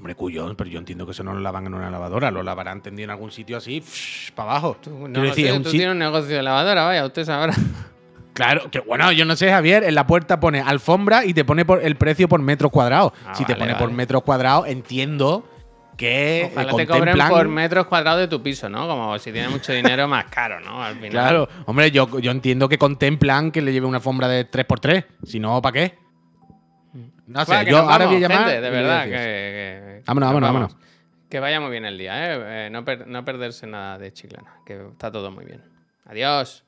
Hombre, 0.00 0.14
cuyón, 0.14 0.56
pero 0.56 0.70
yo 0.70 0.78
entiendo 0.78 1.04
que 1.04 1.12
eso 1.12 1.22
no 1.22 1.34
lo 1.34 1.40
lavan 1.40 1.66
en 1.66 1.74
una 1.74 1.90
lavadora, 1.90 2.30
lo 2.30 2.42
lavarán 2.42 2.80
tendido 2.80 3.04
en 3.04 3.10
algún 3.10 3.30
sitio 3.30 3.58
así, 3.58 3.84
para 4.34 4.52
abajo. 4.52 4.78
Tú, 4.80 4.88
no 4.92 5.04
Quiero 5.04 5.20
lo 5.24 5.28
decir, 5.28 5.44
sé, 5.44 5.50
es 5.50 5.56
un 5.58 5.62
tú 5.62 5.68
sit- 5.68 5.72
tienes 5.72 5.92
un 5.92 5.98
negocio 5.98 6.36
de 6.36 6.42
lavadora, 6.42 6.84
vaya, 6.84 7.04
usted 7.04 7.24
sabrá. 7.26 7.52
Claro, 8.32 8.70
que 8.70 8.78
bueno, 8.78 9.12
yo 9.12 9.26
no 9.26 9.36
sé, 9.36 9.50
Javier, 9.50 9.84
en 9.84 9.94
la 9.94 10.06
puerta 10.06 10.40
pone 10.40 10.60
alfombra 10.62 11.26
y 11.26 11.34
te 11.34 11.44
pone 11.44 11.66
por 11.66 11.82
el 11.84 11.96
precio 11.96 12.26
por 12.28 12.40
metros 12.40 12.70
cuadrados. 12.72 13.12
Ah, 13.26 13.34
si 13.34 13.44
te 13.44 13.52
vale, 13.52 13.64
pone 13.66 13.74
por 13.78 13.90
metros 13.90 14.22
cuadrados, 14.22 14.66
entiendo 14.68 15.44
que 15.98 16.42
eh, 16.44 16.50
Ojalá 16.54 16.72
te 16.74 16.86
cobren 16.86 17.18
por 17.28 17.48
metros 17.48 17.86
cuadrados 17.88 18.20
de 18.20 18.28
tu 18.28 18.42
piso, 18.42 18.70
¿no? 18.70 18.86
Como 18.88 19.18
si 19.18 19.32
tienes 19.32 19.50
mucho 19.50 19.72
dinero, 19.74 20.08
más 20.08 20.24
caro, 20.30 20.58
¿no? 20.60 20.82
Al 20.82 20.94
final. 20.94 21.10
Claro, 21.10 21.48
hombre, 21.66 21.90
yo, 21.90 22.18
yo 22.20 22.30
entiendo 22.30 22.66
que 22.70 22.78
contemplan 22.78 23.50
que 23.50 23.60
le 23.60 23.72
lleve 23.74 23.86
una 23.86 23.98
alfombra 23.98 24.26
de 24.28 24.48
3x3. 24.50 25.04
Si 25.24 25.38
no, 25.38 25.60
¿para 25.60 25.72
qué? 25.74 25.98
No 27.30 27.44
sé, 27.44 27.64
yo 27.66 27.78
ahora 27.78 28.06
voy 28.06 28.16
a 28.16 28.18
llamar. 28.28 28.38
gente, 28.44 28.60
de 28.60 28.70
verdad. 28.70 29.04
Que, 29.04 29.10
que- 29.10 30.02
Vámonos, 30.06 30.32
nos 30.32 30.40
vámonos, 30.42 30.52
vamos. 30.74 30.76
Que 31.28 31.38
vaya 31.38 31.60
muy 31.60 31.70
bien 31.70 31.84
el 31.84 31.96
día, 31.96 32.34
¿eh? 32.34 32.66
Eh, 32.66 32.70
no, 32.70 32.84
per- 32.84 33.06
no 33.06 33.24
perderse 33.24 33.66
nada 33.66 33.98
de 33.98 34.12
Chiclana, 34.12 34.56
que 34.66 34.84
está 34.88 35.12
todo 35.12 35.30
muy 35.30 35.44
bien. 35.44 35.62
Adiós. 36.06 36.64